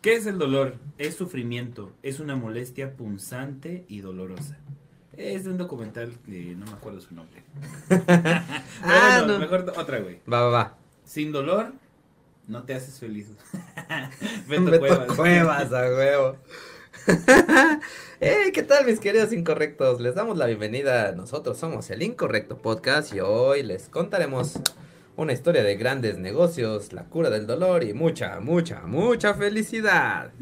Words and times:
¿Qué 0.00 0.14
es 0.14 0.24
el 0.24 0.38
dolor? 0.38 0.76
Es 0.96 1.16
sufrimiento, 1.16 1.92
es 2.02 2.20
una 2.20 2.34
molestia 2.34 2.96
punzante 2.96 3.84
y 3.86 4.00
dolorosa. 4.00 4.56
Es 5.14 5.44
de 5.44 5.50
un 5.50 5.58
documental 5.58 6.16
que 6.24 6.54
no 6.56 6.64
me 6.64 6.72
acuerdo 6.72 7.02
su 7.02 7.14
nombre. 7.14 7.42
ah, 8.82 9.24
no. 9.26 9.38
Mejor 9.38 9.70
otra, 9.76 9.98
güey. 9.98 10.20
Va, 10.32 10.40
va, 10.40 10.48
va. 10.48 10.78
Sin 11.04 11.32
dolor, 11.32 11.72
no 12.48 12.62
te 12.62 12.72
haces 12.72 12.98
feliz. 12.98 13.28
Beto, 14.48 14.78
Cuevas. 14.78 15.16
Cuevas, 15.16 15.70
a 15.70 15.82
huevo. 15.82 16.36
hey, 18.20 18.50
¿qué 18.54 18.62
tal 18.62 18.86
mis 18.86 19.00
queridos 19.00 19.34
incorrectos? 19.34 20.00
Les 20.00 20.14
damos 20.14 20.38
la 20.38 20.46
bienvenida. 20.46 21.12
Nosotros 21.12 21.58
somos 21.58 21.90
el 21.90 22.02
Incorrecto 22.02 22.56
Podcast 22.56 23.12
y 23.14 23.20
hoy 23.20 23.62
les 23.62 23.90
contaremos 23.90 24.58
una 25.20 25.34
historia 25.34 25.62
de 25.62 25.76
grandes 25.76 26.16
negocios, 26.16 26.94
la 26.94 27.04
cura 27.04 27.28
del 27.28 27.46
dolor 27.46 27.84
y 27.84 27.92
mucha, 27.92 28.40
mucha, 28.40 28.86
mucha 28.86 29.34
felicidad. 29.34 30.32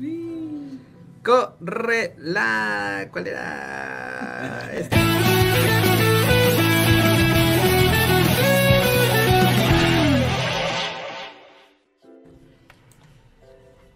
Corre 1.25 2.15
la... 2.19 3.09
¿Cuál 3.11 3.27
era? 3.27 4.71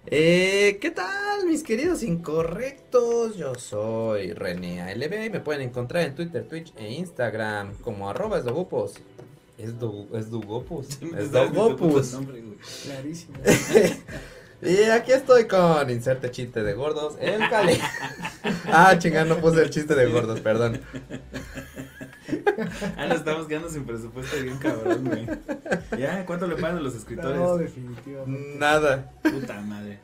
Eh, 0.07 0.79
¿Qué 0.81 0.91
tal, 0.91 1.47
mis 1.47 1.63
queridos 1.63 2.03
incorrectos? 2.03 3.37
Yo 3.37 3.55
soy 3.55 4.33
René 4.33 4.83
ALB 4.83 5.27
y 5.27 5.31
me 5.31 5.41
pueden 5.41 5.63
encontrar 5.63 6.03
en 6.03 6.17
Twitter, 6.17 6.47
Twitch 6.49 6.75
e 6.77 6.93
Instagram 6.93 7.77
como 7.77 8.11
arroba. 8.11 8.43
Es, 9.63 9.79
do, 9.79 10.09
es 10.13 10.29
Dugopus. 10.29 10.99
Es 11.17 11.31
Dogopus. 11.31 12.19
Clarísimo. 12.83 13.39
y 14.63 14.83
aquí 14.91 15.13
estoy 15.13 15.47
con 15.47 15.89
inserte 15.89 16.33
chiste 16.33 16.65
de 16.65 16.75
gordos, 16.75 17.15
el 17.21 17.49
Cali. 17.49 17.79
ah, 18.67 18.99
chingada, 18.99 19.25
no 19.25 19.39
puse 19.39 19.63
el 19.63 19.71
chiste 19.71 19.95
de 19.95 20.07
gordos, 20.07 20.41
perdón. 20.41 20.81
ah, 22.97 23.07
nos 23.07 23.19
estamos 23.19 23.47
quedando 23.47 23.69
sin 23.69 23.85
presupuesto 23.85 24.37
bien 24.43 24.59
cabrón, 24.59 25.05
güey. 25.05 25.29
¿Ya? 25.97 26.27
¿Cuánto 26.27 26.49
le 26.49 26.57
pagan 26.57 26.79
a 26.79 26.81
los 26.81 26.97
escritores? 26.97 27.39
No, 27.39 27.57
definitivamente. 27.57 28.59
Nada. 28.59 29.13
Puta 29.23 29.61
madre. 29.61 30.01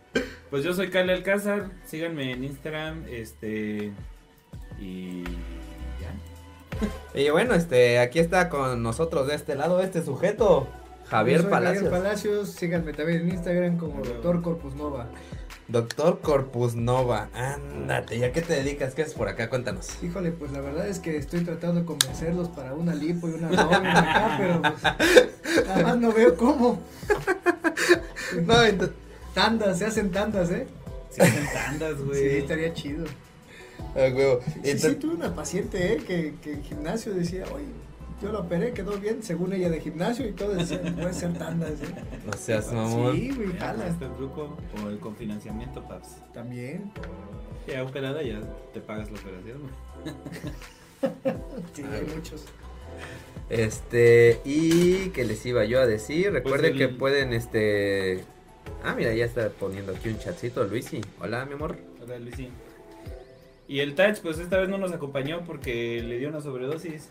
Pues 0.51 0.63
yo 0.63 0.73
soy 0.73 0.89
Cali 0.91 1.11
Alcázar, 1.11 1.73
síganme 1.85 2.33
en 2.33 2.45
Instagram, 2.45 3.05
este... 3.11 3.93
Y... 4.81 5.25
Y 7.15 7.31
bueno, 7.31 7.55
este, 7.55 7.99
aquí 7.99 8.19
está 8.19 8.49
con 8.49 8.83
nosotros 8.83 9.27
de 9.27 9.35
este 9.35 9.55
lado 9.55 9.81
este 9.81 10.03
sujeto, 10.03 10.69
Javier 11.09 11.49
Palacios. 11.49 11.85
Javier 11.85 12.03
Palacios, 12.03 12.51
síganme 12.51 12.93
también 12.93 13.23
en 13.23 13.31
Instagram 13.31 13.77
como 13.79 14.03
Doctor 14.03 14.43
Corpus 14.43 14.75
Nova. 14.75 15.09
Doctor 15.69 16.21
Corpus 16.21 16.75
Nova, 16.75 17.29
ándate, 17.35 18.19
¿ya 18.19 18.33
qué 18.33 18.41
te 18.41 18.55
dedicas? 18.55 18.95
¿Qué 18.95 19.03
es 19.03 19.13
por 19.13 19.29
acá? 19.29 19.51
Cuéntanos. 19.51 20.03
Híjole, 20.03 20.31
pues 20.31 20.51
la 20.53 20.61
verdad 20.61 20.89
es 20.89 20.99
que 20.99 21.17
estoy 21.17 21.41
tratando 21.41 21.81
de 21.81 21.87
convencerlos 21.87 22.49
para 22.49 22.73
una 22.73 22.95
lipo 22.95 23.29
y 23.29 23.33
una 23.33 23.51
novia 23.51 23.99
acá, 23.99 24.37
pero 24.39 24.63
pues, 24.63 25.67
nada 25.67 25.83
más 25.83 25.97
no 25.99 26.13
veo 26.13 26.37
cómo. 26.37 26.81
no, 28.47 28.55
tandas, 29.35 29.79
se 29.79 29.87
hacen 29.87 30.11
tandas, 30.11 30.51
¿eh? 30.51 30.67
Se 31.11 31.23
hacen 31.23 31.47
tandas, 31.53 32.01
güey. 32.01 32.19
Sí, 32.19 32.37
estaría 32.39 32.73
chido. 32.73 33.05
Ah, 33.95 34.15
huevo. 34.15 34.41
Sí, 34.63 34.79
sí, 34.79 34.95
tuve 34.95 35.15
una 35.15 35.35
paciente, 35.35 35.95
¿eh? 35.95 35.97
Que, 35.99 36.35
que 36.43 36.53
en 36.53 36.63
gimnasio 36.63 37.15
decía, 37.15 37.45
oye, 37.53 37.67
yo 38.21 38.33
lo 38.33 38.41
operé, 38.41 38.73
quedó 38.73 38.99
bien, 38.99 39.23
según 39.23 39.53
ella 39.53 39.71
de 39.71 39.81
gimnasio 39.81 40.27
y 40.27 40.33
todo, 40.33 40.55
decía, 40.55 40.81
puede 40.97 41.13
ser 41.13 41.39
tandas, 41.39 41.71
¿eh? 41.71 41.95
No 42.27 42.33
seas 42.33 42.73
mamón. 42.73 43.15
Sí, 43.15 43.31
güey, 43.31 43.53
jala. 43.57 43.87
Este 43.87 44.07
el 44.07 44.13
truco 44.13 44.57
o 44.83 44.89
el 44.89 44.99
confinanciamiento, 44.99 45.87
paps. 45.87 46.17
También. 46.35 46.91
Ya 47.69 47.85
operada, 47.85 48.23
ya 48.23 48.41
te 48.73 48.81
pagas 48.81 49.11
la 49.11 49.19
operación, 49.19 49.59
sí, 51.75 51.83
hay 51.83 52.15
muchos. 52.15 52.45
Este, 53.51 54.41
y 54.45 55.11
que 55.11 55.25
les 55.25 55.45
iba 55.47 55.65
yo 55.65 55.81
a 55.81 55.87
decir, 55.87 56.33
recuerden 56.33 56.73
pues 56.73 56.83
el... 56.83 56.89
que 56.89 56.89
pueden, 56.89 57.33
este... 57.33 58.25
Ah, 58.83 58.95
mira, 58.97 59.13
ya 59.15 59.25
está 59.25 59.49
poniendo 59.51 59.95
aquí 59.95 60.09
un 60.09 60.19
chatcito, 60.19 60.65
Luisi. 60.65 61.01
Hola, 61.21 61.45
mi 61.47 61.55
amor. 61.55 61.77
Hola, 62.03 62.19
Luisi. 62.19 62.49
Y 63.69 63.81
el 63.81 63.95
Touch, 63.95 64.21
pues 64.23 64.39
esta 64.39 64.57
vez 64.57 64.71
no 64.71 64.79
nos 64.79 64.93
acompañó 64.93 65.45
porque 65.45 66.03
le 66.03 66.19
dio 66.19 66.31
una 66.31 66.41
sobredosis. 66.41 67.11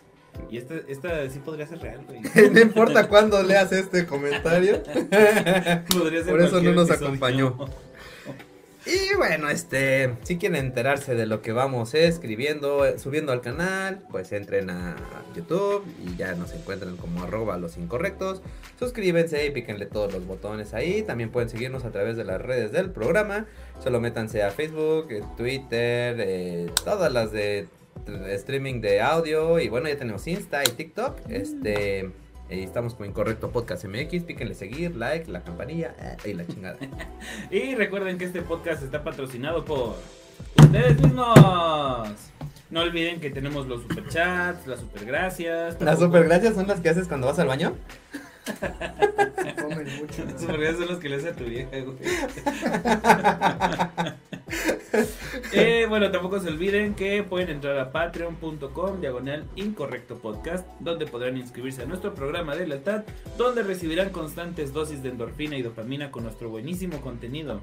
Y 0.50 0.58
esta, 0.58 0.74
esta 0.88 1.30
sí 1.30 1.38
podría 1.38 1.66
ser 1.66 1.78
real, 1.80 2.04
güey. 2.06 2.20
no 2.52 2.60
importa 2.60 3.08
cuándo 3.08 3.40
leas 3.42 3.70
este 3.72 4.06
comentario. 4.06 4.82
podría 4.82 6.24
ser 6.24 6.30
Por 6.30 6.42
eso 6.42 6.60
no 6.60 6.72
nos 6.72 6.90
acompañó. 6.90 7.56
Y 8.88 9.14
bueno, 9.16 9.50
este, 9.50 10.16
si 10.22 10.38
quieren 10.38 10.64
enterarse 10.64 11.14
de 11.14 11.26
lo 11.26 11.42
que 11.42 11.52
vamos 11.52 11.92
escribiendo, 11.92 12.98
subiendo 12.98 13.32
al 13.32 13.42
canal, 13.42 14.02
pues 14.10 14.32
entren 14.32 14.70
a 14.70 14.96
YouTube 15.36 15.84
y 16.06 16.16
ya 16.16 16.34
nos 16.34 16.54
encuentran 16.54 16.96
como 16.96 17.22
arroba 17.22 17.58
los 17.58 17.76
incorrectos. 17.76 18.40
Suscríbanse 18.78 19.44
y 19.44 19.50
píquenle 19.50 19.84
todos 19.84 20.14
los 20.14 20.26
botones 20.26 20.72
ahí. 20.72 21.02
También 21.02 21.30
pueden 21.30 21.50
seguirnos 21.50 21.84
a 21.84 21.90
través 21.90 22.16
de 22.16 22.24
las 22.24 22.40
redes 22.40 22.72
del 22.72 22.90
programa. 22.90 23.44
Solo 23.78 24.00
métanse 24.00 24.42
a 24.42 24.50
Facebook, 24.50 25.08
Twitter, 25.36 26.16
eh, 26.18 26.70
todas 26.82 27.12
las 27.12 27.30
de 27.30 27.68
streaming 28.30 28.80
de 28.80 29.02
audio 29.02 29.58
y 29.58 29.68
bueno, 29.68 29.88
ya 29.88 29.98
tenemos 29.98 30.26
Insta 30.26 30.62
y 30.62 30.70
TikTok. 30.70 31.18
Este, 31.28 32.10
y 32.50 32.62
estamos 32.62 32.94
con 32.94 33.06
Incorrecto 33.06 33.50
Podcast 33.50 33.84
MX, 33.84 34.24
píquenle 34.24 34.54
seguir, 34.54 34.96
like, 34.96 35.30
la 35.30 35.42
campanilla 35.42 35.94
eh, 36.00 36.16
y 36.30 36.32
la 36.32 36.46
chingada. 36.46 36.78
y 37.50 37.74
recuerden 37.74 38.16
que 38.18 38.24
este 38.24 38.42
podcast 38.42 38.82
está 38.82 39.04
patrocinado 39.04 39.64
por 39.64 39.96
ustedes 40.56 41.00
mismos. 41.00 42.10
No 42.70 42.80
olviden 42.80 43.20
que 43.20 43.30
tenemos 43.30 43.66
los 43.66 43.82
superchats, 43.82 44.66
las 44.66 44.80
supergracias. 44.80 45.80
¿Las 45.80 45.98
supergracias 45.98 46.54
son 46.54 46.66
las 46.66 46.80
que 46.80 46.90
haces 46.90 47.08
cuando 47.08 47.26
vas 47.26 47.38
al 47.38 47.48
baño? 47.48 47.74
Comen 49.60 49.88
mucho. 49.96 50.24
Las 50.24 50.40
supergracias 50.40 50.78
son 50.78 50.88
las 50.88 50.98
que 50.98 51.08
le 51.08 51.16
hace 51.16 51.28
a 51.28 51.36
tu 51.36 51.44
vieja, 51.44 51.70
güey. 51.80 51.98
eh, 55.52 55.86
bueno, 55.88 56.10
tampoco 56.10 56.40
se 56.40 56.48
olviden 56.48 56.94
que 56.94 57.22
pueden 57.22 57.50
entrar 57.50 57.78
a 57.78 57.92
patreon.com 57.92 59.00
diagonal 59.00 59.44
incorrecto 59.56 60.16
podcast, 60.18 60.66
donde 60.80 61.06
podrán 61.06 61.36
inscribirse 61.36 61.82
a 61.82 61.86
nuestro 61.86 62.14
programa 62.14 62.56
de 62.56 62.66
lealtad, 62.66 63.04
donde 63.36 63.62
recibirán 63.62 64.10
constantes 64.10 64.72
dosis 64.72 65.02
de 65.02 65.10
endorfina 65.10 65.56
y 65.56 65.62
dopamina 65.62 66.10
con 66.10 66.24
nuestro 66.24 66.48
buenísimo 66.48 67.00
contenido. 67.00 67.60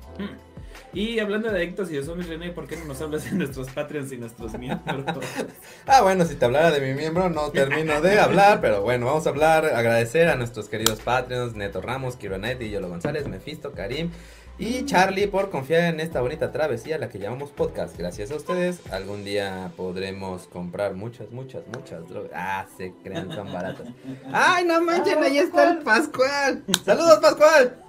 Y 0.93 1.19
hablando 1.19 1.51
de 1.51 1.57
adictos 1.57 1.89
y 1.91 1.95
de 1.95 2.03
zombies, 2.03 2.27
René, 2.27 2.51
¿por 2.51 2.67
qué 2.67 2.77
no 2.77 2.85
nos 2.85 3.01
hablas 3.01 3.25
de 3.25 3.31
nuestros 3.31 3.69
Patreons 3.69 4.11
y 4.11 4.17
nuestros 4.17 4.57
miembros? 4.57 5.05
ah, 5.87 6.01
bueno, 6.01 6.25
si 6.25 6.35
te 6.35 6.45
hablara 6.45 6.71
de 6.71 6.81
mi 6.81 6.93
miembro, 6.93 7.29
no 7.29 7.51
termino 7.51 8.01
de 8.01 8.19
hablar, 8.19 8.61
pero 8.61 8.81
bueno, 8.81 9.05
vamos 9.05 9.25
a 9.25 9.29
hablar, 9.29 9.65
agradecer 9.65 10.27
a 10.27 10.35
nuestros 10.35 10.69
queridos 10.69 10.99
Patreons, 11.01 11.55
Neto 11.55 11.81
Ramos, 11.81 12.15
Kironet 12.15 12.61
y 12.61 12.69
Yolo 12.69 12.89
González, 12.89 13.27
Mefisto, 13.27 13.71
Karim. 13.71 14.11
Y 14.57 14.85
Charlie 14.85 15.27
por 15.27 15.49
confiar 15.49 15.93
en 15.93 15.99
esta 15.99 16.21
bonita 16.21 16.53
travesía, 16.53 16.97
la 16.97 17.09
que 17.09 17.19
llamamos 17.19 17.51
podcast. 17.51 17.97
Gracias 17.97 18.31
a 18.31 18.37
ustedes, 18.37 18.79
algún 18.89 19.25
día 19.25 19.73
podremos 19.75 20.47
comprar 20.47 20.93
muchas, 20.93 21.29
muchas, 21.31 21.63
muchas 21.67 22.07
drogas. 22.07 22.31
Ah, 22.33 22.65
se 22.77 22.93
crean, 23.03 23.29
son 23.33 23.51
baratas. 23.51 23.87
¡Ay, 24.31 24.63
no 24.63 24.79
manchen! 24.81 25.21
Ahí 25.21 25.39
está 25.39 25.71
el 25.71 25.79
Pascual. 25.79 26.63
¡Saludos, 26.85 27.19
Pascual! 27.19 27.83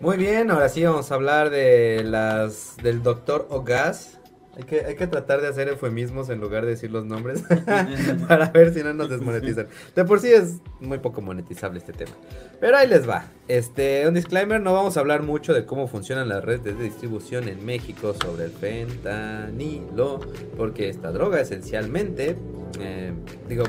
Muy 0.00 0.16
bien, 0.16 0.50
ahora 0.50 0.70
sí 0.70 0.82
vamos 0.82 1.12
a 1.12 1.14
hablar 1.14 1.50
de 1.50 2.02
las 2.02 2.78
del 2.82 3.02
doctor 3.02 3.48
Ogas. 3.50 4.18
Hay 4.56 4.62
que, 4.62 4.86
hay 4.86 4.96
que 4.96 5.06
tratar 5.06 5.42
de 5.42 5.48
hacer 5.48 5.68
eufemismos 5.68 6.30
en 6.30 6.40
lugar 6.40 6.64
de 6.64 6.70
decir 6.70 6.90
los 6.90 7.04
nombres 7.04 7.42
para 8.28 8.48
ver 8.48 8.72
si 8.72 8.82
no 8.82 8.94
nos 8.94 9.10
desmonetizan. 9.10 9.68
De 9.94 10.04
por 10.06 10.20
sí 10.20 10.32
es 10.32 10.60
muy 10.80 10.98
poco 10.98 11.20
monetizable 11.20 11.78
este 11.78 11.92
tema. 11.92 12.12
Pero 12.60 12.76
ahí 12.76 12.88
les 12.88 13.08
va. 13.08 13.24
Este, 13.48 14.08
un 14.08 14.14
disclaimer, 14.14 14.60
no 14.60 14.72
vamos 14.72 14.96
a 14.96 15.00
hablar 15.00 15.22
mucho 15.22 15.54
de 15.54 15.64
cómo 15.64 15.86
funcionan 15.86 16.28
las 16.28 16.44
redes 16.44 16.64
de 16.64 16.74
distribución 16.74 17.48
en 17.48 17.64
México 17.64 18.12
sobre 18.20 18.46
el 18.46 18.50
fentanilo, 18.50 20.18
porque 20.56 20.88
esta 20.88 21.12
droga 21.12 21.40
esencialmente, 21.40 22.36
eh, 22.80 23.12
digo, 23.48 23.64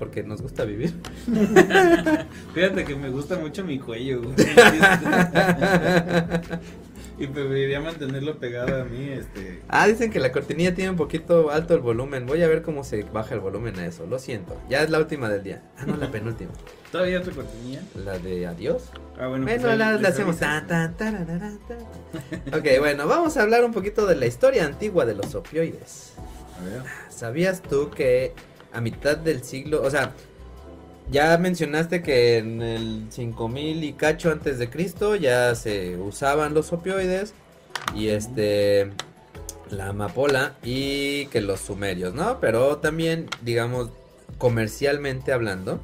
porque 0.00 0.24
nos 0.24 0.42
gusta 0.42 0.64
vivir. 0.64 0.92
Fíjate 2.54 2.84
que 2.84 2.96
me 2.96 3.10
gusta 3.10 3.36
mucho 3.36 3.64
mi 3.64 3.78
cuello, 3.78 4.22
güey. 4.22 4.34
y 7.20 7.26
preferiría 7.26 7.80
mantenerlo 7.80 8.38
pegado 8.38 8.80
a 8.80 8.84
mí, 8.84 9.10
este. 9.10 9.60
Ah, 9.68 9.86
dicen 9.86 10.10
que 10.10 10.18
la 10.18 10.32
cortinilla 10.32 10.74
tiene 10.74 10.90
un 10.90 10.96
poquito 10.96 11.50
alto 11.50 11.74
el 11.74 11.80
volumen. 11.80 12.24
Voy 12.24 12.42
a 12.42 12.48
ver 12.48 12.62
cómo 12.62 12.82
se 12.82 13.02
baja 13.02 13.34
el 13.34 13.40
volumen 13.40 13.78
a 13.78 13.86
eso. 13.86 14.06
Lo 14.06 14.18
siento. 14.18 14.58
Ya 14.70 14.82
es 14.82 14.88
la 14.88 14.98
última 14.98 15.28
del 15.28 15.42
día. 15.42 15.62
Ah, 15.76 15.84
no, 15.86 15.96
la 15.96 16.10
penúltima. 16.10 16.50
¿Todavía 16.90 17.20
otra 17.20 17.34
cortinilla? 17.34 17.82
La 17.94 18.18
de 18.18 18.46
adiós. 18.46 18.90
Ah, 19.18 19.26
bueno. 19.26 19.44
Bueno, 19.44 19.62
pues, 19.62 19.78
la, 19.78 19.92
la 19.92 20.08
hacemos. 20.08 20.38
ta, 20.38 20.64
ta, 20.66 20.92
tararara, 20.96 21.52
ta. 21.68 22.56
Ok, 22.56 22.66
bueno, 22.78 23.06
vamos 23.06 23.36
a 23.36 23.42
hablar 23.42 23.64
un 23.64 23.72
poquito 23.72 24.06
de 24.06 24.16
la 24.16 24.24
historia 24.24 24.64
antigua 24.64 25.04
de 25.04 25.14
los 25.14 25.34
opioides. 25.34 26.14
A 26.58 26.64
ver. 26.64 26.82
¿Sabías 27.10 27.60
tú 27.60 27.90
que 27.90 28.32
a 28.72 28.80
mitad 28.80 29.18
del 29.18 29.44
siglo, 29.44 29.82
o 29.82 29.90
sea, 29.90 30.14
ya 31.10 31.36
mencionaste 31.38 32.02
que 32.02 32.38
en 32.38 32.62
el 32.62 33.06
5000 33.10 33.84
y 33.84 33.92
cacho 33.94 34.30
antes 34.30 34.58
de 34.58 34.70
Cristo 34.70 35.16
ya 35.16 35.54
se 35.54 35.96
usaban 35.96 36.54
los 36.54 36.72
opioides 36.72 37.34
y 37.94 38.08
este 38.08 38.90
la 39.70 39.88
amapola 39.88 40.54
y 40.62 41.26
que 41.26 41.40
los 41.40 41.60
sumerios, 41.60 42.14
¿no? 42.14 42.40
Pero 42.40 42.78
también, 42.78 43.28
digamos, 43.42 43.90
comercialmente 44.38 45.32
hablando, 45.32 45.80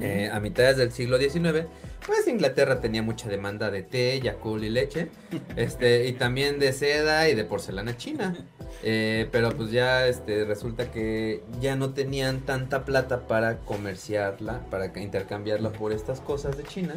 eh, 0.00 0.30
a 0.32 0.40
mitades 0.40 0.76
del 0.76 0.92
siglo 0.92 1.18
XIX, 1.18 1.66
pues 2.06 2.26
Inglaterra 2.28 2.80
tenía 2.80 3.02
mucha 3.02 3.28
demanda 3.28 3.70
de 3.70 3.82
té, 3.82 4.20
yacul 4.20 4.64
y 4.64 4.70
leche, 4.70 5.08
este, 5.56 6.06
y 6.06 6.12
también 6.12 6.58
de 6.58 6.72
seda 6.72 7.28
y 7.28 7.34
de 7.34 7.44
porcelana 7.44 7.96
china. 7.96 8.36
Eh, 8.82 9.28
pero 9.32 9.50
pues 9.50 9.70
ya 9.70 10.06
este, 10.06 10.44
resulta 10.44 10.90
que 10.90 11.42
ya 11.60 11.76
no 11.76 11.94
tenían 11.94 12.40
tanta 12.40 12.84
plata 12.84 13.26
para 13.26 13.58
comerciarla, 13.60 14.60
para 14.70 14.92
intercambiarla 15.00 15.72
por 15.72 15.92
estas 15.92 16.20
cosas 16.20 16.58
de 16.58 16.64
China. 16.64 16.94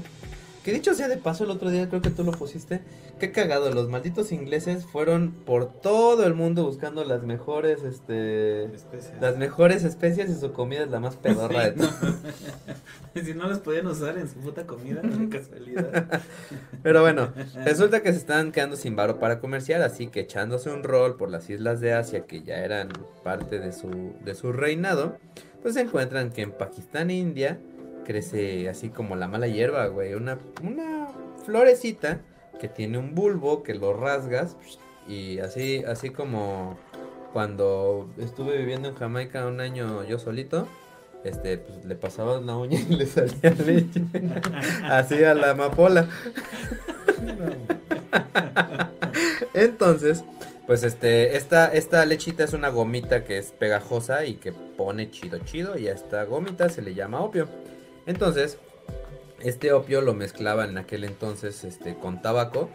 Que 0.63 0.73
dicho 0.73 0.93
sea 0.93 1.07
de 1.07 1.17
paso, 1.17 1.45
el 1.45 1.51
otro 1.51 1.69
día 1.69 1.87
creo 1.87 2.01
que 2.01 2.09
tú 2.09 2.23
lo 2.23 2.31
pusiste. 2.31 2.81
Qué 3.17 3.31
cagado, 3.31 3.71
los 3.71 3.89
malditos 3.89 4.31
ingleses 4.31 4.85
fueron 4.85 5.31
por 5.31 5.71
todo 5.71 6.25
el 6.25 6.33
mundo 6.33 6.65
buscando 6.65 7.03
las 7.05 7.23
mejores, 7.23 7.83
este... 7.83 8.65
Especias. 8.65 9.21
Las 9.21 9.37
mejores 9.37 9.83
especies 9.83 10.29
y 10.29 10.35
su 10.35 10.51
comida 10.51 10.83
es 10.83 10.89
la 10.89 10.99
más 10.99 11.15
pedorra 11.15 11.69
de 11.69 11.71
todo. 11.71 11.89
si 13.23 13.33
no 13.33 13.47
las 13.47 13.59
podían 13.59 13.87
usar 13.87 14.17
en 14.17 14.27
su 14.27 14.35
puta 14.35 14.65
comida, 14.65 15.01
de 15.01 15.29
casualidad. 15.29 16.21
Pero 16.83 17.01
bueno, 17.01 17.33
resulta 17.63 18.01
que 18.01 18.11
se 18.11 18.19
están 18.19 18.51
quedando 18.51 18.75
sin 18.75 18.95
varo 18.95 19.19
para 19.19 19.39
comerciar, 19.39 19.81
así 19.81 20.07
que 20.07 20.21
echándose 20.21 20.69
un 20.69 20.83
rol 20.83 21.15
por 21.15 21.29
las 21.29 21.49
islas 21.49 21.79
de 21.79 21.93
Asia 21.93 22.25
que 22.25 22.41
ya 22.41 22.57
eran 22.57 22.89
parte 23.23 23.59
de 23.59 23.71
su, 23.71 24.13
de 24.23 24.35
su 24.35 24.51
reinado, 24.51 25.17
pues 25.61 25.73
se 25.75 25.81
encuentran 25.81 26.31
que 26.31 26.41
en 26.41 26.51
Pakistán 26.51 27.09
e 27.09 27.17
India 27.17 27.59
crece 28.09 28.67
así 28.69 28.89
como 28.89 29.15
la 29.15 29.27
mala 29.27 29.45
hierba, 29.45 29.85
güey, 29.85 30.15
una, 30.15 30.39
una 30.63 31.09
florecita 31.45 32.21
que 32.59 32.67
tiene 32.67 32.97
un 32.97 33.13
bulbo 33.13 33.61
que 33.61 33.75
lo 33.75 33.93
rasgas 33.93 34.57
y 35.07 35.37
así, 35.37 35.83
así 35.87 36.09
como 36.09 36.75
cuando 37.33 38.09
estuve 38.17 38.57
viviendo 38.57 38.89
en 38.89 38.95
Jamaica 38.95 39.45
un 39.45 39.61
año 39.61 40.03
yo 40.05 40.17
solito, 40.17 40.67
este, 41.23 41.59
pues 41.59 41.85
le 41.85 41.93
pasabas 41.93 42.41
la 42.41 42.57
uña 42.57 42.79
y 42.89 42.95
le 42.95 43.05
salía 43.05 43.51
leche. 43.63 44.01
Así 44.85 45.23
a 45.23 45.35
la 45.35 45.51
amapola. 45.51 46.07
Entonces, 49.53 50.23
pues 50.65 50.81
este, 50.81 51.37
esta, 51.37 51.71
esta 51.71 52.03
lechita 52.07 52.43
es 52.43 52.53
una 52.53 52.69
gomita 52.69 53.23
que 53.23 53.37
es 53.37 53.51
pegajosa 53.51 54.25
y 54.25 54.33
que 54.37 54.51
pone 54.51 55.11
chido 55.11 55.37
chido 55.45 55.77
y 55.77 55.89
a 55.89 55.93
esta 55.93 56.23
gomita 56.23 56.69
se 56.69 56.81
le 56.81 56.95
llama 56.95 57.19
opio. 57.19 57.47
Entonces, 58.05 58.57
este 59.41 59.73
opio 59.73 60.01
lo 60.01 60.13
mezclaba 60.13 60.65
en 60.65 60.77
aquel 60.77 61.03
entonces 61.03 61.63
este, 61.63 61.95
con 61.95 62.21
tabaco 62.21 62.69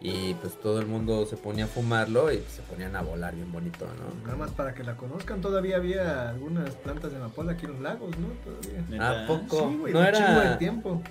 y 0.00 0.34
pues 0.34 0.58
todo 0.58 0.80
el 0.80 0.86
mundo 0.86 1.26
se 1.26 1.36
ponía 1.36 1.64
a 1.66 1.68
fumarlo 1.68 2.32
y 2.32 2.38
pues, 2.38 2.52
se 2.52 2.62
ponían 2.62 2.96
a 2.96 3.02
volar 3.02 3.34
bien 3.34 3.52
bonito, 3.52 3.86
¿no? 3.86 4.24
Nada 4.24 4.36
más 4.36 4.50
para 4.52 4.74
que 4.74 4.82
la 4.82 4.96
conozcan, 4.96 5.40
todavía 5.40 5.76
había 5.76 6.30
algunas 6.30 6.70
plantas 6.76 7.10
de 7.10 7.18
amapola 7.18 7.52
aquí 7.52 7.66
en 7.66 7.72
los 7.72 7.80
lagos, 7.80 8.10
¿no? 8.18 8.28
Todavía. 8.42 9.22
¿A 9.22 9.26
poco? 9.26 9.68
Sí, 9.68 9.76
güey, 9.76 9.92
no 9.92 10.00
un 10.00 10.06
chingo 10.12 10.40
de 10.40 10.46
era 10.46 10.58
tiempo. 10.58 11.02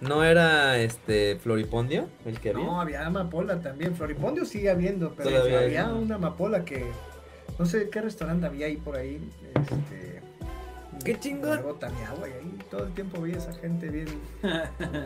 no 0.00 0.22
era 0.22 0.78
este 0.78 1.36
floripondio 1.42 2.08
el 2.24 2.38
que 2.38 2.50
había. 2.50 2.64
No, 2.64 2.80
había 2.80 3.06
amapola 3.06 3.60
también. 3.60 3.96
Floripondio 3.96 4.44
sigue 4.44 4.70
habiendo, 4.70 5.14
pero 5.16 5.30
Todavía 5.30 5.58
hay, 5.58 5.64
había 5.64 5.86
¿no? 5.88 5.98
una 5.98 6.14
amapola 6.14 6.64
que 6.64 6.86
no 7.58 7.66
sé 7.66 7.90
qué 7.90 8.00
restaurante 8.00 8.46
había 8.46 8.66
ahí 8.66 8.76
por 8.76 8.96
ahí. 8.96 9.20
Este, 9.54 10.07
¡Qué 11.08 11.18
chingón! 11.18 11.58
Agua 11.60 12.28
y 12.28 12.32
ahí 12.32 12.58
todo 12.70 12.84
el 12.84 12.92
tiempo 12.92 13.22
vi 13.22 13.32
esa 13.32 13.50
gente 13.54 13.88
bien, 13.88 14.08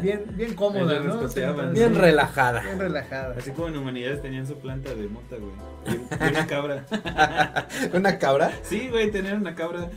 bien, 0.00 0.24
bien 0.34 0.54
cómoda, 0.54 0.98
¿no? 0.98 1.28
Bien 1.70 1.94
Sí. 1.94 2.00
relajada. 2.00 2.60
Bien 2.60 2.76
relajada. 2.80 3.36
Así 3.38 3.52
como 3.52 3.68
en 3.68 3.76
humanidades 3.76 4.20
tenían 4.20 4.44
su 4.44 4.56
planta 4.56 4.92
de 4.92 5.06
mota, 5.06 5.36
güey. 5.36 5.52
Y, 5.86 6.24
y 6.24 6.28
una 6.28 6.46
cabra. 6.48 6.84
Una 7.94 8.18
cabra. 8.18 8.50
Sí, 8.64 8.88
güey, 8.88 9.12
tenían 9.12 9.42
una 9.42 9.54
cabra. 9.54 9.90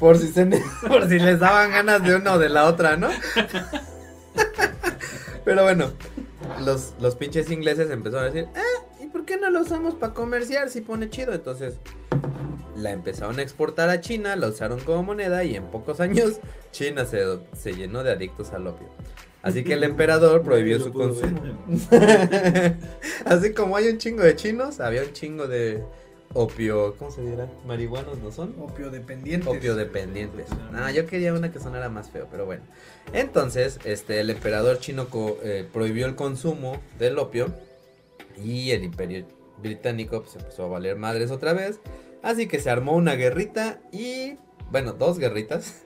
Por 0.00 0.18
si, 0.18 0.32
se, 0.32 0.46
por 0.88 1.08
si 1.08 1.20
les 1.20 1.38
daban 1.38 1.70
ganas 1.70 2.02
de 2.02 2.16
una 2.16 2.32
o 2.32 2.38
de 2.40 2.48
la 2.48 2.64
otra, 2.64 2.96
¿no? 2.96 3.08
Pero 5.44 5.62
bueno, 5.62 5.92
los, 6.64 6.94
los 7.00 7.14
pinches 7.14 7.52
ingleses 7.52 7.88
empezaron 7.92 8.24
a 8.24 8.30
decir, 8.32 8.48
ah, 8.56 8.82
¿y 9.00 9.06
por 9.06 9.24
qué 9.24 9.36
no 9.36 9.48
la 9.48 9.60
usamos 9.60 9.94
para 9.94 10.12
comerciar 10.12 10.70
si 10.70 10.80
pone 10.80 11.08
chido? 11.08 11.32
Entonces 11.34 11.74
la 12.76 12.92
empezaron 12.92 13.38
a 13.38 13.42
exportar 13.42 13.88
a 13.88 14.00
China, 14.00 14.36
la 14.36 14.48
usaron 14.48 14.80
como 14.80 15.02
moneda 15.02 15.44
y 15.44 15.56
en 15.56 15.64
pocos 15.64 16.00
años 16.00 16.40
China 16.72 17.04
se, 17.06 17.24
se 17.56 17.74
llenó 17.74 18.02
de 18.02 18.12
adictos 18.12 18.52
al 18.52 18.66
opio. 18.66 18.88
Así 19.42 19.64
que 19.64 19.74
el 19.74 19.84
emperador 19.84 20.42
prohibió 20.42 20.78
su 20.80 20.92
consumo. 20.92 21.40
Así 23.24 23.52
como 23.52 23.76
hay 23.76 23.88
un 23.88 23.98
chingo 23.98 24.22
de 24.22 24.36
chinos, 24.36 24.80
había 24.80 25.02
un 25.02 25.12
chingo 25.12 25.46
de 25.46 25.82
opio, 26.34 26.96
¿cómo 26.98 27.10
se 27.10 27.22
dirá? 27.22 27.48
¿Marihuanos 27.66 28.18
no 28.18 28.30
son? 28.30 28.54
Opio 28.60 28.90
dependientes. 28.90 29.48
Opio 29.48 29.74
dependientes. 29.74 30.46
Ah, 30.74 30.90
yo 30.90 31.06
quería 31.06 31.32
una 31.32 31.50
que 31.50 31.60
sonara 31.60 31.88
más 31.88 32.10
feo, 32.10 32.28
pero 32.30 32.44
bueno. 32.44 32.62
Entonces, 33.12 33.78
este, 33.84 34.20
el 34.20 34.30
emperador 34.30 34.78
chino 34.78 35.06
eh, 35.42 35.66
prohibió 35.72 36.06
el 36.06 36.14
consumo 36.14 36.80
del 36.98 37.18
opio 37.18 37.52
y 38.42 38.72
el 38.72 38.84
imperio 38.84 39.26
británico 39.58 40.22
pues, 40.22 40.36
empezó 40.36 40.64
a 40.64 40.68
valer 40.68 40.96
madres 40.96 41.30
otra 41.30 41.52
vez. 41.52 41.80
Así 42.26 42.48
que 42.48 42.58
se 42.58 42.70
armó 42.70 42.92
una 42.92 43.14
guerrita 43.14 43.78
y, 43.92 44.34
bueno, 44.72 44.92
dos 44.94 45.18
guerritas. 45.18 45.84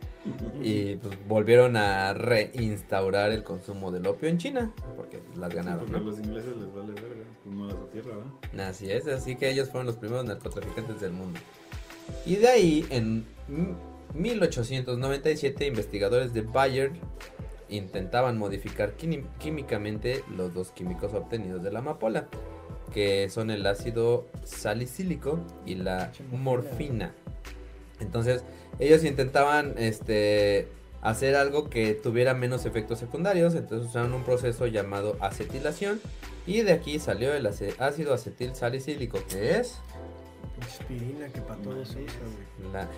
Y 0.62 0.96
pues 0.96 1.16
volvieron 1.26 1.76
a 1.76 2.12
reinstaurar 2.14 3.31
el 3.32 3.42
consumo 3.42 3.90
del 3.90 4.06
opio 4.06 4.28
en 4.28 4.37
China, 4.38 4.70
porque 4.96 5.19
pues, 5.19 5.38
las 5.38 5.54
ganaron, 5.54 5.87
Porque 5.87 6.00
los 6.04 6.19
ingleses 6.19 6.56
les 6.56 6.75
vale 6.75 6.92
verga. 6.92 7.25
Pues 7.44 7.56
no 7.56 7.66
a 7.69 7.70
su 7.70 7.87
tierra, 7.87 8.12
¿va? 8.56 8.69
Así 8.69 8.90
es, 8.90 9.06
así 9.06 9.37
que 9.37 9.50
ellos 9.50 9.69
fueron 9.70 9.87
los 9.87 9.96
primeros 9.96 10.25
narcotraficantes 10.25 11.00
del 11.00 11.12
mundo. 11.12 11.38
Y 12.26 12.37
de 12.37 12.48
ahí, 12.48 12.87
en 12.90 13.25
m- 13.48 13.75
1897, 14.14 15.66
investigadores 15.66 16.32
de 16.32 16.42
Bayer 16.42 16.92
intentaban 17.69 18.37
modificar 18.38 18.94
químicamente 18.94 20.25
los 20.37 20.52
dos 20.52 20.70
químicos 20.72 21.14
obtenidos 21.14 21.62
de 21.62 21.70
la 21.72 21.78
amapola, 21.81 22.28
que 22.90 23.28
son 23.31 23.50
el 23.50 23.66
ácido 23.66 24.26
salicílico 24.44 25.40
y 25.66 25.76
la 25.76 26.12
morfina. 26.32 27.12
Entonces, 28.00 28.42
ellos 28.78 29.04
intentaban 29.04 29.75
este 29.76 30.69
hacer 31.02 31.34
algo 31.34 31.70
que 31.70 31.94
tuviera 31.94 32.34
menos 32.34 32.66
efectos 32.66 32.98
secundarios, 32.98 33.54
entonces 33.54 33.88
usaron 33.88 34.12
un 34.12 34.22
proceso 34.22 34.66
llamado 34.66 35.16
acetilación 35.20 36.00
y 36.46 36.60
de 36.60 36.72
aquí 36.72 36.98
salió 36.98 37.32
el 37.32 37.46
ácido 37.46 38.14
acetil 38.14 38.54
salicílico, 38.54 39.18
que 39.28 39.59
es 39.59 39.78
Aspirina 40.62 41.28
que 41.28 41.40
para 41.40 41.61
todo 41.62 41.85
se 41.85 42.02
usa, 42.02 42.20
güey. 42.20 42.73
la 42.73 42.88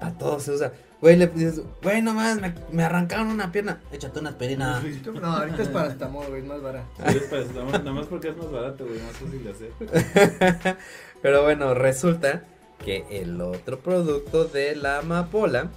a 0.00 0.12
todos 0.12 0.42
se 0.42 0.52
usa. 0.52 0.72
Güey, 1.00 1.16
le 1.16 1.26
dices, 1.26 1.60
güey, 1.82 2.00
nomás 2.00 2.40
me, 2.40 2.54
me 2.72 2.82
arrancaron 2.82 3.26
una 3.28 3.52
pierna, 3.52 3.80
échate 3.92 4.18
una 4.20 4.30
aspirina. 4.30 4.82
No, 5.20 5.26
ahorita 5.26 5.62
es 5.62 5.68
para 5.68 5.88
estamol, 5.88 6.26
güey, 6.28 6.40
es 6.40 6.46
más 6.46 6.62
barato. 6.62 6.86
Sí, 7.08 7.16
es 7.18 7.22
para- 7.24 7.44
nada 7.44 7.64
más- 7.64 7.72
nada 7.84 7.92
más 7.92 8.06
porque 8.06 8.28
es 8.28 8.36
más 8.36 8.50
barato, 8.50 8.86
güey, 8.86 8.98
más 9.00 9.12
fácil 9.16 9.44
de 9.44 9.50
hacer. 9.50 10.76
Pero 11.22 11.42
bueno, 11.42 11.74
resulta 11.74 12.44
que 12.84 13.04
el 13.10 13.40
otro 13.40 13.80
producto 13.80 14.46
de 14.46 14.74
la 14.76 14.98
amapola 14.98 15.70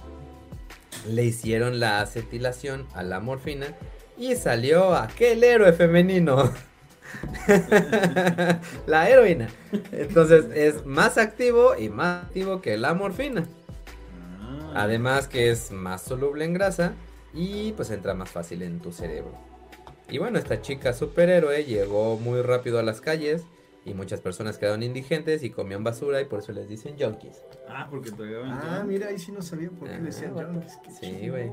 le 1.06 1.24
hicieron 1.24 1.80
la 1.80 2.00
acetilación 2.00 2.86
a 2.94 3.02
la 3.02 3.20
morfina 3.20 3.66
y 4.16 4.36
salió 4.36 4.94
aquel 4.94 5.44
héroe 5.44 5.72
femenino. 5.74 6.50
la 8.86 9.08
heroína. 9.08 9.48
Entonces 9.92 10.46
es 10.54 10.84
más 10.86 11.18
activo 11.18 11.76
y 11.76 11.88
más 11.88 12.24
activo 12.24 12.60
que 12.60 12.76
la 12.76 12.94
morfina. 12.94 13.46
Ah. 14.50 14.82
Además 14.82 15.28
que 15.28 15.50
es 15.50 15.70
más 15.70 16.02
soluble 16.02 16.44
en 16.44 16.54
grasa 16.54 16.94
y 17.32 17.72
pues 17.72 17.90
entra 17.90 18.14
más 18.14 18.30
fácil 18.30 18.62
en 18.62 18.80
tu 18.80 18.92
cerebro. 18.92 19.32
Y 20.08 20.18
bueno, 20.18 20.38
esta 20.38 20.60
chica 20.60 20.92
superhéroe 20.92 21.64
llegó 21.64 22.16
muy 22.16 22.42
rápido 22.42 22.78
a 22.78 22.82
las 22.82 23.00
calles 23.00 23.44
y 23.84 23.94
muchas 23.94 24.20
personas 24.20 24.58
quedaron 24.58 24.82
indigentes 24.82 25.42
y 25.42 25.50
comían 25.50 25.82
basura 25.82 26.20
y 26.20 26.26
por 26.26 26.40
eso 26.40 26.52
les 26.52 26.68
dicen 26.68 26.96
junkies. 26.98 27.42
Ah, 27.66 27.86
porque 27.90 28.10
tragaban. 28.10 28.50
Ah, 28.50 28.84
mira, 28.86 29.08
ahí 29.08 29.18
sí 29.18 29.32
no 29.32 29.40
sabía 29.40 29.70
por 29.70 29.88
qué 29.88 29.94
Ah, 29.94 29.98
le 29.98 30.04
decían 30.04 30.34
bueno. 30.34 30.50
junkies. 30.52 30.76
qué 30.82 30.90
Sí, 30.90 31.28
güey. 31.30 31.50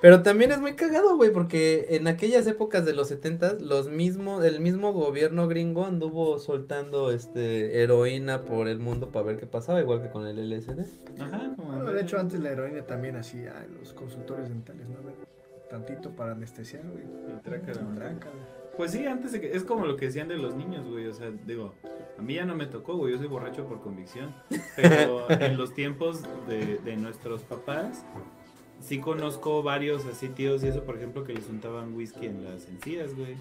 Pero 0.00 0.22
también 0.22 0.52
es 0.52 0.58
muy 0.60 0.74
cagado, 0.74 1.16
güey, 1.16 1.30
porque 1.32 1.88
en 1.90 2.08
aquellas 2.08 2.46
épocas 2.46 2.86
de 2.86 2.94
los 2.94 3.08
70 3.08 3.54
los 3.60 3.90
mismos 3.90 4.42
el 4.44 4.60
mismo 4.60 4.92
gobierno 4.94 5.48
gringo 5.48 5.84
anduvo 5.84 6.38
soltando 6.38 7.10
este 7.12 7.82
heroína 7.82 8.44
por 8.44 8.66
el 8.66 8.78
mundo 8.78 9.10
para 9.10 9.26
ver 9.26 9.36
qué 9.36 9.46
pasaba, 9.46 9.80
igual 9.80 10.00
que 10.02 10.08
con 10.08 10.26
el 10.26 10.38
LSD. 10.38 10.80
Ajá, 11.20 11.52
como 11.56 11.72
Bueno, 11.72 11.92
de 11.92 12.00
hecho, 12.00 12.18
antes 12.18 12.40
la 12.40 12.50
heroína 12.50 12.82
también 12.86 13.16
hacía 13.16 13.66
los 13.78 13.92
consultorios 13.92 14.48
dentales, 14.48 14.88
¿no? 14.88 14.96
Tantito 15.68 16.10
para 16.10 16.32
anestesiar, 16.32 16.82
güey. 16.90 17.04
Y 17.04 17.42
trácala. 17.42 18.16
Pues 18.80 18.92
sí, 18.92 19.04
antes 19.04 19.32
de 19.32 19.42
que. 19.42 19.54
Es 19.54 19.62
como 19.64 19.84
lo 19.84 19.96
que 19.96 20.06
decían 20.06 20.28
de 20.28 20.38
los 20.38 20.54
niños, 20.54 20.88
güey. 20.88 21.06
O 21.06 21.12
sea, 21.12 21.30
digo, 21.46 21.74
A 22.18 22.22
mí 22.22 22.32
ya 22.36 22.46
no 22.46 22.54
me 22.54 22.64
tocó, 22.64 22.96
güey, 22.96 23.12
yo 23.12 23.18
soy 23.18 23.26
borracho 23.26 23.66
por 23.66 23.82
convicción. 23.82 24.34
Pero 24.74 25.30
en 25.38 25.58
los 25.58 25.74
tiempos 25.74 26.22
de, 26.48 26.78
de 26.78 26.96
nuestros 26.96 27.42
papás, 27.42 28.06
sí 28.80 28.98
conozco 28.98 29.62
varios 29.62 30.06
así 30.06 30.28
tíos 30.28 30.64
y 30.64 30.68
eso, 30.68 30.82
por 30.84 30.96
ejemplo, 30.96 31.24
que 31.24 31.34
les 31.34 31.46
untaban 31.50 31.92
whisky 31.94 32.24
en 32.24 32.42
las 32.42 32.68
encías, 32.68 33.14
güey. 33.14 33.34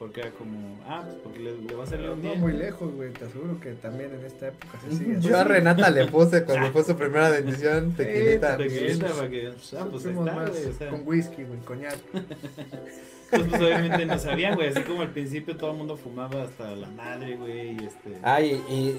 Porque 0.00 0.22
era 0.22 0.30
como, 0.30 0.76
ah, 0.88 1.04
pues 1.04 1.18
porque 1.22 1.38
le, 1.38 1.56
le 1.56 1.74
va 1.76 1.84
a 1.84 1.86
salir 1.86 2.10
un 2.10 2.20
No 2.20 2.30
bien. 2.30 2.40
muy 2.40 2.52
lejos, 2.54 2.92
güey. 2.92 3.12
Te 3.12 3.26
aseguro 3.26 3.60
que 3.60 3.74
también 3.74 4.12
en 4.12 4.24
esta 4.26 4.48
época 4.48 4.80
se 4.80 4.96
sigue. 4.96 5.20
Yo 5.20 5.38
a 5.38 5.44
Renata 5.44 5.88
le 5.88 6.08
puse 6.08 6.42
cuando 6.46 6.72
fue 6.72 6.82
su 6.82 6.96
primera 6.96 7.30
bendición 7.30 7.92
tequilita. 7.92 8.56
Tequilita, 8.56 9.06
para 9.06 9.30
que, 9.30 9.52
ah, 9.78 9.86
pues 9.88 10.04
está, 10.04 10.20
más 10.20 10.50
güey, 10.50 10.64
o 10.66 10.72
sea. 10.72 10.90
con 10.90 11.06
whisky, 11.06 11.44
güey, 11.44 11.60
coñac. 11.60 11.96
Pues, 13.30 13.42
pues, 13.48 13.62
obviamente 13.62 14.06
no 14.06 14.18
sabían, 14.18 14.54
güey. 14.54 14.68
Así 14.68 14.80
como 14.82 15.02
al 15.02 15.10
principio 15.10 15.56
todo 15.56 15.72
el 15.72 15.76
mundo 15.78 15.96
fumaba 15.96 16.42
hasta 16.42 16.70
la 16.76 16.88
madre, 16.88 17.36
güey. 17.36 17.72
Y 17.80 17.84
este. 17.86 18.18
Ah, 18.22 18.40
y, 18.40 18.52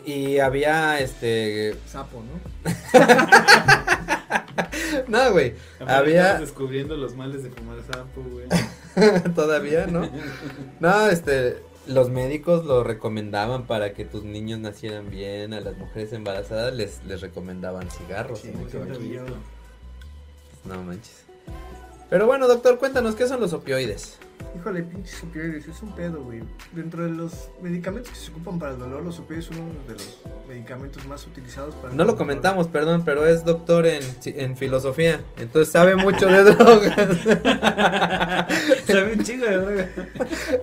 y, 0.05 0.11
y 0.11 0.39
había 0.39 0.99
este. 0.99 1.75
Sapo, 1.87 2.21
¿no? 2.21 2.71
No, 5.07 5.31
güey. 5.31 5.53
había- 5.85 6.39
descubriendo 6.39 6.95
los 6.95 7.15
males 7.15 7.43
de 7.43 7.49
fumar 7.49 7.77
sapo, 7.83 8.21
güey. 8.23 8.47
Todavía, 9.35 9.87
¿no? 9.87 10.09
No, 10.79 11.07
este. 11.07 11.57
Los 11.87 12.09
médicos 12.09 12.65
lo 12.65 12.83
recomendaban 12.83 13.67
para 13.67 13.93
que 13.93 14.05
tus 14.05 14.23
niños 14.23 14.59
nacieran 14.59 15.09
bien. 15.11 15.53
A 15.53 15.59
las 15.61 15.77
mujeres 15.77 16.11
embarazadas 16.13 16.73
les, 16.73 17.03
les 17.05 17.21
recomendaban 17.21 17.89
cigarros. 17.91 18.39
Sí, 18.39 18.51
¿no? 18.51 18.65
No 20.75 20.83
manches. 20.83 21.25
Pero 22.09 22.27
bueno, 22.27 22.47
doctor, 22.47 22.77
cuéntanos, 22.77 23.15
¿qué 23.15 23.27
son 23.27 23.39
los 23.39 23.53
opioides? 23.53 24.17
Híjole, 24.55 24.83
pinches 24.83 25.21
opioides, 25.23 25.67
es 25.67 25.81
un 25.81 25.93
pedo, 25.95 26.23
güey. 26.23 26.41
Dentro 26.71 27.03
de 27.03 27.09
los 27.09 27.49
medicamentos 27.61 28.11
que 28.11 28.17
se 28.17 28.31
ocupan 28.31 28.57
para 28.57 28.71
el 28.73 28.79
dolor, 28.79 29.03
los 29.03 29.19
opioides 29.19 29.45
son 29.45 29.59
uno 29.59 29.73
de 29.87 29.93
los 29.93 30.17
medicamentos 30.47 31.05
más 31.07 31.27
utilizados 31.27 31.75
para 31.75 31.91
el 31.91 31.97
No 31.97 32.03
lo 32.03 32.11
dolor. 32.13 32.17
comentamos, 32.17 32.67
perdón, 32.69 33.03
pero 33.03 33.25
es 33.25 33.43
doctor 33.43 33.85
en, 33.85 34.01
en 34.25 34.55
filosofía. 34.57 35.19
Entonces 35.37 35.71
sabe 35.71 35.95
mucho 35.95 36.27
de 36.27 36.43
drogas. 36.55 36.95
Sabe 38.87 39.13
un 39.13 39.23
chingo 39.23 39.45
de 39.45 39.57
droga. 39.57 39.89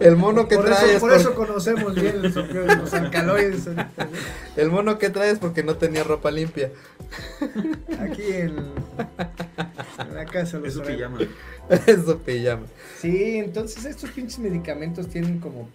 El 0.01 0.17
mono 0.17 0.49
que 0.49 0.57
Por, 0.57 0.65
traes. 0.67 0.83
eso, 0.91 1.01
por 1.01 1.11
por- 1.11 1.21
eso 1.21 1.35
conocemos 1.35 1.95
bien 1.95 2.23
los 2.23 2.37
opioides, 2.37 2.79
los 2.79 2.95
alcaloides. 2.95 3.67
ahorita. 3.67 4.09
El 4.57 4.71
mono 4.71 4.99
que 4.99 5.11
traes 5.11 5.39
porque 5.39 5.63
no 5.63 5.77
tenía 5.77 6.03
ropa 6.03 6.31
limpia. 6.31 6.71
Aquí 8.01 8.23
en, 8.33 8.57
en 9.99 10.15
la 10.15 10.25
casa 10.25 10.59
los 10.59 10.69
Es 10.69 10.75
su 10.75 10.81
traemos. 10.81 11.23
Pijama. 11.79 11.93
Es 12.01 12.05
su 12.05 12.19
pijama. 12.19 12.67
Sí, 13.01 13.37
entonces 13.39 13.85
estos 13.85 14.11
pinches 14.11 14.39
medicamentos 14.39 15.09
tienen 15.09 15.39
como, 15.41 15.69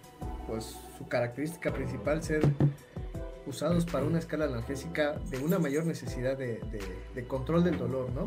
pues, 0.46 0.76
su 0.96 1.06
característica 1.08 1.72
principal 1.72 2.22
ser 2.22 2.42
usados 3.46 3.86
para 3.86 4.04
una 4.04 4.18
escala 4.18 4.44
analgésica 4.44 5.14
de 5.30 5.38
una 5.38 5.58
mayor 5.58 5.86
necesidad 5.86 6.36
de, 6.36 6.58
de- 6.70 6.98
de 7.14 7.24
control 7.26 7.64
del 7.64 7.78
dolor, 7.78 8.10
¿no? 8.10 8.24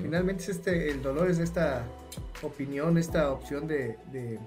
Finalmente 0.00 0.42
es 0.44 0.48
este, 0.48 0.90
el 0.90 1.02
dolor 1.02 1.30
es 1.30 1.38
esta 1.38 1.84
opinión, 2.42 2.96
esta 2.96 3.30
opción 3.30 3.66
de, 3.66 3.98
de 4.10 4.38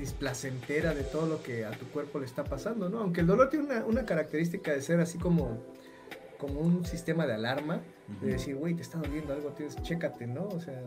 displacentera 0.00 0.94
de 0.94 1.04
todo 1.04 1.26
lo 1.26 1.42
que 1.44 1.64
a 1.64 1.70
tu 1.70 1.86
cuerpo 1.86 2.18
le 2.18 2.26
está 2.26 2.42
pasando, 2.42 2.88
¿no? 2.88 2.98
Aunque 3.00 3.20
el 3.20 3.26
dolor 3.28 3.50
tiene 3.50 3.66
una, 3.66 3.84
una 3.84 4.04
característica 4.04 4.72
de 4.72 4.82
ser 4.82 4.98
así 4.98 5.16
como, 5.18 5.58
como 6.38 6.58
un 6.60 6.84
sistema 6.84 7.24
de 7.26 7.34
alarma, 7.34 7.82
de 8.20 8.32
decir, 8.32 8.56
güey, 8.56 8.74
te 8.74 8.82
está 8.82 8.98
doliendo 8.98 9.32
algo, 9.32 9.50
tienes, 9.50 9.80
chécate, 9.82 10.26
¿no? 10.26 10.48
O 10.48 10.58
sea, 10.60 10.82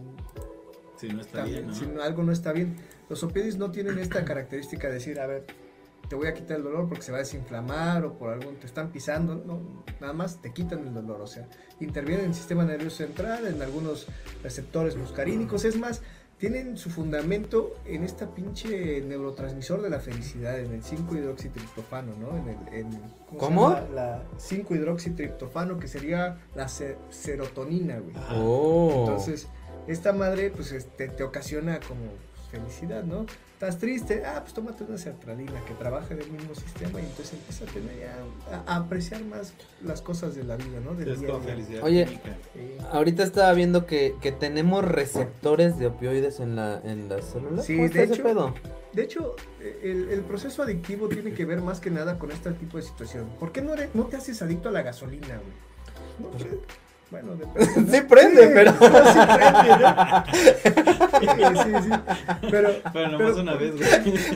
Si 0.98 1.08
no 1.10 1.22
está 1.22 1.40
también, 1.40 1.58
bien, 1.66 1.68
¿no? 1.68 1.76
si 1.76 1.86
no- 1.88 2.02
algo 2.02 2.24
no 2.24 2.32
está 2.32 2.52
bien. 2.52 2.76
Los 3.10 3.24
opioides 3.24 3.58
no 3.58 3.72
tienen 3.72 4.00
esta 4.00 4.24
característica 4.26 4.88
de 4.88 4.96
decir, 4.96 5.20
a 5.20 5.28
ver, 5.28 5.46
te 6.10 6.16
voy 6.16 6.28
a 6.28 6.34
quitar 6.34 6.58
el 6.58 6.64
dolor 6.64 6.88
porque 6.88 7.02
se 7.04 7.12
va 7.12 7.18
a 7.18 7.22
desinflamar 7.22 8.06
o 8.06 8.14
por 8.14 8.30
algo 8.32 8.52
te 8.52 8.68
están 8.68 8.90
pisando, 8.92 9.36
no, 9.46 9.84
nada 10.00 10.14
más 10.14 10.42
te 10.42 10.54
quitan 10.54 10.88
el 10.88 10.94
dolor, 10.94 11.20
o 11.22 11.28
sea, 11.28 11.48
intervienen 11.80 12.26
en 12.26 12.32
el 12.32 12.36
sistema 12.36 12.64
nervioso 12.64 12.98
central, 12.98 13.48
en 13.48 13.60
algunos 13.62 14.08
receptores 14.44 14.96
muscarínicos, 14.98 15.66
es 15.66 15.78
más, 15.80 16.02
tienen 16.38 16.78
su 16.78 16.90
fundamento 16.92 17.74
en 17.86 18.04
esta 18.04 18.28
pinche 18.36 19.02
neurotransmisor 19.02 19.82
de 19.82 19.90
la 19.90 20.00
felicidad, 20.00 20.60
en 20.60 20.74
el 20.74 20.84
5-hidroxitriptofano, 20.84 22.14
¿no? 22.18 22.38
En 22.38 22.50
el, 22.50 22.74
en, 22.74 23.02
¿Cómo? 23.40 23.70
llama? 23.74 23.88
La 23.94 24.24
5-hidroxitriptofano, 24.38 25.80
que 25.80 25.88
sería 25.88 26.38
la 26.56 26.68
se- 26.68 26.98
serotonina, 27.10 28.00
güey. 28.00 28.16
Oh. 28.34 28.92
Entonces, 29.00 29.48
esta 29.88 30.14
madre, 30.14 30.50
pues, 30.50 30.72
este, 30.72 31.08
te 31.10 31.24
ocasiona 31.24 31.80
como 31.80 32.02
pues, 32.36 32.48
felicidad, 32.52 33.04
¿no? 33.04 33.26
Estás 33.54 33.78
triste, 33.80 34.24
ah, 34.26 34.42
pues 34.42 34.54
tómate 34.54 34.84
una 34.84 34.98
sertralina 34.98 35.64
que 35.66 35.74
trabaja 35.76 36.14
en 36.14 36.22
el 36.22 36.30
mismo 36.30 36.54
sistema 36.56 37.00
y 37.00 37.06
entonces 37.06 37.34
empieza 37.36 37.64
a 37.64 37.68
tener 37.68 38.00
ya, 38.00 38.64
a, 38.68 38.74
a 38.74 38.76
apreciar 38.76 39.24
más 39.24 39.54
las 39.82 40.02
cosas 40.02 40.36
de 40.36 40.44
la 40.44 40.58
vida, 40.58 40.82
¿no? 40.84 40.94
Del 40.94 41.10
es 41.12 41.20
día 41.22 41.30
a 41.30 41.32
como 41.32 41.46
día. 41.46 41.54
felicidad 41.56 41.84
Oye. 41.84 42.06
Sí. 42.54 42.78
Ahorita 42.92 43.24
estaba 43.24 43.54
viendo 43.54 43.86
que, 43.86 44.14
que 44.22 44.34
tenemos 44.34 44.84
receptores 44.84 45.80
de 45.80 45.88
opioides 45.88 46.42
en 46.42 46.58
la, 46.58 46.82
en 46.84 47.08
las 47.08 47.24
células. 47.26 47.66
Sí, 47.66 47.76
¿Cómo 47.76 47.86
está 47.86 48.00
de 48.00 48.04
ese 48.04 48.14
hecho- 48.16 48.24
pedo? 48.24 48.54
De 48.92 49.04
hecho, 49.04 49.36
el, 49.82 50.10
el 50.10 50.22
proceso 50.22 50.64
adictivo 50.64 51.08
tiene 51.08 51.34
que 51.34 51.46
ver 51.46 51.62
más 51.62 51.80
que 51.80 51.90
nada 51.92 52.20
con 52.20 52.32
este 52.32 52.52
tipo 52.52 52.76
de 52.78 52.84
situación. 52.84 53.28
¿Por 53.40 53.54
qué 53.54 53.62
no, 53.62 53.74
eres, 53.74 53.90
no 53.96 54.04
te 54.06 54.18
haces 54.18 54.42
adicto 54.42 54.68
a 54.70 54.72
la 54.74 54.82
gasolina, 54.82 55.28
güey? 55.38 55.54
No, 56.20 56.30
pues, 56.30 56.46
bueno, 57.12 57.36
depende. 57.36 57.82
¿no? 57.82 57.92
Sí 57.92 58.02
prende, 58.02 58.48
pero- 58.48 58.72
sí 58.72 59.20
prende, 59.36 59.70
¿no? 59.80 60.26
Sí, 61.20 61.28
sí, 61.64 61.90
sí. 61.90 62.48
Pero, 62.52 62.70
Pero 62.94 63.08
nomás 63.10 63.32
pero- 63.32 63.42
una 63.42 63.56
vez, 63.56 63.76
güey. 63.76 63.88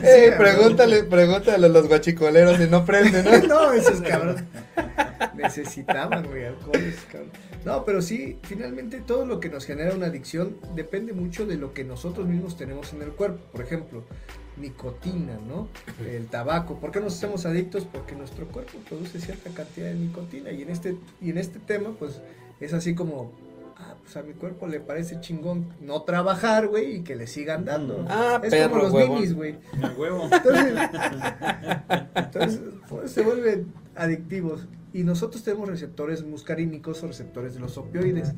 Eh, 0.02 0.30
Sí, 0.30 0.36
pregúntale, 0.38 1.04
pregúntale 1.04 1.66
a 1.66 1.68
los 1.68 1.88
guachicoleros 1.88 2.56
si 2.58 2.66
no 2.68 2.84
prenden, 2.84 3.24
¿no? 3.24 3.48
No, 3.48 3.72
esos 3.72 4.00
cabrones 4.08 4.44
necesitaban, 5.34 6.26
güey, 6.26 6.44
alcohol, 6.46 6.76
esos 6.76 7.04
cabrones. 7.04 7.32
No, 7.64 7.84
pero 7.84 8.00
sí, 8.00 8.38
finalmente 8.42 9.00
todo 9.00 9.26
lo 9.26 9.38
que 9.40 9.50
nos 9.50 9.66
genera 9.66 9.94
una 9.94 10.06
adicción 10.06 10.56
depende 10.74 11.12
mucho 11.12 11.44
de 11.46 11.56
lo 11.56 11.74
que 11.74 11.84
nosotros 11.84 12.26
mismos 12.26 12.56
tenemos 12.56 12.92
en 12.94 13.02
el 13.02 13.10
cuerpo. 13.10 13.38
Por 13.52 13.60
ejemplo, 13.62 14.02
nicotina, 14.56 15.38
¿no? 15.46 15.68
El 16.06 16.26
tabaco. 16.26 16.78
¿Por 16.80 16.90
qué 16.90 17.00
nos 17.00 17.16
hacemos 17.16 17.44
adictos? 17.44 17.86
Porque 17.90 18.14
nuestro 18.14 18.46
cuerpo 18.48 18.78
produce 18.88 19.20
cierta 19.20 19.50
cantidad 19.50 19.88
de 19.88 19.94
nicotina. 19.94 20.50
Y 20.52 20.62
en 20.62 20.70
este, 20.70 20.96
y 21.20 21.30
en 21.30 21.38
este 21.38 21.58
tema, 21.58 21.90
pues, 21.98 22.20
es 22.60 22.72
así 22.72 22.94
como, 22.94 23.32
ah, 23.76 23.96
pues 24.02 24.16
a 24.16 24.22
mi 24.22 24.34
cuerpo 24.34 24.66
le 24.66 24.80
parece 24.80 25.20
chingón 25.20 25.74
no 25.80 26.02
trabajar, 26.02 26.68
güey, 26.68 26.96
y 26.96 27.00
que 27.02 27.16
le 27.16 27.26
sigan 27.26 27.64
dando. 27.64 28.04
Ah, 28.08 28.40
es 28.42 28.50
perro, 28.50 28.70
como 28.70 28.82
los 28.82 28.92
huevón. 28.92 29.14
minis, 29.16 29.34
güey. 29.34 29.56
Huevo. 29.96 30.28
Entonces, 30.30 30.74
entonces 32.14 32.60
pues, 32.88 33.10
se 33.10 33.22
vuelven 33.22 33.72
adictivos. 33.96 34.66
Y 34.92 35.04
nosotros 35.04 35.44
tenemos 35.44 35.68
receptores 35.68 36.24
muscarínicos 36.24 37.02
o 37.02 37.06
receptores 37.06 37.54
de 37.54 37.60
los 37.60 37.78
opioides. 37.78 38.34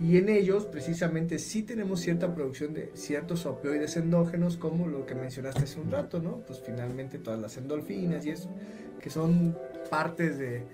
Y 0.00 0.16
en 0.16 0.28
ellos, 0.28 0.66
precisamente, 0.66 1.38
sí 1.38 1.62
tenemos 1.62 2.00
cierta 2.00 2.34
producción 2.34 2.74
de 2.74 2.90
ciertos 2.94 3.46
opioides 3.46 3.96
endógenos, 3.96 4.56
como 4.56 4.88
lo 4.88 5.06
que 5.06 5.14
mencionaste 5.14 5.62
hace 5.62 5.78
un 5.78 5.92
rato, 5.92 6.18
¿no? 6.18 6.38
Pues 6.38 6.60
finalmente 6.60 7.18
todas 7.18 7.40
las 7.40 7.56
endorfinas 7.56 8.26
y 8.26 8.30
eso, 8.30 8.50
que 9.00 9.10
son 9.10 9.56
partes 9.90 10.38
de, 10.38 10.64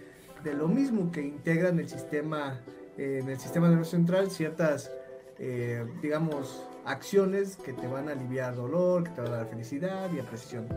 de 0.45 0.55
lo 0.55 0.67
mismo 0.67 1.13
que 1.13 1.21
integran 1.21 1.79
el 1.79 1.91
sistema, 1.91 2.61
eh, 2.99 3.21
en 3.23 3.29
el 3.29 3.39
sistema 3.39 3.69
nervioso 3.69 3.93
central, 3.93 4.31
ciertas, 4.31 4.91
eh, 5.39 5.85
digamos, 6.03 6.63
acciones 6.85 7.57
que 7.57 7.73
te 7.73 7.87
van 7.87 8.09
a 8.09 8.13
aliviar 8.13 8.55
dolor, 8.57 9.05
que 9.05 9.11
te 9.11 9.21
van 9.21 9.33
a 9.33 9.37
dar 9.37 9.49
felicidad 9.49 10.11
y 10.13 10.19
apreciación. 10.19 10.69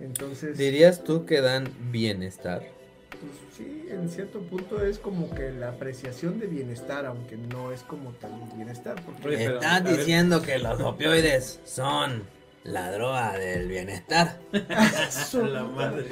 Entonces, 0.00 0.56
¿Dirías 0.56 1.04
tú 1.04 1.26
que 1.26 1.40
dan 1.40 1.68
bienestar? 1.90 2.62
pues, 3.10 3.56
sí, 3.56 3.86
en 3.90 4.08
cierto 4.08 4.40
punto 4.40 4.84
es 4.84 4.98
como 4.98 5.30
que 5.34 5.50
la 5.50 5.70
apreciación 5.70 6.38
de 6.38 6.46
bienestar, 6.46 7.06
aunque 7.06 7.36
no 7.36 7.72
es 7.72 7.82
como 7.82 8.10
tal 8.12 8.32
bienestar. 8.54 8.96
Porque 9.04 9.28
Oye, 9.28 9.36
pero, 9.38 9.54
Estás 9.54 9.84
diciendo 9.84 10.42
que 10.42 10.58
los 10.58 10.80
opioides 10.80 11.60
son 11.64 12.22
la 12.64 12.90
droga 12.90 13.32
del 13.38 13.68
bienestar. 13.68 14.38
La 14.52 15.64
madre. 15.64 16.06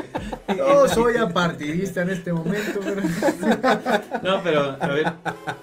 No 0.57 0.87
soy 0.89 1.17
apartidista 1.17 2.03
en 2.03 2.11
este 2.11 2.33
momento, 2.33 2.81
pero... 2.85 3.03
No, 4.23 4.43
pero, 4.43 4.77
a 4.81 4.87
ver, 4.89 5.13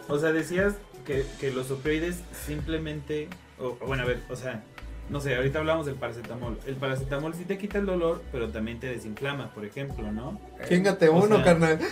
o 0.08 0.18
sea, 0.20 0.32
decías 0.32 0.74
que, 1.06 1.26
que 1.40 1.52
los 1.52 1.70
opioides 1.72 2.18
simplemente, 2.46 3.28
o, 3.60 3.78
bueno, 3.86 4.04
a 4.04 4.06
ver, 4.08 4.20
o 4.30 4.36
sea, 4.36 4.64
no 5.10 5.20
sé, 5.22 5.36
ahorita 5.36 5.60
hablamos 5.60 5.86
del 5.88 5.96
paracetamol. 5.96 6.60
El 6.68 6.76
paracetamol 6.76 7.34
sí 7.34 7.44
te 7.46 7.58
quita 7.58 7.78
el 7.80 7.86
dolor, 7.88 8.22
pero 8.32 8.50
también 8.50 8.80
te 8.80 8.88
desinflama, 8.88 9.52
por 9.54 9.66
ejemplo, 9.66 10.12
¿no? 10.12 10.40
Chingate 10.68 11.10
uno, 11.10 11.36
sea- 11.38 11.44
carnal. 11.46 11.80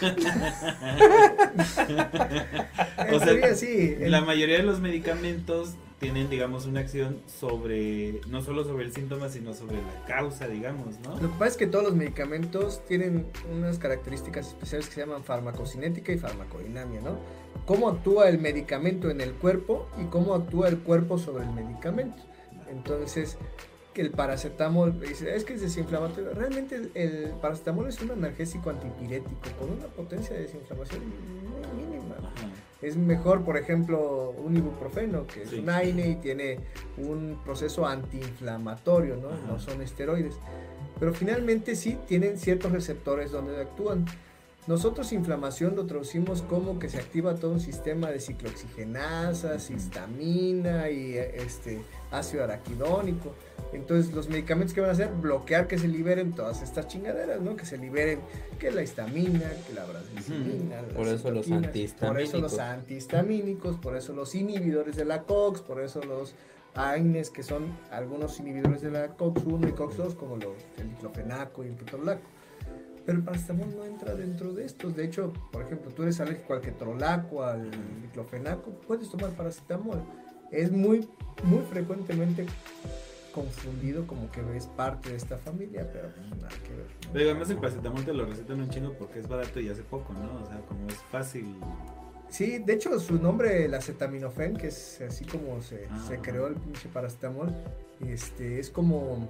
En 2.98 3.14
O 3.14 3.20
sea, 3.20 3.56
sí. 3.56 3.96
el- 4.00 4.12
La 4.12 4.22
mayoría 4.22 4.58
de 4.58 4.64
los 4.64 4.80
medicamentos 4.80 5.76
tienen, 6.00 6.30
digamos, 6.30 6.68
una 6.68 6.82
acción 6.82 7.22
sobre, 7.26 8.22
no 8.28 8.42
solo 8.42 8.64
sobre 8.64 8.86
el 8.86 8.94
síntoma, 8.94 9.30
sino 9.30 9.54
sobre 9.54 9.78
la 9.78 10.06
causa, 10.06 10.48
digamos, 10.48 11.00
¿no? 11.00 11.16
Lo 11.20 11.32
que 11.32 11.40
pasa 11.40 11.48
es 11.48 11.58
que 11.58 11.68
todos 11.68 11.86
los 11.86 11.96
medicamentos 11.96 12.86
tienen 12.86 13.26
unas 13.52 13.80
características 13.80 14.48
especiales 14.48 14.88
que 14.88 14.94
se 14.94 15.02
llaman 15.02 15.24
farmacocinética 15.24 16.12
y 16.12 16.20
farmacodinamia, 16.20 17.02
¿no? 17.02 17.18
Cómo 17.66 17.90
actúa 17.90 18.30
el 18.30 18.38
medicamento 18.38 19.10
en 19.10 19.22
el 19.22 19.34
cuerpo 19.34 19.88
y 20.00 20.06
cómo 20.06 20.36
actúa 20.36 20.68
el 20.68 20.78
cuerpo 20.78 21.18
sobre 21.18 21.46
el 21.46 21.52
medicamento. 21.52 22.22
Entonces, 22.70 23.38
que 23.94 24.02
el 24.02 24.12
paracetamol, 24.12 25.00
dice, 25.00 25.36
es 25.36 25.44
que 25.46 25.54
es 25.54 25.62
desinflamatorio. 25.62 26.32
Realmente 26.36 26.76
el, 26.76 26.92
el 26.94 27.32
paracetamol 27.42 27.88
es 27.88 28.00
un 28.04 28.12
analgésico 28.12 28.70
antipirético 28.70 29.50
con 29.60 29.72
una 29.72 29.88
potencia 29.88 30.36
de 30.36 30.44
desinflamación 30.44 31.02
muy 31.10 31.84
mínima. 31.84 32.16
Ajá. 32.20 32.47
Es 32.82 32.96
mejor, 32.96 33.44
por 33.44 33.58
ejemplo, 33.58 34.36
un 34.44 34.56
ibuprofeno, 34.56 35.26
que 35.26 35.44
es 35.44 35.50
Sí. 35.50 35.60
un 35.60 35.70
AINE 35.70 36.10
y 36.10 36.16
tiene 36.18 36.60
un 36.98 37.40
proceso 37.44 37.88
antiinflamatorio, 37.88 39.16
¿no? 39.18 39.30
Ajá. 39.30 39.38
No 39.48 39.60
son 39.60 39.82
esteroides. 39.82 40.36
Pero 41.00 41.14
finalmente 41.14 41.76
sí 41.76 41.98
tienen 42.08 42.38
ciertos 42.38 42.72
receptores 42.72 43.32
donde 43.32 43.60
actúan. 43.60 44.06
Nosotros 44.68 45.14
inflamación 45.14 45.76
lo 45.76 45.86
traducimos 45.86 46.42
como 46.42 46.78
que 46.78 46.90
se 46.90 46.98
activa 46.98 47.36
todo 47.36 47.52
un 47.52 47.60
sistema 47.62 48.10
de 48.12 48.20
ciclooxigenasas, 48.20 49.70
histamina 49.72 50.90
y 50.90 51.16
este 51.18 51.82
ácido 52.12 52.44
araquidónico. 52.44 53.34
Entonces 53.74 54.14
los 54.14 54.30
medicamentos 54.30 54.74
que 54.74 54.82
van 54.82 54.90
a 54.90 54.94
hacer 54.94 55.10
bloquear 55.10 55.68
que 55.68 55.78
se 55.78 55.88
liberen 55.88 56.34
todas 56.34 56.62
estas 56.62 56.88
chingaderas, 56.88 57.42
¿no? 57.42 57.56
Que 57.56 57.66
se 57.66 57.78
liberen 57.78 58.20
que 58.60 58.72
la 58.72 58.82
histamina, 58.82 59.52
que 59.68 59.74
la 59.74 59.86
brasicina, 59.86 60.82
Por 60.96 61.08
eso 61.08 61.32
los 61.32 61.46
citoquinas, 61.46 61.94
Por 61.94 62.20
eso 62.20 62.40
los 62.40 62.58
antihistamínicos. 62.58 62.60
antihistamínicos, 62.60 63.78
por 63.78 63.96
eso 63.98 64.14
los 64.14 64.36
inhibidores 64.36 64.96
de 64.96 65.06
la 65.06 65.24
COX, 65.24 65.62
por 65.62 65.82
eso 65.82 66.02
los 66.04 66.34
AINES 66.76 67.30
que 67.30 67.44
son 67.44 67.78
algunos 67.92 68.40
inhibidores 68.40 68.82
de 68.82 68.92
la 68.92 69.16
COX-1 69.18 69.70
y 69.70 69.72
COX-2 69.74 70.16
como 70.16 70.38
los, 70.38 70.56
el 70.78 70.90
diclofenaco 70.90 71.64
y 71.64 71.68
el 71.68 71.76
ketorolaco. 71.76 72.22
Pero 73.06 73.20
el 73.20 73.24
paracetamol 73.24 73.76
no 73.76 73.86
entra 73.86 74.16
dentro 74.16 74.54
de 74.54 74.66
estos. 74.66 74.96
De 74.96 75.06
hecho, 75.06 75.32
por 75.52 75.64
ejemplo, 75.64 75.92
tú 75.92 76.04
eres 76.04 76.20
alérgico 76.20 76.54
al 76.54 76.62
ketorolaco, 76.62 77.44
al 77.44 77.72
diclofenaco, 78.02 78.72
puedes 78.86 79.10
tomar 79.10 79.32
paracetamol. 79.32 80.04
Es 80.52 80.72
muy, 80.72 81.08
muy 81.44 81.62
frecuentemente 81.70 82.46
confundido 83.42 84.08
como 84.08 84.32
que 84.32 84.42
es 84.56 84.66
parte 84.66 85.10
de 85.12 85.16
esta 85.18 85.38
familia, 85.38 85.88
pero 85.94 86.10
pues, 86.10 86.30
nada 86.42 86.50
que 86.66 86.74
ver. 86.76 86.88
Pero 87.14 87.30
además 87.30 87.50
el 87.52 87.58
paracetamol 87.58 88.04
te 88.04 88.14
lo 88.14 88.26
recetan 88.26 88.60
un 88.60 88.70
chingo 88.70 88.94
porque 88.94 89.20
es 89.20 89.28
barato 89.28 89.60
y 89.60 89.70
hace 89.70 89.84
poco, 89.84 90.14
¿no? 90.14 90.44
O 90.44 90.48
sea, 90.48 90.60
como 90.68 90.88
es 90.88 90.96
fácil. 91.12 91.56
Sí, 92.30 92.58
de 92.60 92.74
hecho 92.74 93.00
su 93.00 93.16
nombre, 93.22 93.66
el 93.66 93.74
acetaminofén, 93.76 94.58
que 94.58 94.68
es 94.68 95.02
así 95.08 95.24
como 95.26 95.62
se, 95.62 95.88
Ah. 95.90 96.06
se 96.08 96.18
creó 96.20 96.48
el 96.48 96.56
pinche 96.56 96.90
paracetamol, 96.90 97.54
este, 98.02 98.60
es 98.60 98.70
como... 98.70 99.30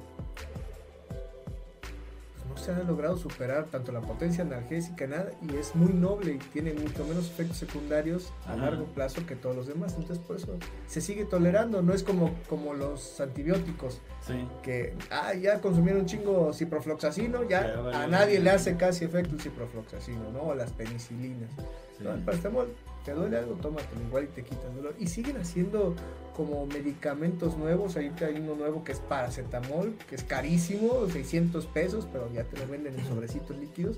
no 2.50 2.58
se 2.58 2.72
ha 2.72 2.80
logrado 2.80 3.18
superar 3.18 3.66
tanto 3.66 3.92
la 3.92 4.02
potencia 4.02 4.44
analgésica, 4.44 5.08
nada, 5.08 5.32
y 5.42 5.56
es 5.56 5.76
muy 5.76 5.94
noble 5.94 6.34
y 6.34 6.38
tiene 6.38 6.74
mucho 6.74 7.04
menos 7.06 7.26
efectos 7.28 7.58
secundarios 7.58 8.32
a 8.46 8.54
Ajá. 8.54 8.66
largo 8.66 8.86
plazo 8.86 9.26
que 9.26 9.36
todos 9.36 9.56
los 9.56 9.68
demás, 9.68 9.96
entonces 9.98 10.20
por 10.26 10.36
eso 10.38 10.58
se 10.88 11.02
sigue 11.02 11.26
tolerando, 11.26 11.82
no 11.82 11.94
es 11.94 12.04
como, 12.04 12.34
como 12.50 12.74
los 12.74 13.20
antibióticos, 13.22 14.02
Sí. 14.26 14.46
que 14.64 14.94
ah, 15.10 15.34
ya 15.34 15.62
consumieron 15.62 16.02
un 16.02 16.08
chingo 16.08 16.52
ciprofloxacino, 16.54 17.44
ya, 17.44 17.68
Ya, 17.76 17.80
vale, 17.82 17.96
a 17.98 18.08
nadie 18.08 18.34
vale. 18.36 18.40
le 18.42 18.50
hace 18.50 18.76
casi 18.76 19.06
efecto 19.06 19.36
el 19.36 19.42
ciprofloxacino, 19.42 20.32
¿no? 20.32 20.42
O 20.42 20.56
las 20.56 20.72
penicilinas. 20.74 21.50
sí. 21.98 22.04
No, 22.04 22.14
el 22.14 22.22
paracetamol, 22.22 22.68
te 23.08 23.14
duele 23.14 23.38
algo, 23.38 23.54
tómatelo 23.54 24.02
igual 24.02 24.26
y 24.26 24.28
te 24.28 24.44
quita 24.44 24.68
el 24.68 24.76
dolor. 24.76 24.94
Y 25.00 25.08
siguen 25.08 25.38
haciendo 25.38 25.96
como 26.36 26.66
medicamentos 26.66 27.56
nuevos. 27.56 27.96
Ahorita 27.96 28.26
hay 28.26 28.36
uno 28.36 28.54
nuevo 28.56 28.84
que 28.84 28.92
es 28.92 29.00
paracetamol, 29.00 29.96
que 30.10 30.16
es 30.16 30.26
carísimo, 30.26 31.08
600 31.10 31.68
pesos, 31.68 32.06
pero 32.12 32.30
ya 32.34 32.44
te 32.44 32.60
lo 32.60 32.68
venden 32.68 33.00
en 33.00 33.08
sobrecitos 33.08 33.58
líquidos. 33.58 33.98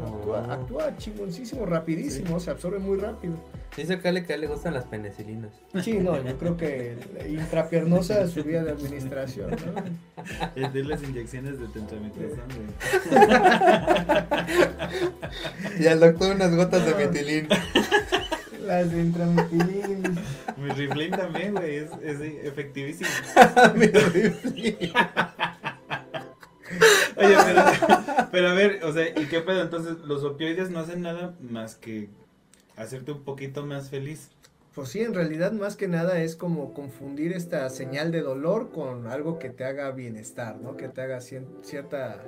Actúa, 0.00 0.44
Oh. 0.46 0.52
actúa 0.52 0.96
chingoncísimo, 0.96 1.66
rapidísimo, 1.66 2.38
se 2.40 2.50
absorbe 2.50 2.78
muy 2.78 2.98
rápido. 2.98 3.34
Dice 3.76 4.00
Cale 4.00 4.24
que 4.24 4.32
a 4.32 4.36
él 4.36 4.42
le 4.42 4.46
gustan 4.48 4.74
las 4.74 4.84
penicilinas. 4.84 5.50
Sí, 5.82 5.94
no, 5.98 6.22
yo 6.22 6.36
creo 6.38 6.56
que 6.56 6.96
intrapiernosa 7.28 8.26
su 8.28 8.42
vía 8.44 8.62
de 8.64 8.72
administración, 8.72 9.50
¿no? 9.50 9.82
Es 10.56 10.72
de 10.72 10.84
las 10.84 11.02
inyecciones 11.02 11.58
de 11.60 11.68
tentrametrazón, 11.68 12.44
güey. 12.54 12.68
Y 15.80 15.86
al 15.86 16.00
doctor 16.00 16.34
unas 16.34 16.54
gotas 16.54 16.84
de 16.86 16.94
metilín. 16.94 17.48
Las 18.66 18.90
de 18.92 19.00
intrametilín. 19.00 20.02
Mi 20.58 20.68
riflín 20.70 21.10
también, 21.12 21.54
güey, 21.54 21.76
es, 21.76 21.90
es 22.04 22.20
efectivísimo. 22.44 23.08
Mi 23.76 23.86
rifle. 23.86 24.92
Oye, 27.16 27.36
pero, 27.44 28.28
pero 28.30 28.48
a 28.48 28.54
ver, 28.54 28.80
o 28.84 28.92
sea, 28.92 29.08
¿y 29.08 29.26
qué 29.26 29.40
pedo? 29.40 29.62
Entonces, 29.62 29.98
los 30.04 30.24
opioides 30.24 30.70
no 30.70 30.80
hacen 30.80 31.02
nada 31.02 31.34
más 31.40 31.76
que 31.76 32.08
hacerte 32.76 33.12
un 33.12 33.22
poquito 33.24 33.64
más 33.66 33.90
feliz. 33.90 34.30
Pues 34.74 34.90
sí, 34.90 35.00
en 35.00 35.12
realidad 35.14 35.50
más 35.52 35.74
que 35.76 35.88
nada 35.88 36.20
es 36.20 36.36
como 36.36 36.72
confundir 36.72 37.32
esta 37.32 37.68
señal 37.70 38.12
de 38.12 38.20
dolor 38.20 38.70
con 38.70 39.08
algo 39.08 39.38
que 39.40 39.50
te 39.50 39.64
haga 39.64 39.90
bienestar, 39.90 40.56
¿no? 40.60 40.76
Que 40.76 40.88
te 40.88 41.00
haga 41.00 41.18
cien- 41.18 41.48
cierta, 41.62 42.22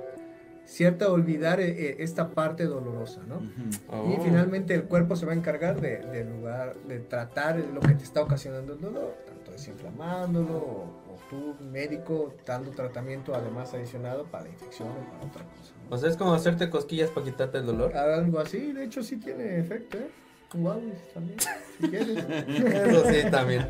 cierta 0.65 1.09
olvidar 1.09 1.61
eh, 1.61 1.69
eh, 1.91 1.95
esta 1.99 2.31
parte 2.31 2.65
dolorosa, 2.65 3.21
¿no? 3.25 3.41
Y 3.41 4.15
Oh. 4.17 4.21
finalmente 4.21 4.73
el 4.73 4.83
cuerpo 4.83 5.15
se 5.15 5.25
va 5.25 5.31
a 5.31 5.35
encargar 5.35 5.79
de, 5.79 5.99
de 5.99 6.25
lugar, 6.25 6.75
de 6.89 6.99
tratar 6.99 7.57
lo 7.73 7.79
que 7.79 7.93
te 7.93 8.03
está 8.03 8.21
ocasionando 8.21 8.73
el 8.73 8.81
dolor, 8.81 9.15
tanto 9.25 9.51
desinflamándolo 9.51 10.85
tú, 11.31 11.55
médico, 11.63 12.33
dando 12.45 12.71
tratamiento 12.71 13.33
además 13.33 13.73
adicionado 13.73 14.25
para 14.25 14.43
la 14.43 14.49
infección 14.49 14.89
o 14.89 15.11
para 15.11 15.25
otra 15.25 15.45
cosa. 15.45 15.73
¿no? 15.89 15.95
O 15.95 15.97
sea, 15.97 16.09
es 16.09 16.17
como 16.17 16.33
hacerte 16.33 16.69
cosquillas 16.69 17.09
para 17.09 17.25
quitarte 17.25 17.59
el 17.59 17.65
dolor. 17.65 17.95
Algo 17.95 18.39
así, 18.39 18.73
de 18.73 18.83
hecho 18.83 19.01
sí 19.01 19.15
tiene 19.15 19.57
efecto, 19.57 19.97
¿eh? 19.97 20.09
Guau, 20.53 20.81
también, 21.13 21.39
si 21.79 21.89
quieres. 21.89 22.17
Eso 22.89 23.05
sí, 23.09 23.31
también. 23.31 23.65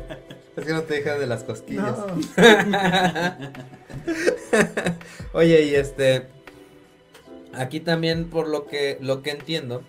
Es 0.56 0.64
que 0.64 0.72
no 0.72 0.82
te 0.82 0.94
dejas 0.94 1.20
de 1.20 1.28
las 1.28 1.44
cosquillas. 1.44 1.96
No. 1.96 2.06
Oye, 5.32 5.62
y 5.62 5.74
este. 5.76 6.26
Aquí 7.54 7.78
también, 7.78 8.28
por 8.28 8.48
lo 8.48 8.66
que, 8.66 8.98
lo 9.00 9.22
que 9.22 9.30
entiendo, 9.30 9.84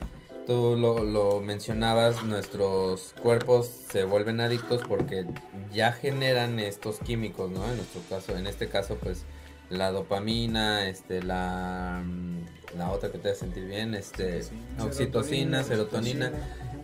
tú 0.46 0.76
lo, 0.78 1.04
lo 1.04 1.40
mencionabas, 1.40 2.24
nuestros 2.24 3.14
cuerpos 3.22 3.68
se 3.68 4.04
vuelven 4.04 4.40
adictos 4.40 4.82
porque 4.88 5.26
ya 5.74 5.92
generan 5.92 6.60
estos 6.60 7.00
químicos, 7.00 7.52
¿no? 7.52 7.68
En 7.70 7.78
nuestro 7.78 8.02
caso, 8.10 8.38
en 8.38 8.48
este 8.48 8.68
caso, 8.68 8.98
pues 9.02 9.26
la 9.70 9.92
dopamina, 9.92 10.88
este, 10.88 11.24
la, 11.24 12.04
mm, 12.06 12.78
la 12.78 12.92
otra 12.92 13.12
que 13.12 13.18
te 13.18 13.30
hace 13.30 13.42
sentir 13.42 13.66
bien, 13.66 13.94
este, 13.96 14.42
oxitocina, 14.80 15.64
serotonina. 15.64 16.32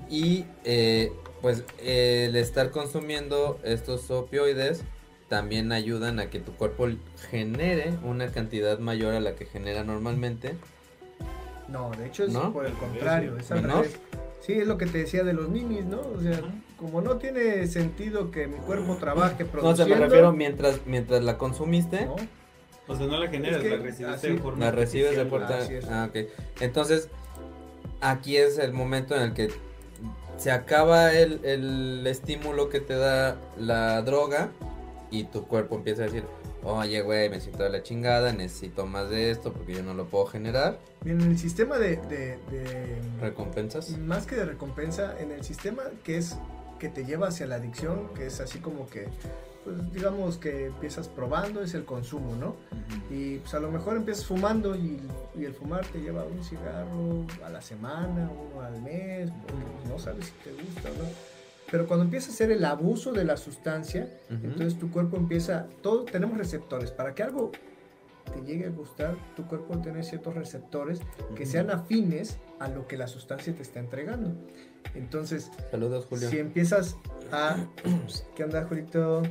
Y 0.09 0.45
eh, 0.63 1.11
pues 1.41 1.63
el 1.79 2.35
estar 2.35 2.71
consumiendo 2.71 3.59
estos 3.63 4.09
opioides 4.09 4.81
también 5.27 5.71
ayudan 5.71 6.19
a 6.19 6.29
que 6.29 6.39
tu 6.39 6.53
cuerpo 6.53 6.87
genere 7.29 7.93
una 8.03 8.31
cantidad 8.31 8.79
mayor 8.79 9.13
a 9.13 9.19
la 9.19 9.35
que 9.35 9.45
genera 9.45 9.83
normalmente. 9.83 10.55
No, 11.71 11.91
de 11.91 12.07
hecho 12.07 12.23
es 12.23 12.31
¿No? 12.31 12.51
por 12.51 12.65
el 12.65 12.73
contrario, 12.73 13.37
es 13.37 13.51
al 13.51 13.67
¿No? 13.67 13.75
revés. 13.81 13.97
Sí, 14.41 14.53
es 14.53 14.67
lo 14.67 14.77
que 14.77 14.85
te 14.85 14.99
decía 14.99 15.23
de 15.23 15.33
los 15.33 15.49
ninis, 15.49 15.85
¿no? 15.85 15.99
O 15.99 16.21
sea, 16.21 16.39
como 16.77 17.01
no 17.01 17.17
tiene 17.17 17.67
sentido 17.67 18.31
que 18.31 18.47
mi 18.47 18.57
cuerpo 18.57 18.95
trabaje 18.95 19.43
No, 19.43 19.49
o 19.49 19.51
produciendo... 19.51 19.85
sea, 19.85 19.95
me 19.95 20.05
refiero 20.05 20.31
mientras, 20.31 20.79
mientras 20.85 21.23
la 21.23 21.37
consumiste, 21.37 22.05
¿no? 22.05 22.15
O 22.87 22.95
sea, 22.95 23.05
no 23.05 23.19
la 23.19 23.27
generas, 23.29 23.57
Es 23.57 23.63
que 23.63 23.77
la 23.77 23.83
recibes 23.83 24.13
así- 24.15 24.27
de 24.29 24.37
forma 24.39 24.65
la 24.65 24.71
recibes 24.71 25.15
de 25.15 25.77
es. 25.77 25.85
Ah, 25.89 26.07
ok. 26.09 26.29
Entonces, 26.61 27.09
aquí 28.01 28.37
es 28.37 28.57
el 28.57 28.73
momento 28.73 29.15
en 29.15 29.21
el 29.21 29.33
que 29.33 29.49
se 30.37 30.51
acaba 30.51 31.13
el, 31.13 31.43
el 31.43 32.07
estímulo 32.07 32.69
que 32.69 32.79
te 32.79 32.95
da 32.95 33.37
la 33.57 34.01
droga 34.01 34.49
y 35.11 35.25
tu 35.25 35.45
cuerpo 35.45 35.75
empieza 35.75 36.03
a 36.03 36.05
decir, 36.05 36.23
oye, 36.63 37.01
güey, 37.01 37.29
me 37.29 37.39
siento 37.39 37.63
de 37.63 37.69
la 37.69 37.83
chingada, 37.83 38.31
necesito 38.33 38.85
más 38.85 39.09
de 39.09 39.31
esto 39.31 39.53
porque 39.53 39.73
yo 39.73 39.83
no 39.83 39.93
lo 39.93 40.05
puedo 40.05 40.25
generar. 40.25 40.79
Bien, 41.03 41.19
en 41.21 41.31
el 41.31 41.37
sistema 41.39 41.77
de, 41.77 41.97
de- 41.97 42.37
de- 42.51 43.01
Recompensas. 43.21 43.97
Más 43.97 44.25
que 44.25 44.35
de 44.35 44.45
recompensa, 44.45 45.19
en 45.19 45.31
el 45.31 45.43
sistema 45.43 45.83
que 46.03 46.17
es 46.17 46.37
que 46.79 46.89
te 46.89 47.03
lleva 47.05 47.27
hacia 47.27 47.45
la 47.45 47.55
adicción, 47.55 48.09
que 48.15 48.27
es 48.27 48.39
así 48.39 48.59
como 48.59 48.87
que, 48.87 49.07
pues 49.65 49.91
digamos 49.93 50.37
que 50.37 50.67
empiezas 50.67 51.09
probando, 51.09 51.61
es 51.61 51.73
el 51.73 51.83
consumo, 51.83 52.35
¿no? 52.37 52.55
Y 53.09 53.37
pues 53.39 53.53
a 53.53 53.59
lo 53.59 53.69
mejor 53.69 53.97
empiezas 53.97 54.25
fumando 54.25 54.75
y, 54.75 54.97
y 55.37 55.43
el 55.43 55.53
fumar 55.53 55.85
te 55.87 55.99
lleva 55.99 56.23
un 56.23 56.41
cigarro 56.43 57.25
a 57.45 57.49
la 57.49 57.61
semana, 57.61 58.29
uno 58.31 58.61
al 58.61 58.81
mes, 58.81 59.29
porque 59.45 59.61
pues, 59.77 59.89
no 59.89 59.99
sabes 59.99 60.25
si 60.27 60.31
te 60.43 60.51
gusta 60.53 60.89
o 60.89 61.03
no. 61.03 61.09
Pero 61.71 61.87
cuando 61.87 62.05
empieza 62.05 62.29
a 62.31 62.33
hacer 62.33 62.51
el 62.51 62.65
abuso 62.65 63.11
de 63.11 63.23
la 63.25 63.37
sustancia, 63.37 64.09
entonces 64.29 64.77
tu 64.79 64.89
cuerpo 64.91 65.17
empieza, 65.17 65.67
todos 65.81 66.05
tenemos 66.11 66.37
receptores, 66.37 66.91
para 66.91 67.13
que 67.13 67.23
algo 67.23 67.51
te 68.33 68.41
llegue 68.41 68.65
a 68.65 68.69
gustar, 68.69 69.15
tu 69.35 69.45
cuerpo 69.45 69.77
tiene 69.79 70.03
ciertos 70.03 70.33
receptores 70.35 70.99
que 71.35 71.45
sean 71.45 71.69
afines 71.71 72.37
a 72.59 72.67
lo 72.69 72.87
que 72.87 72.97
la 72.97 73.07
sustancia 73.07 73.53
te 73.53 73.61
está 73.61 73.79
entregando. 73.79 74.33
Entonces, 74.95 75.51
Saludos, 75.71 76.05
Julio. 76.09 76.29
si 76.29 76.39
empiezas 76.39 76.95
a... 77.31 77.57
¿Qué 78.35 78.43
onda, 78.43 78.65
Julito? 78.65 79.21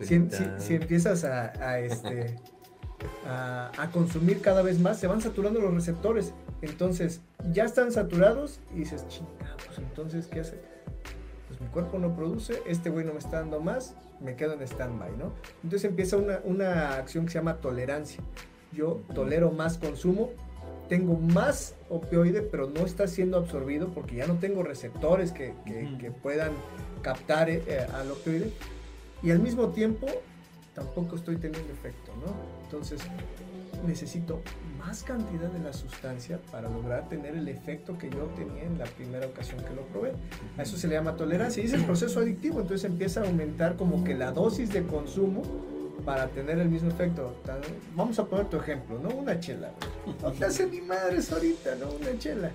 Si, 0.00 0.14
em- 0.14 0.30
si- 0.30 0.36
Julita. 0.44 0.60
si 0.60 0.74
empiezas 0.74 1.24
a, 1.24 1.52
a, 1.66 1.78
este, 1.80 2.36
a, 3.26 3.70
a 3.78 3.90
consumir 3.90 4.40
cada 4.40 4.62
vez 4.62 4.78
más, 4.80 4.98
se 4.98 5.06
van 5.06 5.20
saturando 5.20 5.60
los 5.60 5.72
receptores. 5.74 6.32
Entonces, 6.62 7.20
ya 7.52 7.64
están 7.64 7.90
saturados 7.92 8.60
y 8.74 8.80
dices, 8.80 9.06
chinga, 9.08 9.56
pues 9.66 9.78
entonces, 9.78 10.26
¿qué 10.26 10.40
hace? 10.40 10.60
Mi 11.60 11.66
cuerpo 11.66 11.98
no 11.98 12.16
produce, 12.16 12.62
este 12.66 12.88
güey 12.88 13.04
no 13.04 13.12
me 13.12 13.18
está 13.18 13.40
dando 13.40 13.60
más, 13.60 13.94
me 14.20 14.34
quedo 14.34 14.54
en 14.54 14.62
stand-by, 14.62 15.16
¿no? 15.18 15.32
Entonces 15.62 15.88
empieza 15.88 16.16
una, 16.16 16.40
una 16.44 16.96
acción 16.96 17.26
que 17.26 17.32
se 17.32 17.38
llama 17.38 17.58
tolerancia. 17.58 18.22
Yo 18.72 19.02
tolero 19.14 19.50
más 19.50 19.76
consumo, 19.76 20.30
tengo 20.88 21.16
más 21.18 21.74
opioide, 21.90 22.40
pero 22.40 22.68
no 22.68 22.86
está 22.86 23.06
siendo 23.06 23.36
absorbido 23.36 23.88
porque 23.88 24.16
ya 24.16 24.26
no 24.26 24.36
tengo 24.36 24.62
receptores 24.62 25.32
que, 25.32 25.54
que 25.98 26.10
puedan 26.10 26.52
captar 27.02 27.50
eh, 27.50 27.62
eh, 27.66 27.86
al 27.94 28.10
opioide. 28.10 28.52
Y 29.22 29.30
al 29.30 29.40
mismo 29.40 29.68
tiempo, 29.68 30.06
tampoco 30.74 31.16
estoy 31.16 31.36
teniendo 31.36 31.70
efecto, 31.72 32.10
¿no? 32.24 32.34
Entonces, 32.64 33.00
necesito 33.86 34.40
más 34.80 35.02
cantidad 35.02 35.48
de 35.48 35.58
la 35.60 35.72
sustancia 35.72 36.38
para 36.50 36.68
lograr 36.68 37.08
tener 37.08 37.34
el 37.34 37.48
efecto 37.48 37.96
que 37.98 38.10
yo 38.10 38.24
tenía 38.36 38.64
en 38.64 38.78
la 38.78 38.86
primera 38.86 39.26
ocasión 39.26 39.62
que 39.62 39.74
lo 39.74 39.82
probé. 39.82 40.12
A 40.58 40.62
eso 40.62 40.76
se 40.76 40.88
le 40.88 40.94
llama 40.94 41.16
tolerancia 41.16 41.62
y 41.62 41.66
es 41.66 41.72
el 41.72 41.84
proceso 41.84 42.20
adictivo, 42.20 42.60
entonces 42.60 42.90
empieza 42.90 43.20
a 43.20 43.24
aumentar 43.26 43.76
como 43.76 44.02
que 44.04 44.14
la 44.14 44.32
dosis 44.32 44.72
de 44.72 44.84
consumo 44.84 45.42
para 46.04 46.28
tener 46.28 46.58
el 46.58 46.68
mismo 46.68 46.90
efecto. 46.90 47.34
Vamos 47.94 48.18
a 48.18 48.24
poner 48.24 48.46
tu 48.46 48.56
ejemplo, 48.56 48.98
¿no? 48.98 49.10
Una 49.10 49.38
chela. 49.38 49.70
No 50.22 50.32
te 50.32 50.46
hace 50.46 50.66
ni 50.66 50.80
madres 50.80 51.30
ahorita, 51.32 51.74
¿no? 51.76 51.90
Una 51.92 52.18
chela. 52.18 52.50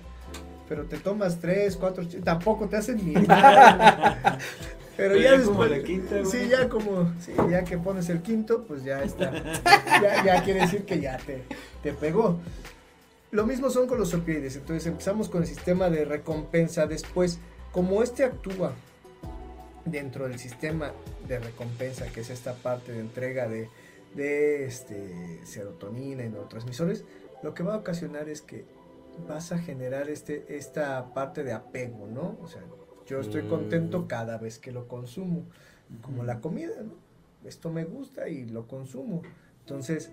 Pero 0.68 0.84
te 0.84 0.98
tomas 0.98 1.38
tres, 1.38 1.76
cuatro 1.76 2.04
tampoco 2.24 2.68
te 2.68 2.76
hacen 2.76 2.96
ni. 3.04 3.14
Pero 4.96 5.14
Pero 5.14 5.16
ya, 5.16 5.36
ya 5.36 5.44
como 5.44 5.64
después, 5.64 5.70
la 5.70 5.86
quinta, 5.86 6.24
sí, 6.24 6.48
ya 6.48 6.68
como, 6.68 7.12
sí, 7.20 7.32
ya 7.50 7.64
que 7.64 7.76
pones 7.76 8.08
el 8.08 8.22
quinto, 8.22 8.64
pues 8.64 8.82
ya 8.82 9.02
está. 9.02 9.32
ya, 10.02 10.24
ya 10.24 10.42
quiere 10.42 10.60
decir 10.60 10.84
que 10.84 11.00
ya 11.00 11.18
te, 11.18 11.42
te 11.82 11.92
pegó. 11.92 12.38
Lo 13.30 13.46
mismo 13.46 13.68
son 13.70 13.86
con 13.86 13.98
los 13.98 14.14
opioides. 14.14 14.56
Entonces 14.56 14.86
empezamos 14.86 15.28
con 15.28 15.42
el 15.42 15.48
sistema 15.48 15.90
de 15.90 16.04
recompensa. 16.04 16.86
Después, 16.86 17.38
como 17.72 18.02
este 18.02 18.24
actúa 18.24 18.72
dentro 19.84 20.28
del 20.28 20.38
sistema 20.38 20.92
de 21.28 21.38
recompensa, 21.38 22.06
que 22.06 22.20
es 22.20 22.30
esta 22.30 22.54
parte 22.54 22.92
de 22.92 23.00
entrega 23.00 23.48
de, 23.48 23.68
de 24.14 24.64
este, 24.64 25.40
serotonina 25.44 26.24
y 26.24 26.28
neurotransmisores, 26.30 27.04
lo 27.42 27.54
que 27.54 27.62
va 27.62 27.74
a 27.74 27.78
ocasionar 27.78 28.28
es 28.28 28.40
que 28.40 28.64
vas 29.28 29.52
a 29.52 29.58
generar 29.58 30.08
este, 30.08 30.44
esta 30.56 31.12
parte 31.14 31.44
de 31.44 31.52
apego, 31.52 32.06
¿no? 32.06 32.38
O 32.42 32.48
sea, 32.48 32.62
yo 33.06 33.20
estoy 33.20 33.42
Mm. 33.42 33.48
contento 33.48 34.08
cada 34.08 34.38
vez 34.38 34.58
que 34.58 34.72
lo 34.72 34.88
consumo, 34.88 35.44
como 36.02 36.24
la 36.24 36.40
comida, 36.40 36.74
¿no? 36.82 36.94
Esto 37.48 37.70
me 37.70 37.84
gusta 37.84 38.28
y 38.28 38.46
lo 38.46 38.66
consumo. 38.66 39.22
Entonces, 39.60 40.10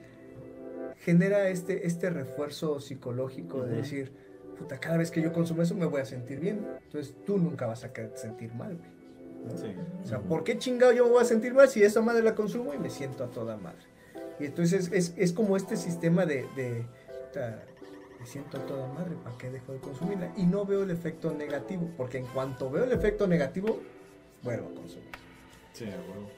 genera 0.99 1.49
este, 1.49 1.87
este 1.87 2.09
refuerzo 2.09 2.79
psicológico 2.79 3.63
de 3.63 3.77
decir, 3.77 4.11
puta, 4.57 4.79
cada 4.79 4.97
vez 4.97 5.09
que 5.11 5.21
yo 5.21 5.33
consumo 5.33 5.63
eso 5.63 5.75
me 5.75 5.85
voy 5.85 6.01
a 6.01 6.05
sentir 6.05 6.39
bien. 6.39 6.65
Entonces, 6.83 7.15
tú 7.25 7.37
nunca 7.37 7.65
vas 7.65 7.83
a 7.83 7.91
sentir 8.15 8.53
mal, 8.53 8.77
güey. 8.77 8.89
¿no? 9.45 9.57
Sí. 9.57 9.75
O 10.03 10.07
sea, 10.07 10.19
¿por 10.19 10.43
qué 10.43 10.57
chingado 10.57 10.93
yo 10.93 11.05
me 11.05 11.11
voy 11.11 11.21
a 11.21 11.25
sentir 11.25 11.53
mal 11.53 11.67
si 11.67 11.83
esa 11.83 12.01
madre 12.01 12.23
la 12.23 12.35
consumo 12.35 12.73
y 12.73 12.77
me 12.77 12.89
siento 12.89 13.23
a 13.23 13.27
toda 13.31 13.57
madre? 13.57 13.83
Y 14.39 14.45
entonces 14.45 14.91
es, 14.93 15.13
es 15.17 15.33
como 15.33 15.57
este 15.57 15.75
sistema 15.75 16.25
de, 16.25 16.45
me 18.23 18.29
siento 18.29 18.55
a 18.57 18.65
toda 18.65 18.87
madre, 18.87 19.15
¿para 19.21 19.37
qué 19.37 19.49
dejo 19.49 19.73
de 19.73 19.79
consumirla? 19.79 20.31
Y 20.37 20.45
no 20.45 20.65
veo 20.65 20.83
el 20.83 20.91
efecto 20.91 21.33
negativo, 21.33 21.89
porque 21.97 22.19
en 22.19 22.25
cuanto 22.27 22.69
veo 22.69 22.85
el 22.85 22.93
efecto 22.93 23.27
negativo, 23.27 23.81
vuelvo 24.41 24.67
a 24.69 24.73
consumir. 24.75 25.09
Sí, 25.73 25.83
a 25.83 25.87
huevo. 25.89 26.29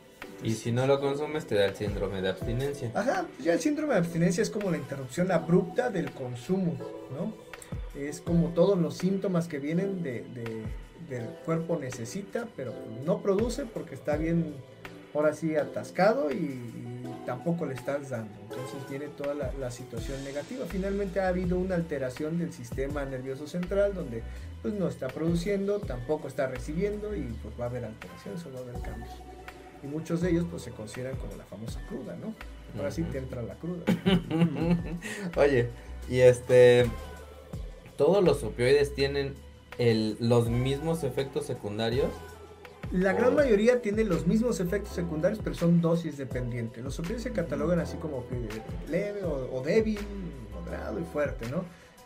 Y 0.41 0.53
si 0.53 0.71
no 0.71 0.87
lo 0.87 0.99
consumes, 0.99 1.45
te 1.45 1.53
da 1.53 1.65
el 1.65 1.75
síndrome 1.75 2.23
de 2.23 2.29
abstinencia. 2.29 2.91
Ajá, 2.95 3.27
pues 3.35 3.45
ya 3.45 3.53
el 3.53 3.59
síndrome 3.59 3.93
de 3.93 3.99
abstinencia 3.99 4.41
es 4.41 4.49
como 4.49 4.71
la 4.71 4.77
interrupción 4.77 5.31
abrupta 5.31 5.91
del 5.91 6.09
consumo, 6.11 6.75
¿no? 7.11 7.33
Es 7.99 8.19
como 8.19 8.47
todos 8.49 8.77
los 8.79 8.97
síntomas 8.97 9.47
que 9.47 9.59
vienen 9.59 10.01
de, 10.01 10.21
de- 10.33 10.63
del 11.07 11.25
cuerpo 11.45 11.77
necesita, 11.79 12.47
pero 12.55 12.73
no 13.05 13.21
produce 13.21 13.65
porque 13.65 13.93
está 13.93 14.17
bien, 14.17 14.55
ahora 15.13 15.35
sí, 15.35 15.55
atascado 15.55 16.31
y, 16.31 16.35
y 16.35 16.94
tampoco 17.25 17.65
le 17.65 17.73
estás 17.73 18.09
dando. 18.09 18.33
Entonces 18.43 18.89
viene 18.89 19.07
toda 19.07 19.33
la, 19.33 19.51
la 19.59 19.71
situación 19.71 20.23
negativa. 20.23 20.65
Finalmente 20.67 21.19
ha 21.19 21.27
habido 21.27 21.57
una 21.57 21.75
alteración 21.75 22.37
del 22.37 22.53
sistema 22.53 23.05
nervioso 23.05 23.47
central 23.47 23.93
donde 23.93 24.23
pues 24.61 24.73
no 24.73 24.87
está 24.87 25.07
produciendo, 25.07 25.79
tampoco 25.79 26.27
está 26.27 26.47
recibiendo 26.47 27.15
y 27.15 27.21
pues 27.43 27.53
va 27.59 27.65
a 27.65 27.67
haber 27.67 27.85
alteraciones 27.85 28.45
o 28.45 28.51
va 28.51 28.59
a 28.59 28.61
haber 28.63 28.81
cambios. 28.81 29.11
Y 29.83 29.87
muchos 29.87 30.21
de 30.21 30.31
ellos 30.31 30.45
pues 30.49 30.63
se 30.63 30.71
consideran 30.71 31.15
como 31.17 31.35
la 31.35 31.43
famosa 31.43 31.79
cruda, 31.87 32.15
¿no? 32.15 32.33
Ahora 32.77 32.91
sí 32.91 33.03
te 33.03 33.19
entra 33.19 33.41
la 33.41 33.55
cruda. 33.55 33.83
Oye, 35.37 35.69
y 36.09 36.19
este. 36.19 36.89
¿Todos 37.97 38.23
los 38.23 38.43
opioides 38.43 38.93
tienen 38.93 39.35
el, 39.77 40.17
los 40.19 40.49
mismos 40.49 41.03
efectos 41.03 41.45
secundarios? 41.45 42.09
La 42.95 43.13
gran 43.13 43.33
Oh. 43.33 43.35
mayoría 43.37 43.81
tiene 43.81 44.03
los 44.05 44.25
mismos 44.25 44.59
efectos 44.59 44.93
secundarios, 44.95 45.39
pero 45.43 45.55
son 45.55 45.81
dosis 45.81 46.17
dependientes. 46.17 46.83
Los 46.83 46.97
opioides 46.99 47.23
se 47.23 47.31
catalogan 47.31 47.79
así 47.79 47.97
como 47.97 48.23
leve 48.89 49.23
o, 49.23 49.49
o 49.53 49.61
débil, 49.61 49.99
moderado 50.53 50.99
y 50.99 51.03
fuerte, 51.03 51.49
¿no? 51.49 51.63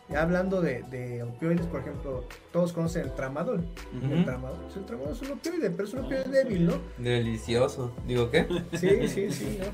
Ya 0.08 0.22
hablando 0.22 0.60
de, 0.60 0.82
de 0.90 1.22
opioides, 1.22 1.66
por 1.66 1.82
ejemplo, 1.82 2.24
todos 2.52 2.72
conocen 2.72 3.02
el 3.04 3.14
tramadol. 3.14 3.64
El 4.02 4.14
Ujú. 4.14 4.24
tramadol, 4.24 4.58
pues 4.64 4.76
el 4.76 4.84
tramadol 4.84 5.12
es 5.12 5.22
un 5.22 5.30
opioide, 5.32 5.70
pero 5.70 5.84
es 5.86 5.94
un 5.94 6.00
opioide 6.00 6.24
Ah, 6.26 6.30
débil, 6.30 6.66
¿no? 6.66 6.74
Delicioso. 6.98 7.92
¿Digo 8.08 8.28
qué? 8.30 8.46
Sí, 8.72 9.06
sí, 9.06 9.30
sí, 9.30 9.58
¿no? 9.60 9.66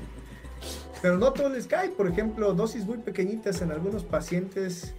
Pero 1.01 1.17
no 1.17 1.33
todos 1.33 1.51
les 1.51 1.65
cae, 1.65 1.89
por 1.89 2.07
ejemplo, 2.07 2.53
dosis 2.53 2.85
muy 2.85 2.97
pequeñitas 2.99 3.61
en 3.63 3.71
algunos 3.71 4.03
pacientes 4.03 4.93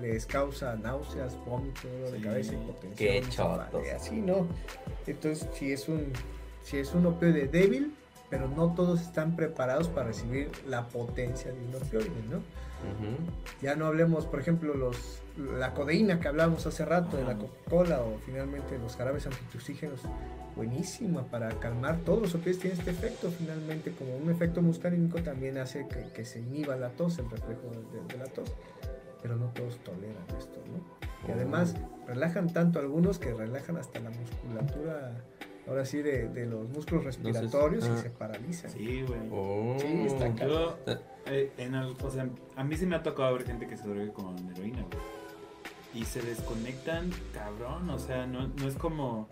les 0.00 0.26
causa 0.26 0.74
náuseas, 0.76 1.36
vómito, 1.44 1.86
dolor 1.88 2.10
de 2.12 2.18
Sí. 2.18 2.24
cabeza, 2.24 2.54
hipotensión, 2.54 2.96
Qué 2.96 3.22
chotos. 3.28 3.82
así, 3.94 4.20
¿no? 4.20 4.46
Entonces, 5.06 5.48
si 5.54 5.72
es 5.72 5.88
un 5.88 6.12
si 6.64 6.76
es 6.78 6.94
un 6.94 7.06
opioide 7.06 7.48
débil, 7.48 7.92
pero 8.30 8.46
no 8.48 8.72
todos 8.74 9.00
están 9.02 9.34
preparados 9.34 9.88
para 9.88 10.06
recibir 10.06 10.48
la 10.68 10.86
potencia 10.86 11.50
de 11.52 11.58
un 11.58 11.74
opioide, 11.74 12.08
¿no? 12.30 12.36
Ujú. 12.38 13.16
Ya 13.60 13.74
no 13.76 13.86
hablemos, 13.86 14.26
por 14.26 14.40
ejemplo, 14.40 14.74
los 14.74 15.18
la 15.58 15.74
codeína 15.74 16.20
que 16.20 16.28
hablábamos 16.28 16.64
hace 16.66 16.84
rato 16.84 17.16
de 17.16 17.24
la. 17.24 17.36
Coca-Cola 17.36 18.00
o 18.00 18.18
finalmente 18.24 18.78
los 18.78 18.96
jarabes 18.96 19.26
antitussígenos, 19.26 20.00
buenísima 20.56 21.22
para 21.24 21.48
calmar 21.58 21.98
todos 22.04 22.22
los 22.22 22.34
opioides 22.34 22.60
tienen 22.60 22.78
este 22.78 22.90
efecto 22.90 23.30
finalmente 23.36 23.90
como 23.92 24.14
un 24.16 24.30
efecto 24.30 24.60
muscarínico 24.62 25.22
también 25.22 25.58
hace 25.58 25.86
que, 25.88 26.12
que 26.12 26.24
se 26.24 26.40
inhiba 26.40 26.76
la 26.76 26.90
tos, 26.90 27.18
el 27.18 27.28
reflejo 27.30 27.70
de, 27.92 28.12
de 28.14 28.18
la 28.18 28.26
tos, 28.30 28.52
pero 29.22 29.36
no 29.36 29.46
todos 29.54 29.78
toleran 29.78 30.24
esto, 30.38 30.58
¿no? 30.66 31.28
Y 31.28 31.30
además 31.30 31.76
relajan 32.06 32.52
tanto 32.52 32.80
algunos 32.80 33.18
que 33.18 33.32
relajan 33.32 33.76
hasta 33.76 34.00
la 34.00 34.10
musculatura, 34.10 35.22
ahora 35.68 35.84
sí, 35.84 36.02
de, 36.02 36.28
de 36.28 36.46
los 36.46 36.68
músculos 36.70 37.04
respiratorios 37.04 37.84
ah. 37.84 37.94
y 37.96 38.02
se 38.02 38.10
paralizan. 38.10 38.70
Sí, 38.70 39.04
güey. 39.06 39.20
Oh. 39.30 39.76
Sí, 39.78 40.06
está 40.06 40.34
ca- 40.34 40.46
Yo, 40.46 40.78
eh, 41.26 41.52
en 41.58 41.74
o 41.76 42.10
sea, 42.10 42.28
a 42.56 42.64
mí 42.64 42.76
sí 42.76 42.86
me 42.86 42.96
ha 42.96 43.02
tocado 43.02 43.32
ver 43.34 43.44
gente 43.44 43.66
que 43.68 43.76
se 43.76 43.88
droga 43.88 44.12
con 44.12 44.36
heroína, 44.50 44.82
güey. 44.82 45.22
Y 45.94 46.04
se 46.04 46.22
desconectan, 46.22 47.10
cabrón. 47.32 47.90
O 47.90 47.98
sea, 47.98 48.26
no, 48.26 48.48
no 48.48 48.66
es 48.66 48.74
como. 48.76 49.28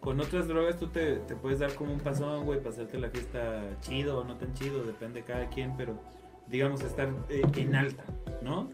Con 0.00 0.18
otras 0.18 0.48
drogas 0.48 0.78
tú 0.78 0.88
te, 0.88 1.16
te 1.16 1.36
puedes 1.36 1.58
dar 1.58 1.74
como 1.74 1.92
un 1.92 2.00
pasón, 2.00 2.46
güey, 2.46 2.62
pasarte 2.62 2.98
la 2.98 3.10
fiesta 3.10 3.62
chido 3.82 4.20
o 4.20 4.24
no 4.24 4.36
tan 4.38 4.54
chido, 4.54 4.82
depende 4.82 5.20
de 5.20 5.26
cada 5.26 5.48
quien, 5.50 5.76
pero 5.76 6.00
digamos 6.48 6.82
estar 6.82 7.10
eh, 7.28 7.42
en 7.56 7.74
alta, 7.74 8.04
¿no? 8.42 8.70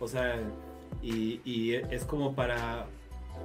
O 0.00 0.08
sea, 0.08 0.38
y, 1.02 1.40
y 1.44 1.74
es 1.74 2.04
como 2.04 2.34
para 2.34 2.86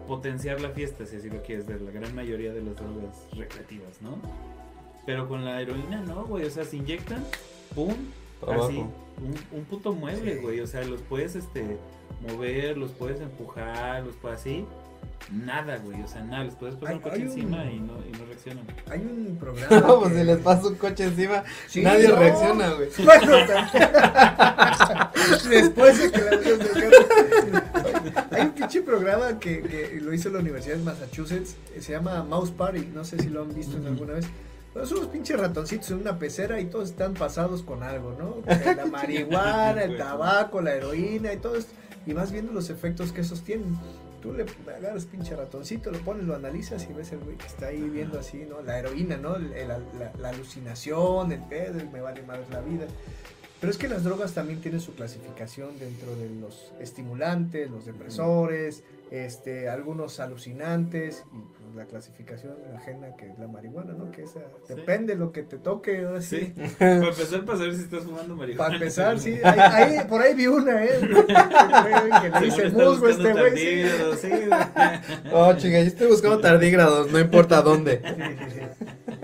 potenciar 0.07 0.61
la 0.61 0.69
fiesta, 0.69 1.05
si 1.05 1.17
así 1.17 1.29
lo 1.29 1.41
quieres 1.41 1.65
ver, 1.65 1.81
la 1.81 1.91
gran 1.91 2.13
mayoría 2.15 2.53
de 2.53 2.61
las 2.61 2.75
drogas 2.75 3.27
recreativas, 3.33 4.01
¿no? 4.01 4.17
Pero 5.05 5.27
con 5.27 5.45
la 5.45 5.61
heroína 5.61 6.01
no, 6.01 6.25
güey, 6.25 6.45
o 6.45 6.49
sea, 6.49 6.63
se 6.63 6.77
inyectan, 6.77 7.23
pum, 7.73 7.93
así, 8.47 8.77
un, 8.77 9.35
un 9.51 9.65
puto 9.65 9.93
mueble, 9.93 10.37
güey, 10.37 10.59
o 10.59 10.67
sea, 10.67 10.83
los 10.83 11.01
puedes, 11.01 11.35
este, 11.35 11.77
mover, 12.27 12.77
los 12.77 12.91
puedes 12.91 13.19
empujar, 13.21 14.03
los 14.03 14.15
puedes 14.15 14.39
así, 14.39 14.65
nada, 15.31 15.77
güey, 15.77 16.01
o 16.01 16.07
sea, 16.07 16.23
nada, 16.23 16.43
les 16.45 16.55
puedes 16.55 16.75
poner 16.75 16.89
Hay- 16.89 16.95
un 16.97 17.01
coche 17.03 17.15
un- 17.17 17.21
encima 17.23 17.65
y 17.65 17.79
no, 17.79 17.93
y 18.07 18.11
no 18.17 18.25
reaccionan. 18.25 18.63
Hay 18.89 18.99
un 18.99 19.37
programa. 19.39 19.79
No, 19.87 19.99
pues 19.99 20.13
que- 20.13 20.19
si 20.19 20.23
les 20.25 20.37
pasa 20.39 20.67
un 20.67 20.75
coche 20.75 21.03
encima, 21.05 21.43
Sí, 21.67 21.81
nadie 21.83 22.07
no. 22.07 22.15
reacciona, 22.15 22.69
güey. 22.71 22.89
Bueno, 23.05 23.37
después 25.49 25.99
de 26.01 26.11
que 26.11 26.21
la 26.21 26.31
Hay 28.31 28.41
un 28.43 28.51
pinche 28.51 28.81
programa 28.81 29.39
que, 29.39 29.61
que 29.61 29.99
lo 30.01 30.13
hizo 30.13 30.29
la 30.29 30.39
Universidad 30.39 30.77
de 30.77 30.83
Massachusetts, 30.83 31.55
se 31.79 31.91
llama 31.91 32.23
Mouse 32.23 32.51
Party, 32.51 32.89
no 32.93 33.03
sé 33.03 33.19
si 33.19 33.29
lo 33.29 33.41
han 33.43 33.53
visto 33.53 33.77
en 33.77 33.87
alguna 33.87 34.13
vez. 34.13 34.25
Pero 34.73 34.85
son 34.85 34.99
unos 34.99 35.09
pinches 35.09 35.39
ratoncitos 35.39 35.89
en 35.91 36.01
una 36.01 36.17
pecera 36.19 36.59
y 36.59 36.65
todos 36.65 36.89
están 36.89 37.13
pasados 37.15 37.63
con 37.63 37.81
algo, 37.83 38.15
¿no? 38.19 38.37
La 38.75 38.85
marihuana, 38.85 39.81
el 39.83 39.97
tabaco, 39.97 40.61
la 40.61 40.75
heroína 40.75 41.33
y 41.33 41.37
todo 41.37 41.55
esto. 41.55 41.73
Y 42.05 42.13
vas 42.13 42.31
viendo 42.31 42.51
los 42.53 42.69
efectos 42.69 43.11
que 43.11 43.21
esos 43.21 43.41
tienen. 43.41 43.75
Tú 44.21 44.33
le 44.33 44.45
agarras 44.75 45.05
pinche 45.05 45.35
ratoncito, 45.35 45.91
lo 45.91 45.99
pones, 45.99 46.25
lo 46.25 46.35
analizas 46.35 46.87
y 46.89 46.93
ves 46.93 47.11
el 47.11 47.19
güey 47.19 47.37
que 47.37 47.47
está 47.47 47.67
ahí 47.67 47.81
viendo 47.81 48.19
así, 48.19 48.45
¿no? 48.49 48.61
La 48.61 48.79
heroína, 48.79 49.17
¿no? 49.17 49.37
La, 49.37 49.79
la 50.19 50.29
alucinación, 50.29 51.31
el 51.31 51.43
pedo, 51.43 51.79
el 51.79 51.89
me 51.89 52.01
vale 52.01 52.21
más 52.23 52.39
la 52.49 52.61
vida. 52.61 52.85
Pero 53.59 53.71
es 53.71 53.77
que 53.77 53.89
las 53.89 54.03
drogas 54.03 54.33
también 54.33 54.61
tienen 54.61 54.79
su 54.79 54.93
clasificación 54.93 55.77
dentro 55.79 56.15
de 56.15 56.29
los 56.29 56.71
estimulantes, 56.79 57.69
los 57.69 57.85
depresores, 57.85 58.83
este, 59.11 59.69
algunos 59.69 60.19
alucinantes 60.21 61.25
y 61.33 61.58
la 61.75 61.85
clasificación 61.85 62.53
ajena 62.75 63.15
que 63.15 63.27
es 63.29 63.37
la 63.39 63.47
marihuana, 63.47 63.93
¿no? 63.93 64.11
Que 64.11 64.23
esa 64.23 64.39
depende 64.67 65.13
de 65.13 65.19
lo 65.19 65.31
que 65.31 65.43
te 65.43 65.57
toque, 65.57 66.03
ahora 66.05 66.21
sí. 66.21 66.53
Sí. 66.55 66.71
Para 66.79 66.95
empezar, 67.09 67.45
para 67.45 67.57
saber 67.57 67.75
si 67.75 67.81
estás 67.83 68.03
fumando 68.03 68.35
marihuana. 68.35 68.63
Para 68.65 68.75
empezar, 68.75 69.19
sí, 69.19 69.39
ahí, 69.43 69.59
ahí- 69.59 70.07
por 70.07 70.21
ahí 70.21 70.33
vi 70.33 70.47
una, 70.47 70.83
¿eh? 70.83 70.99
que 72.21 72.29
le 72.29 72.45
dice 72.45 72.69
musgo 72.69 73.07
este 73.07 73.31
güey. 73.33 73.57
sí. 74.17 74.29
Oh, 75.31 75.53
chica, 75.53 75.79
yo 75.79 75.87
estoy 75.87 76.07
buscando 76.07 76.39
tardígrados, 76.39 77.11
no 77.11 77.19
importa 77.19 77.61
dónde. 77.61 78.01
Sí, 78.03 78.45
sí, 78.49 78.55
sí. 78.59 79.21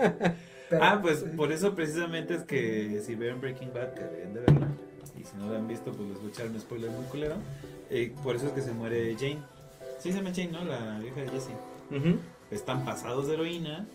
Pero- 0.68 0.82
Ah, 0.84 0.98
pues 1.00 1.18
por 1.36 1.52
eso 1.52 1.74
precisamente 1.74 2.34
es 2.34 2.42
que 2.42 3.00
si 3.04 3.14
ven 3.14 3.40
Breaking 3.40 3.72
Bad, 3.72 3.94
que 3.94 4.02
deben 4.02 4.34
de 4.34 4.40
verla, 4.40 4.68
y 5.18 5.24
si 5.24 5.36
no 5.36 5.50
la 5.52 5.58
han 5.58 5.68
visto, 5.68 5.92
pues 5.92 6.08
les 6.08 6.18
voy 6.18 6.26
a 6.26 6.30
echar 6.30 6.46
un 6.48 6.58
spoiler 6.60 6.90
muy 6.90 7.04
culero. 7.06 7.34
eh, 7.90 8.12
por 8.24 8.34
eso 8.36 8.46
es 8.46 8.52
que 8.52 8.62
se 8.62 8.72
muere 8.72 9.14
Jane. 9.18 9.38
Sí 10.00 10.10
se 10.12 10.18
llama 10.18 10.30
Jane, 10.34 10.48
¿no? 10.52 10.64
La 10.64 10.98
vieja 10.98 11.20
de 11.20 11.28
Jesse. 11.28 11.50
Ujú. 11.90 12.18
Están 12.50 12.84
pasados 12.84 13.26
de 13.26 13.34
heroína. 13.34 13.86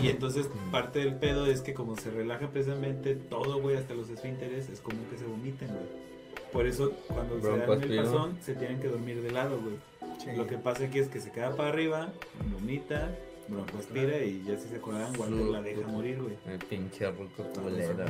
Y 0.00 0.08
entonces 0.08 0.48
parte 0.70 1.00
del 1.00 1.16
pedo 1.16 1.46
es 1.46 1.60
que 1.60 1.74
como 1.74 1.96
se 1.96 2.10
relaja 2.10 2.48
precisamente 2.48 3.16
todo, 3.16 3.60
güey, 3.60 3.76
hasta 3.76 3.94
los 3.94 4.08
esfínteres, 4.08 4.68
es 4.68 4.80
como 4.80 4.98
que 5.10 5.18
se 5.18 5.24
vomiten, 5.24 5.68
güey. 5.68 6.04
Por 6.52 6.66
eso 6.66 6.92
cuando 7.08 7.40
se 7.40 7.48
dan 7.48 7.82
el 7.82 7.96
pasón, 7.96 8.38
se 8.40 8.54
tienen 8.54 8.78
que 8.78 8.86
dormir 8.86 9.20
de 9.22 9.32
lado, 9.32 9.60
güey. 9.60 9.74
Sí. 10.18 10.36
Lo 10.36 10.46
que 10.46 10.58
pasa 10.58 10.84
aquí 10.84 11.00
es 11.00 11.08
que 11.08 11.20
se 11.20 11.32
queda 11.32 11.56
para 11.56 11.70
arriba, 11.70 12.12
vomita, 12.52 13.10
broncoaspira 13.48 14.18
y 14.18 14.44
ya 14.44 14.58
si 14.58 14.68
se 14.68 14.76
acuerdan, 14.76 15.18
Walter 15.18 15.46
la 15.46 15.62
deja 15.62 15.86
morir, 15.86 16.22
güey. 16.22 16.36
El 16.46 16.58
pinche 16.58 17.10
ruco 17.10 17.42
Puta 17.42 17.60
culero. 17.60 18.04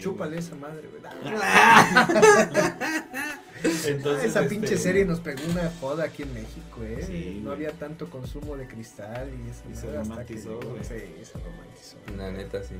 chúpale 0.00 0.38
esa 0.38 0.56
madre, 0.56 0.88
güey. 0.88 1.02
Entonces, 3.62 4.30
esa 4.30 4.42
este, 4.42 4.54
pinche 4.54 4.76
serie 4.76 5.04
nos 5.04 5.20
pegó 5.20 5.40
una 5.50 5.70
joda 5.80 6.04
aquí 6.04 6.22
en 6.22 6.32
México, 6.32 6.82
¿eh? 6.82 7.02
Sí, 7.04 7.40
no 7.42 7.50
había 7.50 7.72
tanto 7.72 8.08
consumo 8.08 8.56
de 8.56 8.68
cristal 8.68 9.30
y 9.30 9.50
eso. 9.50 9.62
Y 9.70 9.74
se 9.74 9.88
hasta 9.88 10.02
romantizó, 10.02 10.60
que. 10.60 10.84
Sí, 10.84 11.24
se 11.24 11.38
romantizó. 11.38 11.96
La 12.16 12.30
neta, 12.30 12.62
sí. 12.62 12.74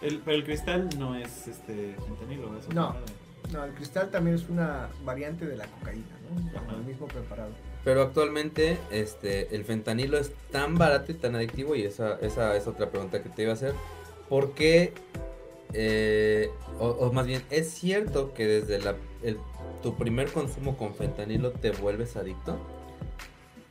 El, 0.00 0.20
pero 0.20 0.36
el 0.36 0.44
cristal 0.44 0.88
no 0.98 1.16
es 1.16 1.48
este 1.48 1.96
fentanilo, 2.06 2.56
es 2.58 2.68
No. 2.68 2.94
No, 3.52 3.64
el 3.64 3.74
cristal 3.74 4.10
también 4.10 4.36
es 4.36 4.48
una 4.48 4.88
variante 5.04 5.46
de 5.46 5.56
la 5.56 5.66
cocaína, 5.66 6.16
¿no? 6.30 6.58
Ajá. 6.58 6.76
El 6.76 6.84
mismo 6.84 7.06
preparado. 7.06 7.50
Pero 7.84 8.02
actualmente 8.02 8.78
este 8.92 9.54
el 9.56 9.64
fentanilo 9.64 10.16
es 10.18 10.30
tan 10.52 10.76
barato 10.78 11.10
y 11.10 11.16
tan 11.16 11.34
adictivo 11.34 11.74
y 11.74 11.82
esa, 11.82 12.16
esa 12.20 12.56
es 12.56 12.66
otra 12.66 12.90
pregunta 12.90 13.22
que 13.22 13.28
te 13.28 13.42
iba 13.42 13.50
a 13.50 13.54
hacer. 13.54 13.72
¿Por 14.28 14.52
qué, 14.52 14.92
eh, 15.72 16.48
o, 16.78 16.88
o 16.88 17.12
más 17.12 17.26
bien, 17.26 17.42
es 17.50 17.70
cierto 17.70 18.32
que 18.34 18.46
desde 18.46 18.78
la, 18.78 18.94
el- 19.22 19.38
tu 19.82 19.96
primer 19.96 20.30
consumo 20.30 20.76
con 20.76 20.94
fentanilo 20.94 21.50
te 21.50 21.72
vuelves 21.72 22.14
adicto? 22.16 22.56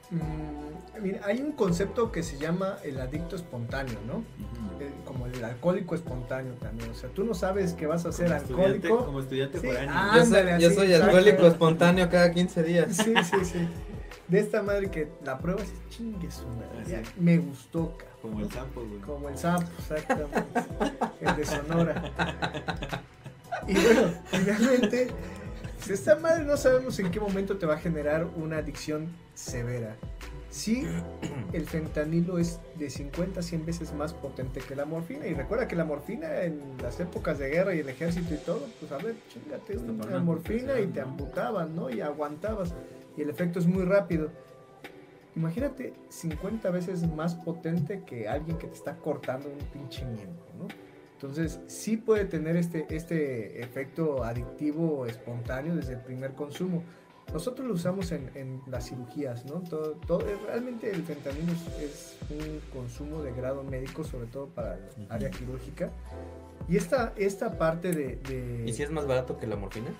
Mm, 0.10 1.02
mira, 1.02 1.22
hay 1.26 1.40
un 1.42 1.54
concepto 1.54 2.12
que 2.12 2.22
se 2.22 2.38
llama 2.38 2.78
el 2.84 3.00
adicto 3.00 3.38
espontáneo, 3.38 3.98
¿no? 4.06 4.24
El- 4.86 4.92
como 5.06 5.26
el 5.28 5.42
alcohólico 5.44 5.96
espontáneo 5.96 6.54
también. 6.56 6.90
O 6.90 6.96
sea, 6.96 7.10
tú 7.12 7.24
no 7.24 7.34
sabes 7.34 7.74
que 7.74 7.86
vas 7.88 8.06
a 8.06 8.12
ser 8.12 8.28
Como 8.28 8.40
estudiante, 8.42 8.88
alcohólico. 8.88 9.06
como 9.06 9.20
estudiante 9.22 9.60
Sí, 9.60 9.68
foráneo. 9.68 9.94
ah, 9.96 10.12
yo 10.18 10.26
soy, 10.26 10.62
yo 10.62 10.72
soy 10.72 10.94
alcohólico 10.94 11.46
espontáneo 11.48 12.10
cada 12.10 12.32
15 12.32 12.62
días. 12.64 12.94
Sí, 12.94 13.14
sí, 13.24 13.46
sí. 13.46 13.60
De 14.32 14.40
esta 14.40 14.62
madre 14.62 14.90
que 14.90 15.10
la 15.26 15.38
prueba 15.38 15.62
es 15.62 15.74
chingue 15.90 16.32
su 16.32 16.48
madre. 16.48 16.86
Ya, 16.88 17.04
Me 17.18 17.38
gustó, 17.38 17.98
ca. 17.98 18.06
Como 18.22 18.40
el 18.40 18.50
sapo, 18.50 18.86
güey. 18.86 19.02
Como 19.02 19.28
el 19.28 19.38
sapo, 19.38 19.68
exactamente. 19.78 20.62
el 21.20 21.36
de 21.36 21.46
Sonora. 21.46 23.02
Y 23.68 23.74
bueno, 23.76 24.12
finalmente, 24.26 25.08
pues, 25.78 25.92
esta 25.92 26.16
madre 26.16 26.44
no 26.46 26.58
sabemos 26.58 26.98
en 26.98 27.12
qué 27.12 27.20
momento 27.20 27.58
te 27.58 27.68
va 27.68 27.76
a 27.76 27.78
generar 27.78 28.26
una 28.36 28.58
adicción 28.58 29.08
severa. 29.36 29.96
Sí, 30.50 30.88
el 31.54 31.68
fentanilo 31.68 32.40
es 32.40 32.60
de 32.76 32.90
50 32.90 33.40
a 33.40 33.44
100 33.44 33.66
veces 33.66 33.94
más 33.94 34.14
potente 34.14 34.62
que 34.62 34.76
la 34.76 34.86
morfina. 34.86 35.28
Y 35.28 35.36
recuerda 35.36 35.68
que 35.68 35.76
la 35.76 35.86
morfina 35.86 36.42
en 36.42 36.60
las 36.82 37.00
épocas 37.00 37.38
de 37.38 37.50
guerra 37.50 37.76
y 37.76 37.80
el 37.80 37.90
ejército 37.90 38.34
y 38.34 38.38
todo, 38.38 38.66
pues 38.80 38.92
a 38.94 38.98
ver, 38.98 39.16
chingate 39.30 39.78
una 39.78 40.20
morfina 40.20 40.80
y 40.80 40.88
te 40.88 41.02
amputaban, 41.02 41.76
¿no? 41.76 41.90
Y 41.90 42.02
aguantabas. 42.02 42.74
Y 43.18 43.22
el 43.22 43.30
efecto 43.30 43.60
es 43.60 43.68
muy 43.68 43.84
rápido. 43.84 44.30
Imagínate 45.36 45.94
50 46.10 46.70
veces 46.72 47.08
más 47.14 47.36
potente 47.36 48.04
que 48.06 48.28
alguien 48.28 48.58
que 48.58 48.68
te 48.68 48.74
está 48.74 48.98
cortando 48.98 49.50
un 49.50 49.60
pinche 49.72 50.06
miembro, 50.06 50.46
¿no? 50.60 50.68
Entonces, 51.14 51.60
sí 51.68 51.98
puede 51.98 52.26
tener 52.26 52.56
este, 52.58 52.86
este 52.90 53.62
efecto 53.62 54.24
adictivo 54.24 55.06
espontáneo 55.06 55.76
desde 55.76 55.94
el 55.94 56.00
primer 56.02 56.34
consumo. 56.34 56.84
Nosotros 57.32 57.66
lo 57.66 57.76
usamos 57.76 58.12
en, 58.12 58.30
en 58.36 58.62
las 58.68 58.90
cirugías, 58.90 59.46
¿no? 59.46 59.62
Todo, 59.62 59.92
todo- 60.06 60.26
realmente 60.48 60.90
el 60.90 61.04
fentanilo 61.04 61.54
es, 61.80 62.18
un 62.30 62.60
consumo 62.74 63.22
de 63.22 63.32
grado 63.34 63.64
médico, 63.64 64.04
sobre 64.04 64.26
todo 64.28 64.48
para 64.48 64.76
el 64.76 65.08
área 65.10 65.30
quirúrgica. 65.30 65.92
Y 66.68 66.76
esta, 66.76 67.14
esta 67.16 67.58
parte 67.58 67.92
de... 67.94 68.16
de- 68.18 68.64
¿Y 68.68 68.74
si 68.74 68.84
es 68.84 68.90
más 68.92 69.06
barato 69.08 69.38
que 69.38 69.48
la 69.48 69.56
morfina? 69.56 69.92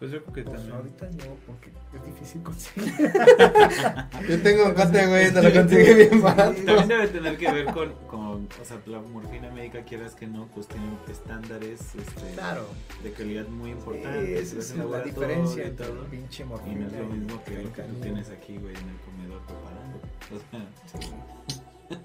Pues 0.00 0.10
yo 0.12 0.22
creo 0.24 0.32
que 0.34 0.42
pues 0.44 0.56
también. 0.56 0.76
ahorita 0.76 1.06
no, 1.10 1.34
porque 1.46 1.70
es 1.94 2.06
difícil 2.06 2.42
conseguir. 2.42 2.94
Yo 4.28 4.42
tengo 4.42 4.64
un 4.66 4.72
cote, 4.74 5.06
güey, 5.06 5.30
te 5.32 5.42
lo 5.42 5.52
conseguí 5.52 5.94
bien 5.94 6.22
barato. 6.22 6.54
También 6.64 6.88
debe 6.88 7.08
tener 7.08 7.36
que 7.36 7.52
ver 7.52 7.66
con, 7.66 7.92
con, 8.08 8.48
o 8.60 8.64
sea, 8.64 8.80
la 8.86 9.00
morfina 9.02 9.50
médica, 9.50 9.82
quieras 9.82 10.14
que 10.14 10.26
no, 10.26 10.46
pues 10.54 10.68
tiene 10.68 10.86
estándares 11.10 11.80
este, 11.94 12.32
Claro. 12.34 12.64
de 13.04 13.12
calidad 13.12 13.46
muy 13.48 13.72
Sí, 13.72 13.76
importantes. 13.76 14.52
esa 14.54 14.62
se 14.62 14.80
es 14.80 14.86
la 14.90 15.02
diferencia 15.02 15.64
y 15.64 15.66
entre 15.68 15.86
pinche 16.10 16.42
Y 16.44 16.46
morfina. 16.46 16.80
no 16.80 16.86
es 16.86 16.92
lo 16.94 17.04
mismo 17.06 17.44
que 17.44 17.62
lo 17.62 17.72
que 17.72 17.82
tú 17.82 17.94
tienes 18.00 18.30
aquí, 18.30 18.56
güey, 18.56 18.74
en 18.74 18.88
el 18.88 18.96
comedor 19.04 19.42
preparando. 19.46 20.00
O 20.32 20.38
sea, 20.50 20.66
Sí. 20.98 21.10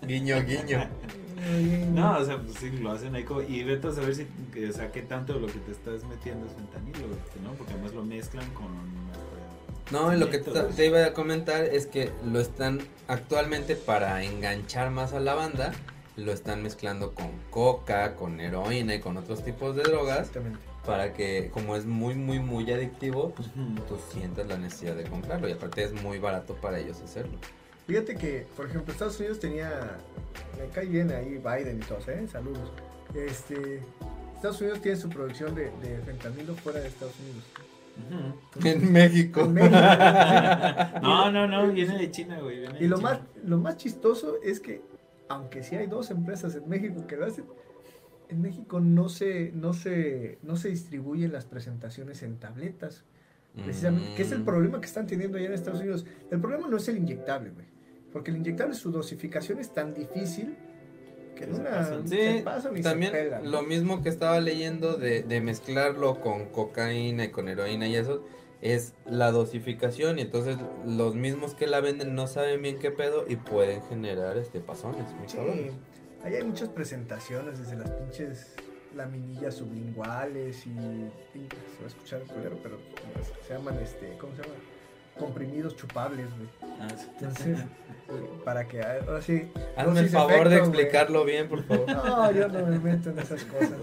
Guiño, 0.05 0.41
guiño. 0.43 0.79
no, 1.93 2.17
o 2.17 2.25
sea, 2.25 2.37
pues 2.41 2.57
sí, 2.59 2.69
lo 2.71 2.91
hacen 2.91 3.15
ahí. 3.15 3.23
como- 3.23 3.41
y 3.41 3.63
vete 3.63 3.87
a 3.87 3.91
saber 3.91 4.15
si, 4.15 4.25
que, 4.53 4.69
o 4.69 4.73
sea, 4.73 4.91
qué 4.91 5.01
tanto 5.01 5.33
de 5.33 5.39
lo 5.41 5.47
que 5.47 5.59
te 5.59 5.71
estás 5.71 6.03
metiendo 6.05 6.45
es 6.47 6.53
fentanilo, 6.53 7.07
¿no? 7.43 7.51
Porque 7.57 7.73
además 7.73 7.93
lo 7.93 8.03
mezclan 8.03 8.49
con. 8.53 8.67
este, 9.11 9.91
No, 9.93 10.13
y 10.13 10.17
lo 10.17 10.29
que 10.29 10.39
te, 10.39 10.85
iba 10.85 11.05
a 11.05 11.13
comentar 11.13 11.63
es 11.65 11.85
que 11.87 12.11
lo 12.25 12.39
están 12.39 12.79
actualmente 13.07 13.75
para 13.75 14.23
enganchar 14.23 14.91
más 14.91 15.13
a 15.13 15.19
la 15.19 15.35
banda, 15.35 15.73
lo 16.17 16.31
están 16.31 16.63
mezclando 16.63 17.13
con 17.13 17.29
coca, 17.49 18.15
con 18.15 18.39
heroína 18.39 18.95
y 18.95 18.99
con 18.99 19.17
otros 19.17 19.43
tipos 19.43 19.75
de 19.75 19.83
drogas 19.83 20.19
Exactamente. 20.29 20.59
para 20.85 21.13
que 21.13 21.49
como 21.53 21.75
es 21.75 21.85
muy 21.85 22.15
muy 22.15 22.39
muy 22.39 22.71
adictivo, 22.71 23.31
pues 23.35 23.49
tú 23.87 23.97
sientas 24.11 24.47
la 24.47 24.57
necesidad 24.57 24.95
de 24.95 25.03
comprarlo 25.03 25.49
y 25.49 25.51
aparte 25.51 25.83
es 25.83 25.93
muy 26.01 26.17
barato 26.19 26.55
para 26.55 26.79
ellos 26.79 27.01
hacerlo. 27.01 27.37
Fíjate 27.87 28.15
que, 28.15 28.47
por 28.55 28.65
ejemplo, 28.67 28.91
Estados 28.91 29.19
Unidos 29.19 29.39
tenía. 29.39 29.97
Me 30.57 30.67
cae 30.73 30.85
bien 30.87 31.11
ahí 31.11 31.37
Biden 31.37 31.77
y 31.77 31.85
todos, 31.85 32.07
¿eh? 32.07 32.27
Saludos. 32.31 32.71
Este. 33.13 33.81
Estados 34.35 34.59
Unidos 34.61 34.81
tiene 34.81 34.97
su 34.97 35.09
producción 35.09 35.55
de, 35.55 35.71
de 35.81 35.99
fentanilo 36.05 36.55
fuera 36.55 36.79
de 36.79 36.87
Estados 36.87 37.13
Unidos. 37.19 37.43
En 38.63 38.91
México. 38.91 39.41
En 39.41 39.53
México. 39.53 39.77
No, 41.01 41.31
no, 41.31 41.47
no, 41.47 41.71
viene 41.71 41.97
de 41.97 42.11
China, 42.11 42.39
güey. 42.41 42.59
viene 42.59 42.77
Y 42.79 42.87
lo 42.87 42.97
China. 42.97 43.09
más, 43.09 43.19
lo 43.45 43.57
más 43.57 43.77
chistoso 43.77 44.35
es 44.43 44.59
que, 44.59 44.81
aunque 45.29 45.63
sí 45.63 45.75
hay 45.75 45.87
dos 45.87 46.11
empresas 46.11 46.55
en 46.55 46.67
México 46.67 47.05
que 47.07 47.15
lo 47.15 47.25
hacen, 47.25 47.45
en 48.29 48.41
México 48.41 48.79
no 48.79 49.07
se, 49.07 49.51
no 49.53 49.73
se, 49.73 50.39
no 50.43 50.55
se 50.57 50.69
distribuyen 50.69 51.31
las 51.31 51.45
presentaciones 51.45 52.21
en 52.23 52.37
tabletas. 52.37 53.03
Precisamente, 53.63 54.15
que 54.15 54.23
es 54.23 54.31
el 54.33 54.39
Mm. 54.39 54.45
problema 54.45 54.79
que 54.81 54.87
están 54.87 55.07
teniendo 55.07 55.37
allá 55.37 55.47
en 55.47 55.53
Estados 55.53 55.79
Unidos. 55.79 56.05
El 56.29 56.41
problema 56.41 56.67
no 56.67 56.75
es 56.75 56.87
el 56.89 56.97
inyectable, 56.97 57.51
güey. 57.51 57.65
Porque 58.15 58.31
el 58.31 58.37
inyectable, 58.37 58.73
su 58.75 58.93
dosificación 58.93 59.59
es 59.59 59.73
tan 59.73 59.93
difícil 59.93 60.55
que 61.35 61.43
en 61.43 61.55
una 61.55 61.69
pasan. 61.69 62.07
se 62.07 62.41
pasan 62.45 62.77
y 62.77 62.81
también 62.81 63.11
se 63.11 63.17
pegan. 63.17 63.51
lo 63.51 63.61
mismo 63.61 64.01
que 64.01 64.07
estaba 64.07 64.39
leyendo 64.39 64.95
de, 64.95 65.21
de 65.23 65.41
mezclarlo 65.41 66.21
con 66.21 66.45
cocaína 66.45 67.25
y 67.25 67.31
con 67.31 67.49
heroína 67.49 67.89
y 67.89 67.97
eso 67.97 68.23
es 68.61 68.93
la 69.05 69.31
dosificación 69.31 70.17
y 70.17 70.21
entonces 70.21 70.55
los 70.87 71.13
mismos 71.13 71.55
que 71.55 71.67
la 71.67 71.81
venden 71.81 72.15
no 72.15 72.27
saben 72.27 72.61
bien 72.61 72.79
qué 72.79 72.89
pedo 72.89 73.25
y 73.27 73.35
pueden 73.35 73.81
generar 73.89 74.37
este 74.37 74.61
pasones, 74.61 75.03
Sí, 75.27 75.37
ahí 76.23 76.35
hay 76.35 76.43
muchas 76.45 76.69
presentaciones, 76.69 77.59
desde 77.59 77.75
las 77.75 77.91
pinches 77.91 78.55
laminillas 78.95 79.55
sublinguales 79.55 80.65
y, 80.65 80.69
y 80.69 81.49
se 81.49 81.79
va 81.81 81.83
a 81.83 81.87
escuchar 81.87 82.21
culero, 82.21 82.57
pero 82.63 82.77
se 83.45 83.53
llaman, 83.53 83.77
este, 83.79 84.15
¿cómo 84.17 84.33
se 84.37 84.43
llama? 84.43 84.55
Comprimidos 85.19 85.75
chupables, 85.75 86.27
güey. 86.35 86.49
Ah, 86.81 86.87
sí. 86.97 87.05
Entonces, 87.19 87.59
para 88.45 88.67
que, 88.67 88.81
ahora 88.83 89.21
sí. 89.21 89.49
Hazme 89.77 89.99
el 90.01 90.09
favor 90.09 90.49
de 90.49 90.57
güey. 90.57 90.69
explicarlo 90.69 91.23
bien, 91.25 91.47
por 91.47 91.63
favor. 91.63 91.87
No, 91.87 92.31
yo 92.31 92.47
no 92.49 92.65
me 92.65 92.79
meto 92.79 93.09
en 93.11 93.19
esas 93.19 93.43
cosas. 93.45 93.79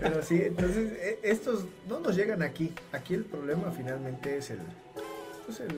Pero 0.00 0.22
sí, 0.22 0.40
entonces 0.44 0.92
e- 1.00 1.18
estos 1.22 1.66
no 1.88 2.00
nos 2.00 2.16
llegan 2.16 2.42
aquí. 2.42 2.72
Aquí 2.92 3.14
el 3.14 3.24
problema 3.24 3.70
finalmente 3.72 4.38
es 4.38 4.50
el, 4.50 4.58
pues 5.46 5.60
el 5.60 5.76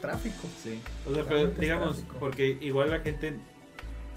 tráfico. 0.00 0.48
Sí. 0.62 0.82
O 1.08 1.14
sea, 1.14 1.24
pero 1.24 1.46
digamos, 1.48 1.96
tráfico. 1.98 2.16
porque 2.18 2.58
igual 2.60 2.90
la 2.90 3.00
gente, 3.00 3.34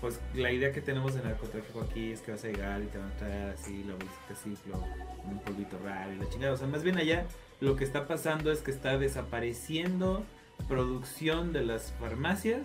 pues 0.02 0.19
la 0.34 0.52
idea 0.52 0.71
que 0.71 0.82
tenemos 0.82 1.13
de 1.13 1.21
narcotráfico 1.21 1.82
aquí 1.82 2.12
es 2.12 2.21
que 2.21 2.32
vas 2.32 2.43
a 2.43 2.48
llegar 2.48 2.82
y 2.82 2.86
te 2.88 2.98
van 2.98 3.12
a 3.12 3.17
traer 3.17 3.50
así 3.54 3.84
la 3.84 3.93
bolsita 3.93 4.36
ciclo, 4.43 4.84
un 5.26 5.39
polvito 5.39 5.78
raro 5.84 6.12
y 6.12 6.15
la 6.17 6.28
chingada. 6.30 6.54
O 6.54 6.58
sea, 6.58 6.67
más 6.67 6.82
bien 6.84 6.98
allá 6.98 7.26
lo 7.62 7.76
que 7.76 7.84
está 7.84 8.08
pasando 8.08 8.52
es 8.52 8.60
que 8.60 8.72
está 8.72 8.98
desapareciendo 8.98 10.24
producción 10.68 11.54
de 11.54 11.63
las 11.65 11.91
farmacias 12.00 12.62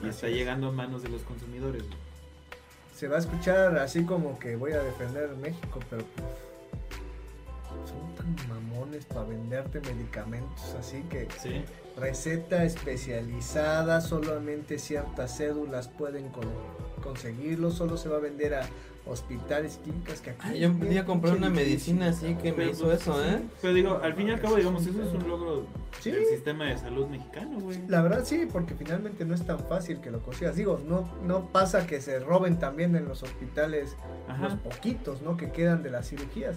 y 0.00 0.06
Así 0.06 0.08
está 0.08 0.28
es. 0.28 0.34
llegando 0.34 0.68
a 0.68 0.72
manos 0.72 1.02
de 1.02 1.08
los 1.08 1.22
consumidores. 1.22 1.82
güey. 1.82 1.98
Se 2.94 3.08
va 3.08 3.16
a 3.16 3.18
escuchar 3.18 3.76
así 3.78 4.04
como 4.04 4.38
que 4.38 4.56
voy 4.56 4.72
a 4.72 4.82
defender 4.82 5.28
México, 5.36 5.80
pero 5.90 6.02
pues, 6.16 7.90
son 7.90 8.14
tan 8.14 8.48
mamones 8.48 9.04
para 9.04 9.24
venderte 9.24 9.80
medicamentos 9.80 10.74
así 10.78 11.02
que 11.10 11.28
Sí. 11.42 11.62
receta 11.98 12.64
especializada, 12.64 14.00
solamente 14.00 14.78
ciertas 14.78 15.36
cédulas 15.36 15.88
pueden 15.88 16.28
con- 16.30 16.50
conseguirlo, 17.02 17.70
solo 17.70 17.96
se 17.98 18.08
va 18.08 18.16
a 18.16 18.20
vender 18.20 18.54
a 18.54 18.62
hospitales, 19.06 19.78
clínicas 19.82 20.20
que 20.20 20.30
aquí... 20.30 20.40
Ay, 20.42 20.60
yo 20.60 20.68
un 20.68 20.80
día 20.88 21.04
compré 21.04 21.30
una 21.32 21.48
medicina 21.50 22.08
así 22.08 22.34
que 22.34 22.52
me 22.52 22.66
hizo 22.70 22.90
eso. 22.92 23.24
¿eh? 23.24 23.40
Pero 23.62 23.72
digo, 23.74 24.00
al 24.02 24.14
fin 24.14 24.28
y 24.28 24.30
al 24.32 24.40
cabo, 24.40 24.56
digamos, 24.56 24.86
eso 24.86 25.02
es 25.02 25.12
un 25.12 25.28
logro 25.28 25.66
Sí. 26.00 26.10
del 26.10 26.26
sistema 26.26 26.66
de 26.66 26.76
salud 26.76 27.06
mexicano, 27.08 27.58
güey. 27.58 27.78
La 27.88 28.02
verdad 28.02 28.22
sí, 28.24 28.46
porque 28.52 28.74
finalmente 28.74 29.24
no 29.24 29.34
es 29.34 29.46
tan 29.46 29.58
fácil 29.60 30.00
que 30.00 30.10
lo 30.10 30.20
consigas. 30.20 30.54
Digo, 30.56 30.78
no, 30.86 31.08
no 31.24 31.46
pasa 31.48 31.86
que 31.86 32.00
se 32.00 32.18
roben 32.20 32.58
también 32.58 32.94
en 32.96 33.06
los 33.08 33.22
hospitales 33.22 33.96
los 34.28 34.52
Ajá. 34.52 34.58
poquitos, 34.62 35.22
¿no? 35.22 35.36
Que 35.36 35.50
quedan 35.50 35.82
de 35.82 35.90
las 35.90 36.08
cirugías. 36.08 36.56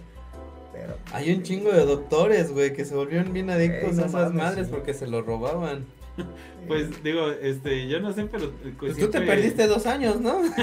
Pero 0.73 0.93
Hay 1.13 1.33
un 1.33 1.41
chingo 1.43 1.71
de 1.71 1.85
doctores, 1.85 2.51
güey, 2.51 2.73
que 2.73 2.85
se 2.85 2.95
volvieron 2.95 3.33
bien 3.33 3.49
adictos 3.49 3.95
no 3.95 4.03
a 4.03 4.05
esas 4.07 4.11
mames, 4.33 4.43
madres 4.43 4.67
sí. 4.67 4.73
porque 4.73 4.93
se 4.93 5.07
lo 5.07 5.21
robaban. 5.21 5.85
Pues 6.67 7.01
digo, 7.01 7.31
este, 7.31 7.87
yo 7.87 7.99
no 7.99 8.13
sé, 8.13 8.25
pero 8.25 8.45
eh, 8.45 8.51
Pues 8.77 8.93
pues, 8.93 8.97
tú 8.97 9.09
te 9.09 9.21
perdiste 9.21 9.65
dos 9.65 9.87
años, 9.87 10.21
¿no? 10.21 10.43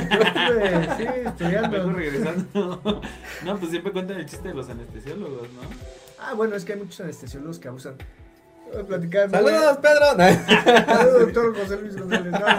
sí, 0.97 1.05
estudiando. 1.25 1.71
Vengo 1.71 1.93
regresando. 1.93 3.03
no, 3.45 3.59
pues 3.59 3.71
siempre 3.73 3.91
cuentan 3.91 4.19
el 4.21 4.27
chiste 4.27 4.49
de 4.49 4.55
los 4.55 4.69
anestesiólogos, 4.69 5.49
¿no? 5.55 5.63
Ah, 6.21 6.35
bueno, 6.35 6.55
es 6.55 6.65
que 6.65 6.75
hay 6.75 6.79
muchos 6.79 7.01
anestesiólogos 7.01 7.59
que 7.59 7.69
abusan. 7.69 7.97
Platicar. 8.87 9.31
¡Saludos, 9.31 9.79
Pedro! 9.79 10.07
Saludos, 10.87 11.21
doctor 11.23 11.57
José 11.57 11.81
Luis 11.81 11.97
González. 11.97 12.33
No, 12.33 12.39
no, 12.39 12.47
no. 12.47 12.53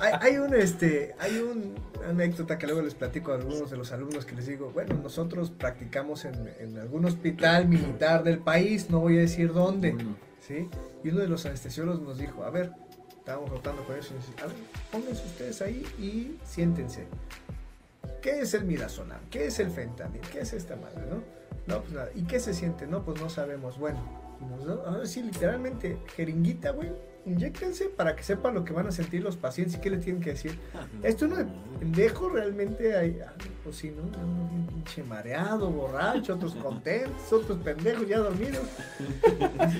Hay, 0.00 0.12
hay 0.20 0.36
un 0.36 0.54
este, 0.54 1.14
hay 1.18 1.38
un 1.38 1.76
anécdota 2.06 2.58
que 2.58 2.66
luego 2.66 2.82
les 2.82 2.94
platico 2.94 3.32
a 3.32 3.36
algunos 3.36 3.70
de 3.70 3.76
los 3.76 3.92
alumnos 3.92 4.24
que 4.24 4.34
les 4.34 4.46
digo, 4.46 4.70
bueno, 4.72 4.94
nosotros 5.02 5.50
practicamos 5.50 6.24
en, 6.24 6.52
en 6.60 6.78
algún 6.78 7.04
hospital 7.04 7.68
militar 7.68 8.22
del 8.22 8.38
país, 8.38 8.90
no 8.90 9.00
voy 9.00 9.16
a 9.18 9.20
decir 9.20 9.52
dónde. 9.52 9.96
¿sí? 10.46 10.68
Y 11.06 11.10
uno 11.10 11.20
de 11.20 11.28
los 11.28 11.46
anestesiólogos 11.46 12.02
nos 12.02 12.18
dijo, 12.18 12.42
a 12.42 12.50
ver, 12.50 12.72
estábamos 13.16 13.48
rotando 13.48 13.84
con 13.84 13.96
eso, 13.96 14.12
y 14.12 14.16
dice, 14.16 14.32
a 14.42 14.46
ver, 14.46 14.56
pónganse 14.90 15.24
ustedes 15.24 15.62
ahí 15.62 15.86
y 16.00 16.36
siéntense. 16.44 17.06
¿Qué 18.20 18.40
es 18.40 18.54
el 18.54 18.64
midazolam? 18.64 19.20
¿Qué 19.30 19.46
es 19.46 19.60
el 19.60 19.70
fentanil? 19.70 20.20
¿Qué 20.32 20.40
es 20.40 20.52
esta 20.52 20.74
madre, 20.74 21.06
no? 21.08 21.22
No, 21.68 21.80
pues 21.80 21.92
nada. 21.92 22.10
¿Y 22.12 22.22
qué 22.22 22.40
se 22.40 22.52
siente? 22.52 22.88
No, 22.88 23.04
pues 23.04 23.20
no 23.20 23.30
sabemos. 23.30 23.78
Bueno, 23.78 24.00
y 24.40 24.46
nos 24.46 24.84
ahora 24.84 25.06
sí, 25.06 25.22
literalmente, 25.22 25.96
jeringuita, 26.16 26.70
güey. 26.70 26.90
Inyéctense 27.26 27.86
para 27.88 28.14
que 28.14 28.22
sepan 28.22 28.54
lo 28.54 28.64
que 28.64 28.72
van 28.72 28.86
a 28.86 28.92
sentir 28.92 29.22
los 29.22 29.36
pacientes 29.36 29.76
y 29.76 29.80
qué 29.80 29.90
le 29.90 29.98
tienen 29.98 30.22
que 30.22 30.30
decir. 30.30 30.56
Esto 31.02 31.26
no 31.26 31.34
de 31.34 31.46
pendejo 31.80 32.28
realmente 32.28 32.96
hay. 32.96 33.18
ah, 33.26 33.32
pues 33.64 33.76
sí, 33.76 33.90
¿no? 33.90 34.04
Bien 34.48 34.66
pinche 34.68 35.02
mareado, 35.02 35.68
borracho, 35.70 36.34
otros 36.34 36.54
contentos, 36.62 37.32
otros 37.32 37.58
pendejos 37.58 38.06
ya 38.08 38.18
dormidos. 38.18 38.62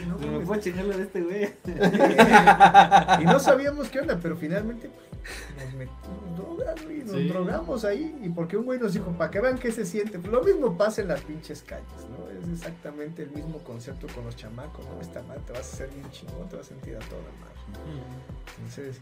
No, 0.09 0.19
me 0.19 0.57
la 0.83 0.97
de 0.97 1.03
este 1.03 1.21
güey. 1.21 1.45
y 3.23 3.25
no 3.25 3.39
sabíamos 3.39 3.89
qué 3.89 4.01
onda, 4.01 4.19
pero 4.21 4.37
finalmente 4.37 4.91
nos 5.65 5.75
metimos 5.75 6.37
drogas, 6.37 6.85
güey, 6.85 6.99
nos 7.05 7.13
Sí. 7.13 7.29
drogamos 7.29 7.85
ahí. 7.85 8.19
Y 8.23 8.29
porque 8.29 8.57
un 8.57 8.65
güey 8.65 8.79
nos 8.79 8.93
dijo, 8.95 9.11
para 9.13 9.31
que 9.31 9.41
vean 9.41 9.59
qué 9.59 9.73
se 9.73 9.85
siente. 9.87 10.19
Lo 10.19 10.43
mismo 10.43 10.77
pasa 10.77 11.03
en 11.03 11.09
las 11.09 11.21
pinches 11.23 11.63
calles, 11.63 11.87
¿no? 12.11 12.31
Es 12.31 12.49
exactamente 12.53 13.23
el 13.23 13.31
mismo 13.31 13.59
concepto 13.61 14.07
con 14.15 14.25
los 14.25 14.37
chamacos, 14.37 14.85
¿no? 14.87 15.01
Esta 15.01 15.23
madre 15.23 15.41
te 15.47 15.53
vas 15.53 15.71
a 15.71 15.75
hacer 15.75 15.91
bien 15.91 16.11
chingón, 16.11 16.49
te 16.49 16.57
vas 16.57 16.67
a 16.67 16.69
sentir 16.69 16.97
a 16.97 17.01
toda 17.01 17.23
madre. 17.41 18.01
Entonces, 18.57 19.01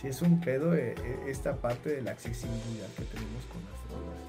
si 0.00 0.08
es 0.08 0.22
un 0.22 0.40
pedo 0.40 0.74
eh, 0.74 0.94
eh, 0.98 1.18
esta 1.28 1.56
parte 1.56 1.88
de 1.90 2.02
la 2.02 2.10
accesibilidad 2.12 2.88
que 2.96 3.04
tenemos 3.04 3.44
con 3.46 3.62
las 3.64 3.88
drogas. 3.88 4.20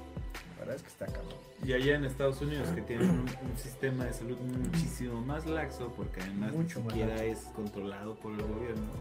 La 0.54 0.58
verdad 0.60 0.76
es 0.76 0.82
que 0.82 0.88
está 0.88 1.06
cabrón. 1.06 1.34
Y 1.64 1.72
allá 1.72 1.96
en 1.96 2.04
Estados 2.04 2.40
Unidos 2.40 2.68
que 2.70 2.82
tienen 2.82 3.10
un, 3.10 3.18
un 3.20 3.56
sistema 3.56 4.04
de 4.04 4.12
salud 4.12 4.38
muchísimo 4.38 5.20
más 5.20 5.44
laxo 5.46 5.92
porque 5.96 6.20
además 6.20 6.52
Mucho 6.52 6.80
ni 6.80 6.86
siquiera 6.90 7.22
es 7.24 7.38
controlado 7.54 8.14
por 8.16 8.32
el 8.32 8.42
gobierno. 8.42 8.92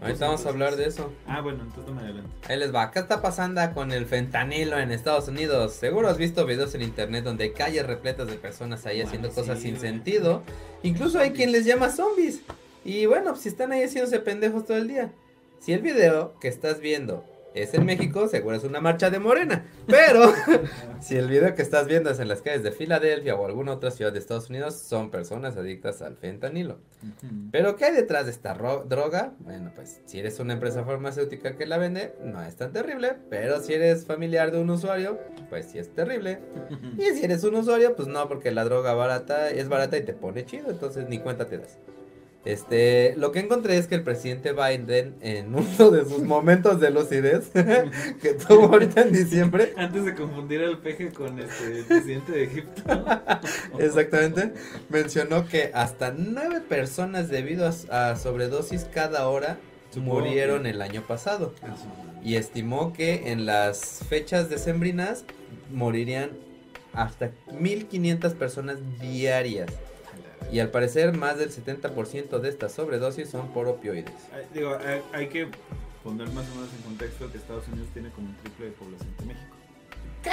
Ahorita 0.00 0.26
vamos 0.26 0.44
a 0.44 0.50
hablar 0.50 0.76
de 0.76 0.86
eso. 0.86 1.10
Ah, 1.26 1.40
bueno, 1.40 1.62
entonces 1.62 1.92
me 1.94 2.02
adelante. 2.02 2.30
Ahí 2.48 2.58
les 2.58 2.74
va. 2.74 2.90
¿Qué 2.90 2.98
está 2.98 3.22
pasando 3.22 3.62
con 3.72 3.92
el 3.92 4.04
fentanilo 4.06 4.78
en 4.78 4.92
Estados 4.92 5.28
Unidos? 5.28 5.72
Seguro 5.72 6.08
has 6.08 6.18
visto 6.18 6.44
videos 6.44 6.74
en 6.74 6.82
internet 6.82 7.24
donde 7.24 7.44
hay 7.44 7.52
calles 7.52 7.86
repletas 7.86 8.26
de 8.28 8.34
personas 8.34 8.84
ahí 8.84 8.96
Bueno, 8.96 9.08
haciendo 9.08 9.28
sí, 9.30 9.34
cosas 9.34 9.58
sin 9.58 9.76
güey. 9.76 9.80
sentido. 9.80 10.42
Incluso 10.82 11.18
hay 11.18 11.30
quien 11.30 11.50
les 11.50 11.64
llama 11.64 11.88
zombies. 11.90 12.40
Y 12.84 13.06
bueno, 13.06 13.30
pues 13.30 13.42
si 13.42 13.48
están 13.48 13.72
ahí 13.72 13.82
haciéndose 13.84 14.20
pendejos 14.20 14.66
todo 14.66 14.76
el 14.76 14.88
día. 14.88 15.12
Si 15.60 15.72
el 15.72 15.80
video 15.80 16.38
que 16.40 16.48
estás 16.48 16.80
viendo 16.80 17.24
es 17.62 17.74
en 17.74 17.84
México, 17.84 18.28
seguro 18.28 18.56
es 18.56 18.64
una 18.64 18.80
marcha 18.80 19.10
de 19.10 19.18
morena. 19.18 19.64
Pero 19.86 20.32
si 21.00 21.16
el 21.16 21.28
video 21.28 21.54
que 21.54 21.62
estás 21.62 21.86
viendo 21.86 22.10
es 22.10 22.18
en 22.20 22.28
las 22.28 22.42
calles 22.42 22.62
de 22.62 22.72
Filadelfia 22.72 23.34
o 23.34 23.46
alguna 23.46 23.72
otra 23.72 23.90
ciudad 23.90 24.12
de 24.12 24.18
Estados 24.18 24.50
Unidos, 24.50 24.76
son 24.76 25.10
personas 25.10 25.56
adictas 25.56 26.02
al 26.02 26.16
fentanilo. 26.16 26.78
Pero 27.52 27.76
¿qué 27.76 27.84
hay 27.86 27.94
detrás 27.94 28.24
de 28.26 28.32
esta 28.32 28.54
ro- 28.54 28.84
droga? 28.88 29.32
Bueno, 29.40 29.70
pues 29.74 30.00
si 30.06 30.18
eres 30.18 30.40
una 30.40 30.54
empresa 30.54 30.84
farmacéutica 30.84 31.56
que 31.56 31.66
la 31.66 31.78
vende, 31.78 32.14
no 32.22 32.42
es 32.42 32.56
tan 32.56 32.72
terrible. 32.72 33.16
Pero 33.30 33.60
si 33.60 33.74
eres 33.74 34.06
familiar 34.06 34.50
de 34.50 34.60
un 34.60 34.70
usuario, 34.70 35.18
pues 35.48 35.66
sí 35.66 35.78
es 35.78 35.92
terrible. 35.94 36.40
Y 36.98 37.14
si 37.16 37.24
eres 37.24 37.44
un 37.44 37.54
usuario, 37.54 37.94
pues 37.94 38.08
no, 38.08 38.26
porque 38.28 38.50
la 38.50 38.64
droga 38.64 38.94
barata 38.94 39.50
es 39.50 39.68
barata 39.68 39.96
y 39.98 40.02
te 40.02 40.12
pone 40.14 40.44
chido, 40.44 40.70
entonces 40.70 41.08
ni 41.08 41.18
cuenta 41.18 41.46
te 41.46 41.58
das. 41.58 41.78
Este, 42.46 43.14
lo 43.16 43.32
que 43.32 43.40
encontré 43.40 43.76
es 43.76 43.88
que 43.88 43.96
el 43.96 44.04
presidente 44.04 44.52
Biden, 44.52 45.16
en 45.20 45.52
uno 45.52 45.90
de 45.90 46.04
sus 46.04 46.22
momentos 46.22 46.78
de 46.80 46.92
lucidez 46.92 47.50
que 48.22 48.34
tuvo 48.34 48.66
ahorita 48.66 49.02
en 49.02 49.12
diciembre, 49.12 49.74
Antes 49.76 50.04
de 50.04 50.14
confundir 50.14 50.62
al 50.62 50.78
peje 50.78 51.10
con 51.10 51.40
este 51.40 51.80
el 51.80 51.84
presidente 51.84 52.30
de 52.32 52.44
Egipto. 52.44 52.82
Exactamente. 53.80 54.52
Mencionó 54.88 55.46
que 55.48 55.72
hasta 55.74 56.14
nueve 56.16 56.60
personas 56.60 57.28
debido 57.28 57.66
a, 57.90 58.10
a 58.10 58.16
sobredosis 58.16 58.84
cada 58.94 59.28
hora 59.28 59.58
Supongo 59.90 60.20
murieron 60.20 60.62
que- 60.62 60.70
el 60.70 60.82
año 60.82 61.02
pasado. 61.02 61.52
Y 62.22 62.36
estimó 62.36 62.92
que 62.92 63.32
en 63.32 63.44
las 63.44 64.04
fechas 64.08 64.48
decembrinas 64.48 65.24
morirían 65.72 66.30
hasta 66.92 67.32
1500 67.52 68.34
personas 68.34 68.78
diarias. 69.00 69.70
Y 70.52 70.60
al 70.60 70.70
parecer 70.70 71.16
más 71.16 71.38
del 71.38 71.50
70% 71.50 72.38
de 72.38 72.48
estas 72.48 72.72
sobredosis 72.72 73.28
son 73.28 73.48
por 73.48 73.66
opioides. 73.68 74.12
Digo, 74.54 74.76
hay, 74.84 75.00
hay 75.12 75.28
que 75.28 75.48
poner 76.04 76.28
más 76.30 76.46
o 76.50 76.54
menos 76.54 76.70
en 76.76 76.82
contexto 76.82 77.30
que 77.32 77.38
Estados 77.38 77.66
Unidos 77.68 77.88
tiene 77.92 78.10
como 78.10 78.28
un 78.28 78.36
triple 78.36 78.66
de 78.66 78.72
población 78.72 79.08
que 79.18 79.24
México. 79.24 79.56
¿Qué? 80.22 80.30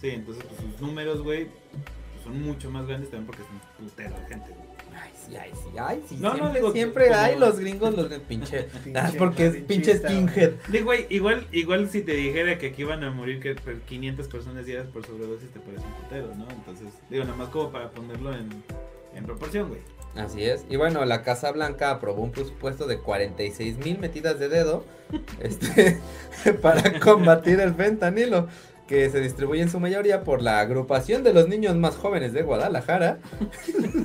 Sí, 0.00 0.10
entonces 0.10 0.44
pues, 0.44 0.60
sus 0.60 0.80
números, 0.80 1.22
güey, 1.22 1.46
pues, 1.46 2.24
son 2.24 2.42
mucho 2.42 2.70
más 2.70 2.86
grandes 2.86 3.10
también 3.10 3.26
porque 3.26 3.42
es 3.42 3.48
un 3.48 3.86
putero 3.86 4.10
de 4.20 4.26
gente. 4.26 4.50
güey. 4.50 4.68
Ay, 5.00 5.12
sí, 5.26 5.36
ay, 5.36 5.50
sí, 5.54 5.78
ay, 5.78 6.04
sí. 6.08 6.16
No, 6.18 6.30
no, 6.30 6.36
siempre, 6.36 6.54
digo, 6.60 6.72
siempre 6.72 7.08
como- 7.08 7.18
hay 7.20 7.38
los 7.38 7.58
gringos, 7.60 7.94
los 7.94 8.06
pinche. 8.20 8.62
Pinche 8.84 8.98
Ah, 8.98 9.12
porque 9.16 9.46
es 9.46 9.56
pinche 9.62 9.96
skinhead. 9.98 10.52
Digo, 10.68 10.86
güey, 10.86 11.06
igual, 11.10 11.46
igual 11.52 11.88
si 11.88 12.02
te 12.02 12.12
dijera 12.12 12.58
que 12.58 12.68
aquí 12.68 12.84
van 12.84 13.04
a 13.04 13.10
morir 13.10 13.38
que 13.40 13.54
per- 13.54 13.80
500 13.82 14.26
personas 14.28 14.66
diarias 14.66 14.88
por 14.88 15.06
sobredosis 15.06 15.50
te 15.50 15.60
parece 15.60 15.84
un 15.86 15.92
putero, 15.92 16.34
¿no? 16.34 16.48
Entonces, 16.50 16.88
digo, 17.10 17.24
nada 17.24 17.36
más 17.36 17.48
como 17.50 17.70
para 17.70 17.90
ponerlo 17.90 18.34
en, 18.34 18.48
en 19.18 19.24
proporción, 19.24 19.68
güey. 19.68 19.80
Así 20.16 20.44
es. 20.44 20.64
Y 20.68 20.76
bueno, 20.76 21.04
la 21.04 21.22
Casa 21.22 21.52
Blanca 21.52 21.90
aprobó 21.90 22.22
un 22.22 22.32
presupuesto 22.32 22.86
de 22.86 22.98
46 22.98 23.78
mil 23.78 23.98
metidas 23.98 24.38
de 24.38 24.48
dedo 24.48 24.84
este, 25.40 26.00
para 26.62 26.98
combatir 26.98 27.60
el 27.60 27.74
fentanilo, 27.74 28.48
que 28.86 29.10
se 29.10 29.20
distribuye 29.20 29.62
en 29.62 29.70
su 29.70 29.80
mayoría 29.80 30.24
por 30.24 30.42
la 30.42 30.60
agrupación 30.60 31.22
de 31.22 31.34
los 31.34 31.46
niños 31.46 31.76
más 31.76 31.96
jóvenes 31.96 32.32
de 32.32 32.42
Guadalajara 32.42 33.18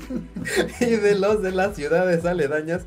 y 0.81 0.85
de 0.85 1.15
los 1.15 1.41
de 1.41 1.51
las 1.51 1.75
ciudades 1.75 2.25
aledañas. 2.25 2.85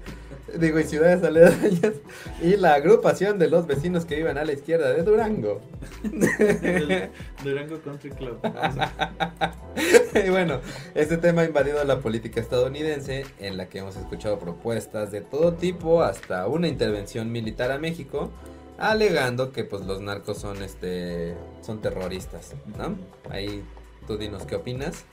Digo, 0.55 0.79
y 0.79 0.85
ciudades 0.85 1.23
aledañas. 1.25 1.95
Y 2.41 2.57
la 2.57 2.75
agrupación 2.75 3.39
de 3.39 3.49
los 3.49 3.67
vecinos 3.67 4.05
que 4.05 4.17
viven 4.17 4.39
a 4.39 4.45
la 4.45 4.53
izquierda 4.53 4.93
de 4.93 5.03
Durango. 5.03 5.61
El 6.05 7.11
Durango 7.45 7.81
Country 7.81 8.11
Club. 8.11 8.39
y 10.27 10.31
bueno, 10.31 10.61
este 10.95 11.19
tema 11.19 11.43
ha 11.43 11.45
invadido 11.47 11.83
la 11.85 12.01
política 12.01 12.41
estadounidense, 12.41 13.27
en 13.41 13.57
la 13.57 13.69
que 13.69 13.79
hemos 13.79 13.97
escuchado 13.97 14.39
propuestas 14.39 15.11
de 15.11 15.21
todo 15.21 15.55
tipo, 15.55 16.03
hasta 16.03 16.47
una 16.47 16.69
intervención 16.69 17.33
militar 17.33 17.73
a 17.73 17.79
México, 17.79 18.31
alegando 18.79 19.53
que 19.53 19.65
pues 19.65 19.85
los 19.85 20.01
narcos 20.01 20.38
son 20.38 20.63
este 20.63 21.35
son 21.61 21.81
terroristas, 21.81 22.55
¿no? 22.79 22.97
Ahí 23.31 23.65
tú 24.07 24.17
dinos 24.17 24.44
qué 24.44 24.57
opinas. 24.57 25.05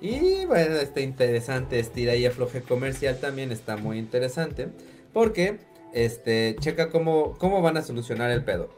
Y 0.00 0.46
bueno, 0.46 0.76
este 0.76 1.02
interesante 1.02 1.78
estira 1.78 2.16
y 2.16 2.24
afloje 2.24 2.62
comercial 2.62 3.18
también 3.20 3.52
está 3.52 3.76
muy 3.76 3.98
interesante, 3.98 4.68
porque 5.12 5.58
este, 5.92 6.56
checa 6.60 6.88
cómo, 6.88 7.36
cómo 7.38 7.60
van 7.60 7.76
a 7.76 7.82
solucionar 7.82 8.30
el 8.30 8.44
pedo. 8.44 8.70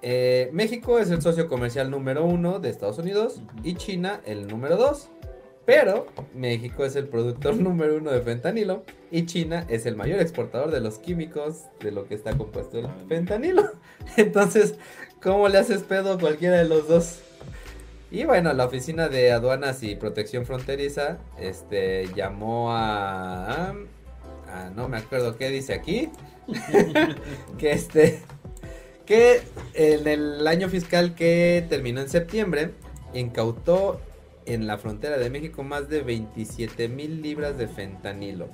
Eh, 0.00 0.48
México 0.52 0.98
es 0.98 1.10
el 1.10 1.20
socio 1.20 1.48
comercial 1.48 1.90
número 1.90 2.24
uno 2.24 2.60
de 2.60 2.70
Estados 2.70 2.98
Unidos 2.98 3.42
y 3.64 3.74
China 3.74 4.20
el 4.24 4.46
número 4.46 4.76
dos. 4.76 5.08
Pero 5.66 6.06
México 6.34 6.86
es 6.86 6.96
el 6.96 7.08
productor 7.08 7.56
número 7.60 7.96
uno 7.96 8.10
de 8.10 8.22
fentanilo 8.22 8.84
y 9.10 9.26
China 9.26 9.66
es 9.68 9.84
el 9.84 9.96
mayor 9.96 10.18
exportador 10.20 10.70
de 10.70 10.80
los 10.80 10.98
químicos 10.98 11.64
de 11.80 11.92
lo 11.92 12.08
que 12.08 12.14
está 12.14 12.36
compuesto 12.38 12.78
el 12.78 12.88
fentanilo. 13.06 13.70
Entonces, 14.16 14.76
¿cómo 15.22 15.46
le 15.48 15.58
haces 15.58 15.82
pedo 15.82 16.14
a 16.14 16.18
cualquiera 16.18 16.56
de 16.56 16.64
los 16.64 16.88
dos? 16.88 17.20
Y 18.10 18.24
bueno, 18.24 18.52
la 18.54 18.64
Oficina 18.64 19.08
de 19.08 19.32
Aduanas 19.32 19.82
y 19.82 19.94
Protección 19.96 20.46
Fronteriza 20.46 21.18
este, 21.38 22.08
llamó 22.14 22.72
a, 22.72 23.70
a- 23.70 24.70
No 24.74 24.88
me 24.88 24.96
acuerdo 24.98 25.36
qué 25.36 25.50
dice 25.50 25.74
aquí. 25.74 26.08
que 27.58 27.72
este. 27.72 28.22
Que 29.04 29.42
en 29.74 30.06
el 30.06 30.46
año 30.46 30.68
fiscal 30.68 31.14
que 31.14 31.64
terminó 31.68 32.00
en 32.00 32.08
septiembre, 32.08 32.72
incautó 33.14 34.00
en 34.46 34.66
la 34.66 34.78
frontera 34.78 35.18
de 35.18 35.28
México 35.30 35.62
más 35.62 35.88
de 35.88 36.02
27 36.02 36.88
mil 36.88 37.20
libras 37.22 37.56
de 37.58 37.68
fentanilo. 37.68 38.48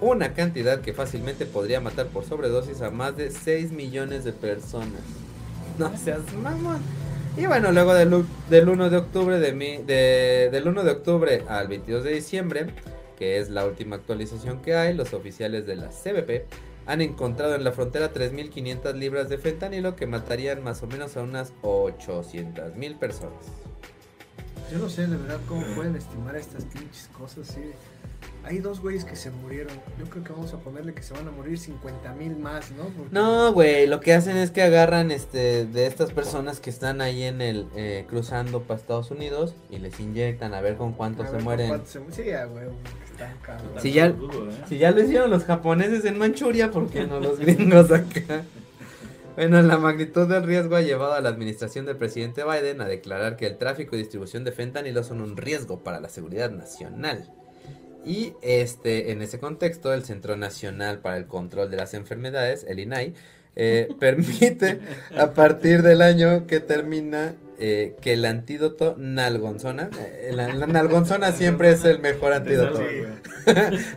Una 0.00 0.32
cantidad 0.32 0.80
que 0.80 0.92
fácilmente 0.94 1.44
podría 1.44 1.80
matar 1.80 2.06
por 2.06 2.24
sobredosis 2.24 2.80
a 2.82 2.90
más 2.90 3.16
de 3.16 3.30
6 3.30 3.70
millones 3.72 4.24
de 4.24 4.32
personas. 4.32 5.02
No 5.78 5.96
seas 5.96 6.20
mamón. 6.40 6.80
Y 7.36 7.46
bueno, 7.46 7.72
luego 7.72 7.94
del, 7.94 8.24
del 8.50 8.68
1 8.68 8.90
de 8.90 8.96
octubre 8.96 9.38
de 9.38 9.52
mi, 9.52 9.78
de- 9.78 10.48
del 10.52 10.68
1 10.68 10.84
de 10.84 10.90
octubre 10.90 11.44
al 11.48 11.68
22 11.68 12.04
de 12.04 12.12
diciembre, 12.12 12.66
que 13.16 13.38
es 13.38 13.48
la 13.50 13.64
última 13.66 13.96
actualización 13.96 14.60
que 14.60 14.74
hay, 14.74 14.94
los 14.94 15.14
oficiales 15.14 15.66
de 15.66 15.76
la 15.76 15.88
CBP 15.88 16.46
han 16.86 17.00
encontrado 17.02 17.54
en 17.54 17.62
la 17.62 17.72
frontera 17.72 18.12
3.500 18.12 18.94
libras 18.94 19.28
de 19.28 19.38
fentanilo 19.38 19.94
que 19.94 20.06
matarían 20.06 20.62
más 20.64 20.82
o 20.82 20.86
menos 20.86 21.16
a 21.16 21.22
unas 21.22 21.52
800.000 21.62 22.98
personas. 22.98 23.46
Yo 24.72 24.78
no 24.78 24.88
sé 24.88 25.06
de 25.06 25.16
verdad 25.16 25.38
cómo 25.48 25.64
pueden 25.74 25.96
estimar 25.96 26.36
estas 26.36 26.64
pinches 26.64 27.08
cosas. 27.16 27.46
Sí. 27.48 27.60
Hay 28.42 28.58
dos 28.58 28.80
güeyes 28.80 29.04
que 29.04 29.16
se 29.16 29.30
murieron. 29.30 29.72
Yo 29.98 30.06
creo 30.06 30.24
que 30.24 30.32
vamos 30.32 30.52
a 30.54 30.58
ponerle 30.58 30.94
que 30.94 31.02
se 31.02 31.12
van 31.14 31.28
a 31.28 31.30
morir 31.30 31.58
50 31.58 32.12
mil 32.14 32.36
más, 32.36 32.70
¿no? 32.72 32.84
Porque- 32.84 33.12
No, 33.12 33.52
güey, 33.52 33.86
lo 33.86 34.00
que 34.00 34.14
hacen 34.14 34.36
es 34.36 34.50
que 34.50 34.62
agarran 34.62 35.10
este 35.10 35.66
de 35.66 35.86
estas 35.86 36.10
personas 36.12 36.58
que 36.58 36.70
están 36.70 37.00
ahí 37.00 37.22
en 37.24 37.42
el 37.42 37.66
eh, 37.76 38.06
cruzando 38.08 38.62
para 38.62 38.80
Estados 38.80 39.10
Unidos 39.10 39.54
y 39.68 39.78
les 39.78 40.00
inyectan 40.00 40.54
a 40.54 40.60
ver 40.60 40.76
con 40.76 40.92
A 40.92 40.96
cuántos 40.96 41.30
ver 41.30 41.40
se 41.40 41.44
mueren. 41.44 41.68
cuántos 41.68 41.90
se 41.90 41.98
Sí, 42.12 42.30
cabrón. 43.42 43.68
Sí, 43.78 43.92
ya- 43.92 44.08
Dudo, 44.08 44.48
¿eh? 44.50 44.54
Si 44.68 44.78
ya 44.78 44.90
lo 44.90 45.02
hicieron 45.02 45.30
los 45.30 45.44
japoneses 45.44 46.04
en 46.06 46.18
Manchuria, 46.18 46.70
¿por 46.70 46.88
qué 46.88 47.06
no 47.06 47.20
los 47.20 47.38
gringos 47.38 47.90
acá? 47.92 48.42
Bueno, 49.36 49.62
la 49.62 49.78
magnitud 49.78 50.26
del 50.28 50.42
riesgo 50.42 50.76
ha 50.76 50.82
llevado 50.82 51.14
a 51.14 51.20
la 51.20 51.28
administración 51.30 51.86
del 51.86 51.96
presidente 51.96 52.42
Biden 52.44 52.80
a 52.82 52.86
declarar 52.86 53.36
que 53.36 53.46
el 53.46 53.56
tráfico 53.56 53.94
y 53.94 53.98
distribución 54.00 54.44
de 54.44 54.52
fentanilo 54.52 55.02
son 55.02 55.20
un 55.22 55.36
riesgo 55.36 55.82
para 55.82 56.00
la 56.00 56.08
seguridad 56.10 56.50
nacional. 56.50 57.30
Y 58.04 58.34
este, 58.42 59.12
en 59.12 59.22
ese 59.22 59.38
contexto, 59.38 59.92
el 59.92 60.04
Centro 60.04 60.36
Nacional 60.36 61.00
para 61.00 61.16
el 61.16 61.26
Control 61.26 61.70
de 61.70 61.76
las 61.76 61.94
Enfermedades, 61.94 62.64
el 62.68 62.78
INAI, 62.80 63.14
eh, 63.56 63.88
permite 64.00 64.80
a 65.18 65.32
partir 65.32 65.82
del 65.82 66.00
año 66.02 66.46
que 66.46 66.60
termina 66.60 67.34
eh, 67.58 67.94
que 68.00 68.14
el 68.14 68.24
antídoto 68.24 68.94
nalgonzona, 68.98 69.90
eh, 69.98 70.30
la, 70.32 70.48
la 70.54 70.66
nalgonzona 70.66 71.32
siempre 71.32 71.70
es 71.70 71.84
el 71.84 71.98
mejor 72.00 72.32
antídoto. 72.32 72.80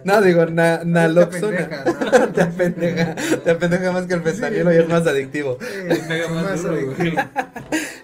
No, 0.06 0.22
digo, 0.22 0.46
na- 0.48 0.80
Te 0.80 0.86
naloxona. 0.86 1.60
apendeja, 1.60 1.84
¿no? 2.20 2.30
Te 2.34 2.42
apendeja, 2.42 3.16
te 3.44 3.52
apendeja 3.52 3.92
más 3.92 4.06
que 4.08 4.14
el 4.16 4.22
fentanilo 4.22 4.74
y 4.74 4.78
es 4.78 4.88
más 4.88 5.06
adictivo. 5.06 5.58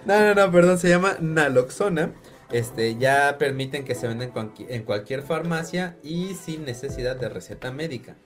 No, 0.04 0.20
no, 0.20 0.34
no, 0.34 0.52
perdón, 0.52 0.78
se 0.78 0.88
llama 0.88 1.16
naloxona. 1.20 2.10
Este, 2.52 2.96
ya 2.96 3.36
permiten 3.38 3.84
que 3.84 3.94
se 3.94 4.08
venda 4.08 4.24
en, 4.24 4.32
cualqui- 4.32 4.66
en 4.68 4.82
cualquier 4.82 5.22
farmacia 5.22 5.96
y 6.02 6.34
sin 6.34 6.64
necesidad 6.64 7.16
de 7.16 7.28
receta 7.28 7.70
médica. 7.70 8.16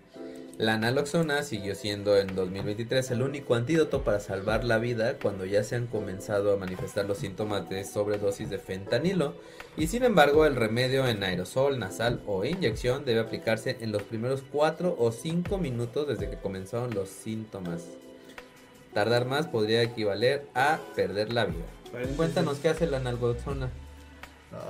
La 0.57 0.79
naloxona 0.79 1.43
siguió 1.43 1.75
siendo 1.75 2.17
en 2.17 2.33
2023 2.37 3.11
el 3.11 3.23
único 3.23 3.57
antídoto 3.57 4.05
para 4.05 4.21
salvar 4.21 4.63
la 4.63 4.79
vida 4.79 5.19
cuando 5.21 5.45
ya 5.45 5.65
se 5.65 5.75
han 5.75 5.89
comenzado 5.89 6.53
a 6.53 6.57
manifestar 6.57 7.07
los 7.07 7.19
síntomas 7.19 7.69
de 7.69 7.83
sobredosis 7.85 8.51
de 8.51 8.59
fentanilo 8.59 9.35
y 9.77 9.89
sin 9.89 10.05
embargo 10.05 10.47
el 10.47 10.55
remedio 10.55 11.09
en 11.09 11.25
aerosol, 11.25 11.81
nasal 11.81 12.23
o 12.29 12.45
inyección 12.45 13.05
debe 13.05 13.19
aplicarse 13.19 13.79
en 13.81 13.91
los 13.91 14.05
primeros 14.05 14.45
4 14.53 14.95
o 14.97 15.11
5 15.11 15.59
minutos 15.59 16.07
desde 16.07 16.31
que 16.31 16.37
comenzaron 16.39 16.95
los 16.95 17.09
síntomas. 17.09 17.83
Tardar 18.95 19.27
más 19.27 19.49
podría 19.49 19.83
equivaler 19.83 20.47
a 20.55 20.79
perder 20.95 21.33
la 21.33 21.47
vida. 21.47 21.67
Cuéntanos 22.17 22.59
qué 22.59 22.69
hace 22.69 22.87
la 22.87 23.01
nalgoxona. 23.01 23.71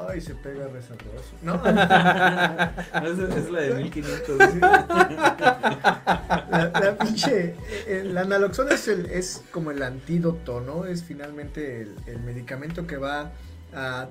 Ay, 0.09 0.21
se 0.21 0.35
pega 0.35 0.67
resabroso. 0.69 1.35
No, 1.43 1.55
esa 1.65 3.39
es 3.39 3.51
la 3.51 3.61
de 3.61 3.75
1500. 3.75 4.39
la, 4.61 6.71
la 6.75 6.99
pinche. 6.99 7.55
eh, 7.87 8.03
la 8.05 8.25
naloxona 8.25 8.75
es, 8.75 8.89
el, 8.89 9.07
es 9.07 9.43
como 9.51 9.71
el 9.71 9.83
antídoto, 9.83 10.61
¿no? 10.61 10.87
Es 10.87 11.05
finalmente 11.05 11.83
el, 11.83 11.97
el 12.07 12.21
medicamento 12.21 12.87
que 12.87 12.97
va 12.97 13.33
a 13.75 14.09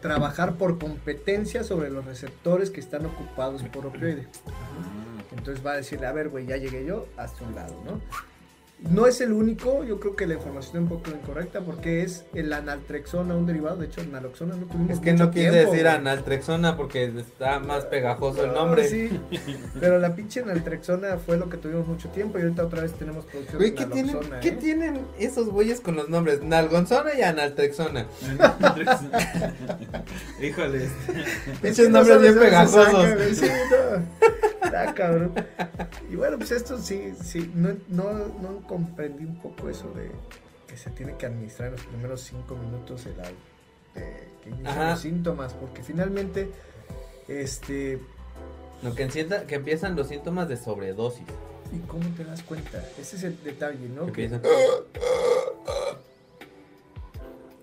trabajar 0.00 0.54
por 0.54 0.78
competencia 0.78 1.64
sobre 1.64 1.90
los 1.90 2.04
receptores 2.04 2.70
que 2.70 2.80
están 2.80 3.06
ocupados 3.06 3.62
por 3.64 3.86
opioide. 3.86 4.26
Entonces 5.36 5.64
va 5.64 5.72
a 5.72 5.76
decirle, 5.76 6.06
a 6.06 6.12
ver, 6.12 6.28
güey, 6.28 6.46
ya 6.46 6.56
llegué 6.56 6.84
yo, 6.84 7.06
hasta 7.16 7.44
un 7.44 7.54
lado, 7.54 7.74
¿no? 7.84 8.00
No 8.90 9.06
es 9.06 9.20
el 9.20 9.32
único, 9.32 9.84
yo 9.84 10.00
creo 10.00 10.16
que 10.16 10.26
la 10.26 10.34
información 10.34 10.84
es 10.84 10.90
un 10.90 10.98
poco 10.98 11.10
incorrecta 11.10 11.60
porque 11.60 12.02
es 12.02 12.24
el 12.34 12.52
analtrexona, 12.52 13.34
un 13.36 13.46
derivado, 13.46 13.76
de 13.76 13.86
hecho, 13.86 14.02
naloxona 14.04 14.56
no 14.56 14.66
tuvimos 14.66 14.90
Es 14.90 15.00
que 15.00 15.12
mucho 15.12 15.24
no 15.24 15.30
quise 15.30 15.50
tiempo, 15.50 15.70
decir 15.70 15.84
güey. 15.84 15.94
analtrexona 15.96 16.76
porque 16.76 17.04
está 17.04 17.60
más 17.60 17.84
pegajoso 17.86 18.44
el 18.44 18.52
No, 18.52 18.66
nombre. 18.66 18.88
sí, 18.88 19.20
pero 19.80 19.98
la 19.98 20.14
pinche 20.14 20.42
naltrexona 20.44 21.16
fue 21.18 21.38
lo 21.38 21.48
que 21.48 21.56
tuvimos 21.58 21.86
mucho 21.86 22.08
tiempo 22.10 22.38
y 22.38 22.42
ahorita 22.42 22.64
otra 22.66 22.82
vez 22.82 22.92
tenemos 22.94 23.24
producción 23.24 23.58
Güey, 23.58 23.70
de 23.70 23.76
¿qué 23.76 23.86
tienen, 23.86 24.06
naloxona, 24.14 24.40
¿qué 24.40 24.48
¿eh? 24.48 24.52
tienen 24.60 25.00
esos 25.18 25.48
güeyes 25.48 25.80
con 25.80 25.96
los 25.96 26.08
nombres? 26.08 26.42
Nalgonzona 26.42 27.14
y 27.16 27.22
analtrexona. 27.22 28.06
Híjole. 30.42 30.88
Pinches 31.62 31.88
no 31.88 31.98
nombres 32.02 32.20
bien 32.20 32.34
sabes 32.34 32.34
dónde 32.34 32.34
se 32.34 32.40
pegajosos. 32.40 32.92
saca, 33.02 33.14
güey, 33.14 33.34
sí, 33.34 33.46
no. 33.70 34.66
Está 34.66 34.94
cabrón. 34.94 35.32
Y 36.10 36.16
bueno, 36.16 36.38
pues 36.38 36.52
esto 36.52 36.78
sí, 36.78 37.12
sí, 37.22 37.50
no, 37.54 37.70
no, 37.88 38.12
no 38.40 38.62
comprendí 38.76 39.24
un 39.24 39.36
poco 39.36 39.68
eso 39.68 39.90
de 39.92 40.10
que 40.66 40.76
se 40.78 40.88
tiene 40.90 41.14
que 41.16 41.26
administrar 41.26 41.68
en 41.68 41.74
los 41.74 41.84
primeros 41.86 42.20
cinco 42.22 42.56
minutos 42.56 43.04
el 43.06 43.20
al- 43.20 43.34
de 43.94 44.28
que 44.42 44.48
inician 44.50 44.88
los 44.90 45.00
síntomas, 45.00 45.52
porque 45.52 45.82
finalmente, 45.82 46.50
este, 47.28 47.98
Lo 48.82 48.94
que, 48.94 49.02
encienda, 49.02 49.46
que 49.46 49.56
empiezan 49.56 49.94
los 49.94 50.08
síntomas 50.08 50.48
de 50.48 50.56
sobredosis. 50.56 51.26
¿y 51.72 51.78
cómo 51.86 52.04
te 52.16 52.24
das 52.24 52.42
cuenta? 52.42 52.82
Ese 52.98 53.16
es 53.16 53.22
el 53.24 53.42
detalle, 53.44 53.88
¿no? 53.90 54.06
Que 54.12 54.24
empiezan- 54.24 54.42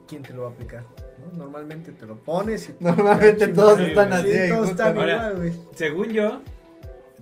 ¿Quién 0.07 0.23
te 0.23 0.33
lo 0.33 0.43
va 0.43 0.47
a 0.49 0.51
aplicar? 0.51 0.83
¿no? 1.19 1.37
Normalmente 1.37 1.91
te 1.91 2.05
lo 2.05 2.15
pones 2.17 2.69
y 2.69 2.75
Normalmente 2.83 3.47
todos 3.49 3.79
están 3.79 4.13
así, 4.13 4.31
Sí, 4.31 4.37
ahí, 4.37 4.49
todos 4.49 4.67
justo, 4.69 4.83
están 4.83 4.95
¿no? 4.95 5.07
igual, 5.07 5.35
güey. 5.37 5.53
Según 5.75 6.09
yo, 6.09 6.41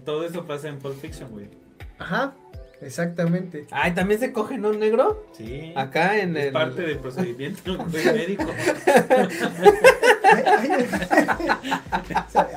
todo 0.06 0.24
eso 0.26 0.46
pasa 0.46 0.68
en 0.70 0.80
Pulp 0.80 1.00
Fiction, 1.00 1.32
güey. 1.32 1.50
Ajá, 2.00 2.34
exactamente. 2.82 3.68
Ay, 3.72 3.94
¿también 3.94 4.20
se 4.20 4.32
cogen 4.32 4.66
un 4.66 4.80
negro? 4.80 5.26
Sí. 5.34 5.74
Acá 5.76 6.20
en 6.20 6.36
Es 6.38 6.46
el... 6.48 6.54
parte 6.54 6.82
del 6.84 7.00
procedimiento 7.00 7.78
médico. 7.94 8.46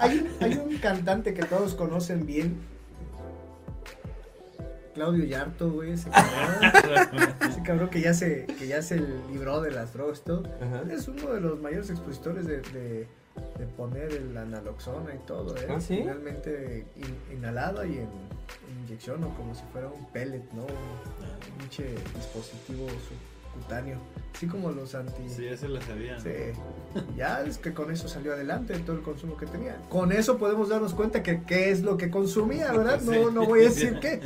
Hay, 0.01 0.19
un, 0.19 0.29
hay 0.41 0.55
un 0.57 0.79
cantante 0.79 1.35
que 1.35 1.43
todos 1.45 1.75
conocen 1.75 2.27
bien. 2.27 2.57
Claudio 4.95 5.25
Yarto, 5.25 5.71
güey, 5.71 5.93
ese 5.93 6.11
cabrón, 6.11 7.35
ese 7.49 7.63
cabrón 7.63 7.89
que 7.91 8.01
ya 8.01 8.13
se, 8.13 8.45
que 8.59 8.67
ya 8.67 8.83
se 8.83 9.01
libró 9.31 9.61
de 9.61 9.71
las 9.71 9.93
drogas 9.95 10.19
y 10.19 10.25
todo. 10.25 10.43
Ajá. 10.61 10.83
Es 10.93 11.07
uno 11.09 11.33
de 11.33 11.41
los 11.41 11.61
mayores 11.61 11.91
expositores 11.91 12.45
de, 12.47 12.61
de- 12.61 13.09
de 13.59 13.67
poner 13.67 14.13
el 14.13 14.37
analoxona 14.37 15.15
y 15.15 15.19
todo, 15.27 15.57
¿eh? 15.57 15.67
¿Ah, 15.69 15.81
sí? 15.81 15.97
Finalmente 15.99 16.87
in- 16.97 17.37
inhalado 17.39 17.85
y 17.85 17.95
en, 17.99 18.03
en 18.03 18.85
inyección 18.87 19.23
o 19.25 19.35
como 19.37 19.55
si 19.55 19.63
fuera 19.73 19.89
un 19.89 20.07
pellet, 20.13 20.43
¿no? 20.53 20.63
Un 20.63 21.59
pinche 21.59 21.85
dispositivo 22.15 22.87
subcutáneo. 22.89 23.99
Así 24.35 24.47
como 24.47 24.71
los 24.71 24.95
anti... 24.95 25.29
Sí, 25.29 25.47
eso 25.47 25.69
lo 25.69 25.81
sabía. 25.83 26.15
¿no? 26.15 26.21
Sí. 26.23 26.31
Ya 27.17 27.43
es 27.43 27.59
que 27.59 27.75
con 27.75 27.91
eso 27.91 28.09
salió 28.09 28.33
adelante 28.33 28.79
todo 28.79 28.97
el 28.97 29.03
consumo 29.03 29.37
que 29.37 29.47
tenía. 29.47 29.77
Con 29.91 30.13
eso 30.13 30.39
podemos 30.39 30.69
darnos 30.71 30.95
cuenta 30.95 31.23
que 31.23 31.43
qué 31.43 31.71
es 31.71 31.83
lo 31.83 31.97
que 31.97 32.11
consumía, 32.11 32.73
¿verdad? 32.73 33.01
No, 33.05 33.13
Sí. 33.13 33.19
no 33.35 33.45
voy 33.47 33.61
a 33.61 33.65
decir 33.65 33.99
qué. 34.01 34.21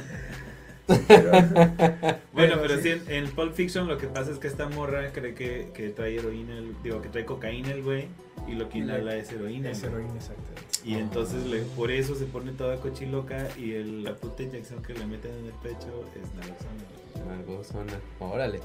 Pero- 0.86 1.30
Bueno, 2.34 2.56
pero 2.60 2.78
sí, 2.80 2.90
en, 2.90 3.02
en 3.10 3.30
Pulp 3.30 3.54
Fiction 3.54 3.86
lo 3.88 3.96
que 3.96 4.06
pasa 4.08 4.30
es 4.32 4.38
que 4.38 4.48
esta 4.48 4.68
morra 4.68 5.10
cree 5.12 5.34
que, 5.34 5.70
que 5.72 5.88
trae 5.90 6.16
heroína, 6.16 6.58
el- 6.58 6.76
digo, 6.82 7.00
que 7.00 7.08
trae 7.08 7.24
cocaína 7.24 7.70
el 7.70 7.82
güey. 7.82 8.08
Y 8.48 8.52
lo 8.52 8.68
que 8.68 8.78
inhala 8.78 9.16
es 9.16 9.30
heroína. 9.32 9.70
Es 9.70 9.82
heroína, 9.82 10.14
exactamente. 10.16 10.62
Y 10.84 10.94
entonces 10.94 11.46
le- 11.46 11.62
por 11.62 11.90
eso 11.90 12.14
se 12.14 12.26
pone 12.26 12.52
toda 12.52 12.76
cochiloca 12.76 13.48
y 13.58 13.72
el- 13.72 14.04
la 14.04 14.14
puta 14.14 14.42
inyección 14.42 14.82
que 14.82 14.92
le 14.94 15.06
meten 15.06 15.32
en 15.32 15.46
el 15.46 15.52
pecho 15.62 16.04
es 16.14 16.34
naloxona. 16.34 17.64
suena. 17.64 17.92
Órale. 18.20 18.60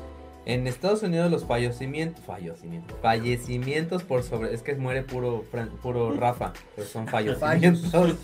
En 0.45 0.65
Estados 0.67 1.03
Unidos 1.03 1.29
los 1.29 1.45
fallecimientos, 1.45 2.23
fallecimientos, 2.25 2.97
fallecimientos 3.01 4.03
por 4.03 4.23
sobre, 4.23 4.53
es 4.53 4.63
que 4.63 4.73
muere 4.73 5.03
puro, 5.03 5.43
Fran- 5.51 5.69
puro 5.81 6.11
Rafa, 6.13 6.53
pero 6.75 6.87
son 6.87 7.07
fallecimientos. 7.09 8.15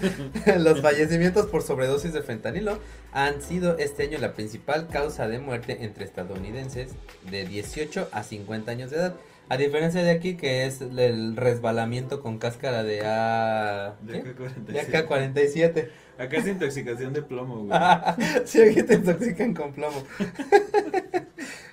los 0.57 0.81
fallecimientos 0.81 1.45
por 1.47 1.61
sobredosis 1.61 2.13
de 2.13 2.23
fentanilo 2.23 2.79
han 3.13 3.41
sido 3.41 3.77
este 3.77 4.03
año 4.03 4.17
la 4.17 4.33
principal 4.33 4.87
causa 4.87 5.27
de 5.27 5.39
muerte 5.39 5.83
entre 5.83 6.05
estadounidenses 6.05 6.95
de 7.29 7.45
18 7.45 8.07
a 8.11 8.23
50 8.23 8.71
años 8.71 8.89
de 8.91 8.97
edad. 8.97 9.15
A 9.47 9.57
diferencia 9.57 10.01
de 10.03 10.11
aquí 10.11 10.35
que 10.35 10.65
es 10.65 10.81
el 10.81 11.35
resbalamiento 11.35 12.19
con 12.21 12.39
cáscara 12.39 12.83
de 12.83 13.01
A... 13.05 13.95
De 14.01 14.23
¿qué? 14.23 14.29
AK-47. 14.31 14.65
De 14.65 14.81
AK-47. 14.81 15.89
Acá 16.17 16.37
es 16.37 16.47
intoxicación 16.47 17.13
de 17.13 17.21
plomo, 17.21 17.65
güey. 17.65 17.79
sí, 18.45 18.61
aquí 18.61 18.81
te 18.83 18.95
intoxican 18.95 19.53
con 19.53 19.73
plomo. 19.73 20.03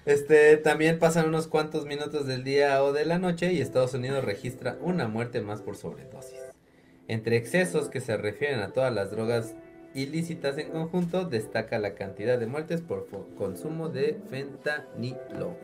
Este, 0.04 0.56
también 0.56 0.98
pasan 0.98 1.28
unos 1.28 1.46
cuantos 1.46 1.86
minutos 1.86 2.26
del 2.26 2.42
día 2.42 2.82
o 2.82 2.92
de 2.92 3.04
la 3.04 3.20
noche 3.20 3.52
y 3.52 3.60
Estados 3.60 3.94
Unidos 3.94 4.24
registra 4.24 4.76
una 4.80 5.06
muerte 5.06 5.40
más 5.42 5.62
por 5.62 5.76
sobredosis. 5.76 6.40
Entre 7.06 7.36
excesos 7.36 7.88
que 7.88 8.00
se 8.00 8.16
refieren 8.16 8.58
a 8.60 8.72
todas 8.72 8.92
las 8.92 9.12
drogas 9.12 9.54
ilícitas 9.94 10.58
en 10.58 10.70
conjunto, 10.70 11.24
destaca 11.24 11.78
la 11.78 11.94
cantidad 11.94 12.36
de 12.36 12.46
muertes 12.46 12.80
por 12.80 13.06
consumo 13.36 13.90
de 13.90 14.18
fentanilo. 14.28 15.56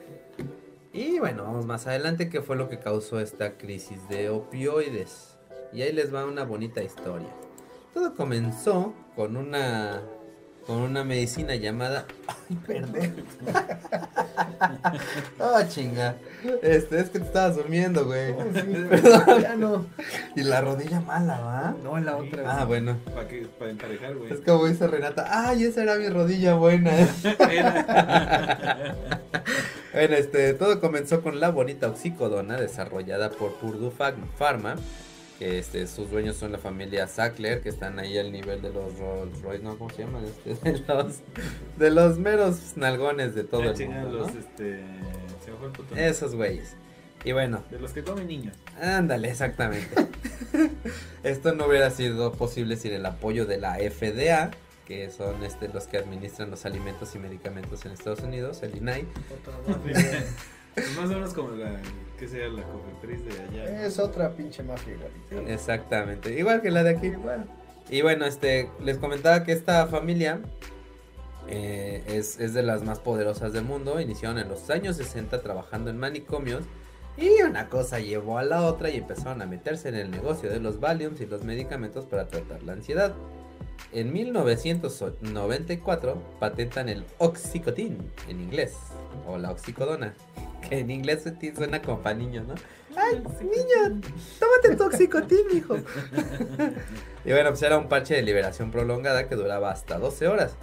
Y 0.92 1.18
bueno, 1.18 1.42
vamos 1.42 1.66
más 1.66 1.86
adelante, 1.86 2.30
¿qué 2.30 2.40
fue 2.40 2.56
lo 2.56 2.68
que 2.68 2.78
causó 2.78 3.20
esta 3.20 3.58
crisis 3.58 4.08
de 4.08 4.30
opioides? 4.30 5.36
Y 5.72 5.82
ahí 5.82 5.92
les 5.92 6.14
va 6.14 6.24
una 6.24 6.44
bonita 6.44 6.82
historia. 6.82 7.28
Todo 7.92 8.14
comenzó 8.14 8.94
con 9.14 9.36
una 9.36 10.02
con 10.68 10.76
una 10.82 11.02
medicina 11.02 11.56
llamada 11.56 12.04
ay, 12.50 12.56
perdón. 12.66 13.14
Ah, 15.40 15.62
chinga. 15.68 16.16
Este, 16.62 17.00
es 17.00 17.10
que 17.10 17.18
te 17.20 17.24
estabas 17.26 17.56
durmiendo, 17.56 18.04
güey. 18.04 18.34
Perdón. 18.88 19.40
Ya 19.42 19.56
no. 19.56 19.86
Y 20.36 20.42
la 20.42 20.60
rodilla 20.60 21.00
mala, 21.00 21.38
¿va? 21.40 21.74
No, 21.82 21.96
en 21.96 22.04
la 22.06 22.16
otra. 22.16 22.60
Ah, 22.60 22.64
bueno. 22.64 22.96
Para 23.14 23.26
que 23.28 23.46
para 23.58 23.70
emparejar, 23.70 24.16
güey. 24.16 24.32
Es 24.32 24.40
como 24.40 24.66
dice 24.66 24.86
Renata, 24.88 25.26
ay, 25.48 25.64
esa 25.64 25.82
era 25.82 25.96
mi 25.96 26.08
rodilla 26.08 26.54
buena. 26.54 26.90
Bueno, 29.92 30.14
este, 30.16 30.54
todo 30.54 30.80
comenzó 30.80 31.22
con 31.22 31.40
la 31.40 31.50
bonita 31.50 31.88
oxicodona 31.88 32.56
desarrollada 32.60 33.30
por 33.30 33.54
Purdue 33.54 33.90
Pha- 33.90 34.14
Pharma, 34.36 34.76
que 35.38 35.58
este, 35.58 35.86
sus 35.86 36.10
dueños 36.10 36.36
son 36.36 36.52
la 36.52 36.58
familia 36.58 37.06
Sackler, 37.06 37.60
que 37.60 37.68
están 37.68 37.98
ahí 37.98 38.18
al 38.18 38.32
nivel 38.32 38.60
de 38.60 38.72
los 38.72 38.98
Rolls 38.98 39.40
Royce, 39.40 39.62
¿no? 39.62 39.78
¿Cómo 39.78 39.90
se 39.90 40.02
llaman? 40.02 40.24
Este, 40.44 40.70
de, 40.70 40.78
los, 40.80 41.20
de 41.76 41.90
los 41.90 42.18
meros 42.18 42.76
nalgones 42.76 43.34
de 43.34 43.44
todo 43.44 43.62
el 43.62 43.88
mundo, 43.88 44.10
los 44.10 44.34
¿no? 44.34 44.40
este 44.40 44.82
se 45.44 45.50
el 45.50 45.72
puto. 45.72 45.94
Esos 45.94 46.34
güeyes. 46.34 46.74
Y 47.24 47.32
bueno, 47.32 47.64
De 47.70 47.78
los 47.78 47.92
que 47.92 48.02
comen 48.02 48.26
niños. 48.26 48.56
Ándale, 48.80 49.30
exactamente. 49.30 50.08
Esto 51.22 51.54
no 51.54 51.66
hubiera 51.66 51.90
sido 51.90 52.32
posible 52.32 52.76
sin 52.76 52.92
el 52.92 53.06
apoyo 53.06 53.44
de 53.46 53.58
la 53.58 53.76
FDA, 53.76 54.50
que 54.86 55.10
son 55.10 55.44
este, 55.44 55.68
los 55.68 55.86
que 55.86 55.98
administran 55.98 56.50
los 56.50 56.64
alimentos 56.64 57.14
y 57.14 57.18
medicamentos 57.18 57.84
en 57.84 57.92
Estados 57.92 58.20
Unidos, 58.20 58.62
el 58.62 58.76
INAI. 58.76 59.04
Más 60.96 61.10
o 61.10 61.14
menos 61.14 61.34
como 61.34 61.50
la 61.50 61.80
que 62.18 62.26
sea 62.26 62.48
la 62.48 62.62
cofepris 62.62 63.24
de 63.24 63.42
allá. 63.42 63.86
Es 63.86 63.98
otra 63.98 64.34
pinche 64.34 64.62
mafia 64.62 64.94
igualita. 64.94 65.52
Exactamente, 65.52 66.38
igual 66.38 66.60
que 66.60 66.70
la 66.70 66.82
de 66.82 66.90
aquí. 66.90 67.06
Igual. 67.08 67.46
Y 67.90 68.02
bueno, 68.02 68.26
este, 68.26 68.70
les 68.82 68.98
comentaba 68.98 69.44
que 69.44 69.52
esta 69.52 69.86
familia 69.86 70.40
eh, 71.48 72.02
es, 72.06 72.38
es 72.38 72.54
de 72.54 72.62
las 72.62 72.82
más 72.82 72.98
poderosas 72.98 73.52
del 73.52 73.64
mundo. 73.64 74.00
Iniciaron 74.00 74.38
en 74.38 74.48
los 74.48 74.68
años 74.68 74.96
60 74.96 75.40
trabajando 75.42 75.90
en 75.90 75.98
manicomios. 75.98 76.64
Y 77.16 77.42
una 77.42 77.68
cosa 77.68 77.98
llevó 77.98 78.38
a 78.38 78.44
la 78.44 78.62
otra 78.62 78.90
y 78.90 78.96
empezaron 78.96 79.42
a 79.42 79.46
meterse 79.46 79.88
en 79.88 79.96
el 79.96 80.10
negocio 80.10 80.50
de 80.50 80.60
los 80.60 80.78
Valiums 80.78 81.20
y 81.20 81.26
los 81.26 81.42
medicamentos 81.42 82.06
para 82.06 82.28
tratar 82.28 82.62
la 82.62 82.74
ansiedad. 82.74 83.12
En 83.92 84.12
1994 84.12 86.22
patentan 86.38 86.88
el 86.88 87.04
Oxycontin 87.18 87.98
en 88.28 88.40
inglés, 88.40 88.74
o 89.26 89.38
la 89.38 89.50
oxicodona, 89.50 90.14
que 90.60 90.78
en 90.78 90.90
inglés 90.90 91.24
suena 91.56 91.82
como 91.82 92.00
para 92.00 92.16
niños, 92.16 92.46
¿no? 92.46 92.54
¡Ay, 92.96 93.22
niño! 93.40 94.00
¡Tómate 94.38 94.76
tu 94.76 94.84
Oxycontin, 94.84 95.46
hijo! 95.54 95.76
y 97.24 97.30
bueno, 97.30 97.50
pues 97.50 97.62
era 97.62 97.78
un 97.78 97.88
parche 97.88 98.14
de 98.14 98.22
liberación 98.22 98.70
prolongada 98.70 99.28
que 99.28 99.36
duraba 99.36 99.70
hasta 99.70 99.98
12 99.98 100.28
horas. 100.28 100.56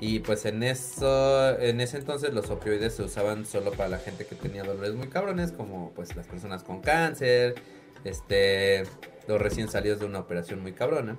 Y 0.00 0.20
pues 0.20 0.44
en 0.44 0.62
eso, 0.62 1.58
en 1.58 1.80
ese 1.80 1.98
entonces 1.98 2.32
los 2.32 2.50
opioides 2.50 2.94
se 2.94 3.02
usaban 3.02 3.46
solo 3.46 3.72
para 3.72 3.88
la 3.88 3.98
gente 3.98 4.26
que 4.26 4.36
tenía 4.36 4.62
dolores 4.62 4.94
muy 4.94 5.08
cabrones, 5.08 5.50
como 5.50 5.90
pues 5.94 6.14
las 6.14 6.26
personas 6.26 6.62
con 6.62 6.80
cáncer, 6.80 7.56
este, 8.04 8.84
los 9.26 9.40
recién 9.40 9.68
salidos 9.68 9.98
de 9.98 10.06
una 10.06 10.20
operación 10.20 10.60
muy 10.62 10.72
cabrona. 10.72 11.16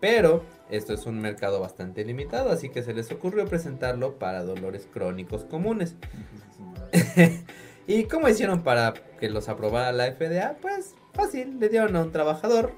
Pero 0.00 0.44
esto 0.70 0.94
es 0.94 1.06
un 1.06 1.20
mercado 1.20 1.60
bastante 1.60 2.04
limitado, 2.04 2.50
así 2.50 2.68
que 2.70 2.82
se 2.82 2.94
les 2.94 3.10
ocurrió 3.10 3.46
presentarlo 3.46 4.18
para 4.18 4.42
dolores 4.44 4.86
crónicos 4.90 5.44
comunes. 5.44 5.94
¿Y 7.86 8.04
cómo 8.04 8.28
hicieron 8.28 8.62
para 8.62 8.94
que 9.18 9.28
los 9.28 9.48
aprobara 9.48 9.92
la 9.92 10.10
FDA? 10.12 10.56
Pues 10.60 10.94
fácil, 11.12 11.58
le 11.58 11.68
dieron 11.68 11.96
a 11.96 12.02
un 12.02 12.12
trabajador 12.12 12.72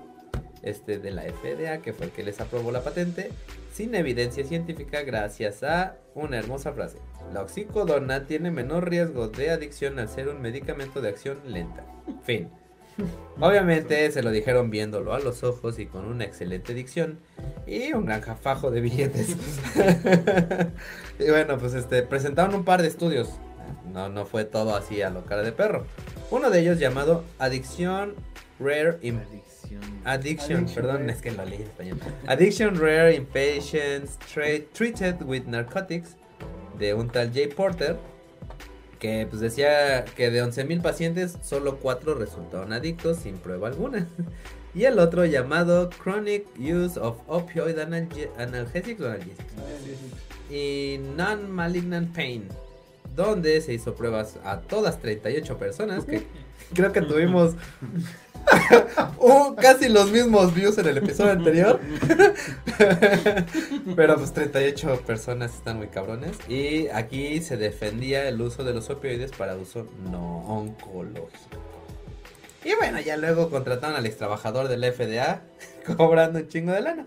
este, 0.62 0.98
de 0.98 1.10
la 1.10 1.22
FDA, 1.22 1.78
que 1.82 1.92
fue 1.92 2.06
el 2.06 2.12
que 2.12 2.22
les 2.22 2.40
aprobó 2.40 2.70
la 2.70 2.82
patente, 2.82 3.30
sin 3.72 3.94
evidencia 3.94 4.44
científica 4.44 5.02
gracias 5.02 5.62
a 5.62 5.96
una 6.14 6.38
hermosa 6.38 6.72
frase. 6.72 6.98
La 7.32 7.42
oxicodona 7.42 8.26
tiene 8.26 8.50
menor 8.50 8.88
riesgo 8.88 9.28
de 9.28 9.50
adicción 9.50 9.98
al 9.98 10.08
ser 10.08 10.28
un 10.28 10.40
medicamento 10.40 11.00
de 11.00 11.08
acción 11.08 11.38
lenta. 11.46 11.84
Fin. 12.24 12.48
Obviamente 13.40 14.10
se 14.12 14.22
lo 14.22 14.30
dijeron 14.30 14.70
viéndolo 14.70 15.14
a 15.14 15.18
los 15.18 15.42
ojos 15.44 15.78
y 15.78 15.86
con 15.86 16.04
una 16.04 16.24
excelente 16.24 16.74
dicción 16.74 17.18
y 17.66 17.92
un 17.94 18.04
gran 18.04 18.22
fajo 18.36 18.70
de 18.70 18.82
billetes. 18.82 19.34
y 21.18 21.30
bueno, 21.30 21.58
pues 21.58 21.72
este 21.72 22.02
presentaron 22.02 22.54
un 22.54 22.64
par 22.64 22.82
de 22.82 22.88
estudios. 22.88 23.30
No, 23.92 24.08
no 24.08 24.24
fue 24.26 24.44
todo 24.44 24.74
así 24.76 25.02
a 25.02 25.10
lo 25.10 25.24
cara 25.24 25.42
de 25.42 25.52
perro. 25.52 25.86
Uno 26.30 26.50
de 26.50 26.60
ellos 26.60 26.78
llamado 26.78 27.24
Adicción 27.38 28.14
Rare. 28.58 28.98
Addiction, 29.02 29.80
Addiction 30.04 30.66
perdón, 30.74 31.00
Rare. 31.00 31.12
es 31.12 31.22
que 31.22 31.30
lo 31.32 31.44
leí 31.44 31.56
en 31.56 31.62
español. 31.62 31.98
Addiction 32.26 32.78
Rare 32.80 33.14
in 33.14 33.26
Patients 33.26 34.18
Treated 34.72 35.22
with 35.22 35.44
Narcotics 35.46 36.16
de 36.78 36.94
un 36.94 37.08
tal 37.08 37.32
Jay 37.32 37.48
Porter 37.48 37.96
que 38.98 39.26
pues 39.28 39.40
decía 39.42 40.04
que 40.16 40.30
de 40.30 40.44
11.000 40.44 40.80
pacientes 40.80 41.36
solo 41.42 41.78
4 41.78 42.14
resultaron 42.14 42.72
adictos 42.72 43.18
sin 43.18 43.36
prueba 43.38 43.68
alguna. 43.68 44.06
Y 44.74 44.84
el 44.86 44.98
otro 45.00 45.26
llamado 45.26 45.90
Chronic 45.90 46.46
Use 46.58 46.98
of 46.98 47.18
Opioid 47.26 47.76
Analge- 47.76 48.30
Analgesics 48.38 49.02
Analgesics 49.02 49.52
y 50.50 50.98
Non-Malignant 51.14 52.14
Pain, 52.14 52.48
donde 53.14 53.60
se 53.60 53.72
hizo 53.74 53.94
pruebas 53.94 54.38
a 54.44 54.60
todas 54.60 55.00
38 55.00 55.58
personas, 55.58 56.04
que 56.04 56.26
creo 56.74 56.92
que 56.92 57.02
tuvimos 57.02 57.54
uh, 59.18 59.54
casi 59.56 59.88
los 59.88 60.10
mismos 60.10 60.54
views 60.54 60.78
en 60.78 60.88
el 60.88 60.98
episodio 60.98 61.32
anterior. 61.32 61.80
Pero 63.96 64.16
pues 64.16 64.32
38 64.32 65.02
personas 65.06 65.54
están 65.54 65.78
muy 65.78 65.88
cabrones. 65.88 66.36
Y 66.48 66.88
aquí 66.88 67.40
se 67.40 67.56
defendía 67.56 68.28
el 68.28 68.40
uso 68.40 68.64
de 68.64 68.74
los 68.74 68.90
opioides 68.90 69.32
para 69.32 69.56
uso 69.56 69.86
no 70.10 70.38
oncológico. 70.46 71.58
Y 72.64 72.74
bueno, 72.76 73.00
ya 73.00 73.16
luego 73.16 73.50
contrataron 73.50 73.96
al 73.96 74.06
ex 74.06 74.16
trabajador 74.16 74.68
del 74.68 74.84
FDA 74.92 75.42
cobrando 75.96 76.38
un 76.38 76.48
chingo 76.48 76.72
de 76.72 76.80
lana. 76.80 77.06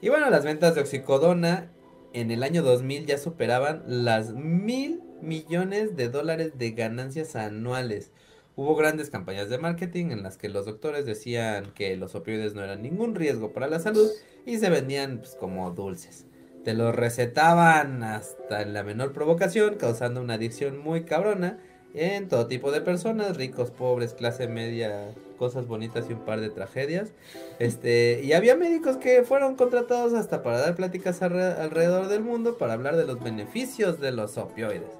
Y 0.00 0.08
bueno, 0.08 0.30
las 0.30 0.44
ventas 0.44 0.74
de 0.74 0.82
oxicodona 0.82 1.70
en 2.12 2.30
el 2.30 2.42
año 2.42 2.62
2000 2.62 3.06
ya 3.06 3.18
superaban 3.18 3.82
las 3.86 4.32
mil 4.32 5.02
millones 5.20 5.96
de 5.96 6.08
dólares 6.08 6.52
de 6.58 6.72
ganancias 6.72 7.36
anuales. 7.36 8.12
Hubo 8.54 8.74
grandes 8.74 9.10
campañas 9.10 9.50
de 9.50 9.58
marketing 9.58 10.06
en 10.06 10.22
las 10.22 10.38
que 10.38 10.48
los 10.48 10.64
doctores 10.64 11.04
decían 11.04 11.72
que 11.74 11.96
los 11.96 12.14
opioides 12.14 12.54
no 12.54 12.64
eran 12.64 12.82
ningún 12.82 13.14
riesgo 13.14 13.52
para 13.52 13.66
la 13.66 13.80
salud 13.80 14.08
y 14.46 14.58
se 14.58 14.70
vendían 14.70 15.18
pues, 15.18 15.34
como 15.34 15.70
dulces. 15.72 16.26
Te 16.64 16.72
los 16.72 16.94
recetaban 16.94 18.02
hasta 18.02 18.62
en 18.62 18.72
la 18.72 18.82
menor 18.82 19.12
provocación, 19.12 19.76
causando 19.76 20.20
una 20.20 20.34
adicción 20.34 20.78
muy 20.78 21.04
cabrona 21.04 21.58
en 21.94 22.28
todo 22.28 22.46
tipo 22.46 22.72
de 22.72 22.80
personas, 22.80 23.36
ricos, 23.36 23.70
pobres, 23.70 24.14
clase 24.14 24.48
media, 24.48 25.14
cosas 25.36 25.66
bonitas 25.66 26.06
y 26.10 26.14
un 26.14 26.24
par 26.24 26.40
de 26.40 26.50
tragedias. 26.50 27.10
Este, 27.58 28.20
y 28.24 28.32
había 28.32 28.56
médicos 28.56 28.96
que 28.96 29.22
fueron 29.22 29.56
contratados 29.56 30.12
hasta 30.14 30.42
para 30.42 30.58
dar 30.60 30.74
pláticas 30.74 31.22
alre- 31.22 31.56
alrededor 31.58 32.08
del 32.08 32.22
mundo 32.22 32.58
para 32.58 32.72
hablar 32.72 32.96
de 32.96 33.04
los 33.06 33.22
beneficios 33.22 34.00
de 34.00 34.12
los 34.12 34.36
opioides. 34.38 34.90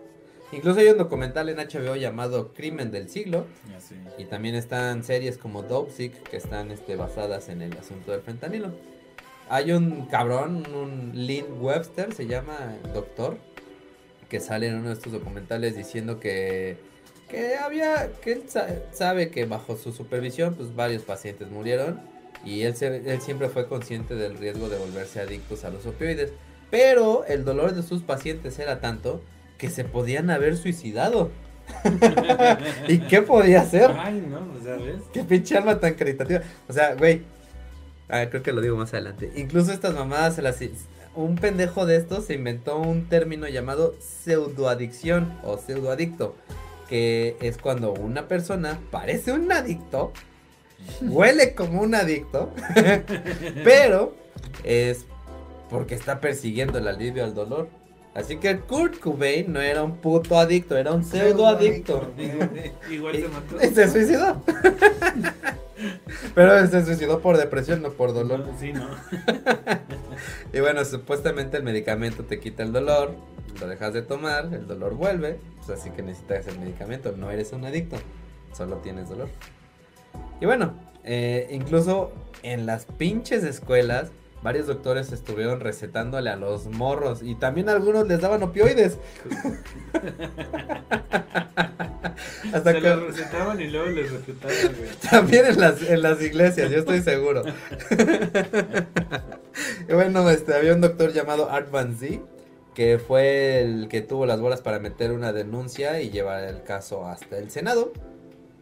Incluso 0.52 0.78
hay 0.78 0.86
un 0.88 0.98
documental 0.98 1.48
en 1.48 1.56
HBO 1.56 1.96
llamado 1.96 2.52
Crimen 2.54 2.92
del 2.92 3.08
Siglo. 3.08 3.46
Sé. 3.80 3.96
Y 4.16 4.26
también 4.26 4.54
están 4.54 5.02
series 5.02 5.38
como 5.38 5.62
Dopesick 5.62 6.22
que 6.22 6.36
están 6.36 6.70
este, 6.70 6.94
basadas 6.94 7.48
en 7.48 7.62
el 7.62 7.76
asunto 7.76 8.12
del 8.12 8.20
fentanilo. 8.20 8.70
Hay 9.48 9.72
un 9.72 10.06
cabrón, 10.06 10.64
un 10.74 11.12
Lynn 11.14 11.60
Webster, 11.60 12.12
se 12.14 12.26
llama 12.26 12.76
doctor, 12.94 13.38
que 14.28 14.40
sale 14.40 14.68
en 14.68 14.76
uno 14.76 14.88
de 14.88 14.94
estos 14.94 15.12
documentales 15.12 15.76
diciendo 15.76 16.18
que, 16.20 16.76
que 17.28 17.56
había, 17.56 18.10
que 18.22 18.32
él 18.32 18.42
sa- 18.48 18.68
sabe 18.92 19.30
que 19.30 19.44
bajo 19.46 19.76
su 19.76 19.92
supervisión, 19.92 20.54
pues 20.54 20.74
varios 20.74 21.02
pacientes 21.02 21.50
murieron 21.50 22.00
y 22.44 22.62
él, 22.62 22.76
se- 22.76 23.10
él 23.10 23.20
siempre 23.20 23.48
fue 23.48 23.66
consciente 23.68 24.14
del 24.14 24.36
riesgo 24.38 24.68
de 24.68 24.78
volverse 24.78 25.20
adictos 25.20 25.64
a 25.64 25.70
los 25.70 25.86
opioides. 25.86 26.32
Pero 26.70 27.24
el 27.26 27.44
dolor 27.44 27.74
de 27.74 27.82
sus 27.82 28.02
pacientes 28.02 28.58
era 28.58 28.80
tanto 28.80 29.22
que 29.58 29.70
se 29.70 29.84
podían 29.84 30.30
haber 30.30 30.56
suicidado. 30.56 31.30
¿Y 32.88 32.98
qué 33.00 33.22
podía 33.22 33.62
hacer? 33.62 33.90
Ay, 33.98 34.24
no, 34.28 34.38
o 34.58 34.62
sea, 34.62 34.76
¿ves? 34.76 35.02
Qué 35.12 35.24
pinche 35.24 35.56
alma 35.56 35.80
tan 35.80 35.94
caritativa. 35.94 36.42
O 36.68 36.72
sea, 36.72 36.94
güey. 36.94 37.22
Ah, 38.08 38.26
creo 38.30 38.42
que 38.42 38.52
lo 38.52 38.60
digo 38.60 38.76
más 38.76 38.92
adelante. 38.94 39.32
Incluso 39.36 39.72
estas 39.72 39.94
mamadas 39.94 40.36
se 40.36 40.42
las. 40.42 40.58
Un 41.16 41.36
pendejo 41.36 41.86
de 41.86 41.96
estos 41.96 42.26
se 42.26 42.34
inventó 42.34 42.78
un 42.78 43.08
término 43.08 43.48
llamado 43.48 43.94
pseudoadicción 44.00 45.36
o 45.44 45.56
pseudoadicto. 45.58 46.36
Que 46.88 47.36
es 47.40 47.58
cuando 47.58 47.92
una 47.92 48.28
persona 48.28 48.78
parece 48.90 49.32
un 49.32 49.50
adicto, 49.50 50.12
huele 51.02 51.54
como 51.54 51.82
un 51.82 51.94
adicto, 51.94 52.52
pero 53.64 54.14
es 54.64 55.06
porque 55.68 55.94
está 55.94 56.20
persiguiendo 56.20 56.78
el 56.78 56.88
alivio 56.88 57.24
al 57.24 57.34
dolor. 57.34 57.68
Así 58.16 58.38
que 58.38 58.58
Kurt 58.60 58.98
Cobain 58.98 59.52
no 59.52 59.60
era 59.60 59.82
un 59.82 59.98
puto 59.98 60.38
adicto, 60.38 60.74
era 60.74 60.92
un 60.92 61.04
pseudoadicto. 61.04 62.12
Igual 62.90 63.16
se 63.16 63.28
mató. 63.28 63.56
Y 63.62 63.66
se 63.74 63.90
suicidó. 63.90 64.42
Pero 66.34 66.66
se 66.66 66.86
suicidó 66.86 67.20
por 67.20 67.36
depresión, 67.36 67.82
no 67.82 67.90
por 67.90 68.14
dolor. 68.14 68.40
No, 68.40 68.58
sí, 68.58 68.72
no. 68.72 68.88
Y 70.54 70.60
bueno, 70.60 70.82
supuestamente 70.86 71.58
el 71.58 71.62
medicamento 71.62 72.24
te 72.24 72.40
quita 72.40 72.62
el 72.62 72.72
dolor, 72.72 73.14
lo 73.60 73.68
dejas 73.68 73.92
de 73.92 74.00
tomar, 74.00 74.46
el 74.54 74.66
dolor 74.66 74.94
vuelve, 74.94 75.38
pues 75.58 75.78
así 75.78 75.90
que 75.90 76.02
necesitas 76.02 76.46
el 76.46 76.58
medicamento, 76.58 77.12
no 77.14 77.30
eres 77.30 77.52
un 77.52 77.66
adicto, 77.66 77.96
solo 78.54 78.76
tienes 78.76 79.10
dolor. 79.10 79.28
Y 80.40 80.46
bueno, 80.46 80.74
eh, 81.04 81.48
incluso 81.50 82.12
en 82.42 82.64
las 82.64 82.86
pinches 82.86 83.44
escuelas, 83.44 84.08
varios 84.46 84.68
doctores 84.68 85.10
estuvieron 85.10 85.58
recetándole 85.58 86.30
a 86.30 86.36
los 86.36 86.68
morros 86.68 87.20
y 87.20 87.34
también 87.34 87.68
algunos 87.68 88.06
les 88.06 88.20
daban 88.20 88.44
opioides. 88.44 88.96
Hasta 92.52 92.72
Se 92.72 92.80
que... 92.80 92.94
recetaban 92.94 93.60
y 93.60 93.66
luego 93.66 93.88
les 93.88 94.12
recetaban, 94.12 94.76
güey. 94.78 94.88
También 95.10 95.46
en 95.46 95.60
las, 95.60 95.82
en 95.82 96.00
las 96.00 96.22
iglesias, 96.22 96.70
yo 96.70 96.78
estoy 96.78 97.00
seguro. 97.00 97.42
y 99.88 99.92
bueno, 99.92 100.30
este, 100.30 100.54
había 100.54 100.74
un 100.74 100.80
doctor 100.80 101.12
llamado 101.12 101.50
Art 101.50 101.72
Van 101.72 101.96
Zee, 101.96 102.22
que 102.72 103.00
fue 103.00 103.62
el 103.62 103.88
que 103.88 104.00
tuvo 104.00 104.26
las 104.26 104.40
bolas 104.40 104.60
para 104.60 104.78
meter 104.78 105.10
una 105.10 105.32
denuncia 105.32 106.00
y 106.00 106.10
llevar 106.10 106.44
el 106.44 106.62
caso 106.62 107.04
hasta 107.04 107.36
el 107.36 107.50
Senado. 107.50 107.92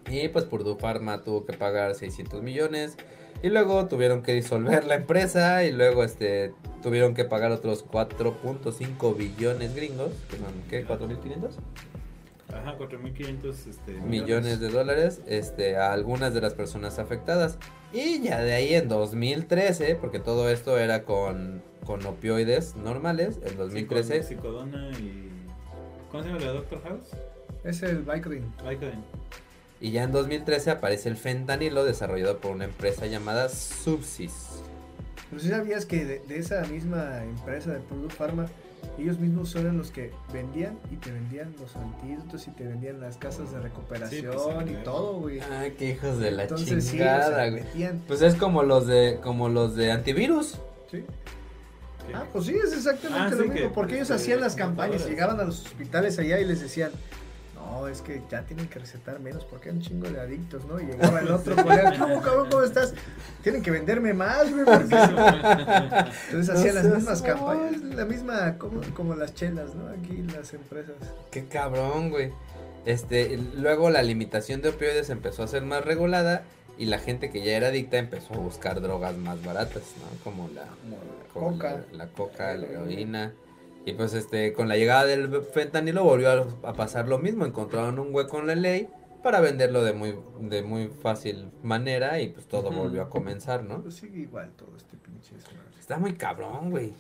Y 0.09 0.29
pues 0.29 0.47
Purdue 0.47 0.79
Pharma 0.79 1.23
tuvo 1.23 1.45
que 1.45 1.53
pagar 1.53 1.95
600 1.95 2.43
millones. 2.43 2.97
Y 3.45 3.51
luego 3.51 3.87
tuvieron 3.89 4.23
que 4.23 4.33
disolver 4.33 4.85
la 4.87 4.95
empresa 4.95 5.65
y 5.65 5.73
luego 5.73 6.03
este 6.03 6.55
tuvieron 6.83 7.13
que 7.15 7.25
pagar 7.27 7.53
otros 7.53 7.85
4.5 7.87 9.17
billones 9.17 9.75
gringos, 9.75 10.13
que 10.31 10.37
son, 10.39 10.47
¿qué? 10.71 10.87
¿4.500? 10.87 11.51
Ajá, 12.55 12.79
4.500 12.79 13.51
este, 13.69 13.93
millones 14.01 14.61
de 14.61 14.71
dólares 14.71 15.21
este, 15.27 15.77
a 15.77 15.93
algunas 15.93 16.33
de 16.33 16.41
las 16.41 16.55
personas 16.55 16.99
afectadas. 16.99 17.59
Y 17.93 18.23
ya 18.23 18.41
de 18.41 18.55
ahí 18.55 18.75
en 18.75 18.89
2013, 18.89 19.97
porque 19.97 20.21
todo 20.21 20.49
esto 20.49 20.79
era 20.79 21.03
con, 21.05 21.63
con 21.85 22.05
opioides 22.07 22.77
normales, 22.77 23.41
en 23.45 23.57
2013, 23.59 24.23
Psico- 24.23 24.29
Psicodona 24.29 24.91
y. 24.99 25.31
¿Cómo 26.11 26.23
se 26.23 26.29
llama 26.31 26.41
la 26.41 26.53
Doctor 26.53 26.83
House? 26.85 27.09
Es 27.65 27.83
el 27.83 27.99
Vicodin. 27.99 28.45
Vicodin. 28.67 29.05
Y 29.81 29.91
ya 29.91 30.05
en 30.05 30.13
2013 30.13 30.71
aparece 30.71 31.09
el 31.09 31.17
fentanilo 31.17 31.85
desarrollado 31.85 32.39
por 32.39 32.53
una 32.53 32.65
empresa 32.65 33.07
llamada 33.07 33.49
Subsys. 33.49 34.33
Pero 35.31 35.43
si 35.43 35.49
sabías 35.49 35.85
que 35.87 36.05
de, 36.05 36.19
de 36.21 36.39
esa 36.39 36.63
misma 36.63 37.23
empresa 37.25 37.73
de 37.73 37.81
Purdue 37.81 38.09
Pharma, 38.11 38.47
ellos 38.99 39.19
mismos 39.19 39.55
eran 39.57 39.77
los 39.79 39.91
que 39.91 40.13
vendían 40.33 40.79
y 40.93 40.97
te 40.97 41.11
vendían 41.11 41.55
los 41.59 41.75
antídotos 41.75 42.47
y 42.47 42.51
te 42.53 42.65
vendían 42.65 43.01
las 43.01 43.17
casas 43.17 43.51
de 43.51 43.59
recuperación 43.61 44.21
Sí, 44.33 44.39
pues, 44.55 44.67
y 44.67 44.69
sí, 44.71 44.77
todo, 44.85 45.21
güey. 45.21 45.41
Ah, 45.41 45.65
qué 45.77 45.91
hijos 45.91 46.19
de 46.19 46.31
la 46.31 46.43
Entonces 46.45 46.85
sí, 46.85 46.91
chingada, 46.93 47.49
güey. 47.51 47.63
metían, 47.65 48.03
Pues 48.07 48.23
es 48.23 48.35
como 48.37 48.63
los 48.63 48.87
de 48.87 49.19
como 49.23 49.49
los 49.49 49.75
de 49.75 49.91
antivirus. 49.91 50.59
¿sí? 50.91 51.03
¿Qué? 52.07 52.15
Ah, 52.15 52.25
pues 52.33 52.45
sí, 52.47 52.55
es 52.55 52.73
exactamente 52.75 53.19
Ah, 53.21 53.31
lo 53.31 53.37
sí, 53.37 53.43
mismo, 53.49 53.55
que, 53.69 53.75
porque 53.75 53.95
ellos 53.95 54.11
este, 54.11 54.23
hacían 54.23 54.41
las 54.41 54.55
campañas, 54.55 55.07
llegaban 55.09 55.41
a 55.41 55.45
los 55.45 55.65
hospitales 55.65 56.19
allá 56.19 56.39
y 56.39 56.45
les 56.45 56.61
decían, 56.61 56.93
no, 57.65 57.89
es 57.89 58.03
que 58.03 58.23
ya 58.31 58.43
tienen 58.43 58.69
que 58.69 58.79
recetar 58.79 59.21
menos 59.21 59.45
porque 59.45 59.69
hay 59.69 59.77
un 59.77 59.83
chingo 59.83 60.09
de 60.09 60.21
adictos, 60.21 60.65
¿no? 60.67 60.81
Y 60.81 60.87
llegaba 60.87 61.21
el 61.21 61.31
otro 61.33 61.57
colega, 61.57 61.99
¿cómo, 61.99 62.21
cabrón, 62.21 62.49
cómo 62.51 62.63
estás? 62.63 62.95
Tienen 63.43 63.63
que 63.63 63.71
venderme 63.71 64.15
más, 64.15 64.51
güey, 64.51 64.65
porque... 64.65 64.95
Entonces 66.27 66.51
hacían 66.51 66.75
las 66.75 66.85
mismas 66.87 67.23
campañas, 67.23 67.83
la 67.83 68.05
misma, 68.05 68.59
como, 68.59 68.81
como 68.95 69.15
las 69.15 69.35
chelas, 69.35 69.75
¿no? 69.75 69.89
Aquí 69.89 70.23
las 70.35 70.53
empresas. 70.55 70.97
Qué 71.31 71.47
cabrón, 71.47 72.11
güey. 72.11 72.33
Este, 72.85 73.39
luego 73.57 73.91
la 73.91 74.03
limitación 74.03 74.61
de 74.61 74.69
opioides 74.71 75.09
empezó 75.11 75.43
a 75.43 75.49
ser 75.49 75.63
más 75.63 75.85
regulada 75.85 76.43
y 76.77 76.87
la 76.87 76.99
gente 76.99 77.31
que 77.31 77.43
ya 77.43 77.57
era 77.57 77.69
adicta 77.69 77.99
empezó 77.99 78.35
a 78.35 78.39
buscar 78.39 78.81
drogas 78.81 79.17
más 79.17 79.43
baratas, 79.45 79.83
¿no? 80.01 80.23
Como 80.23 80.49
la, 80.49 80.67
como 81.33 81.53
Coca. 81.53 81.85
la, 81.93 82.05
la 82.05 82.07
coca, 82.09 82.55
la 82.55 82.67
heroína. 82.67 83.33
Y 83.87 83.93
pues 83.93 84.15
este, 84.15 84.53
con 84.53 84.69
la 84.69 84.77
llegada 84.77 85.05
del 85.05 85.43
fentanilo 85.43 86.05
volvió 86.05 86.31
a, 86.31 86.69
a 86.69 86.73
pasar 86.73 87.09
lo 87.09 87.19
mismo. 87.19 87.45
Encontraron 87.45 87.99
un 87.99 88.15
hueco 88.15 88.39
en 88.39 88.47
la 88.47 88.55
ley 88.55 88.89
para 89.23 89.41
venderlo 89.41 89.83
de 89.83 89.95
muy, 89.95 90.15
de 90.41 90.63
muy 90.63 90.89
fácil 90.89 91.51
manera 91.63 92.21
y 92.21 92.29
pues 92.29 92.47
todo 92.47 92.71
volvió 92.71 93.03
a 93.03 93.11
comenzar, 93.11 93.65
¿no? 93.65 93.83
Pues 93.83 93.95
sigue 93.95 94.21
igual 94.21 94.53
todo 94.57 94.77
este 94.77 94.97
pinche. 94.99 95.35
Está 95.81 95.99
muy 95.99 96.13
cabrón, 96.13 96.71
güey. 96.71 96.93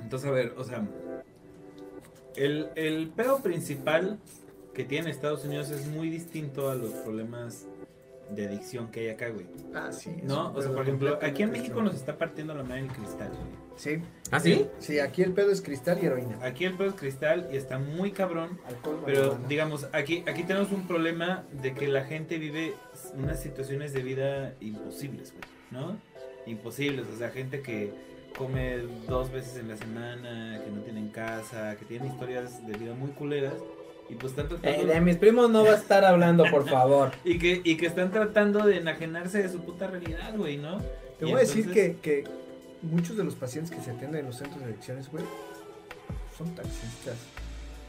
Entonces, 0.00 0.28
a 0.28 0.32
ver, 0.32 0.54
o 0.56 0.64
sea, 0.64 0.86
el, 2.34 2.70
el 2.76 3.08
pedo 3.08 3.40
principal 3.40 4.18
que 4.74 4.84
tiene 4.84 5.10
Estados 5.10 5.44
Unidos 5.44 5.70
es 5.70 5.86
muy 5.86 6.10
distinto 6.10 6.70
a 6.70 6.74
los 6.74 6.90
problemas 6.90 7.66
de 8.30 8.46
adicción 8.46 8.88
que 8.90 9.00
hay 9.00 9.08
acá, 9.10 9.28
güey. 9.28 9.46
Ah, 9.74 9.92
sí. 9.92 10.10
es 10.16 10.24
No, 10.24 10.52
o 10.52 10.60
sea, 10.60 10.72
por 10.72 10.82
ejemplo, 10.82 11.18
aquí 11.22 11.42
en 11.42 11.50
México 11.52 11.82
nos 11.82 11.94
está 11.94 12.16
partiendo 12.18 12.54
la 12.54 12.62
madre 12.64 12.80
el 12.80 12.88
cristal, 12.88 13.28
güey. 13.30 13.66
Sí. 13.76 13.98
¿Ah, 14.30 14.40
sí? 14.40 14.66
Sí, 14.78 14.98
aquí 14.98 15.22
el 15.22 15.32
pedo 15.32 15.50
es 15.50 15.60
cristal 15.60 15.98
y 16.02 16.06
heroína. 16.06 16.38
Aquí 16.42 16.64
el 16.64 16.74
pedo 16.74 16.88
es 16.90 16.94
cristal 16.94 17.48
y 17.52 17.56
está 17.56 17.78
muy 17.78 18.10
cabrón. 18.10 18.58
Alcohol, 18.66 19.02
Pero 19.06 19.20
marihuana. 19.20 19.48
digamos, 19.48 19.88
aquí, 19.92 20.24
aquí 20.26 20.42
tenemos 20.42 20.72
un 20.72 20.86
problema 20.86 21.44
de 21.62 21.74
que 21.74 21.88
la 21.88 22.04
gente 22.04 22.38
vive 22.38 22.74
unas 23.14 23.40
situaciones 23.40 23.92
de 23.92 24.02
vida 24.02 24.54
imposibles, 24.60 25.32
güey, 25.32 25.44
¿no? 25.70 25.96
Imposibles, 26.46 27.06
o 27.14 27.16
sea, 27.18 27.30
gente 27.30 27.60
que 27.60 27.92
come 28.36 28.78
dos 29.08 29.30
veces 29.30 29.56
en 29.56 29.68
la 29.68 29.76
semana, 29.76 30.60
que 30.64 30.70
no 30.70 30.82
tienen 30.82 31.08
casa, 31.08 31.76
que 31.76 31.84
tienen 31.84 32.08
historias 32.08 32.66
de 32.66 32.76
vida 32.76 32.94
muy 32.94 33.10
culeras 33.10 33.54
y 34.08 34.14
pues 34.14 34.32
están 34.32 34.48
tratando... 34.48 34.92
Eh, 34.92 35.00
mis 35.00 35.16
primos 35.16 35.50
no 35.50 35.64
va 35.64 35.72
a 35.72 35.76
estar 35.76 36.04
hablando, 36.04 36.44
por 36.50 36.68
favor. 36.68 37.12
y, 37.24 37.38
que, 37.38 37.60
y 37.64 37.76
que 37.76 37.86
están 37.86 38.10
tratando 38.10 38.64
de 38.64 38.78
enajenarse 38.78 39.42
de 39.42 39.48
su 39.48 39.60
puta 39.60 39.86
realidad, 39.86 40.34
güey, 40.36 40.56
¿no? 40.56 40.78
Te 41.18 41.26
Y 41.26 41.30
voy 41.30 41.34
a 41.34 41.38
decir 41.38 41.70
que, 41.72 41.96
que 42.00 42.24
muchos 42.82 43.16
de 43.16 43.24
los 43.24 43.34
pacientes 43.34 43.74
que 43.74 43.82
se 43.82 43.90
atienden 43.90 44.20
en 44.20 44.26
los 44.26 44.36
centros 44.36 44.60
de 44.60 44.66
adicciones, 44.66 45.10
güey, 45.10 45.24
son 46.36 46.54
taxistas. 46.54 47.16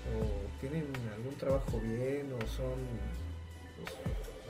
O 0.08 0.60
tienen 0.62 0.86
algún 1.16 1.36
trabajo 1.36 1.80
bien, 1.82 2.32
o 2.34 2.40
son 2.48 2.74
pues, 3.84 3.94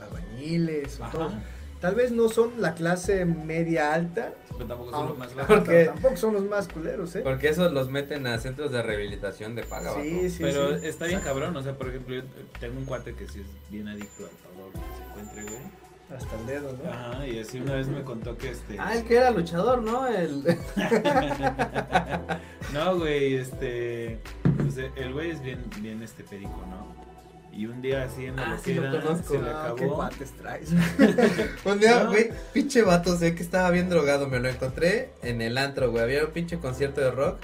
albañiles, 0.00 1.00
o 1.00 1.04
Ajá, 1.04 1.12
todo. 1.12 1.32
Tal 1.80 1.94
vez 1.94 2.10
no 2.10 2.28
son 2.28 2.60
la 2.60 2.74
clase 2.74 3.24
media 3.24 3.94
alta, 3.94 4.32
pero 4.52 4.66
tampoco 4.66 4.90
son 4.90 5.08
los 5.08 5.18
más 5.18 5.34
bajos. 5.34 5.56
Porque- 5.58 5.84
tampoco 5.92 6.16
son 6.16 6.34
los 6.34 6.44
más 6.44 6.68
culeros, 6.68 7.14
¿eh? 7.14 7.20
Porque 7.22 7.48
esos 7.48 7.72
los 7.72 7.88
meten 7.88 8.26
a 8.26 8.38
centros 8.38 8.72
de 8.72 8.82
rehabilitación 8.82 9.54
de 9.54 9.62
paga. 9.62 9.94
Sí, 9.94 10.28
sí, 10.28 10.38
Pero 10.40 10.78
sí. 10.78 10.86
está 10.86 11.06
bien 11.06 11.20
cabrón, 11.20 11.56
o 11.56 11.62
sea, 11.62 11.74
por 11.76 11.88
ejemplo, 11.88 12.16
yo 12.16 12.22
tengo 12.58 12.78
un 12.78 12.84
cuate 12.84 13.14
que 13.14 13.28
sí 13.28 13.40
es 13.40 13.70
bien 13.70 13.86
adicto 13.86 14.26
a 14.26 14.28
todo 14.28 14.66
lo 14.66 14.72
que 14.72 14.78
se 14.96 15.04
encuentre, 15.08 15.42
güey. 15.44 15.78
Hasta 16.16 16.40
el 16.40 16.46
dedo, 16.46 16.72
¿no? 16.82 16.90
Ajá, 16.90 17.26
y 17.26 17.38
así 17.38 17.60
una 17.60 17.74
vez 17.74 17.86
me 17.86 18.02
contó 18.02 18.36
que 18.38 18.50
este... 18.50 18.76
Ah, 18.78 18.96
el 18.96 19.04
que 19.04 19.16
era 19.16 19.30
luchador, 19.30 19.82
¿no? 19.82 20.06
El... 20.08 20.42
no, 22.72 22.96
güey, 22.98 23.34
este... 23.34 24.18
Pues 24.56 24.78
el 24.96 25.12
güey 25.12 25.30
es 25.30 25.42
bien, 25.42 25.62
bien 25.80 26.02
este 26.02 26.24
perico, 26.24 26.64
¿no? 26.70 26.97
Y 27.58 27.66
un 27.66 27.82
día 27.82 28.04
así 28.04 28.26
en 28.26 28.36
la 28.36 28.52
Ah, 28.52 28.58
sí 28.62 28.74
lo 28.74 28.82
conozco. 29.02 29.34
se 29.34 29.42
le 29.42 29.50
Ah, 29.50 29.74
qué 29.76 29.84
acabó. 29.84 30.08
traes. 30.40 30.68
Un 31.64 31.80
día, 31.80 32.04
No. 32.04 32.10
güey, 32.10 32.30
pinche 32.52 32.82
vato, 32.82 33.16
sé 33.18 33.34
que 33.34 33.42
estaba 33.42 33.68
bien 33.72 33.88
drogado. 33.90 34.28
Me 34.28 34.38
lo 34.38 34.48
encontré 34.48 35.10
en 35.24 35.42
el 35.42 35.58
antro, 35.58 35.90
güey. 35.90 36.04
Había 36.04 36.24
un 36.24 36.30
pinche 36.30 36.58
concierto 36.60 37.00
de 37.00 37.10
rock. 37.10 37.38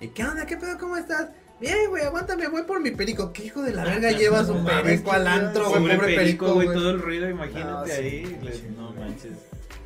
¿Y 0.00 0.08
qué 0.08 0.24
onda? 0.24 0.46
¿Qué 0.46 0.56
pedo? 0.56 0.76
¿Cómo 0.80 0.96
estás? 0.96 1.28
Bien, 1.60 1.76
güey, 1.90 2.02
aguántame, 2.02 2.48
voy 2.48 2.64
por 2.64 2.80
mi 2.80 2.90
perico. 2.90 3.32
¿Qué 3.32 3.44
hijo 3.44 3.62
de 3.62 3.72
la 3.72 3.84
verga 3.84 4.10
lleva 4.18 4.44
su 4.44 4.64
perico 4.64 5.12
al 5.12 5.28
antro, 5.28 5.68
güey? 5.70 5.96
Pobre 5.96 6.16
perico, 6.16 6.54
güey, 6.54 6.66
todo 6.66 6.90
el 6.90 7.00
ruido, 7.00 7.30
imagínate 7.30 7.70
No, 7.70 7.86
sí, 7.86 7.92
ahí. 7.92 8.38
le- 8.42 8.70
no 8.76 8.92
manches. 8.94 9.32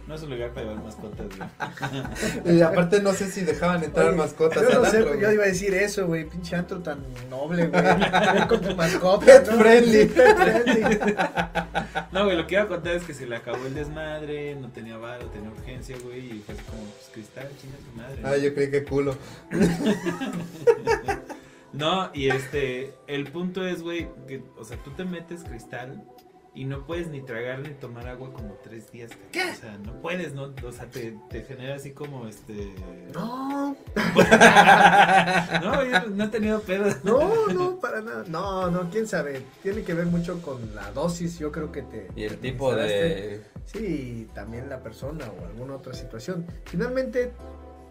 No 0.07 0.15
es 0.15 0.23
un 0.23 0.31
lugar 0.31 0.53
para 0.53 0.67
llevar 0.67 0.85
mascotas, 0.85 1.27
güey. 1.37 2.57
Y 2.57 2.63
aparte 2.63 3.03
no 3.03 3.13
sé 3.13 3.29
si 3.29 3.43
dejaban 3.43 3.83
entrar 3.83 4.09
Oye, 4.09 4.17
mascotas 4.17 4.63
Yo 4.63 4.81
no 4.81 4.85
sé, 4.89 4.99
antro, 4.99 5.15
yo 5.17 5.33
iba 5.33 5.43
a 5.43 5.49
decir 5.49 5.75
eso, 5.75 6.07
güey. 6.07 6.25
Pinche 6.25 6.55
antro 6.55 6.81
tan 6.81 7.01
noble, 7.29 7.67
güey. 7.67 7.83
Ven 7.83 8.47
con 8.49 8.61
tu 8.61 8.77
mascota. 8.77 9.27
Pet 9.27 9.51
¿no? 9.51 9.59
friendly. 9.59 10.07
Pet 10.07 10.37
friendly. 10.37 10.99
No, 12.13 12.25
güey, 12.25 12.37
lo 12.37 12.47
que 12.47 12.55
iba 12.55 12.63
a 12.63 12.69
contar 12.69 12.95
es 12.95 13.03
que 13.03 13.15
se 13.15 13.27
le 13.27 13.35
acabó 13.35 13.67
el 13.67 13.75
desmadre, 13.75 14.55
no 14.55 14.69
tenía 14.69 14.97
varo, 14.97 15.27
tenía 15.27 15.51
urgencia, 15.51 15.97
güey, 16.05 16.37
y 16.37 16.43
fue 16.45 16.55
así 16.55 16.65
como, 16.65 16.83
pues 16.83 17.11
cristal, 17.13 17.49
chinga 17.61 17.77
tu 17.79 17.97
madre. 17.97 18.23
¿no? 18.23 18.29
Ah, 18.29 18.37
yo 18.37 18.55
creí 18.55 18.71
que 18.71 18.85
culo. 18.85 19.17
No, 21.73 22.11
y 22.15 22.31
este, 22.31 22.95
el 23.07 23.25
punto 23.25 23.67
es, 23.67 23.83
güey, 23.83 24.09
que, 24.27 24.43
o 24.57 24.65
sea, 24.65 24.79
tú 24.79 24.93
te 24.93 25.05
metes 25.05 25.45
cristal 25.45 26.03
y 26.57 26.65
no 26.65 26.87
puedes 26.87 27.09
ni 27.09 27.21
tragar 27.21 27.61
ni 27.61 27.69
tomar 27.75 28.09
agua 28.09 28.33
como 28.33 28.55
tres 28.65 28.91
días. 28.91 29.11
¿Qué? 29.31 29.43
O 29.43 29.55
sea, 29.55 29.77
no 29.77 30.01
puedes, 30.01 30.33
¿no? 30.33 30.55
O 30.65 30.73
sea, 30.73 30.87
te, 30.87 31.15
te 31.29 31.43
genera 31.43 31.75
así 31.75 31.93
como, 31.93 32.27
este... 32.27 32.73
No, 33.13 33.77
No, 35.63 35.85
yo 35.85 36.09
no 36.09 36.25
he 36.25 36.29
tenido 36.29 36.61
pedo. 36.63 36.87
no, 37.05 37.49
no, 37.49 37.79
para 37.79 38.01
nada. 38.01 38.25
No, 38.29 38.71
no, 38.71 38.89
quién 38.89 39.07
sabe. 39.07 39.43
Tiene 39.63 39.83
que 39.83 39.93
ver 39.93 40.07
mucho 40.07 40.41
con 40.41 40.75
la 40.75 40.91
dosis, 40.93 41.39
yo 41.39 41.53
creo 41.53 41.71
que 41.71 41.83
te. 41.83 42.09
Y 42.17 42.25
el 42.25 42.39
tipo 42.39 42.75
de... 42.75 43.43
Sí, 43.67 44.25
y 44.29 44.35
también 44.35 44.71
la 44.71 44.83
persona 44.83 45.27
o 45.27 45.47
alguna 45.47 45.75
otra 45.77 45.93
situación. 45.93 46.47
Finalmente, 46.65 47.33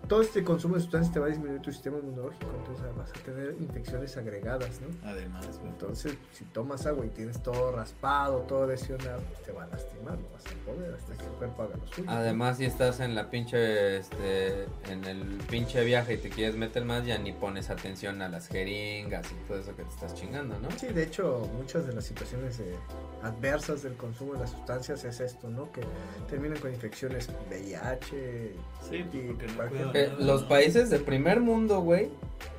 todo 0.07 0.21
este 0.21 0.43
consumo 0.43 0.75
de 0.75 0.81
sustancias 0.81 1.13
te 1.13 1.19
va 1.19 1.25
a 1.27 1.29
disminuir 1.29 1.61
tu 1.61 1.71
sistema 1.71 1.97
inmunológico, 1.97 2.45
entonces 2.59 2.85
vas 2.95 3.09
a 3.09 3.13
tener 3.23 3.55
infecciones 3.59 4.15
agregadas, 4.17 4.79
¿no? 4.81 4.87
Además. 5.09 5.47
Entonces, 5.63 6.15
si 6.31 6.45
tomas 6.45 6.85
agua 6.85 7.05
y 7.05 7.09
tienes 7.09 7.41
todo 7.41 7.71
raspado, 7.71 8.39
todo 8.41 8.67
lesionado, 8.67 9.21
te 9.45 9.51
va 9.51 9.63
a 9.63 9.67
lastimar, 9.67 10.17
no 10.17 10.27
vas 10.33 10.43
a 10.45 10.65
poder 10.65 10.93
hasta 10.95 11.13
que 11.15 11.23
el 11.25 11.31
cuerpo 11.33 11.63
haga 11.63 11.77
lo 11.77 11.87
suyo. 11.87 12.09
Además, 12.09 12.57
si 12.57 12.65
estás 12.65 12.99
en 12.99 13.15
la 13.15 13.29
pinche, 13.29 13.97
este, 13.97 14.63
en 14.89 15.03
el 15.05 15.23
pinche 15.49 15.83
viaje 15.83 16.13
y 16.15 16.17
te 16.17 16.29
quieres 16.29 16.55
meter 16.55 16.85
más, 16.85 17.05
ya 17.05 17.17
ni 17.17 17.31
pones 17.33 17.69
atención 17.69 18.21
a 18.21 18.29
las 18.29 18.47
jeringas 18.47 19.25
y 19.31 19.47
todo 19.47 19.59
eso 19.59 19.75
que 19.75 19.83
te 19.83 19.89
estás 19.89 20.13
chingando, 20.15 20.57
¿no? 20.59 20.69
Sí, 20.77 20.87
de 20.87 21.03
hecho, 21.03 21.49
muchas 21.57 21.87
de 21.87 21.93
las 21.93 22.05
situaciones 22.05 22.59
eh, 22.59 22.75
adversas 23.23 23.81
del 23.83 23.95
consumo 23.95 24.33
de 24.33 24.39
las 24.39 24.51
sustancias 24.51 25.03
es 25.03 25.19
esto, 25.19 25.49
¿no? 25.49 25.71
Que 25.71 25.81
terminan 26.29 26.57
con 26.59 26.71
infecciones 26.71 27.29
VIH. 27.49 28.53
Sí, 28.87 29.03
pues, 29.11 29.15
y 29.15 29.27
porque 29.27 29.47
no 29.47 29.55
cualquier- 29.55 29.91
Eh, 29.95 30.11
los 30.19 30.43
países 30.43 30.89
de 30.89 30.99
primer 30.99 31.39
mundo, 31.41 31.81
güey, 31.81 32.09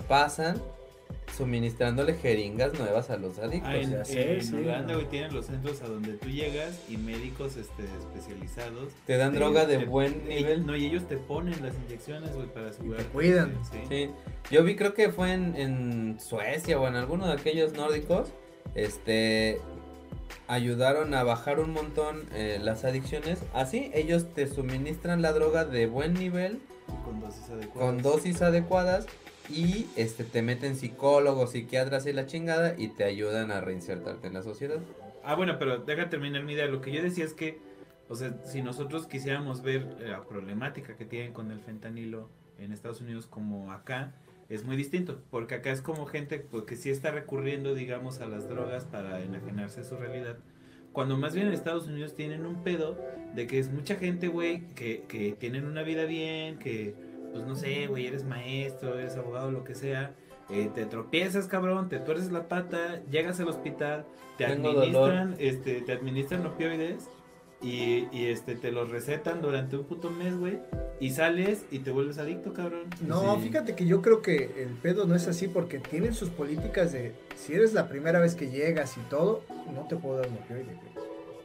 pasan 0.09 0.61
suministrándole 1.37 2.15
jeringas 2.15 2.73
nuevas 2.79 3.11
a 3.11 3.19
los 3.19 3.39
adictos. 3.39 3.69
Ah, 3.71 3.77
en, 3.77 3.91
ya 3.91 4.05
sé, 4.07 4.35
en 4.37 4.43
sí, 4.45 4.55
Uganda, 4.55 4.93
no. 4.93 4.95
güey, 4.95 5.07
tienen 5.11 5.35
los 5.35 5.47
centros 5.47 5.83
a 5.83 5.87
donde 5.89 6.15
tú 6.15 6.29
llegas 6.31 6.81
y 6.89 6.97
médicos 6.97 7.57
este, 7.57 7.83
especializados. 7.85 8.93
Te 9.07 9.19
dan 9.19 9.33
te- 9.33 9.39
droga 9.39 9.67
de 9.67 9.79
te- 9.79 9.85
buen 9.85 10.27
nivel. 10.27 10.65
No, 10.65 10.75
y 10.77 10.87
ellos 10.87 11.07
te 11.09 11.19
ponen 11.19 11.63
las 11.63 11.75
inyecciones, 11.87 12.35
güey, 12.35 12.47
para 12.47 12.71
asegurar. 12.71 13.05
cuidan. 13.07 13.53
Sí. 13.71 13.79
Sí, 13.89 14.11
yo 14.51 14.65
vi, 14.65 14.77
creo 14.77 14.95
que 14.95 15.11
fue 15.11 15.33
en, 15.35 15.57
en 15.57 16.21
Suecia 16.21 16.81
o 16.81 16.89
en 16.89 16.95
alguno 16.95 17.27
de 17.27 17.35
aquellos 17.35 17.75
nórdicos, 17.75 18.29
este, 18.75 19.61
ayudaron 20.49 21.13
a 21.13 21.23
bajar 21.23 21.61
un 21.61 21.71
montón 21.73 22.25
eh, 22.33 22.59
las 22.63 22.85
adicciones. 22.85 23.41
Así, 23.53 23.91
ellos 23.95 24.33
te 24.35 24.47
suministran 24.47 25.21
la 25.21 25.33
droga 25.33 25.65
de 25.67 25.87
buen 25.87 26.15
nivel, 26.15 26.61
Con 27.05 27.21
dosis 27.21 27.51
adecuadas. 27.51 27.73
con 27.73 28.03
dosis 28.03 28.43
adecuadas, 28.43 29.07
y 29.49 29.87
este, 29.97 30.25
te 30.25 30.43
meten 30.43 30.77
psicólogos, 30.77 31.53
psiquiatras 31.53 32.07
y 32.07 32.13
la 32.13 32.27
chingada, 32.27 32.75
y 32.77 32.89
te 32.89 33.05
ayudan 33.05 33.51
a 33.51 33.61
reinsertarte 33.61 34.27
en 34.27 34.35
la 34.35 34.43
sociedad. 34.43 34.79
Ah, 35.25 35.35
bueno, 35.35 35.59
pero 35.59 35.79
deja 35.79 36.09
terminar 36.09 36.43
mi 36.45 36.53
idea. 36.53 36.67
Lo 36.67 36.81
que 36.81 36.93
yo 36.93 37.03
decía 37.03 37.25
es 37.25 37.35
que, 37.35 37.59
o 38.09 38.15
sea, 38.15 38.35
si 38.45 38.63
nosotros 38.63 39.07
quisiéramos 39.07 39.63
ver 39.63 39.97
eh, 40.01 40.09
la 40.09 40.23
problemática 40.25 40.97
que 40.97 41.05
tienen 41.05 41.33
con 41.33 41.51
el 41.51 41.61
fentanilo 41.61 42.29
en 42.59 42.73
Estados 42.73 43.01
Unidos 43.01 43.27
como 43.27 43.73
acá, 43.73 44.15
es 44.49 44.65
muy 44.65 44.77
distinto. 44.77 45.21
Porque 45.31 45.57
acá 45.57 45.73
es 45.73 45.83
como 45.83 46.07
gente 46.07 46.39
pues, 46.39 46.65
que 46.65 46.77
sí 46.77 46.91
está 46.91 47.11
recurriendo, 47.11 47.75
digamos, 47.75 48.21
a 48.21 48.27
las 48.27 48.49
drogas 48.49 48.85
para 48.85 49.21
enajenarse 49.21 49.81
de 49.81 49.89
su 49.89 49.97
realidad. 49.97 50.39
Cuando 50.97 51.19
más 51.19 51.35
bien 51.35 51.49
en 51.49 51.53
Estados 51.53 51.89
Unidos 51.89 52.15
tienen 52.15 52.47
un 52.47 52.63
pedo 52.63 52.97
de 53.35 53.47
que 53.47 53.59
es 53.59 53.71
mucha 53.71 53.97
gente, 53.97 54.29
güey, 54.29 54.63
que, 54.69 55.03
que 55.07 55.33
tienen 55.39 55.67
una 55.67 55.83
vida 55.83 56.05
bien, 56.07 56.59
que, 56.59 56.95
pues 57.33 57.45
no 57.45 57.55
sé, 57.55 57.87
güey, 57.87 58.07
eres 58.07 58.25
maestro, 58.25 58.99
eres 58.99 59.15
abogado, 59.19 59.51
lo 59.51 59.63
que 59.63 59.75
sea. 59.75 60.15
eh, 60.49 60.71
te 60.75 60.87
tropiezas, 60.87 61.49
cabrón, 61.49 61.91
te 61.91 61.99
tuerces 61.99 62.33
la 62.33 62.49
pata, 62.49 63.03
llegas 63.11 63.39
al 63.41 63.49
hospital, 63.49 64.07
te 64.39 64.47
Tengo 64.47 64.71
administran, 64.71 65.35
este, 65.39 65.83
te 65.83 65.93
administran 65.93 66.47
opioides 66.47 67.11
y, 67.63 68.07
y 68.13 68.27
este 68.27 68.55
te 68.55 68.71
los 68.73 68.91
recetan 68.91 69.41
durante 69.41 69.77
un 69.77 69.85
puto 69.85 70.11
mes, 70.11 70.37
güey, 70.39 70.59
y 71.01 71.11
sales 71.11 71.65
y 71.71 71.81
te 71.81 71.91
vuelves 71.91 72.19
adicto, 72.19 72.53
cabrón. 72.53 72.83
No, 73.07 73.37
Sí. 73.37 73.49
fíjate 73.49 73.75
que 73.75 73.87
yo 73.87 74.03
creo 74.03 74.23
que 74.23 74.53
el 74.63 74.69
pedo 74.83 75.07
no 75.07 75.15
es 75.15 75.27
así 75.29 75.49
porque 75.49 75.79
tienen 75.79 76.15
sus 76.15 76.29
políticas 76.31 76.93
de 76.93 77.15
si 77.35 77.55
eres 77.55 77.73
la 77.73 77.89
primera 77.89 78.19
vez 78.21 78.35
que 78.35 78.51
llegas 78.51 78.97
y 78.97 79.01
todo, 79.09 79.43
no 79.75 79.87
te 79.89 79.97
puedo 79.97 80.19
dar 80.19 80.29
un 80.29 80.35
opioide. 80.37 80.79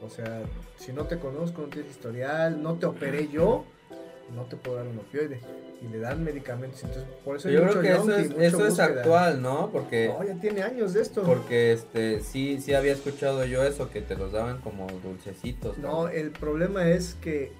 O 0.02 0.10
sea, 0.10 0.42
si 0.78 0.92
no 0.92 1.04
te 1.06 1.18
conozco, 1.18 1.62
no 1.62 1.68
tienes 1.68 1.92
historial, 1.92 2.60
no 2.62 2.74
te 2.74 2.86
operé 2.86 3.28
yo, 3.28 3.64
no 4.34 4.42
te 4.44 4.56
puedo 4.56 4.78
dar 4.78 4.86
un 4.86 4.98
opioide. 4.98 5.40
Y 5.80 5.88
le 5.88 5.98
dan 5.98 6.22
medicamentos. 6.22 6.82
Entonces, 6.84 7.10
por 7.24 7.36
eso 7.36 7.50
Yo 7.50 7.62
creo 7.62 7.80
que 7.80 7.92
eso 7.92 8.16
es, 8.16 8.30
eso 8.38 8.66
es 8.66 8.78
actual, 8.78 9.42
¿no? 9.42 9.70
Porque... 9.72 10.08
No, 10.08 10.24
ya 10.24 10.34
tiene 10.34 10.62
años 10.62 10.92
de 10.92 11.02
esto. 11.02 11.22
Porque 11.22 11.72
este 11.72 12.20
sí 12.20 12.60
sí 12.60 12.72
había 12.74 12.92
escuchado 12.92 13.44
yo 13.44 13.64
eso 13.64 13.90
que 13.90 14.00
te 14.00 14.14
los 14.14 14.30
daban 14.30 14.60
como 14.60 14.86
dulcecitos. 14.86 15.78
No, 15.78 16.06
el 16.08 16.30
problema 16.30 16.88
es 16.88 17.16
que 17.20 17.52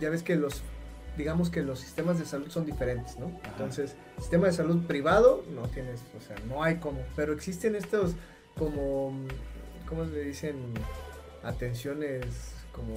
ya 0.00 0.10
ves 0.10 0.22
que 0.22 0.36
los 0.36 0.62
digamos 1.16 1.48
que 1.48 1.62
los 1.62 1.78
sistemas 1.78 2.18
de 2.18 2.26
salud 2.26 2.50
son 2.50 2.66
diferentes, 2.66 3.18
¿no? 3.18 3.26
Ajá. 3.26 3.52
Entonces, 3.52 3.94
sistema 4.18 4.48
de 4.48 4.52
salud 4.52 4.84
privado 4.86 5.44
no 5.54 5.66
tienes, 5.68 6.02
o 6.14 6.20
sea, 6.20 6.36
no 6.46 6.62
hay 6.62 6.76
como, 6.76 6.98
pero 7.14 7.32
existen 7.32 7.74
estos 7.74 8.16
como 8.58 9.14
¿cómo 9.88 10.04
le 10.04 10.24
dicen? 10.24 10.56
atenciones 11.46 12.26
como 12.72 12.94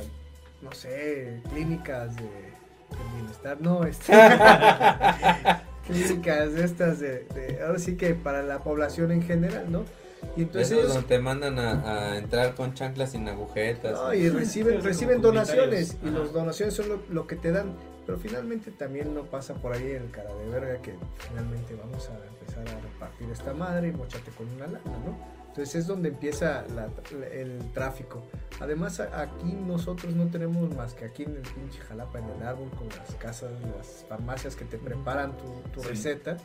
no 0.62 0.72
sé, 0.74 1.42
clínicas 1.52 2.16
de, 2.16 2.24
de 2.24 3.16
bienestar, 3.16 3.58
no, 3.62 3.84
este 3.86 4.12
clínicas 5.88 6.54
de 6.54 6.64
estas 6.66 7.00
de, 7.00 7.26
de- 7.34 7.62
ahora 7.64 7.80
sí 7.80 7.96
que 7.96 8.14
para 8.16 8.42
la 8.44 8.60
población 8.60 9.12
en 9.12 9.24
general, 9.24 9.72
¿no? 9.72 9.84
Y 10.36 10.42
entonces 10.44 10.72
ellos- 10.72 10.94
donde 10.94 11.08
te 11.08 11.20
mandan 11.20 11.58
a, 11.60 12.10
a 12.12 12.18
entrar 12.18 12.54
con 12.56 12.74
chanclas 12.74 13.12
sin 13.12 13.28
agujetas. 13.28 13.94
no, 13.94 14.14
y 14.14 14.30
reciben, 14.30 14.84
reciben 14.84 15.22
donaciones 15.22 15.98
y 16.04 16.10
Ajá. 16.10 16.20
las 16.20 16.34
donaciones 16.34 16.76
son 16.76 16.90
lo, 16.90 17.00
lo 17.10 17.26
que 17.26 17.36
te 17.36 17.52
dan, 17.52 17.74
pero 18.06 18.18
finalmente 18.20 18.72
también 18.72 19.14
no 19.14 19.24
pasa 19.24 19.54
por 19.56 19.74
ahí 19.74 19.92
el 19.92 20.12
cara 20.12 20.34
de 20.34 20.50
verga 20.50 20.82
que 20.82 20.94
finalmente 21.30 21.74
vamos 21.76 22.10
a 22.10 22.18
empezar 22.28 22.68
a 22.68 22.82
repartir 22.82 23.30
esta 23.32 23.54
madre 23.54 23.88
y 23.88 23.92
mochate 23.92 24.30
con 24.32 24.48
una 24.56 24.66
lana, 24.68 24.82
¿no? 25.06 25.39
Entonces 25.50 25.76
es 25.76 25.88
donde 25.88 26.10
empieza 26.10 26.64
la- 26.76 26.90
el 27.32 27.60
tráfico. 27.74 28.24
Además 28.60 29.00
aquí 29.00 29.52
nosotros 29.54 30.14
no 30.16 30.28
tenemos 30.28 30.74
más 30.76 30.94
que 30.94 31.06
aquí 31.06 31.24
en 31.24 31.36
el 31.36 31.42
pinche 31.42 31.80
Jalapa, 31.80 32.20
en 32.20 32.30
el 32.30 32.44
árbol, 32.44 32.70
con 32.72 32.88
las 32.90 33.14
casas, 33.16 33.52
las 33.78 34.06
farmacias 34.08 34.56
que 34.56 34.66
te 34.66 34.78
preparan 34.78 35.38
tu, 35.38 35.46
tu 35.74 35.82
Sí. 35.82 35.90
receta. 35.90 36.38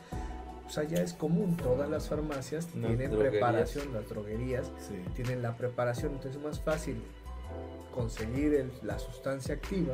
O 0.65 0.69
sea, 0.69 0.83
ya 0.83 0.97
es 1.03 1.13
común, 1.13 1.55
todas 1.55 1.87
las 1.89 2.09
farmacias 2.09 2.65
Las 2.65 2.87
tienen 2.87 3.11
droguerías. 3.11 3.31
preparación, 3.31 3.93
las 3.93 4.09
droguerías 4.09 4.71
Sí. 4.87 4.95
tienen 5.13 5.41
la 5.43 5.55
preparación, 5.55 6.13
entonces 6.13 6.37
es 6.37 6.43
más 6.43 6.59
fácil 6.59 7.03
conseguir 7.93 8.55
el- 8.55 8.71
la 8.81 8.97
sustancia 8.99 9.55
activa 9.55 9.93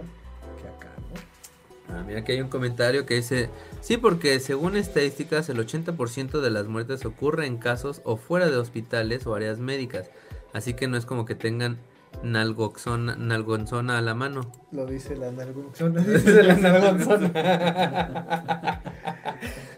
que 0.61 0.67
acá, 0.67 0.89
¿no? 0.97 1.50
Ah, 1.89 2.03
mira 2.05 2.23
que 2.23 2.33
hay 2.33 2.41
un 2.41 2.47
comentario 2.47 3.05
que 3.05 3.15
dice, 3.15 3.49
sí, 3.81 3.97
porque 3.97 4.39
según 4.39 4.77
estadísticas 4.77 5.49
el 5.49 5.57
80% 5.57 6.39
de 6.39 6.49
las 6.49 6.67
muertes 6.67 7.05
ocurre 7.05 7.45
en 7.47 7.57
casos 7.57 8.01
o 8.05 8.17
fuera 8.17 8.49
de 8.49 8.57
hospitales 8.57 9.27
o 9.27 9.35
áreas 9.35 9.59
médicas, 9.59 10.09
así 10.53 10.73
que 10.73 10.87
no 10.87 10.95
es 10.97 11.05
como 11.05 11.25
que 11.25 11.35
tengan 11.35 11.79
nalgoxona, 12.23 13.15
nalgonzona 13.15 13.97
a 13.97 14.01
la 14.01 14.13
mano. 14.13 14.51
Lo 14.71 14.85
dice 14.85 15.15
la 15.15 15.31
nalgonzona. 15.31 16.01
Dice 16.01 16.43
la 16.43 16.55
nalgonzona. 16.55 18.81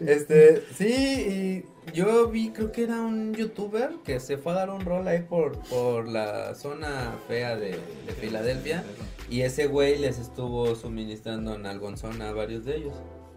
este, 0.00 0.62
sí, 0.74 1.64
y 1.86 1.92
yo 1.92 2.28
vi, 2.28 2.50
creo 2.50 2.72
que 2.72 2.84
era 2.84 3.00
un 3.00 3.34
youtuber 3.34 3.96
que 4.04 4.20
se 4.20 4.36
fue 4.36 4.52
a 4.52 4.56
dar 4.56 4.70
un 4.70 4.80
rol 4.80 5.06
ahí 5.08 5.22
por, 5.22 5.58
por 5.68 6.08
la 6.08 6.54
zona 6.54 7.14
fea 7.28 7.56
de, 7.56 7.78
de 8.06 8.12
Filadelfia. 8.20 8.84
Y 9.30 9.42
ese 9.42 9.66
güey 9.66 9.98
les 9.98 10.18
estuvo 10.18 10.74
suministrando 10.74 11.58
nalgonzona 11.58 12.28
a 12.28 12.32
varios 12.32 12.64
de 12.64 12.76
ellos. 12.76 12.94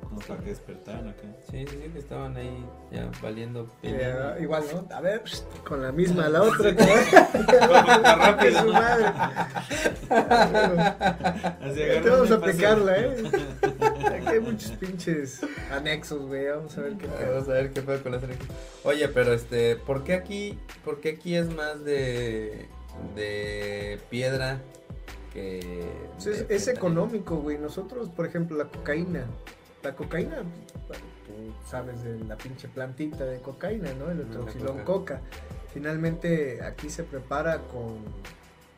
Como 0.08 0.22
para 0.22 0.40
que 0.40 0.50
despertaran 0.50 1.10
acá. 1.10 1.24
Sí, 1.52 1.66
sí, 1.68 1.80
sí, 1.84 1.90
que 1.92 2.00
estaban 2.00 2.38
ahí 2.38 2.66
ya 2.92 3.10
valiendo 3.22 3.68
Eh, 3.84 4.38
igual, 4.40 4.64
¿no? 4.74 4.96
A 4.96 5.02
ver, 5.02 5.24
con 5.66 5.82
la 5.82 5.92
misma, 5.92 6.30
la 6.30 6.44
otra. 6.44 6.72
¿no? 6.72 8.16
rápido, 8.16 8.62
Su 8.62 8.68
madre. 8.72 9.06
Así 11.62 11.80
Te 12.04 12.10
vamos 12.10 12.32
a 12.32 12.36
aplicarla, 12.36 12.98
¿eh? 12.98 13.24
Aquí 14.16 14.28
hay 14.28 14.40
muchos 14.40 14.72
pinches 14.72 15.42
anexos, 15.72 16.26
güey. 16.26 16.48
Vamos 16.48 16.78
a 16.78 16.82
ver 16.82 16.94
qué 16.94 17.08
pedo. 17.08 17.34
Vamos 17.34 17.50
a 17.50 17.54
ver 17.54 17.74
qué 17.74 17.82
fue 17.82 18.02
con 18.02 18.12
la 18.14 18.20
selección. 18.20 18.50
Oye, 18.84 19.08
pero 19.10 19.34
este, 19.34 19.76
¿por 19.76 20.04
qué 20.04 20.14
aquí, 20.14 20.58
por 20.86 21.02
qué 21.02 21.10
aquí 21.10 21.36
es 21.36 21.54
más 21.54 21.84
de, 21.84 22.68
de 23.16 24.00
piedra 24.10 24.62
que 25.34 25.86
de 26.24 26.32
es, 26.32 26.46
es 26.50 26.68
económico, 26.68 27.38
güey. 27.38 27.58
Nosotros, 27.58 28.10
por 28.10 28.26
ejemplo, 28.26 28.58
la 28.58 28.66
cocaína. 28.66 29.26
La 29.88 29.96
cocaína, 29.96 30.38
tú 30.40 31.54
sabes 31.70 32.04
de 32.04 32.20
la 32.26 32.36
pinche 32.38 32.68
plantita 32.68 33.24
de 33.26 33.40
cocaína, 33.40 33.90
¿no? 33.94 34.12
El 34.12 34.22
etroxilón 34.22 34.80
coca. 34.84 35.22
Finalmente, 35.74 36.62
aquí 36.62 36.90
se 36.90 37.04
prepara 37.04 37.60
con 37.60 38.00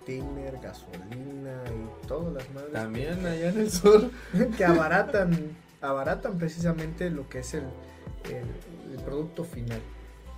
tiner, 0.06 0.60
gasolina 0.62 1.64
y 1.68 2.08
todas 2.08 2.34
las 2.34 2.50
madres. 2.54 2.74
También 2.74 3.26
allá 3.26 3.50
en 3.50 3.60
el 3.60 3.72
sur. 3.72 4.12
que 4.58 4.66
abaratan, 4.66 5.56
abaratan 5.82 6.38
precisamente 6.38 7.10
lo 7.10 7.28
que 7.28 7.40
es 7.40 7.54
el, 7.56 7.64
el- 8.26 8.94
el 8.96 9.04
producto 9.04 9.44
final. 9.44 9.82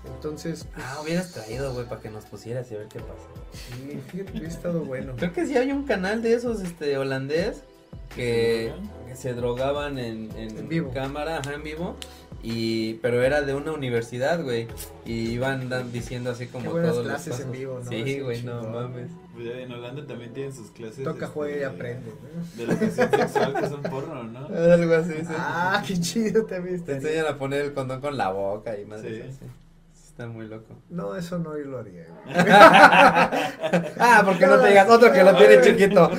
Entonces, 0.06 0.66
pues, 0.74 0.86
Ah, 0.88 1.00
hubieras 1.04 1.32
traído, 1.34 1.74
güey, 1.74 1.86
para 1.88 2.02
que 2.02 2.10
nos 2.10 2.26
pusieras 2.26 2.72
y 2.72 2.76
a 2.76 2.80
ver 2.80 2.88
qué 2.88 3.00
pasa. 3.00 3.28
sí, 3.54 4.02
fíjate, 4.10 4.32
hubiera 4.32 4.48
estado 4.48 4.80
bueno. 4.86 5.14
Creo 5.18 5.34
que 5.34 5.46
sí 5.46 5.58
hay 5.58 5.72
un 5.72 5.84
canal 5.86 6.22
de 6.22 6.34
esos, 6.34 6.62
este, 6.62 6.98
holandés, 6.98 7.64
que, 8.16 8.74
que 9.08 9.16
se 9.16 9.34
drogaban 9.34 9.98
en, 10.00 10.30
en, 10.38 10.58
En 10.58 10.70
vivo. 10.70 10.92
cámara, 10.94 11.38
ajá, 11.40 11.54
en 11.56 11.64
vivo. 11.64 11.96
Y, 12.44 12.96
pero 12.96 13.22
era 13.22 13.44
de 13.44 13.54
una 13.54 13.72
universidad, 13.72 14.42
güey. 14.44 14.68
Y 15.06 15.30
iban 15.30 15.70
dan- 15.70 15.92
diciendo 15.92 16.32
así 16.32 16.48
como 16.48 16.64
Qué 16.66 16.70
buenas 16.72 16.92
todos 16.92 17.06
los 17.06 17.14
clases 17.14 17.34
en 17.34 17.46
pasos. 17.48 17.52
vivo, 17.52 17.80
¿no? 17.84 17.90
Sí, 17.92 18.02
Así 18.02 18.20
güey, 18.20 18.42
no 18.44 18.64
mames. 18.64 19.12
Pues 19.36 19.46
ya 19.46 19.52
en 19.60 19.72
Holanda 19.72 20.08
también 20.08 20.34
tienen 20.34 20.52
sus 20.52 20.72
clases. 20.72 21.04
Toca, 21.04 21.26
este, 21.26 21.26
juega 21.28 21.56
y 21.56 21.60
de- 21.60 21.66
aprende. 21.66 22.12
¿no? 22.12 22.58
De 22.58 22.64
educación 22.74 23.10
sexual 23.12 23.54
que 23.54 23.70
son 23.70 23.82
porno, 23.84 24.24
¿no? 24.24 24.40
Algo 24.74 24.94
así, 24.96 25.14
sí. 25.20 25.26
Ah, 25.38 25.84
qué 25.88 26.00
chido 26.00 26.46
también 26.46 26.84
Te 26.84 26.94
estaría. 26.94 27.10
enseñan 27.20 27.36
a 27.36 27.38
poner 27.38 27.62
el 27.62 27.74
condón 27.74 28.02
con 28.02 28.18
la 28.18 28.30
boca 28.32 28.76
y 28.76 28.86
más 28.86 29.02
Sí. 29.02 29.08
de 29.10 29.20
eso, 29.28 29.38
sí. 29.40 29.46
Está 30.22 30.32
muy 30.32 30.48
loco. 30.48 30.78
No, 30.90 31.16
eso 31.16 31.40
no 31.40 31.58
yo 31.58 31.64
lo 31.66 31.80
haría. 31.80 32.06
güey. 32.06 32.36
ah, 34.00 34.22
porque 34.24 34.46
no 34.46 34.60
te 34.60 34.68
digas 34.68 34.88
otro 34.88 35.12
que 35.12 35.24
lo 35.24 35.36
tiene 35.36 35.62
chiquito. 35.62 36.12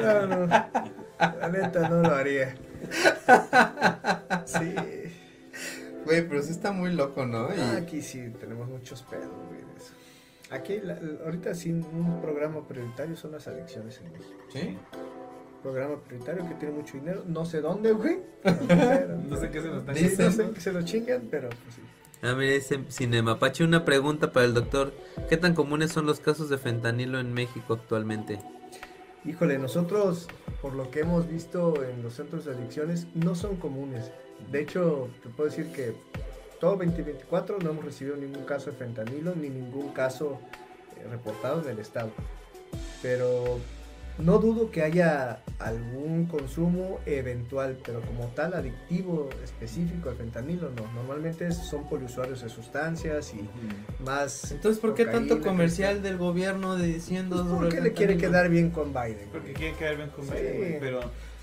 No. 0.00 0.26
No. 0.26 0.46
La 0.46 1.48
neta 1.48 1.88
no 1.88 2.02
lo 2.02 2.14
haría. 2.14 2.54
Sí. 4.44 4.74
Güey, 6.04 6.28
pero 6.28 6.40
sí 6.42 6.52
está 6.52 6.70
muy 6.70 6.92
loco, 6.92 7.26
¿no? 7.26 7.48
Y- 7.52 7.58
Ah, 7.60 7.78
Aquí 7.78 8.00
sí 8.00 8.32
tenemos 8.38 8.68
muchos 8.68 9.02
pedos, 9.02 9.26
güey. 9.48 9.58
de 9.60 9.76
eso. 9.76 9.92
Aquí, 10.52 10.78
la- 10.80 11.00
ahorita 11.24 11.52
sí, 11.56 11.72
un 11.72 12.20
programa 12.22 12.66
prioritario 12.68 13.16
son 13.16 13.32
las 13.32 13.48
adicciones 13.48 14.00
en 14.00 14.12
México. 14.12 14.38
¿Sí? 14.52 14.78
Programa 15.64 15.96
prioritario 16.00 16.48
que 16.48 16.54
tiene 16.54 16.74
mucho 16.74 16.94
dinero. 16.96 17.24
No 17.26 17.44
sé 17.44 17.60
dónde, 17.60 17.90
güey. 17.90 18.18
No 19.28 19.36
sé 19.36 19.50
qué 19.50 19.60
se 19.60 19.66
nos 19.68 19.78
están 19.80 19.96
Sí, 19.96 20.04
no 20.04 20.08
Dicen, 20.10 20.32
sé 20.32 20.50
que 20.52 20.60
se 20.60 20.72
lo 20.72 20.82
chingan, 20.82 21.26
pero 21.28 21.48
pues 21.48 21.74
sí. 21.74 21.80
Ah, 22.26 22.34
mira, 22.34 22.54
dice 22.54 22.80
Cinemapache, 22.90 23.62
una 23.62 23.84
pregunta 23.84 24.32
para 24.32 24.46
el 24.46 24.52
doctor. 24.54 24.92
¿Qué 25.28 25.36
tan 25.36 25.54
comunes 25.54 25.92
son 25.92 26.06
los 26.06 26.18
casos 26.18 26.48
de 26.48 26.58
fentanilo 26.58 27.20
en 27.20 27.32
México 27.32 27.74
actualmente? 27.74 28.40
Híjole, 29.24 29.58
nosotros, 29.58 30.26
por 30.60 30.74
lo 30.74 30.90
que 30.90 31.00
hemos 31.00 31.28
visto 31.28 31.84
en 31.84 32.02
los 32.02 32.14
centros 32.14 32.44
de 32.44 32.50
adicciones, 32.50 33.06
no 33.14 33.36
son 33.36 33.54
comunes. 33.56 34.10
De 34.50 34.60
hecho, 34.60 35.08
te 35.22 35.28
puedo 35.28 35.50
decir 35.50 35.70
que 35.70 35.94
todo 36.58 36.72
2024 36.72 37.58
no 37.60 37.70
hemos 37.70 37.84
recibido 37.84 38.16
ningún 38.16 38.44
caso 38.44 38.72
de 38.72 38.76
fentanilo 38.76 39.36
ni 39.36 39.48
ningún 39.48 39.92
caso 39.92 40.40
eh, 40.96 41.06
reportado 41.08 41.60
del 41.60 41.78
Estado. 41.78 42.10
Pero 43.02 43.60
no 44.18 44.38
dudo 44.38 44.70
que 44.70 44.82
haya 44.82 45.40
algún 45.58 46.26
consumo 46.26 47.00
eventual, 47.06 47.78
pero 47.84 48.00
como 48.00 48.26
tal 48.28 48.54
adictivo 48.54 49.28
específico 49.44 50.08
al 50.10 50.16
fentanilo, 50.16 50.70
no. 50.70 50.90
Normalmente 50.94 51.50
son 51.52 51.88
poliusuarios 51.88 52.42
de 52.42 52.48
sustancias 52.48 53.34
y 53.34 53.48
más... 54.02 54.52
Entonces, 54.52 54.80
¿por 54.80 54.94
qué 54.94 55.04
tanto 55.06 55.40
comercial 55.40 56.02
del 56.02 56.16
gobierno 56.16 56.76
de 56.76 56.86
diciendo 56.86 57.44
Pues 57.44 57.54
porque 57.54 57.80
le 57.80 57.92
quiere 57.92 58.16
quedar 58.16 58.48
bien 58.48 58.70
con 58.70 58.92
Biden. 58.92 59.28
Porque 59.30 59.52
quieren 59.52 59.76
quedar 59.76 59.96
bien 59.96 60.10
con 60.10 60.24
Sí. 60.24 60.32
Biden, 60.32 60.56
güey, 60.56 60.80
pero 60.80 61.00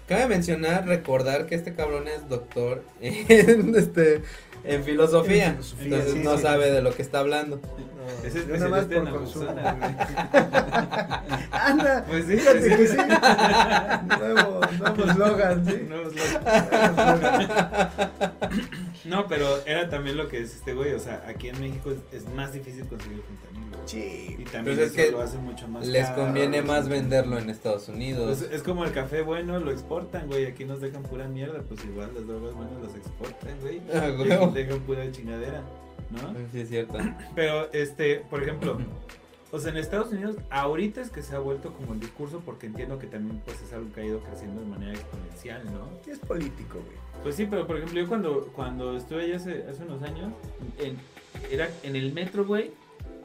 Cabe 0.07 0.27
mencionar, 0.27 0.85
recordar 0.85 1.45
que 1.45 1.55
este 1.55 1.73
cabrón 1.75 2.07
es 2.07 2.27
doctor 2.29 2.83
en, 3.01 3.25
este, 3.75 4.21
en 4.65 4.83
filosofía. 4.83 5.47
En 5.47 5.53
filosofía, 5.63 5.85
entonces 5.85 6.13
sí, 6.13 6.19
no 6.19 6.35
sí. 6.37 6.43
sabe 6.43 6.71
de 6.71 6.81
lo 6.81 6.93
que 6.93 7.01
está 7.01 7.19
hablando. 7.19 7.57
No, 7.57 8.27
es 8.27 8.33
yo 8.33 8.45
nada 8.57 8.69
más 8.69 8.85
por 8.85 9.09
consumo. 9.11 9.49
Anda, 11.51 12.05
Pues 12.07 12.25
sí, 12.25 12.37
fíjate 12.37 12.61
sí. 12.61 12.69
que 12.75 12.87
sí. 12.87 12.97
Nuevo, 14.19 14.59
nuevo 14.79 15.03
eslogan, 15.11 15.65
sí. 15.65 15.85
Nuevo. 15.87 16.09
No, 19.05 19.27
pero 19.27 19.59
era 19.65 19.89
también 19.89 20.17
lo 20.17 20.27
que 20.29 20.41
es 20.41 20.55
este 20.55 20.73
güey, 20.73 20.93
o 20.93 20.99
sea, 20.99 21.23
aquí 21.27 21.49
en 21.49 21.59
México 21.59 21.91
es, 21.91 21.97
es 22.23 22.29
más 22.33 22.53
difícil 22.53 22.87
conseguir 22.87 23.21
fentanilo. 23.21 23.77
Y 23.85 23.89
Sí. 23.89 24.45
también 24.51 24.77
Pues 24.77 24.89
es 24.89 24.93
que 24.93 25.11
lo 25.11 25.21
hace 25.21 25.37
mucho 25.37 25.67
más 25.67 25.85
Les 25.85 26.07
caro, 26.07 26.23
conviene 26.23 26.61
más 26.61 26.87
venderlo 26.87 27.37
en 27.37 27.49
Estados 27.49 27.89
Unidos. 27.89 28.37
Pues 28.39 28.51
es 28.51 28.63
como 28.63 28.85
el 28.85 28.93
café 28.93 29.21
bueno, 29.21 29.59
lo 29.59 29.71
exportan, 30.03 30.27
güey, 30.27 30.45
aquí 30.45 30.65
nos 30.65 30.81
dejan 30.81 31.03
pura 31.03 31.27
mierda, 31.27 31.61
pues 31.61 31.83
igual 31.85 32.11
las 32.13 32.27
drogas 32.27 32.53
buenas 32.53 32.81
las 32.81 32.95
exportan, 32.95 33.59
güey. 33.61 33.81
Ah, 33.93 34.51
dejan 34.53 34.79
pura 34.81 35.11
chingadera, 35.11 35.61
¿no? 36.11 36.33
Sí, 36.51 36.61
es 36.61 36.69
cierto. 36.69 36.97
Pero, 37.35 37.71
este, 37.73 38.17
por 38.29 38.43
ejemplo, 38.43 38.77
o 39.51 39.59
sea, 39.59 39.71
en 39.71 39.77
Estados 39.77 40.11
Unidos, 40.11 40.37
ahorita 40.49 41.01
es 41.01 41.09
que 41.09 41.21
se 41.21 41.35
ha 41.35 41.39
vuelto 41.39 41.73
como 41.73 41.93
el 41.93 41.99
discurso, 41.99 42.41
porque 42.43 42.67
entiendo 42.67 42.99
que 42.99 43.07
también, 43.07 43.41
pues, 43.45 43.61
es 43.61 43.71
algo 43.73 43.91
que 43.93 44.01
ha 44.01 44.05
ido 44.05 44.19
creciendo 44.19 44.61
de 44.61 44.67
manera 44.67 44.93
exponencial, 44.93 45.63
¿no? 45.65 46.11
Es 46.11 46.19
político, 46.19 46.79
güey. 46.79 46.97
Pues 47.23 47.35
sí, 47.35 47.47
pero 47.49 47.65
por 47.65 47.77
ejemplo, 47.77 48.01
yo 48.01 48.07
cuando, 48.07 48.51
cuando 48.53 48.97
estuve 48.97 49.23
allá 49.23 49.37
hace, 49.37 49.63
hace 49.69 49.83
unos 49.83 50.01
años, 50.03 50.33
en, 50.79 50.97
era 51.49 51.69
en 51.83 51.95
el 51.95 52.13
metro, 52.13 52.45
güey, 52.45 52.71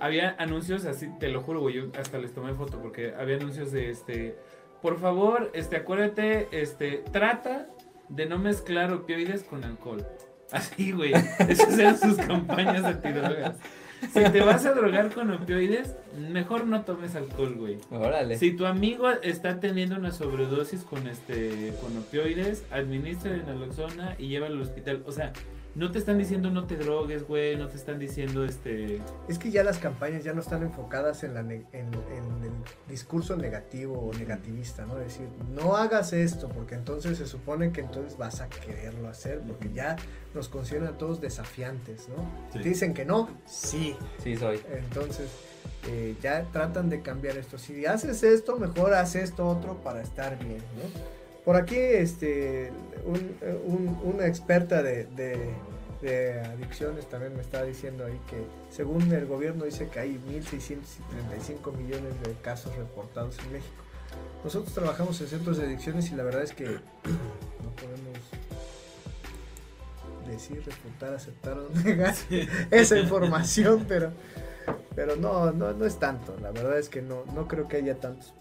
había 0.01 0.37
anuncios 0.39 0.85
así, 0.85 1.09
te 1.19 1.29
lo 1.29 1.43
juro, 1.43 1.61
güey, 1.61 1.75
yo 1.75 1.85
hasta 1.99 2.19
les 2.19 2.33
tomé 2.33 2.55
foto, 2.55 2.81
porque 2.81 3.13
había 3.19 3.37
anuncios 3.37 3.73
de, 3.73 3.91
este, 3.91 4.37
por 4.83 5.01
favor, 5.01 5.51
este, 5.55 5.77
acuérdate, 5.77 6.49
este, 6.53 7.03
trata 7.13 7.69
de 8.09 8.27
no 8.27 8.39
mezclar 8.39 8.93
opioides 8.93 9.43
con 9.43 9.65
alcohol. 9.65 10.07
Así, 10.51 10.93
güey, 10.93 11.13
esas 11.49 11.79
eran 11.79 11.99
sus 11.99 12.17
campañas 12.17 12.85
antidrogas. 12.85 13.57
Si 14.01 14.23
te 14.31 14.41
vas 14.41 14.65
a 14.65 14.73
drogar 14.73 15.13
con 15.13 15.31
opioides, 15.31 15.97
mejor 16.17 16.67
no 16.67 16.83
tomes 16.83 17.17
alcohol, 17.17 17.55
güey. 17.57 17.79
Órale. 17.91 18.39
Si 18.39 18.53
tu 18.53 18.65
amigo 18.65 19.11
está 19.11 19.61
teniendo 19.61 19.97
una 19.97 20.13
sobredosis 20.13 20.85
con 20.85 21.07
este 21.09 21.75
con 21.81 21.97
opioides, 21.99 22.65
administra 22.71 23.37
naloxona 23.37 24.15
y 24.19 24.29
llévalo 24.29 24.55
al 24.55 24.63
hospital. 24.63 25.03
O 25.05 25.13
sea, 25.13 25.33
no 25.79 25.91
te 25.93 25.99
están 25.99 26.19
diciendo 26.19 26.51
no 26.51 26.67
te 26.67 26.77
drogues, 26.77 27.27
güey, 27.27 27.57
no 27.57 27.69
te 27.69 27.77
están 27.77 27.99
diciendo 27.99 28.45
este 28.45 29.01
Es 29.29 29.39
que 29.39 29.51
ya 29.51 29.63
las 29.65 29.79
campañas 29.79 30.25
ya 30.25 30.33
no 30.35 30.41
están 30.41 30.63
enfocadas 30.63 31.23
en, 31.25 31.35
la 31.35 31.43
ne- 31.43 31.65
en, 31.73 31.87
en 31.95 32.43
el 32.45 32.51
discurso 32.89 33.37
negativo 33.37 33.99
o 33.99 34.13
negativista, 34.15 34.85
¿no? 34.87 34.99
Es 34.99 35.05
decir, 35.07 35.29
no 35.55 35.77
hagas 35.77 36.13
esto, 36.13 36.49
porque 36.49 36.75
entonces 36.75 37.17
se 37.19 37.27
supone 37.27 37.73
que 37.73 37.81
entonces 37.83 38.19
vas 38.19 38.41
a 38.41 38.49
quererlo 38.49 39.09
hacer, 39.09 39.41
porque 39.47 39.71
ya 39.73 39.97
nos 40.35 40.49
consideran 40.49 40.89
a 40.89 40.99
todos 40.99 41.21
desafiantes, 41.21 42.09
¿no? 42.09 42.17
Sí. 42.53 42.59
Te 42.61 42.69
dicen 42.69 42.93
que 42.93 43.05
no, 43.05 43.29
sí. 43.47 43.97
Sí, 44.23 44.37
soy. 44.37 44.61
Entonces, 44.77 45.29
eh, 45.87 46.17
ya 46.21 46.43
tratan 46.53 46.91
de 46.91 47.03
cambiar 47.03 47.37
esto. 47.39 47.57
Si 47.57 47.87
haces 47.87 48.23
esto, 48.25 48.59
mejor 48.59 48.95
haz 48.95 49.15
esto 49.15 49.47
otro 49.47 49.77
para 49.77 50.03
estar 50.03 50.39
bien, 50.39 50.59
¿no? 50.59 51.19
Por 51.45 51.57
aquí, 51.57 51.77
este, 51.77 52.71
un- 53.07 53.37
un- 53.65 54.01
una 54.15 54.27
experta 54.27 54.83
de, 54.83 55.05
de- 55.07 55.55
de 56.01 56.41
adicciones 56.41 57.09
también 57.09 57.35
me 57.35 57.43
está 57.43 57.63
diciendo 57.65 58.05
ahí 58.05 58.21
que 58.29 58.45
según 58.71 59.13
el 59.13 59.27
gobierno 59.27 59.65
dice 59.65 59.89
que 59.89 60.01
hay 60.01 60.21
1.635 60.29 61.77
millones 61.77 62.21
de 62.23 62.33
casos 62.43 62.75
reportados 62.77 63.39
en 63.41 63.53
México. 63.53 63.83
Nosotros 64.45 64.73
trabajamos 64.73 65.21
en 65.21 65.29
centros 65.29 65.59
de 65.59 65.65
adicciones 65.65 66.11
y 66.11 66.15
la 66.15 66.23
verdad 66.23 66.43
es 66.43 66.53
que 66.53 66.65
no 66.67 67.71
podemos 67.77 68.19
decir, 70.29 70.63
refutar, 70.65 71.15
aceptar 71.15 71.59
o 71.59 71.69
negar 71.85 72.15
esa 72.71 72.99
información, 72.99 73.85
pero, 73.89 74.13
pero 74.95 75.17
no, 75.17 75.53
no, 75.53 75.73
no 75.73 75.85
es 75.85 75.99
tanto. 75.99 76.37
La 76.41 76.51
verdad 76.51 76.79
es 76.79 76.89
que 76.89 77.03
no, 77.03 77.25
no 77.35 77.49
creo 77.49 77.67
que 77.67 77.79
haya 77.79 77.99
tantos. 77.99 78.35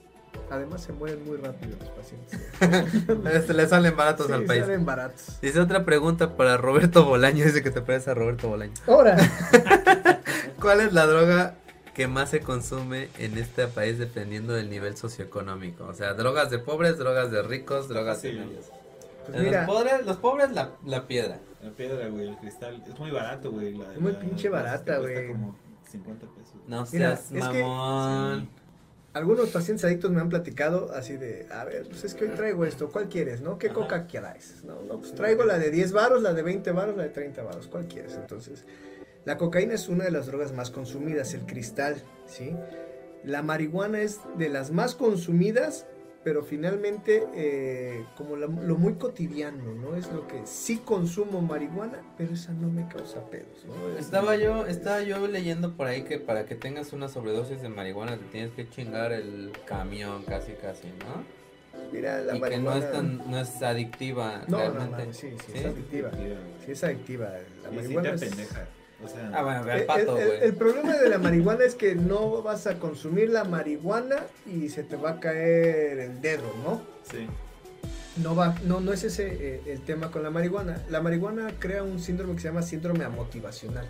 Además 0.50 0.82
se 0.84 0.94
mueren 0.94 1.24
muy 1.26 1.38
rápido 1.38 1.76
los 1.80 1.90
pacientes. 1.90 3.46
Se 3.48 3.54
le 3.54 3.68
salen 3.68 3.96
baratos 3.98 4.28
Sí, 4.28 4.34
al 4.34 4.46
país. 4.46 4.62
salen 4.62 4.86
baratos. 4.86 5.40
Dice 5.42 5.60
otra 5.60 5.84
pregunta 5.86 6.38
para 6.38 6.58
Roberto 6.58 7.04
Bolaño. 7.06 7.44
Dice 7.46 7.62
que 7.64 7.72
te 7.72 7.82
pareces 7.82 8.08
a 8.10 8.14
Roberto 8.14 8.48
Bolaño. 8.50 8.74
Ahora, 8.88 9.18
¿Cuál 10.62 10.82
es 10.82 10.94
la 10.94 11.06
droga 11.06 11.56
que 11.94 12.08
más 12.08 12.30
se 12.30 12.40
consume 12.42 13.10
en 13.18 13.38
este 13.38 13.68
país 13.68 13.98
dependiendo 13.98 14.54
del 14.54 14.70
nivel 14.70 14.96
socioeconómico? 14.98 15.86
O 15.86 15.94
sea, 15.94 16.14
drogas 16.14 16.50
de 16.50 16.60
pobres, 16.60 16.98
drogas 16.98 17.32
de 17.32 17.42
ricos, 17.44 17.88
drogas 17.90 18.22
de 18.22 18.34
medios. 18.34 18.66
pues 19.28 19.52
los 19.52 19.66
pobres, 19.66 20.06
los 20.06 20.18
pobres 20.18 20.52
la, 20.52 20.72
la 20.86 21.08
piedra. 21.08 21.40
la 21.62 21.72
piedra, 21.72 22.08
güey, 22.08 22.30
el 22.30 22.38
cristal. 22.38 22.84
Es 22.88 22.98
muy 23.00 23.12
barato, 23.12 23.52
güey. 23.52 23.74
la- 23.78 23.94
Es 23.94 24.00
muy 24.00 24.14
la- 24.14 24.20
pinche 24.20 24.50
la- 24.50 24.58
barata, 24.58 24.98
cuesta 25.00 25.20
güey. 25.22 25.28
como 25.28 25.56
50 25.92 26.26
pesos. 26.28 26.56
No 26.68 26.86
Mira, 26.92 27.16
seas 27.18 27.32
es 27.32 27.48
que- 27.50 27.62
mamón. 27.64 28.50
Algunos 29.18 29.50
pacientes 29.50 29.84
adictos 29.84 30.12
me 30.12 30.22
han 30.22 30.30
platicado 30.30 30.92
así 30.94 31.18
de, 31.18 31.48
a 31.52 31.66
ver, 31.66 31.88
pues 31.90 32.04
es 32.04 32.14
que 32.14 32.26
hoy 32.26 32.32
traigo 32.32 32.66
esto, 32.66 32.90
¿cuál 32.92 33.10
quieres, 33.10 33.42
no? 33.42 33.58
¿Qué 33.58 33.68
Ajá. 33.68 33.76
coca 33.76 34.06
quieres? 34.06 34.64
No, 34.64 34.82
no, 34.84 35.00
pues 35.00 35.14
traigo 35.14 35.44
la 35.44 35.58
de 35.58 35.72
10 35.72 35.92
varos, 35.92 36.22
la 36.22 36.34
de 36.34 36.44
20 36.44 36.72
varos, 36.72 36.96
la 36.96 37.04
de 37.04 37.10
30 37.10 37.44
varos, 37.44 37.68
¿cuál 37.68 37.88
quieres? 37.88 38.14
Entonces, 38.16 38.64
la 39.26 39.38
cocaína 39.38 39.74
es 39.74 39.90
una 39.90 40.06
de 40.06 40.12
las 40.12 40.28
drogas 40.28 40.54
más 40.54 40.70
consumidas, 40.70 41.34
el 41.34 41.42
cristal, 41.42 42.02
¿sí? 42.28 42.56
La 43.24 43.42
marihuana 43.42 44.02
es 44.02 44.20
de 44.38 44.50
las 44.50 44.72
más 44.72 44.94
consumidas, 44.96 45.88
pero 46.28 46.44
finalmente 46.44 47.26
eh, 47.34 48.04
como 48.18 48.36
la- 48.36 48.48
lo 48.48 48.76
muy 48.76 48.96
cotidiano, 48.96 49.74
¿no? 49.76 49.96
Es 49.96 50.12
lo 50.12 50.28
que 50.28 50.46
sí 50.46 50.80
consumo 50.80 51.42
marihuana, 51.42 52.02
pero 52.18 52.34
esa 52.34 52.52
no 52.52 52.68
me 52.70 52.86
causa 52.90 53.22
pedos, 53.30 53.64
¿no? 53.66 53.98
Es- 53.98 54.08
Estaba 54.08 54.36
yo, 54.36 54.66
estaba 54.66 55.02
yo 55.04 55.26
leyendo 55.26 55.78
por 55.78 55.88
ahí 55.88 56.02
que 56.04 56.20
para 56.20 56.46
que 56.46 56.56
tengas 56.56 56.92
una 56.92 57.08
sobredosis 57.08 57.62
de 57.62 57.70
marihuana 57.70 58.18
te 58.18 58.26
tienes 58.26 58.52
que 58.52 58.70
chingar 58.70 59.14
el 59.14 59.54
camión 59.66 60.24
casi 60.24 60.52
casi, 60.52 60.88
¿no? 61.00 61.24
Mira, 61.94 62.20
la 62.20 62.34
y 62.36 62.36
que 62.36 62.42
marihuana... 62.42 62.78
no 62.80 62.86
es 62.86 62.92
tan, 62.92 63.32
no 63.32 63.40
es 63.40 63.62
adictiva 63.64 64.44
No, 64.50 64.58
no, 64.58 64.74
realmente. 64.74 65.06
no, 65.06 65.14
sí, 65.14 65.30
sí, 65.46 65.52
¿Sí? 65.54 65.58
es 65.60 65.66
adictiva. 65.66 66.12
Sí, 66.66 66.72
es 66.74 66.84
adictiva. 66.84 67.30
La 67.64 67.70
sí 67.70 67.76
marihuana 67.78 68.10
te 68.10 68.16
es- 68.16 68.22
pendeja. 68.36 68.68
O 69.04 69.08
sea, 69.08 69.32
Ah, 69.34 69.44
bueno, 69.44 69.72
El, 69.72 69.86
pato, 69.86 70.18
el- 70.18 70.24
el- 70.24 70.28
güey. 70.30 70.44
el 70.44 70.56
problema 70.56 70.98
de 70.98 71.10
la 71.10 71.18
marihuana 71.20 71.64
es 71.66 71.76
que 71.76 71.94
no 71.96 72.42
vas 72.42 72.66
a 72.68 72.80
consumir 72.80 73.30
la 73.30 73.44
marihuana 73.44 74.18
y 74.46 74.70
se 74.70 74.84
te 74.84 74.96
va 74.96 75.12
a 75.12 75.20
caer 75.20 76.00
el 76.00 76.22
dedo, 76.22 76.52
¿no? 76.64 76.82
sí. 77.12 77.28
No, 78.24 78.36
va, 78.36 78.56
no, 78.66 78.80
no 78.80 78.94
es 78.94 79.04
ese 79.04 79.28
eh, 79.28 79.62
el 79.68 79.82
tema 79.82 80.10
con 80.10 80.24
la 80.24 80.32
marihuana. 80.32 80.82
La 80.90 81.02
marihuana 81.02 81.54
crea 81.60 81.84
un 81.84 82.00
síndrome 82.00 82.34
que 82.34 82.42
se 82.42 82.48
llama 82.48 82.64
síndrome 82.64 83.06
amotivacional. 83.06 83.86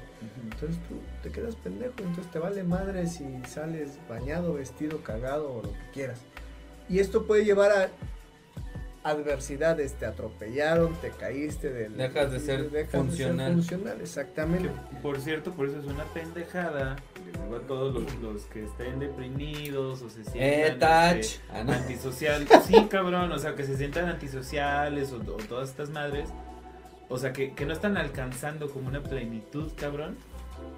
Entonces 0.51 0.77
tú 0.89 0.95
te 1.23 1.31
quedas 1.31 1.55
pendejo, 1.55 1.93
entonces 1.99 2.29
te 2.29 2.37
vale 2.37 2.61
madre 2.63 3.07
si 3.07 3.23
sales 3.47 3.91
bañado, 4.09 4.55
vestido, 4.55 5.01
cagado 5.01 5.49
o 5.53 5.61
lo 5.63 5.71
que 5.71 5.91
quieras. 5.93 6.19
Y 6.89 6.99
esto 6.99 7.25
puede 7.25 7.45
llevar 7.45 7.71
a 7.71 7.89
adversidades, 9.09 9.93
te 9.93 10.05
atropellaron, 10.05 10.93
te 10.95 11.09
caíste 11.11 11.71
del... 11.71 11.97
Dejas 11.97 12.31
de 12.31 12.39
ser 12.39 12.69
funcional. 12.87 13.53
funcional, 13.53 14.01
exactamente. 14.01 14.69
Que, 14.69 14.95
por 15.01 15.19
cierto, 15.19 15.51
por 15.51 15.67
eso 15.67 15.79
es 15.79 15.85
una 15.85 16.03
pendejada. 16.05 16.95
Les 17.25 17.33
digo 17.41 17.55
a 17.55 17.61
todos 17.61 17.93
los, 17.93 18.15
los 18.15 18.43
que 18.45 18.63
estén 18.63 18.99
deprimidos 18.99 20.01
o 20.01 20.09
se 20.09 20.23
sientan 20.23 20.41
Eh, 20.41 20.77
touch. 20.79 21.39
Ah, 21.49 21.59
antisociales. 21.61 22.47
Sí, 22.67 22.87
cabrón, 22.89 23.31
o 23.31 23.39
sea, 23.39 23.55
que 23.55 23.63
se 23.63 23.77
sientan 23.77 24.07
antisociales 24.09 25.11
o, 25.11 25.17
o 25.17 25.37
todas 25.37 25.69
estas 25.69 25.89
madres. 25.89 26.29
O 27.09 27.17
sea, 27.17 27.31
que, 27.31 27.53
que 27.53 27.65
no 27.65 27.73
están 27.73 27.95
alcanzando 27.97 28.69
como 28.69 28.89
una 28.89 29.01
plenitud, 29.01 29.71
cabrón. 29.75 30.17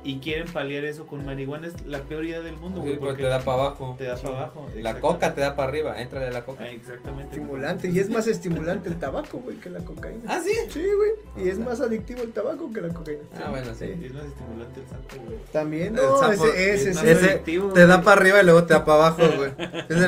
Y 0.04 0.20
quieren 0.20 0.48
paliar 0.48 0.86
eso 0.86 1.06
con 1.08 1.26
marihuana. 1.26 1.68
Es 1.68 1.86
la 1.86 2.00
peor 2.00 2.24
idea 2.26 2.40
del 2.40 2.56
mundo, 2.56 2.82
Sí, 2.82 2.88
güey. 2.88 3.00
porque 3.00 3.10
porque 3.10 3.24
te 3.24 3.30
da 3.30 3.40
para 3.42 3.58
abajo. 3.64 3.96
te 3.98 4.06
da 4.06 4.16
Sí. 4.18 4.24
para 4.24 4.38
abajo. 4.38 4.68
La 4.78 5.00
coca 5.02 5.34
te 5.36 5.42
da 5.42 5.56
para 5.56 5.68
arriba, 5.70 6.02
entrale 6.02 6.28
a 6.28 6.32
la 6.32 6.46
coca. 6.46 6.64
Ah, 6.64 6.70
exactamente. 6.70 7.36
Estimulante, 7.36 7.90
y 7.90 8.00
es 8.00 8.10
más 8.10 8.26
estimulante 8.28 8.88
el 8.88 8.98
tabaco, 8.98 9.40
güey, 9.40 9.58
que 9.58 9.70
la 9.70 9.80
cocaína. 9.80 10.24
Ah, 10.28 10.40
sí. 10.44 10.52
Sí, 10.70 10.86
güey, 10.96 11.46
y 11.46 11.50
es 11.50 11.60
más 11.60 11.82
adictivo 11.82 12.22
el 12.22 12.32
tabaco 12.32 12.72
que 12.72 12.80
la 12.82 12.90
cocaína. 12.94 13.24
Ah, 13.44 13.50
bueno, 13.50 13.74
sí. 13.76 13.86
Es 13.86 14.14
más 14.14 14.24
estimulante 14.26 14.80
el 14.80 14.88
sapo, 14.88 15.16
güey. 15.26 15.38
También, 15.52 15.88
El 15.88 15.94
no, 15.96 16.18
sapo 16.18 16.32
ese, 16.46 16.74
ese, 16.74 16.90
es 16.92 16.96
más 16.96 17.04
ese- 17.06 17.30
adictivo, 17.32 17.74
te 17.74 17.86
da 17.86 18.02
para 18.02 18.22
arriba 18.22 18.42
y 18.42 18.46
luego 18.46 18.64
te 18.64 18.74
da 18.76 18.86
para 18.86 19.08
abajo, 19.08 19.22
güey. 19.38 19.52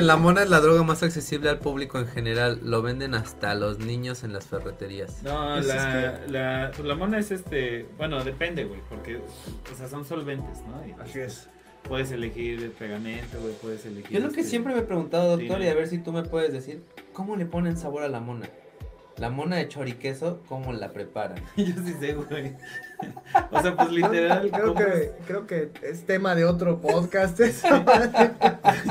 La 0.02 0.16
mona 0.16 0.42
es 0.42 0.48
la 0.50 0.60
droga 0.60 0.82
más 0.84 1.02
accesible 1.02 1.50
al 1.50 1.58
público 1.58 1.98
en 1.98 2.06
general. 2.06 2.60
Lo 2.62 2.80
venden 2.82 3.14
hasta 3.14 3.54
los 3.54 3.78
niños 3.78 4.24
en 4.24 4.32
las 4.32 4.46
ferreterías. 4.46 5.22
No, 5.22 5.52
Pues 5.54 5.66
la, 5.66 6.22
es 6.24 6.30
la, 6.30 6.70
pues 6.74 6.88
la 6.88 6.94
mona 6.94 7.18
es 7.18 7.30
este, 7.30 7.86
bueno, 7.98 8.24
depende, 8.24 8.64
güey, 8.64 8.80
porque, 8.88 9.16
o 9.16 9.76
sea, 9.76 9.81
son 9.88 10.04
solventes, 10.04 10.60
¿no? 10.62 10.86
Y 10.86 10.92
Así 11.00 11.20
es. 11.20 11.48
puedes 11.82 12.10
elegir 12.12 12.62
el 12.62 12.70
pegamento, 12.70 13.40
güey, 13.40 13.54
puedes 13.54 13.84
elegir. 13.86 14.10
Yo 14.10 14.20
lo 14.20 14.30
que 14.32 14.40
este, 14.40 14.50
siempre 14.50 14.74
me 14.74 14.80
he 14.80 14.84
preguntado, 14.84 15.36
doctor, 15.36 15.58
Sí. 15.58 15.64
y 15.64 15.68
a 15.68 15.74
ver 15.74 15.88
si 15.88 15.98
tú 15.98 16.12
me 16.12 16.22
puedes 16.22 16.52
decir, 16.52 16.82
¿cómo 17.12 17.36
le 17.36 17.46
ponen 17.46 17.76
sabor 17.76 18.02
a 18.02 18.08
la 18.08 18.20
mona? 18.20 18.48
La 19.18 19.28
mona 19.30 19.56
de 19.56 19.68
choriqueso, 19.68 20.42
¿cómo 20.48 20.72
la 20.72 20.90
preparan? 20.92 21.38
Yo 21.56 21.64
sí 21.84 21.94
sé, 22.00 22.14
güey. 22.14 22.56
o 23.50 23.62
sea, 23.62 23.76
pues 23.76 23.90
literal, 23.90 24.50
Creo 24.50 24.74
¿cómo 24.74 24.74
que, 24.74 25.12
creo 25.26 25.46
que 25.46 25.70
es 25.82 26.04
tema 26.06 26.34
de 26.34 26.44
otro 26.44 26.80
podcast. 26.80 27.38
eso. 27.40 27.68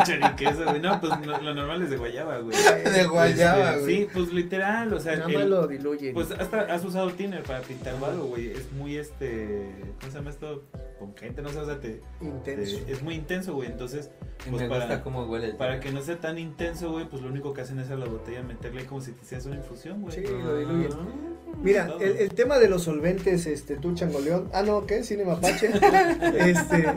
choriqueso, 0.05 0.65
güey? 0.65 0.79
No, 0.81 0.99
pues 0.99 1.13
no- 1.19 1.41
lo 1.41 1.53
normal 1.53 1.81
es 1.83 1.89
de 1.89 1.97
guayaba, 1.97 2.39
güey. 2.39 2.55
De 2.83 3.05
guayaba, 3.05 3.69
Este, 3.71 3.81
güey. 3.81 3.95
Sí, 3.97 4.07
pues 4.13 4.33
literal, 4.33 4.93
o 4.93 4.99
sea, 4.99 5.15
Nada 5.15 5.29
más 5.29 5.45
lo 5.45 5.67
diluyen. 5.67 6.13
pues 6.13 6.31
hasta 6.31 6.61
has 6.61 6.83
usado 6.83 7.09
tiner 7.11 7.43
para 7.43 7.61
pintar 7.61 7.95
algo, 7.95 8.25
güey. 8.25 8.51
Es 8.51 8.71
muy, 8.73 8.97
este, 8.97 9.69
¿cómo 9.99 10.11
se 10.11 10.17
llama 10.17 10.29
esto? 10.29 10.63
Con 11.01 11.15
gente, 11.17 11.41
no 11.41 11.49
sé, 11.49 11.57
o 11.57 11.65
sea, 11.65 11.79
te, 11.79 11.99
te- 12.19 12.25
Intenso. 12.25 12.77
es 12.87 13.01
muy 13.01 13.15
intenso, 13.15 13.55
güey. 13.55 13.71
Entonces, 13.71 14.11
Pues 14.47 14.61
me 14.61 14.69
para- 14.69 14.85
gusta 14.85 15.03
cómo 15.03 15.23
huele 15.25 15.47
el 15.47 15.55
Para 15.57 15.79
que 15.79 15.91
no 15.91 15.99
sea 16.03 16.19
tan 16.19 16.37
intenso, 16.37 16.91
güey, 16.91 17.09
pues 17.09 17.23
lo 17.23 17.29
único 17.29 17.53
que 17.55 17.61
hacen 17.61 17.79
es 17.79 17.89
a 17.89 17.95
la 17.95 18.05
botella 18.05 18.43
meterle 18.43 18.85
como 18.85 19.01
si 19.01 19.11
te 19.13 19.23
hicieras 19.23 19.47
una 19.47 19.55
infusión, 19.55 19.99
güey. 20.03 20.13
Sí, 20.13 20.21
lo 20.21 20.57
diluyen. 20.57 20.91
Ah, 20.93 21.55
Mira, 21.63 21.91
el, 21.99 22.17
el 22.17 22.29
tema 22.35 22.59
de 22.59 22.69
los 22.69 22.83
solventes, 22.83 23.47
este, 23.47 23.77
tú 23.77 23.95
changoleón, 23.95 24.49
ah 24.53 24.61
no, 24.61 24.85
¿qué? 24.85 25.03
Cine 25.03 25.25
Mapache, 25.25 25.67
este, 26.37 26.87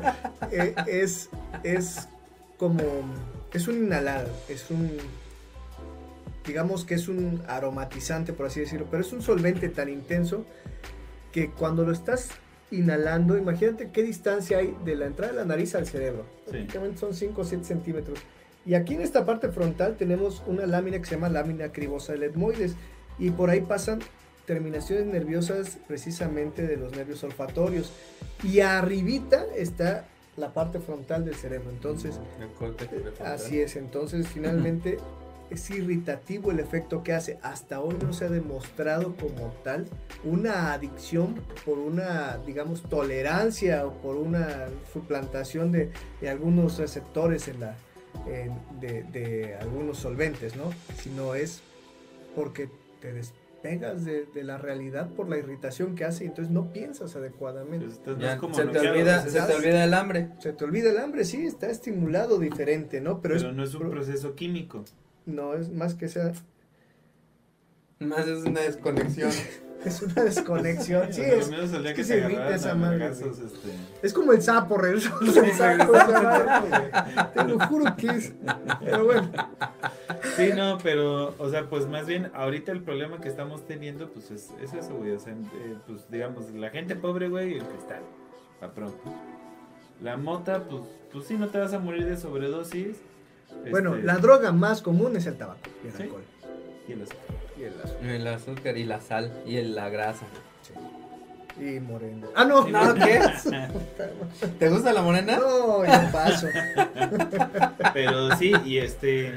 eh, 0.53 0.75
es, 0.87 1.31
es 1.63 2.07
como, 2.59 2.83
es 3.55 3.67
un 3.69 3.85
inhalado, 3.87 4.29
es 4.51 4.71
un, 4.71 4.91
digamos 6.47 6.85
que 6.85 6.95
es 6.95 7.09
un 7.09 7.43
aromatizante, 7.49 8.33
por 8.35 8.47
así 8.47 8.61
decirlo, 8.61 8.87
pero 8.91 9.03
es 9.03 9.13
un 9.15 9.23
solvente 9.23 9.69
tan 9.71 9.89
intenso 9.89 10.45
que 11.33 11.51
cuando 11.51 11.85
lo 11.85 11.93
estás 11.93 12.29
inhalando, 12.79 13.37
imagínate 13.39 13.91
qué 13.91 14.03
distancia 14.03 14.59
hay 14.59 14.77
de 14.85 14.97
la 14.97 15.07
entrada 15.07 15.33
de 15.33 15.39
la 15.39 15.45
nariz 15.45 15.75
al 15.75 15.87
cerebro, 15.87 16.25
Sí. 16.47 16.51
prácticamente 16.53 16.99
son 16.99 17.15
5 17.15 17.41
o 17.41 17.45
7 17.45 17.65
centímetros. 17.65 18.19
Y 18.67 18.75
aquí 18.75 18.95
en 18.95 19.03
esta 19.03 19.25
parte 19.27 19.49
frontal 19.51 19.97
tenemos 19.97 20.43
una 20.47 20.67
lámina 20.67 20.99
que 20.99 21.05
se 21.05 21.17
llama 21.17 21.29
lámina 21.29 21.71
cribosa 21.73 22.13
del 22.13 22.23
etmoides 22.25 22.77
y 23.19 23.31
por 23.31 23.51
ahí 23.51 23.61
pasan 23.61 24.01
terminaciones 24.47 25.07
nerviosas 25.07 25.79
precisamente 25.87 26.67
de 26.67 26.77
los 26.77 26.93
nervios 26.97 27.23
olfatorios 27.25 27.93
y 28.43 28.61
arribita 28.61 29.45
está 29.57 30.07
la 30.37 30.53
parte 30.53 30.81
frontal 30.81 31.25
del 31.25 31.35
cerebro. 31.35 31.71
Entonces, 31.71 32.19
El 32.41 32.49
prefrontal. 32.75 33.27
así 33.27 33.61
es, 33.61 33.77
entonces 33.77 34.27
finalmente 34.29 34.99
es 35.51 35.71
irritativo 35.71 36.51
el 36.51 36.59
efecto 36.61 37.03
que 37.03 37.13
hace. 37.13 37.39
Hasta 37.43 37.81
hoy 37.81 37.97
no 38.03 38.13
se 38.13 38.25
ha 38.27 38.29
demostrado 38.29 39.15
como 39.17 39.53
tal 39.63 39.87
una 40.25 40.73
adicción 40.73 41.35
por 41.65 41.79
una, 41.79 42.39
digamos, 42.47 42.83
tolerancia 42.83 43.87
o 43.87 43.93
por 44.01 44.17
una 44.17 44.67
suplantación 44.93 45.71
de, 45.73 45.91
de 46.21 46.29
algunos 46.31 46.79
receptores 46.79 47.49
en 47.49 47.61
la, 47.61 47.77
en- 48.27 48.59
de, 48.81 49.03
de 49.05 49.55
algunos 49.57 49.99
solventes, 49.99 50.57
¿no? 50.57 50.73
Sino 51.03 51.35
es 51.35 51.61
porque 52.35 52.69
te 53.01 53.13
despegas 53.13 54.05
de, 54.05 54.27
de 54.27 54.45
la 54.45 54.59
realidad 54.59 55.09
por 55.11 55.29
la 55.29 55.39
irritación 55.39 55.95
que 55.95 56.05
hace 56.05 56.25
y 56.25 56.27
entonces 56.29 56.53
no 56.53 56.73
piensas 56.73 57.15
adecuadamente. 57.17 57.87
Ya, 58.07 58.17
más 58.17 58.37
como 58.37 58.55
se, 58.55 58.67
te 58.67 58.79
olvida, 58.81 59.23
se 59.23 59.41
te 59.41 59.55
olvida 59.55 59.85
el 59.85 59.95
hambre. 59.95 60.29
Se 60.41 60.53
te 60.53 60.65
olvida 60.65 60.91
el 60.91 60.99
hambre, 60.99 61.25
sí, 61.25 61.47
está 61.47 61.69
estimulado 61.71 62.39
diferente, 62.39 63.01
¿no? 63.01 63.21
Pero, 63.21 63.37
pero, 63.37 63.51
es, 63.51 63.57
no 63.57 63.63
es 63.65 63.75
un 63.75 63.81
pro- 63.83 63.91
proceso 63.91 64.35
químico. 64.35 64.85
No 65.27 65.55
es 65.55 65.71
más 65.71 65.95
que 65.95 66.09
sea 66.09 66.33
Más 67.99 68.27
es 68.27 68.45
una 68.45 68.61
desconexión. 68.61 69.31
Es 69.85 70.01
una 70.01 70.25
desconexión. 70.25 71.13
Sí, 71.13 71.21
es, 71.21 71.45
al 71.45 71.51
menos 71.51 71.73
el 71.75 71.83
día 71.83 71.91
es 71.91 71.97
que 71.99 72.05
se 72.05 72.25
evita 72.25 72.47
agarraran 72.47 72.59
esa 72.59 72.75
madre, 72.75 73.07
este... 73.09 73.29
es 74.03 74.15
como 74.15 74.33
el 74.33 74.41
sapo, 74.41 74.81
sea, 74.81 75.77
Te 77.35 77.45
lo 77.45 77.59
juro 77.67 77.95
que 77.95 78.07
es. 78.07 78.33
Pero 78.81 79.05
bueno, 79.05 79.31
Sí, 80.37 80.51
no, 80.57 80.79
pero, 80.83 81.35
o 81.39 81.49
sea, 81.51 81.69
pues 81.69 81.87
más 81.87 82.07
bien, 82.07 82.31
ahorita 82.35 82.73
el 82.73 82.83
problema 82.83 83.21
que 83.21 83.29
estamos 83.29 83.67
teniendo, 83.67 84.11
pues 84.11 84.31
es, 84.31 84.53
es 84.61 84.75
eso, 84.75 84.95
güey. 84.95 85.13
O 85.13 85.21
sea, 85.21 85.33
eh, 85.33 85.77
pues 85.87 86.11
digamos, 86.11 86.51
la 86.51 86.71
gente 86.71 86.97
pobre, 86.97 87.29
güey, 87.29 87.53
y 87.53 87.59
el 87.59 87.65
cristal. 87.65 88.03
Pa' 88.61 88.73
pronto. 88.73 88.99
La 90.03 90.17
mota, 90.17 90.65
pues, 90.65 90.83
pues 91.13 91.27
sí, 91.27 91.35
no 91.35 91.49
te 91.49 91.59
vas 91.59 91.73
a 91.73 91.79
morir 91.79 92.07
de 92.07 92.17
sobredosis. 92.17 92.97
Bueno, 93.71 93.95
este, 93.95 94.07
la 94.07 94.17
droga 94.19 94.53
más 94.53 94.83
común 94.83 95.17
es 95.17 95.27
el 95.27 95.37
tabaco 95.37 95.61
y 95.85 95.89
el 95.89 95.93
Sí. 95.95 96.03
alcohol. 96.05 96.23
y 96.89 96.93
el 96.93 97.03
azúcar. 97.03 97.37
Y 97.59 97.63
el 97.63 97.73
azúcar. 97.83 98.07
El 98.07 98.27
azúcar 98.27 98.77
y 98.79 98.85
la 98.85 99.01
sal 99.01 99.33
y 99.47 99.57
el- 99.57 99.75
la 99.75 99.89
grasa. 99.89 100.27
Y 101.59 101.79
moreno. 101.81 102.27
Ah, 102.35 102.45
no. 102.45 102.67
No, 102.67 102.95
¿qué? 102.95 103.21
¿Te 104.59 104.69
gusta 104.69 104.93
la 104.93 105.03
morena? 105.03 105.37
No, 105.39 105.85
yo 105.85 106.13
paso. 106.13 106.49
Pero 107.95 108.35
sí, 108.37 108.53
y 108.65 108.79
este. 108.79 109.33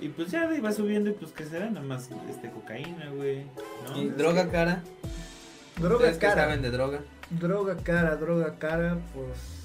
Y 0.00 0.08
pues 0.10 0.30
ya 0.30 0.48
va 0.64 0.70
subiendo 0.72 1.10
y 1.10 1.14
pues 1.14 1.32
que 1.32 1.44
será 1.44 1.68
nada 1.70 1.84
más 1.84 2.08
este 2.30 2.50
cocaína, 2.50 3.10
güey. 3.16 3.44
¿no? 3.90 4.00
¿Y 4.00 4.08
droga 4.10 4.48
cara? 4.48 4.82
Droga 5.76 5.96
¿Ustedes 5.96 6.18
qué 6.18 6.26
cara. 6.28 6.42
saben 6.42 6.62
de 6.62 6.70
droga? 6.70 7.00
Droga 7.30 7.76
cara, 7.76 8.14
droga 8.16 8.54
cara, 8.58 8.96
pues. 9.12 9.57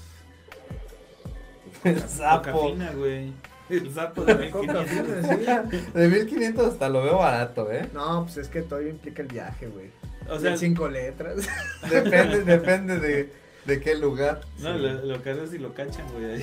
El 1.84 2.02
güey. 2.96 3.32
El 3.70 3.94
sapo 3.94 4.24
de 4.24 4.50
Coca 4.50 4.72
1500. 4.82 5.26
fina, 5.36 5.64
sí. 5.70 5.76
De 5.94 6.08
1500 6.08 6.66
hasta 6.66 6.88
lo 6.88 7.02
veo 7.02 7.18
barato, 7.18 7.70
¿eh? 7.72 7.88
No, 7.94 8.24
pues 8.24 8.36
es 8.36 8.48
que 8.48 8.62
todavía 8.62 8.90
implica 8.90 9.22
el 9.22 9.28
viaje, 9.28 9.68
güey. 9.68 9.90
O 10.28 10.38
sea, 10.38 10.56
cinco 10.56 10.88
letras. 10.88 11.46
Depende, 11.90 12.44
depende 12.44 12.98
de. 12.98 13.44
¿De 13.66 13.80
qué 13.80 13.94
lugar? 13.94 14.42
No, 14.58 14.74
Sí. 14.74 14.78
lo, 14.82 14.92
lo 15.06 15.22
que 15.22 15.30
haces 15.30 15.50
si 15.50 15.58
lo 15.58 15.72
cachan, 15.72 16.04
güey. 16.12 16.42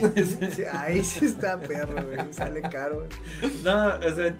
Sí, 0.51 0.63
ahí 0.71 1.03
sí 1.03 1.25
está 1.25 1.59
perro, 1.59 2.03
güey. 2.03 2.33
Sale 2.33 2.61
caro. 2.63 3.07
No, 3.63 3.95
o 3.95 4.15
sea, 4.15 4.35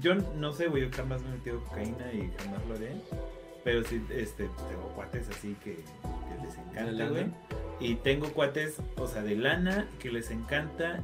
yo 0.00 0.16
no 0.16 0.52
sé, 0.52 0.66
güey, 0.66 0.82
yo 0.82 0.96
jamás 0.96 1.22
me 1.22 1.28
he 1.28 1.32
metido 1.34 1.62
cocaína 1.64 2.12
y 2.12 2.32
jamás 2.42 2.60
lo 2.68 2.74
haré. 2.74 2.96
Pero 3.62 3.84
sí, 3.84 4.04
este, 4.10 4.48
tengo 4.68 4.88
cuates 4.96 5.28
así 5.28 5.56
que, 5.62 5.74
que 5.76 6.44
les 6.44 6.56
¿De 6.56 6.80
encanta, 6.80 7.08
güey. 7.10 7.26
Y 7.80 7.94
tengo 7.96 8.28
cuates, 8.32 8.76
o 8.96 9.06
sea, 9.06 9.22
de 9.22 9.36
lana, 9.36 9.88
que 9.98 10.10
les 10.10 10.30
encanta 10.30 11.00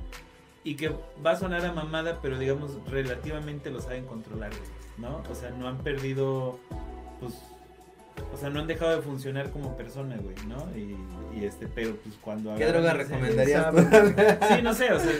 y 0.62 0.74
que 0.76 0.92
va 1.24 1.30
a 1.32 1.36
sonar 1.36 1.64
a 1.64 1.72
mamada, 1.72 2.18
pero 2.20 2.38
digamos, 2.38 2.72
relativamente 2.90 3.70
lo 3.70 3.80
saben 3.80 4.04
controlar, 4.04 4.50
güey, 4.50 4.70
¿no? 4.98 5.22
O 5.30 5.34
sea, 5.34 5.50
no 5.50 5.68
han 5.68 5.78
perdido, 5.78 6.58
pues, 7.20 7.32
o 8.32 8.36
sea, 8.36 8.50
no 8.50 8.60
han 8.60 8.66
dejado 8.66 8.96
de 8.96 9.02
funcionar 9.02 9.50
como 9.50 9.76
persona, 9.76 10.16
güey, 10.16 10.34
¿no? 10.48 10.56
Y, 10.76 10.96
y 11.38 11.44
este, 11.44 11.66
pero 11.66 11.94
pues 11.96 12.16
cuando... 12.20 12.54
¿Qué 12.56 12.66
droga 12.66 12.92
ese- 12.92 13.04
recomendarías? 13.04 13.74
Sí, 14.56 14.62
no 14.62 14.74
sé, 14.74 14.92
o 14.92 14.98
sea, 15.00 15.12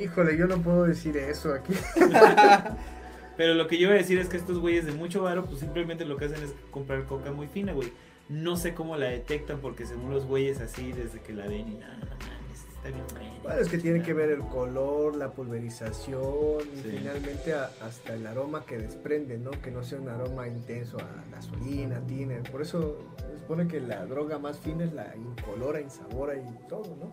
Híjole, 0.00 0.36
yo 0.38 0.46
no 0.46 0.58
puedo 0.58 0.84
decir 0.84 1.16
eso 1.16 1.52
aquí. 1.52 1.74
Pero 3.36 3.54
lo 3.54 3.66
que 3.66 3.78
yo 3.78 3.88
iba 3.88 3.94
a 3.94 3.98
decir 3.98 4.18
es 4.18 4.28
que 4.28 4.36
estos 4.36 4.58
güeyes 4.60 4.86
de 4.86 4.92
mucho 4.92 5.22
varo, 5.22 5.44
pues 5.44 5.58
simplemente 5.58 6.04
lo 6.04 6.16
que 6.16 6.26
hacen 6.26 6.42
es 6.44 6.54
comprar 6.70 7.04
coca 7.06 7.32
muy 7.32 7.48
fina, 7.48 7.72
güey. 7.72 7.92
No 8.28 8.56
sé 8.56 8.74
cómo 8.74 8.96
la 8.96 9.06
detectan 9.06 9.60
porque 9.60 9.86
según 9.86 10.10
los 10.10 10.26
güeyes 10.26 10.60
así, 10.60 10.92
desde 10.92 11.20
que 11.20 11.32
la 11.32 11.46
ven 11.46 11.68
y 11.68 11.74
nada, 11.74 11.96
no 11.98 12.04
está 12.04 13.18
bien. 13.18 13.32
Bueno, 13.42 13.60
es 13.60 13.68
que 13.68 13.78
tiene 13.78 14.02
que 14.02 14.12
ver 14.14 14.30
el 14.30 14.40
color, 14.40 15.16
la 15.16 15.32
pulverización 15.32 16.60
y 16.74 16.80
Sí. 16.82 16.96
finalmente 16.98 17.52
a- 17.54 17.70
hasta 17.82 18.14
el 18.14 18.26
aroma 18.26 18.64
que 18.64 18.78
desprende, 18.78 19.38
¿no? 19.38 19.50
Que 19.50 19.70
no 19.70 19.82
sea 19.82 19.98
un 20.00 20.08
aroma 20.08 20.48
intenso 20.48 20.98
a 20.98 21.24
gasolina, 21.34 22.00
tiner. 22.06 22.42
Por 22.50 22.62
eso 22.62 22.98
se 23.18 23.38
supone 23.40 23.68
que 23.68 23.80
la 23.80 24.04
droga 24.06 24.38
más 24.38 24.58
fina 24.58 24.84
es 24.84 24.92
la 24.94 25.14
incolora, 25.16 25.80
insabora 25.80 26.34
y 26.34 26.68
todo, 26.68 26.96
¿no? 26.96 27.12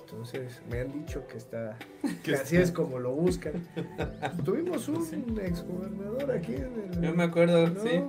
Entonces 0.00 0.62
me 0.70 0.80
han 0.80 0.92
dicho 0.92 1.26
que 1.26 1.36
está, 1.36 1.76
que 2.24 2.34
así 2.34 2.56
es 2.56 2.70
como 2.70 2.98
lo 2.98 3.12
buscan. 3.12 3.52
Tuvimos 4.44 4.88
un 4.88 5.04
Sí. 5.04 5.22
exgobernador 5.42 6.30
aquí 6.32 6.54
en 6.54 6.92
el, 6.94 7.00
Yo 7.02 7.14
me 7.14 7.24
acuerdo, 7.24 7.68
¿no? 7.68 7.82
sí. 7.82 8.02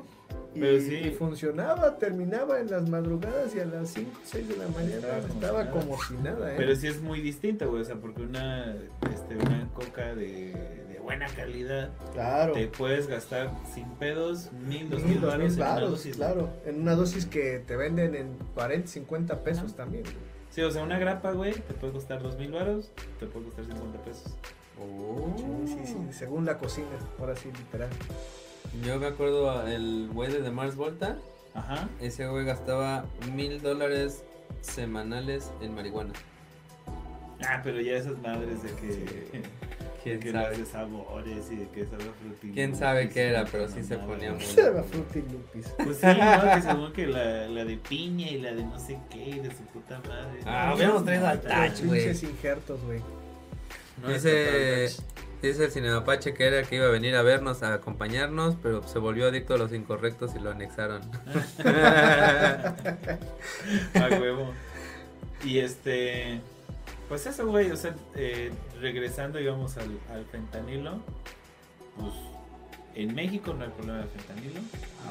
Y, 0.56 0.60
Pero 0.62 0.80
sí. 0.82 1.16
funcionaba, 1.18 1.97
terminaba 1.97 2.60
en 2.60 2.72
las 2.72 2.89
madrugadas 2.89 3.54
y 3.56 3.60
a 3.60 3.66
las 3.66 3.89
5, 3.89 4.10
6 4.24 4.47
de 4.50 4.58
la 4.58 4.68
mañana 4.70 4.95
Estaba 5.18 5.22
como 5.28 5.34
estaba 5.34 5.64
si 5.64 5.70
nada. 5.70 5.72
como 5.72 6.04
si 6.04 6.14
nada, 6.16 6.52
¿eh? 6.52 6.56
Pero 6.58 6.76
sí 6.76 6.88
es 6.88 7.02
muy 7.02 7.22
distinto, 7.22 7.70
güey, 7.70 7.84
o 7.84 7.86
sea, 7.86 7.95
porque 7.97 8.24
una, 8.24 8.76
este, 9.14 9.36
una 9.36 9.68
coca 9.76 10.16
de, 10.16 10.54
de 10.91 11.00
buena 11.04 11.28
calidad 11.28 11.91
claro. 12.14 12.54
te 12.54 12.68
puedes 12.68 13.08
gastar 13.08 13.52
sin 13.74 13.86
pedos 13.91 14.52
mil, 14.54 14.89
dos 14.89 15.04
Mil, 15.04 15.20
baros 15.20 15.54
en 15.54 15.62
una 15.62 15.80
dosis. 15.80 16.16
claro. 16.16 16.50
En 16.66 16.82
una 16.82 16.95
dosis 16.95 17.26
que 17.28 17.60
te 17.60 17.76
venden 17.76 18.16
en 18.16 18.36
40, 18.56 18.88
50 18.88 19.43
pesos 19.43 19.76
también. 19.76 20.04
Sí, 20.50 20.62
o 20.64 20.72
sea, 20.72 20.82
una 20.82 20.97
grapa, 20.97 21.32
güey, 21.32 21.54
te 21.54 21.76
puede 21.76 21.93
costar 21.93 22.24
dos 22.24 22.38
mil 22.39 22.52
baros, 22.52 22.91
te 23.20 23.28
puede 23.28 23.45
costar 23.45 23.66
50 23.66 24.00
pesos. 24.04 24.36
Oh. 24.82 25.36
Sí, 25.68 25.76
sí, 25.76 25.86
sí, 25.86 25.97
según 26.12 26.45
la 26.45 26.58
cocina, 26.58 26.88
ahora 27.20 27.36
sí, 27.36 27.50
literal. 27.56 27.89
Yo 28.86 28.99
me 28.99 29.07
acuerdo 29.07 29.67
el 29.67 30.09
güey 30.13 30.32
de 30.32 30.39
The 30.39 30.51
Mars 30.51 30.76
Volta. 30.76 31.17
Ajá. 31.53 31.89
Ese 31.99 32.28
güey 32.28 32.45
gastaba 32.45 33.05
mil 33.34 33.61
dólares 33.61 34.24
semanales 34.61 35.51
en 35.61 35.74
marihuana. 35.76 36.13
Ah, 37.47 37.61
pero 37.63 37.80
ya 37.82 37.93
esas 37.93 38.17
madres 38.20 38.61
de 38.63 38.70
que... 38.76 39.41
¿Quién 40.03 40.20
que 40.22 40.32
sabe? 40.32 40.57
de 40.57 40.65
sabores 40.65 41.51
y 41.51 41.55
de 41.57 41.67
que 41.70 41.86
sabe 41.86 42.05
frutil. 42.22 42.53
¿Quién 42.53 42.74
sabe 42.76 43.09
qué 43.09 43.28
era? 43.30 43.43
Pero 43.45 43.67
sí 43.67 43.84
se 43.84 43.97
ponía 43.97 44.32
muy- 44.32 44.41
Se 44.45 44.70
va 44.70 44.82
Fruity 44.82 45.20
Lupis. 45.30 45.67
Pues 45.84 45.97
sí, 45.97 46.07
¿no? 46.07 46.53
Que 46.55 46.61
según 46.61 46.93
que 46.93 47.07
la, 47.07 47.47
la 47.49 47.65
de 47.65 47.76
piña 47.78 48.30
y 48.30 48.39
la 48.39 48.53
de 48.53 48.63
no 48.63 48.80
sé 48.80 48.97
qué 49.09 49.30
y 49.30 49.39
de 49.39 49.49
su 49.49 49.63
puta 49.63 49.99
madre. 50.07 50.39
Ah, 50.45 50.74
hubiéramos 50.74 51.03
traído 51.03 51.28
al 51.28 51.41
Touch, 51.41 51.84
güey. 51.86 51.99
Pinches 52.05 52.24
injertos, 52.24 52.82
güey. 52.84 53.01
no 54.01 54.07
Dice, 54.07 54.86
dice 55.47 55.65
el 55.65 55.71
Cinemapache 55.71 56.33
que 56.33 56.45
era 56.45 56.63
que 56.63 56.75
iba 56.75 56.85
a 56.85 56.89
venir 56.89 57.15
a 57.15 57.21
vernos, 57.21 57.63
a 57.63 57.73
acompañarnos, 57.73 58.55
pero 58.61 58.85
se 58.87 58.99
volvió 58.99 59.27
adicto 59.27 59.53
a 59.53 59.57
los 59.57 59.73
incorrectos 59.73 60.35
y 60.35 60.39
lo 60.39 60.51
anexaron. 60.51 61.01
A 63.95 64.07
huevo. 64.19 64.53
Y 65.43 65.59
este. 65.59 66.41
Pues 67.07 67.25
eso, 67.25 67.47
güey. 67.47 67.71
O 67.71 67.77
sea, 67.77 67.95
eh, 68.15 68.51
regresando, 68.81 69.39
digamos, 69.39 69.77
al, 69.77 69.99
al 70.13 70.25
fentanilo. 70.25 70.99
Pues 71.97 72.13
en 72.95 73.15
México 73.15 73.53
no 73.53 73.63
hay 73.63 73.71
problema 73.71 73.99
de 73.99 74.05
fentanilo. 74.07 74.59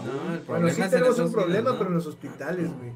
No, 0.05 0.35
el 0.35 0.41
Bueno, 0.41 0.45
problema 0.45 0.71
sí 0.71 0.81
es 0.81 0.87
en 0.87 0.91
tenemos 0.91 1.19
un 1.19 1.33
problema, 1.33 1.79
pero 1.79 1.89
en 1.91 1.95
los 1.97 2.07
hospitales, 2.07 2.71
güey. 2.77 2.93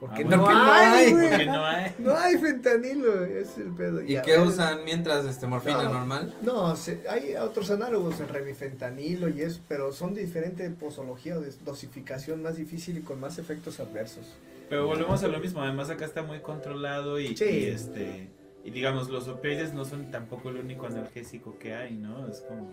Porque 0.00 0.22
Ah, 0.22 0.28
no, 0.28 0.42
bueno, 0.42 0.44
porque 0.44 0.54
no 0.54 0.72
hay, 0.72 1.12
güey. 1.12 1.28
Porque 1.28 1.46
no 1.46 1.64
hay. 1.66 1.94
No 1.98 2.16
hay 2.16 2.38
fentanilo, 2.38 3.24
es 3.26 3.58
el 3.58 3.68
pedo. 3.74 4.02
¿Y 4.02 4.20
qué 4.22 4.30
ver, 4.38 4.40
usan 4.40 4.82
mientras 4.84 5.26
este 5.26 5.46
morfina 5.46 5.82
No. 5.84 5.92
normal? 5.92 6.34
No, 6.42 6.74
se- 6.74 7.02
hay 7.08 7.34
otros 7.36 7.70
análogos, 7.70 8.18
el 8.20 8.28
remifentanilo 8.28 9.28
y 9.28 9.42
eso, 9.42 9.60
pero 9.68 9.92
son 9.92 10.14
de 10.14 10.22
diferente 10.22 10.68
posología 10.70 11.36
o 11.36 11.40
de 11.42 11.52
dosificación 11.64 12.42
más 12.42 12.56
difícil 12.56 12.96
y 12.96 13.02
con 13.02 13.20
más 13.20 13.38
efectos 13.38 13.78
adversos. 13.78 14.24
Pero 14.70 14.86
volvemos 14.86 15.22
a 15.22 15.28
lo 15.28 15.38
mismo. 15.38 15.60
Además, 15.62 15.90
acá 15.90 16.06
está 16.06 16.22
muy 16.22 16.40
controlado 16.40 17.20
y, 17.20 17.36
Sí. 17.36 17.44
y, 17.44 17.64
este. 17.66 18.30
Y 18.64 18.70
digamos, 18.70 19.10
los 19.10 19.28
opioides 19.28 19.74
no 19.74 19.84
son 19.84 20.10
tampoco 20.10 20.48
el 20.48 20.56
único 20.56 20.86
analgésico 20.86 21.58
que 21.58 21.74
hay, 21.74 21.94
¿no? 21.94 22.26
Es 22.26 22.40
como. 22.40 22.70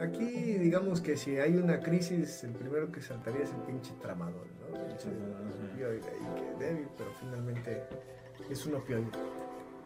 Aquí, 0.00 0.24
digamos 0.24 1.00
que 1.00 1.16
si 1.16 1.38
hay 1.38 1.56
una 1.56 1.80
crisis, 1.80 2.44
el 2.44 2.50
primero 2.52 2.92
que 2.92 3.00
saltaría 3.02 3.42
es 3.42 3.50
el 3.50 3.60
pinche 3.62 3.92
tramadol, 4.00 4.46
ahí 4.74 6.00
que 6.58 6.64
débil, 6.64 6.86
pero 6.96 7.10
finalmente 7.20 7.82
es 8.50 8.66
un 8.66 8.74
opioide. 8.76 9.06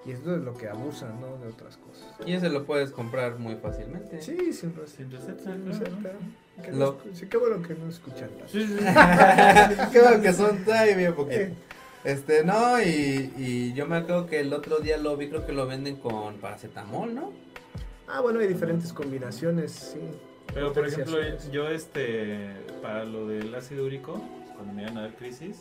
Y 0.05 0.11
es 0.11 0.25
de 0.25 0.37
lo 0.39 0.53
que 0.55 0.69
abusan, 0.69 1.21
¿no? 1.21 1.37
De 1.39 1.47
otras 1.49 1.77
cosas. 1.77 2.09
Y 2.27 2.33
ese 2.33 2.49
lo 2.49 2.65
puedes 2.65 2.91
comprar 2.91 3.39
muy 3.39 3.55
fácilmente. 3.55 4.21
Sí, 4.21 4.53
sin 4.53 4.75
receta. 4.75 4.97
Sin 4.97 5.11
receta, 5.13 5.43
Sin 5.45 5.63
claro, 5.63 5.65
receta. 5.79 6.13
¿no? 6.57 6.63
Que 6.65 6.73
Lo- 6.73 6.79
no 6.79 6.93
escu- 6.99 7.15
sí, 7.15 7.27
qué 7.29 7.37
bueno 7.37 7.63
que 7.63 7.75
no 7.75 7.89
escuchan. 7.89 8.29
Sí, 8.49 8.67
sí, 8.67 8.79
sí. 8.79 8.85
Qué 9.93 10.01
bueno 10.01 10.21
que 10.21 10.33
son 10.33 10.59
ay, 10.75 10.95
bien 10.97 11.15
poquito. 11.15 11.55
Este, 12.03 12.43
no, 12.45 12.83
y, 12.83 13.33
y 13.37 13.73
yo 13.75 13.87
me 13.87 13.97
acuerdo 13.99 14.27
que 14.27 14.41
el 14.41 14.53
otro 14.53 14.79
día 14.79 14.97
lo 14.97 15.17
vi, 15.17 15.29
creo 15.29 15.47
que 15.47 15.53
lo 15.53 15.69
venden 15.69 15.95
con 15.97 16.35
paracetamol, 16.39 17.15
¿no? 17.15 17.31
Ah, 18.09 18.21
bueno, 18.21 18.41
hay 18.41 18.49
diferentes 18.49 18.93
combinaciones, 18.93 19.71
sí. 19.71 20.01
Pero 20.53 20.73
por 20.73 20.85
ejemplo, 20.89 21.17
yo 21.53 21.69
este, 21.69 22.51
para 22.83 23.05
lo 23.05 23.29
del 23.29 23.55
ácido 23.55 23.87
úrico, 23.87 24.21
cuando 24.55 24.73
me 24.73 24.83
iban 24.83 24.97
a 24.99 25.03
dar 25.03 25.15
crisis, 25.15 25.59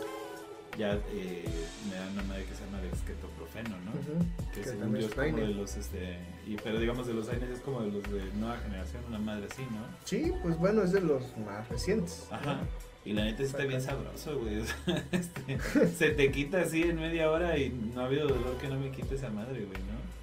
ya 0.78 0.94
eh, 1.12 1.46
me 1.89 1.96
dan 1.96 2.14
una 2.14 2.24
madre 2.24 2.46
que 2.46 2.56
se 2.56 2.66
llama 2.66 2.80
dexketoprofeno, 2.82 3.78
¿no? 3.86 3.92
Ujú, 3.92 4.26
Que 4.54 4.62
que 4.62 4.70
según 4.70 4.96
yo 4.96 5.08
es 5.08 5.14
como 5.14 5.38
de 5.38 5.48
los, 5.54 5.76
este, 5.76 6.18
y, 6.48 6.56
pero 6.64 6.80
digamos 6.80 7.08
de 7.08 7.14
los 7.14 7.28
AINES 7.30 7.50
es 7.50 7.60
como 7.60 7.82
de 7.82 7.92
los 7.92 8.04
de 8.04 8.24
nueva 8.36 8.58
generación, 8.58 9.04
una 9.08 9.20
madre 9.20 9.48
así, 9.52 9.64
¿no? 9.64 9.86
Sí, 10.06 10.32
pues 10.42 10.58
bueno, 10.58 10.84
es 10.84 10.92
de 10.92 11.02
los 11.02 11.24
más 11.38 11.68
recientes. 11.70 12.28
Ajá. 12.32 12.62
Y 13.04 13.14
la 13.14 13.26
neta 13.26 13.39
sí 13.39 13.46
está 13.46 13.64
bien 13.66 13.82
sabroso, 13.82 14.39
güey. 14.39 14.60
o 14.62 14.66
sea, 14.66 15.04
este, 15.12 15.88
se 15.98 16.10
te 16.12 16.32
quita 16.32 16.62
así 16.62 16.84
en 16.84 16.98
media 16.98 17.32
hora 17.32 17.58
y 17.58 17.70
no 17.70 18.02
ha 18.02 18.06
habido 18.06 18.28
dolor 18.28 18.58
que 18.58 18.68
no 18.68 18.80
me 18.80 18.92
quite 18.92 19.16
esa 19.16 19.30
madre, 19.30 19.66
güey, 19.66 19.82
¿no? 19.84 20.21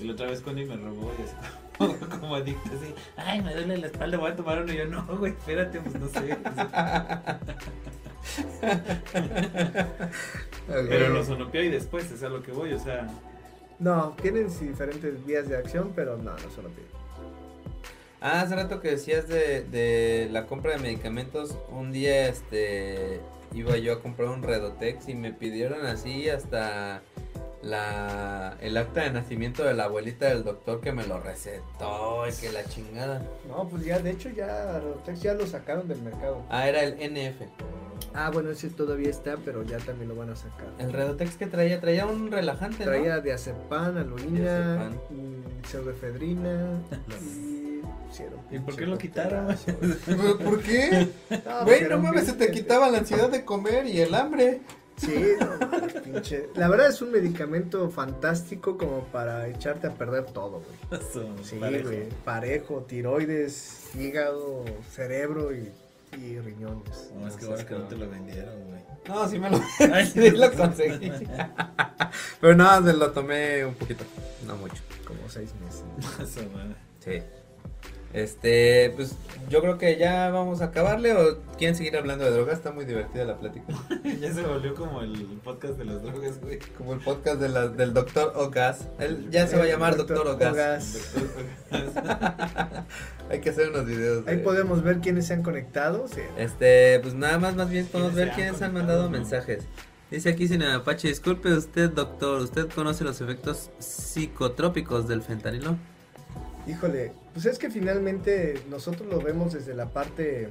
Y 0.00 0.04
la 0.04 0.12
otra 0.12 0.26
vez 0.26 0.40
Connie 0.40 0.64
me 0.64 0.76
robó 0.76 1.12
y 1.18 1.22
así 1.22 1.34
como, 1.76 1.96
como 2.20 2.34
adicto, 2.36 2.68
así, 2.68 2.94
ay, 3.16 3.42
me 3.42 3.52
duele 3.54 3.78
la 3.78 3.86
espalda, 3.86 4.18
voy 4.18 4.30
a 4.30 4.36
tomar 4.36 4.62
uno. 4.62 4.72
Y 4.72 4.76
yo, 4.76 4.84
no, 4.86 5.04
güey, 5.18 5.32
espérate, 5.32 5.80
pues 5.80 5.94
no 5.96 6.08
sé. 6.08 6.36
Pero 10.66 11.08
los 11.08 11.28
opioides, 11.30 11.86
pues, 11.86 12.10
es 12.10 12.22
a 12.22 12.28
lo 12.28 12.42
que 12.42 12.52
voy, 12.52 12.72
o 12.72 12.78
sea, 12.78 13.08
No, 13.78 14.14
tienen 14.20 14.48
diferentes 14.60 15.24
vías 15.24 15.48
de 15.48 15.56
acción, 15.56 15.92
pero 15.94 16.16
no, 16.16 16.32
no 16.32 16.36
piden. 16.36 16.98
Ah, 18.20 18.42
hace 18.42 18.56
rato 18.56 18.80
que 18.80 18.90
decías 18.90 19.28
de, 19.28 19.62
de 19.62 20.28
la 20.30 20.46
compra 20.46 20.72
de 20.72 20.78
medicamentos, 20.78 21.56
un 21.70 21.92
día 21.92 22.28
este 22.28 23.20
iba 23.54 23.76
yo 23.78 23.94
a 23.94 24.02
comprar 24.02 24.28
un 24.28 24.42
Redotex 24.42 25.08
y 25.08 25.14
me 25.14 25.32
pidieron 25.32 25.86
así 25.86 26.28
hasta 26.28 27.02
la 27.62 28.56
el 28.60 28.76
acta 28.76 29.02
de 29.02 29.10
nacimiento 29.10 29.64
de 29.64 29.74
la 29.74 29.84
abuelita 29.84 30.26
del 30.26 30.44
doctor 30.44 30.80
que 30.80 30.92
me 30.92 31.06
lo 31.06 31.18
recetó 31.20 32.24
y 32.28 32.32
que 32.32 32.52
la 32.52 32.64
chingada. 32.64 33.22
No, 33.48 33.68
pues 33.68 33.84
ya, 33.84 33.98
de 33.98 34.10
hecho, 34.10 34.30
ya 34.30 34.80
ya 35.20 35.34
lo 35.34 35.46
sacaron 35.46 35.88
del 35.88 36.00
mercado. 36.02 36.42
Ah, 36.50 36.68
era 36.68 36.82
el 36.82 36.94
NF. 36.94 37.42
Ah, 38.14 38.30
bueno, 38.32 38.50
ese 38.50 38.70
todavía 38.70 39.10
está, 39.10 39.36
pero 39.44 39.62
ya 39.64 39.78
también 39.78 40.08
lo 40.08 40.16
van 40.16 40.30
a 40.30 40.36
sacar. 40.36 40.66
El 40.78 40.92
Redotex 40.92 41.36
que 41.36 41.46
traía, 41.46 41.80
traía 41.80 42.06
un 42.06 42.30
relajante, 42.30 42.84
¿no? 42.84 42.90
Traía 42.90 43.14
aloína, 43.14 43.20
Diazepam. 43.20 44.92
mm, 45.10 45.64
pseudoefedrina 45.66 46.80
y 48.50 48.56
¿Y 48.56 48.58
por 48.60 48.76
qué 48.76 48.86
lo 48.86 48.96
quitaron? 48.96 49.46
coctelazo. 49.46 49.98
¿Pero 50.06 50.38
¿Por 50.38 50.62
qué? 50.62 51.08
No, 51.44 51.64
Güey, 51.64 51.84
no 51.88 51.98
mames, 51.98 52.26
se 52.26 52.32
te 52.32 52.50
quitaba 52.50 52.88
la 52.90 52.98
ansiedad 52.98 53.28
de 53.30 53.44
comer 53.44 53.86
y 53.86 54.00
el 54.00 54.14
hambre. 54.14 54.60
Sí, 54.98 55.32
no, 55.40 56.02
pinche. 56.02 56.48
La 56.54 56.68
verdad 56.68 56.88
es 56.88 57.00
un 57.02 57.12
medicamento 57.12 57.88
fantástico 57.90 58.76
como 58.76 59.04
para 59.04 59.48
echarte 59.48 59.86
a 59.86 59.94
perder 59.94 60.26
todo, 60.26 60.60
güey. 60.62 61.00
Eso, 61.00 61.26
Sí, 61.42 61.56
parejo. 61.56 61.88
güey. 61.88 62.08
Parejo, 62.24 62.82
tiroides, 62.88 63.94
hígado, 63.94 64.64
cerebro 64.90 65.54
y 65.54 65.70
y 66.16 66.38
riñones. 66.38 67.10
No, 67.14 67.28
es 67.28 67.36
que 67.36 67.44
ahora 67.44 67.66
que 67.66 67.74
no 67.74 67.86
te 67.86 67.96
lo 67.96 68.08
vendieron, 68.08 68.54
güey. 68.64 68.80
No, 69.06 69.28
sí 69.28 69.38
me 69.38 69.50
lo, 69.50 69.60
Ay, 69.92 70.06
sí 70.12 70.30
lo 70.30 70.52
conseguí. 70.52 71.12
Pero 72.40 72.54
no, 72.54 72.84
se 72.84 72.92
lo 72.94 73.10
tomé 73.12 73.64
un 73.64 73.74
poquito, 73.74 74.04
no 74.46 74.56
mucho. 74.56 74.82
Como 75.06 75.28
seis 75.28 75.52
meses. 75.62 76.48
Madre. 76.52 76.74
Sí. 77.04 77.22
Este, 78.14 78.90
pues 78.96 79.14
yo 79.50 79.60
creo 79.60 79.76
que 79.76 79.98
ya 79.98 80.30
vamos 80.30 80.62
a 80.62 80.66
acabarle 80.66 81.12
o 81.12 81.38
quieren 81.58 81.76
seguir 81.76 81.94
hablando 81.96 82.24
de 82.24 82.30
drogas, 82.30 82.54
está 82.56 82.72
muy 82.72 82.86
divertida 82.86 83.24
la 83.26 83.36
plática. 83.36 83.66
ya 84.20 84.32
se 84.32 84.42
volvió 84.42 84.74
como 84.74 85.02
el 85.02 85.12
podcast 85.44 85.74
de 85.76 85.84
las 85.84 86.02
drogas, 86.02 86.40
güey. 86.40 86.58
Como 86.78 86.94
el 86.94 87.00
podcast 87.00 87.38
de 87.38 87.50
la- 87.50 87.68
del 87.68 87.92
doctor 87.92 88.32
Ogas. 88.36 88.88
Él 88.98 89.28
ya 89.30 89.46
se 89.46 89.56
va 89.58 89.64
a 89.64 89.66
llamar 89.66 89.96
doctor 89.96 90.26
Ogas. 90.26 90.52
Ogas. 90.52 91.14
Hay 93.30 93.40
que 93.40 93.50
hacer 93.50 93.68
unos 93.70 93.84
videos. 93.86 94.24
de- 94.24 94.30
Ahí 94.32 94.38
podemos 94.38 94.82
ver 94.82 95.00
quiénes 95.00 95.26
se 95.26 95.34
han 95.34 95.42
conectado. 95.42 96.08
sí. 96.08 96.20
Este, 96.38 96.98
pues 97.00 97.14
nada 97.14 97.38
más, 97.38 97.56
más 97.56 97.68
bien 97.68 97.86
podemos 97.86 98.12
¿Quiénes 98.14 98.34
ver 98.34 98.34
quiénes 98.44 98.62
han 98.62 98.72
mandado 98.72 99.04
no? 99.04 99.10
mensajes. 99.10 99.64
Dice 100.10 100.30
aquí 100.30 100.48
Sin 100.48 100.62
Apache, 100.62 101.08
disculpe 101.08 101.52
usted, 101.52 101.90
doctor, 101.90 102.40
¿usted 102.40 102.68
conoce 102.74 103.04
los 103.04 103.20
efectos 103.20 103.68
psicotrópicos 103.78 105.06
del 105.06 105.20
fentanilo? 105.20 105.76
Híjole, 106.68 107.12
pues 107.32 107.46
es 107.46 107.58
que 107.58 107.70
finalmente 107.70 108.60
nosotros 108.68 109.08
lo 109.08 109.20
vemos 109.20 109.54
desde 109.54 109.74
la 109.74 109.86
parte 109.86 110.48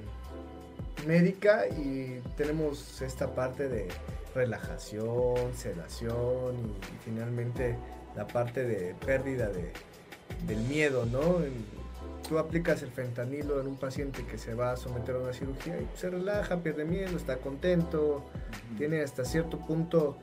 médica 1.05 1.67
y 1.67 2.19
tenemos 2.35 3.01
esta 3.03 3.35
parte 3.35 3.69
de 3.69 3.87
relajación, 4.33 5.53
sedación 5.55 6.55
y, 6.55 6.69
y 6.69 6.97
finalmente 7.05 7.77
la 8.15 8.25
parte 8.25 8.63
de 8.63 8.95
pérdida 9.05 9.47
de, 9.49 9.71
del 10.47 10.57
miedo, 10.61 11.05
¿no? 11.05 11.37
Tú 12.27 12.39
aplicas 12.39 12.81
el 12.81 12.89
fentanilo 12.89 13.61
en 13.61 13.67
un 13.67 13.77
paciente 13.77 14.25
que 14.25 14.39
se 14.39 14.53
va 14.53 14.71
a 14.71 14.75
someter 14.75 15.15
a 15.15 15.19
una 15.19 15.33
cirugía 15.33 15.79
y 15.79 15.87
se 15.97 16.09
relaja, 16.09 16.57
pierde 16.57 16.83
miedo, 16.83 17.15
está 17.15 17.37
contento, 17.37 18.25
tiene 18.77 19.01
hasta 19.01 19.23
cierto 19.23 19.59
punto 19.59 20.17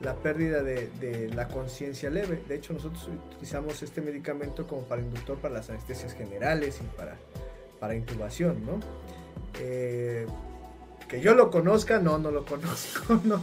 la 0.00 0.14
pérdida 0.14 0.62
de, 0.62 0.88
de 1.00 1.28
la 1.34 1.48
conciencia 1.48 2.08
leve. 2.10 2.40
De 2.48 2.54
hecho, 2.56 2.72
nosotros 2.72 3.08
utilizamos 3.32 3.82
este 3.82 4.00
medicamento 4.00 4.66
como 4.66 4.82
para 4.82 5.02
inductor 5.02 5.36
para 5.38 5.54
las 5.54 5.70
anestesias 5.70 6.12
generales 6.14 6.80
y 6.80 6.96
para, 6.96 7.16
para 7.80 7.94
intubación, 7.94 8.64
¿no? 8.64 8.80
Eh, 9.60 10.26
que 11.08 11.22
yo 11.22 11.34
lo 11.34 11.50
conozca, 11.50 11.98
no, 12.00 12.18
no 12.18 12.30
lo 12.30 12.44
conozco, 12.44 13.18
no, 13.24 13.40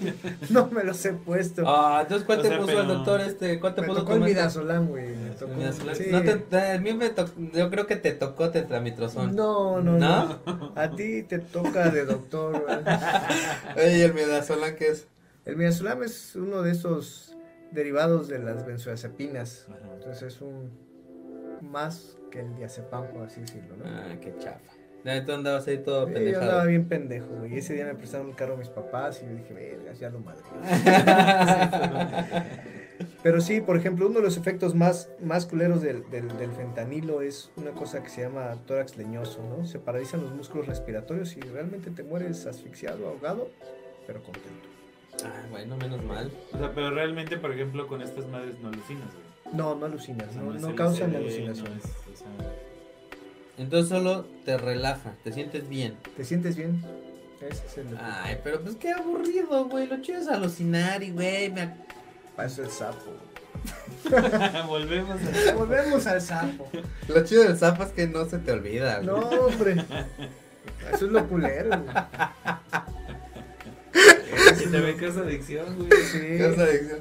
no 0.52 0.68
me 0.68 0.84
los 0.84 1.03
he 1.03 1.14
puesto. 1.14 1.64
Ah, 1.65 2.02
entonces 2.03 2.23
¿cuál 2.26 2.40
O 2.40 2.41
te 2.44 2.48
sea, 2.49 2.57
puso 2.57 2.68
pero- 2.68 2.82
el 2.82 2.88
doctor 2.90 3.22
este? 3.22 3.60
¿Cuál 3.60 3.73
te 3.73 3.82
me 3.82 3.88
puso 3.88 3.99
tocó 4.02 4.14
el 4.14 4.19
midazolam, 4.22 4.88
güey. 4.88 5.15
me 5.15 5.32
tocó- 5.32 5.56
Midazolam. 5.56 5.95
sí. 5.95 6.03
No 6.11 6.22
te, 6.22 6.36
te- 6.36 6.72
a 6.73 6.77
mí 6.80 6.94
me 6.94 7.10
tocó, 7.10 7.32
yo 7.53 7.69
creo 7.72 7.88
que 7.88 7.95
te 7.95 8.11
tocó 8.11 8.52
tetramitrozón. 8.52 9.36
No, 9.36 9.82
no, 9.82 9.98
¿No? 9.98 10.40
no, 10.45 10.72
A 10.76 10.91
ti 10.91 11.23
te 11.23 11.40
toca 11.40 11.90
de 11.90 12.06
doctor. 12.06 12.61
güey. 12.64 12.77
Oye, 13.77 14.06
el 14.06 14.14
midazolam 14.14 14.76
qué 14.76 14.90
es? 14.90 15.07
El 15.46 15.58
midazolam 15.58 16.04
es 16.04 16.36
uno 16.36 16.62
de 16.64 16.72
esos 16.72 17.36
derivados 17.72 18.28
de 18.28 18.40
las 18.40 18.66
benzodiazepinas. 18.66 19.68
Ajá. 19.70 19.94
Entonces 19.94 20.34
es 20.36 20.42
un 20.42 20.72
más 21.62 22.18
que 22.32 22.40
el 22.42 22.56
diazepam, 22.56 23.08
por 23.12 23.24
así 23.24 23.42
decirlo, 23.42 23.76
¿no? 23.78 23.86
Ah, 23.86 24.16
qué 24.22 24.36
chafa. 24.38 24.60
Ya 25.04 25.24
tú 25.24 25.34
andabas 25.34 25.68
ahí 25.68 25.78
todo 25.78 26.06
Sí, 26.06 26.10
yo 26.10 26.14
pendejado. 26.16 26.44
andaba 26.46 26.66
bien 26.66 26.88
pendejo, 26.88 27.28
güey. 27.28 27.54
Y 27.54 27.58
ese 27.60 27.76
día 27.76 27.86
me 27.86 27.94
prestaron 27.94 28.30
el 28.30 28.36
carro 28.36 28.56
a 28.56 28.58
mis 28.58 28.70
papás 28.70 29.22
y 29.22 29.28
yo 29.28 29.36
dije, 29.36 29.54
verga, 29.54 29.94
ya 29.94 30.10
lo 30.10 30.20
madre. 30.20 30.42
Pero 33.22 33.42
sí, 33.42 33.62
por 33.62 33.78
ejemplo, 33.78 34.08
uno 34.08 34.20
de 34.20 34.26
los 34.26 34.38
efectos 34.38 34.74
más, 34.74 35.10
más 35.22 35.46
culeros 35.46 35.82
del, 35.82 36.10
del, 36.10 36.28
del 36.38 36.52
fentanilo 36.52 37.22
es 37.22 37.52
una 37.56 37.72
cosa 37.72 38.02
que 38.02 38.10
se 38.10 38.22
llama 38.22 38.56
tórax 38.66 38.98
leñoso, 38.98 39.44
¿no? 39.48 39.66
Se 39.66 39.80
paralizan 39.80 40.22
los 40.22 40.34
músculos 40.34 40.68
respiratorios 40.68 41.36
y 41.38 41.42
realmente 41.42 41.92
te 41.92 42.04
mueres 42.04 42.46
asfixiado, 42.46 43.08
ahogado, 43.08 43.50
pero 44.08 44.24
contento. 44.24 44.70
Ah, 45.24 45.44
bueno, 45.50 45.78
menos 45.78 46.04
mal. 46.04 46.32
O 46.54 46.58
sea, 46.58 46.72
pero 46.74 46.92
realmente, 46.92 47.38
por 47.38 47.52
ejemplo, 47.54 47.88
con 47.88 48.02
estas 48.02 48.28
madres 48.28 48.56
no 48.62 48.70
alucinas, 48.70 49.08
güey. 49.14 49.56
No, 49.56 49.76
no 49.76 49.86
alucinas, 49.86 50.30
O 50.30 50.34
sea, 50.34 50.42
no, 50.42 50.56
es 50.56 50.62
no 50.62 50.76
causan 50.76 51.12
no 51.14 51.18
alucinación. 51.20 51.68
es- 51.78 51.86
o 51.86 52.18
sea, 52.18 52.28
Entonces 53.58 53.90
solo 53.90 54.26
te 54.44 54.58
relaja, 54.58 55.14
te 55.24 55.32
sientes 55.32 55.70
bien. 55.70 55.96
¿Te 56.18 56.26
sientes 56.26 56.56
bien? 56.56 56.84
Ese 57.42 57.66
es 57.66 57.78
el... 57.78 57.88
Ay, 58.00 58.40
pero 58.44 58.62
pues 58.62 58.76
qué 58.76 58.92
aburrido, 58.92 59.66
güey. 59.66 59.88
Lo 59.88 60.02
chido 60.02 60.20
es 60.20 60.28
alucinar 60.28 61.04
y, 61.04 61.12
güey, 61.12 61.52
me... 61.52 61.74
eso 62.44 62.64
el 62.64 62.70
sapo. 62.70 63.12
Volvemos 64.68 65.18
a... 65.22 65.54
Volvemos 65.56 66.06
al 66.08 66.22
sapo. 66.22 66.68
Lo 67.08 67.24
chido 67.24 67.44
del 67.44 67.58
sapo 67.58 67.84
es 67.84 67.92
que 67.92 68.08
no 68.08 68.26
se 68.26 68.40
te 68.40 68.52
olvida, 68.52 68.96
güey. 69.00 69.08
No, 69.08 69.16
hombre. 69.30 69.74
Eso 70.94 71.06
es 71.08 71.12
lo 71.12 71.28
culero, 71.28 71.70
güey. 71.70 71.96
Adicción, 75.22 75.76
güey. 75.77 75.90
Sí. 76.03 76.19
¿Qué 76.19 76.49
es 76.49 76.57
adicción? 76.60 76.99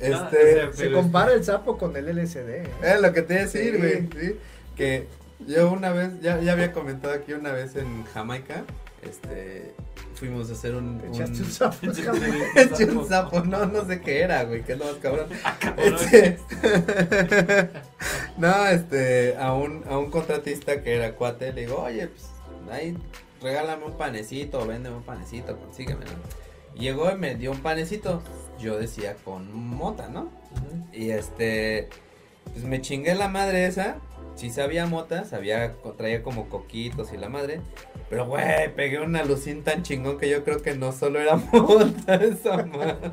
Este, 0.00 0.10
No, 0.10 0.26
o 0.26 0.30
sea, 0.30 0.72
Se 0.72 0.92
compara 0.92 1.32
el 1.32 1.44
sapo 1.44 1.76
con 1.78 1.96
el 1.96 2.06
LSD. 2.06 2.48
¿eh? 2.48 2.68
es 2.82 3.00
lo 3.00 3.12
que 3.12 3.22
te 3.22 3.34
iba 3.34 3.42
a 3.42 3.46
decir, 3.46 3.78
güey, 3.78 4.08
sí. 4.12 4.36
Que 4.76 5.06
yo 5.46 5.70
una 5.72 5.92
vez, 5.92 6.20
ya, 6.20 6.40
ya 6.40 6.52
había 6.52 6.72
comentado 6.72 7.14
aquí 7.14 7.32
una 7.32 7.52
vez 7.52 7.74
en 7.76 8.04
Jamaica, 8.04 8.64
este, 9.02 9.74
fuimos 10.14 10.50
a 10.50 10.52
hacer 10.52 10.74
un... 10.74 11.00
Te 11.00 11.08
un- 11.08 11.14
echaste 11.14 11.42
un 11.42 11.50
sapo. 11.50 11.86
Echaste 11.86 12.84
un 12.86 13.08
sapo, 13.08 13.40
no, 13.40 13.66
no 13.66 13.84
sé 13.86 14.00
qué 14.00 14.22
era, 14.22 14.44
güey, 14.44 14.62
que 14.62 14.72
es 14.72 14.78
lo 14.78 14.84
más 14.86 14.94
cabrón. 14.96 15.26
cabrón. 15.60 15.94
Este, 15.94 16.38
no, 18.38 18.66
este, 18.68 19.36
a 19.36 19.52
un, 19.54 19.84
a 19.88 19.98
un 19.98 20.10
contratista 20.10 20.82
que 20.82 20.94
era 20.96 21.12
cuate, 21.12 21.52
le 21.52 21.62
digo, 21.62 21.78
oye, 21.82 22.06
pues, 22.08 22.26
ahí, 22.70 22.96
regálame 23.40 23.84
un 23.84 23.92
panecito, 23.96 24.66
véndeme 24.66 24.96
un 24.96 25.02
panecito, 25.02 25.56
consígueme, 25.58 26.04
¿no? 26.04 26.10
Y 26.74 26.80
Llegó 26.82 27.10
y 27.10 27.16
me 27.16 27.34
dio 27.34 27.50
un 27.50 27.60
panecito, 27.60 28.22
yo 28.58 28.78
decía 28.78 29.16
con 29.24 29.52
mota, 29.52 30.08
¿no? 30.08 30.28
Y 30.92 31.10
este, 31.10 31.88
pues 32.52 32.64
me 32.64 32.80
chingué 32.80 33.14
la 33.14 33.28
madre 33.28 33.66
esa, 33.66 33.96
sí 34.36 34.50
sabía 34.50 34.86
mota, 34.86 35.24
sabía, 35.24 35.74
traía 35.96 36.22
como 36.22 36.48
coquitos 36.48 37.12
y 37.12 37.16
la 37.16 37.28
madre, 37.28 37.60
pero 38.08 38.26
güey, 38.26 38.72
pegué 38.76 39.00
una 39.00 39.24
lucín 39.24 39.64
tan 39.64 39.82
chingón 39.82 40.18
que 40.18 40.28
yo 40.30 40.44
creo 40.44 40.62
que 40.62 40.74
no 40.76 40.92
solo 40.92 41.18
era 41.20 41.36
mota 41.52 42.14
esa 42.16 42.64
madre. 42.64 43.10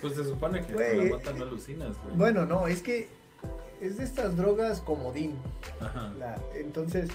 Pues 0.00 0.14
se 0.14 0.24
supone 0.24 0.64
que 0.64 0.72
con 0.74 0.82
la 0.98 1.16
mota 1.16 1.32
no 1.32 1.44
alucinas, 1.44 1.96
güey. 2.04 2.16
Bueno, 2.16 2.46
no, 2.46 2.68
es 2.68 2.80
que 2.82 3.08
es 3.80 3.98
de 3.98 4.04
estas 4.04 4.36
drogas 4.36 4.80
comodín. 4.80 5.34
Ajá. 5.80 6.12
La- 6.18 6.38
entonces, 6.54 7.10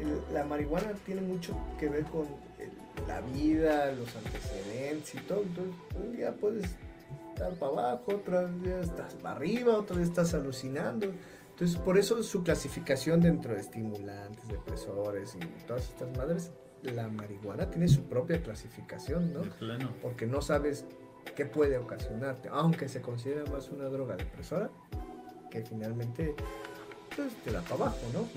el- 0.00 0.34
la 0.34 0.44
marihuana 0.44 0.92
tiene 1.04 1.20
mucho 1.22 1.56
que 1.78 1.88
ver 1.88 2.04
con 2.04 2.26
el- 2.58 3.06
la 3.06 3.20
vida, 3.20 3.92
los 3.92 4.14
antecedentes 4.16 5.14
y 5.14 5.18
todo. 5.18 5.42
Entonces, 5.42 5.74
un 5.96 6.16
día 6.16 6.34
puedes 6.34 6.64
estar 7.34 7.52
para 7.54 7.72
abajo, 7.72 8.04
otro 8.14 8.48
día 8.48 8.80
estás 8.80 9.14
para 9.14 9.36
arriba, 9.36 9.76
otro 9.76 9.96
día 9.96 10.04
estás 10.06 10.32
alucinando. 10.34 11.06
Entonces, 11.50 11.76
por 11.78 11.96
eso 11.98 12.22
su 12.22 12.42
clasificación 12.42 13.20
dentro 13.20 13.54
de 13.54 13.60
estimulantes, 13.60 14.46
depresores 14.48 15.34
y 15.36 15.40
todas 15.66 15.84
estas 15.88 16.14
madres, 16.16 16.50
la 16.82 17.08
marihuana 17.08 17.70
tiene 17.70 17.88
su 17.88 18.02
propia 18.02 18.42
clasificación, 18.42 19.32
¿no? 19.32 19.40
De 19.40 19.50
plano. 19.50 19.90
porque 20.02 20.26
no 20.26 20.40
sabes 20.42 20.84
qué 21.34 21.46
puede 21.46 21.78
ocasionarte, 21.78 22.48
aunque 22.52 22.88
se 22.88 23.00
considera 23.00 23.44
más 23.50 23.70
una 23.70 23.86
droga 23.86 24.16
depresora, 24.16 24.70
que 25.50 25.62
finalmente 25.62 26.34
pues, 27.16 27.34
te 27.44 27.50
da 27.50 27.62
para 27.62 27.74
abajo, 27.76 27.98
¿no? 28.12 28.28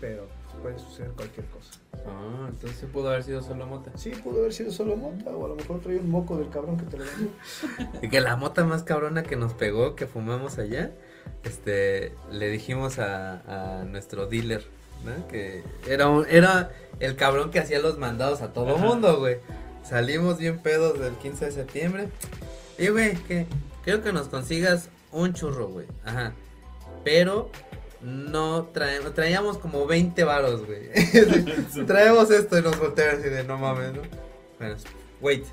Pero 0.00 0.26
puede 0.60 0.78
suceder 0.78 1.10
cualquier 1.12 1.46
cosa. 1.46 1.70
Ah, 2.06 2.46
entonces 2.48 2.78
sí 2.80 2.86
pudo 2.86 3.08
haber 3.08 3.22
sido 3.24 3.42
solo 3.42 3.66
mota. 3.66 3.90
Sí, 3.96 4.10
pudo 4.10 4.40
haber 4.40 4.52
sido 4.52 4.70
solo 4.70 4.96
mota, 4.96 5.30
o 5.30 5.44
a 5.46 5.48
lo 5.48 5.54
mejor 5.56 5.80
traía 5.80 6.00
un 6.00 6.10
moco 6.10 6.36
del 6.36 6.48
cabrón 6.50 6.76
que 6.76 6.84
te 6.86 6.98
lo 6.98 7.04
vendió. 7.04 7.28
Y 8.02 8.08
que 8.08 8.20
la 8.20 8.36
mota 8.36 8.64
más 8.64 8.82
cabrona 8.82 9.22
que 9.22 9.36
nos 9.36 9.52
pegó, 9.54 9.94
que 9.96 10.06
fumamos 10.06 10.58
allá, 10.58 10.92
este, 11.44 12.14
le 12.30 12.48
dijimos 12.50 12.98
a, 12.98 13.80
a 13.80 13.84
nuestro 13.84 14.26
dealer, 14.26 14.64
¿no? 15.04 15.26
Que 15.28 15.62
era, 15.86 16.08
un- 16.08 16.26
era 16.28 16.70
el 17.00 17.16
cabrón 17.16 17.50
que 17.50 17.58
hacía 17.60 17.78
los 17.80 17.98
mandados 17.98 18.42
a 18.42 18.52
todo 18.52 18.76
Ajá. 18.76 18.84
mundo, 18.84 19.18
güey. 19.18 19.38
Salimos 19.84 20.38
bien 20.38 20.58
pedos 20.58 20.98
del 20.98 21.14
15 21.14 21.46
de 21.46 21.52
septiembre. 21.52 22.08
Y, 22.78 22.88
güey, 22.88 23.14
que 23.14 23.46
quiero 23.84 24.02
que 24.02 24.12
nos 24.12 24.28
consigas 24.28 24.88
un 25.10 25.32
churro, 25.34 25.68
güey. 25.68 25.86
Ajá. 26.04 26.32
Pero 27.04 27.50
no 28.02 28.64
traemos, 28.66 29.14
traíamos 29.14 29.58
como 29.58 29.86
20 29.86 30.24
varos, 30.24 30.66
güey. 30.66 30.90
Traemos 31.86 32.30
esto 32.30 32.58
y 32.58 32.62
nos 32.62 32.78
volteamos 32.78 33.20
así 33.20 33.28
de 33.28 33.44
no 33.44 33.58
mames, 33.58 33.92
¿no? 33.92 34.02
Bueno, 34.58 34.76
wait. 35.20 35.44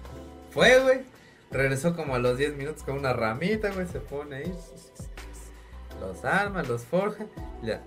Fue, 0.51 0.79
güey. 0.79 1.01
Regresó 1.51 1.95
como 1.95 2.15
a 2.15 2.19
los 2.19 2.37
10 2.37 2.55
minutos 2.55 2.83
con 2.83 2.97
una 2.97 3.13
ramita, 3.13 3.71
güey. 3.71 3.87
Se 3.87 3.99
pone 3.99 4.37
ahí. 4.37 4.53
Los 5.99 6.25
arma, 6.25 6.63
los 6.63 6.83
forja. 6.83 7.25
Ya. 7.61 7.81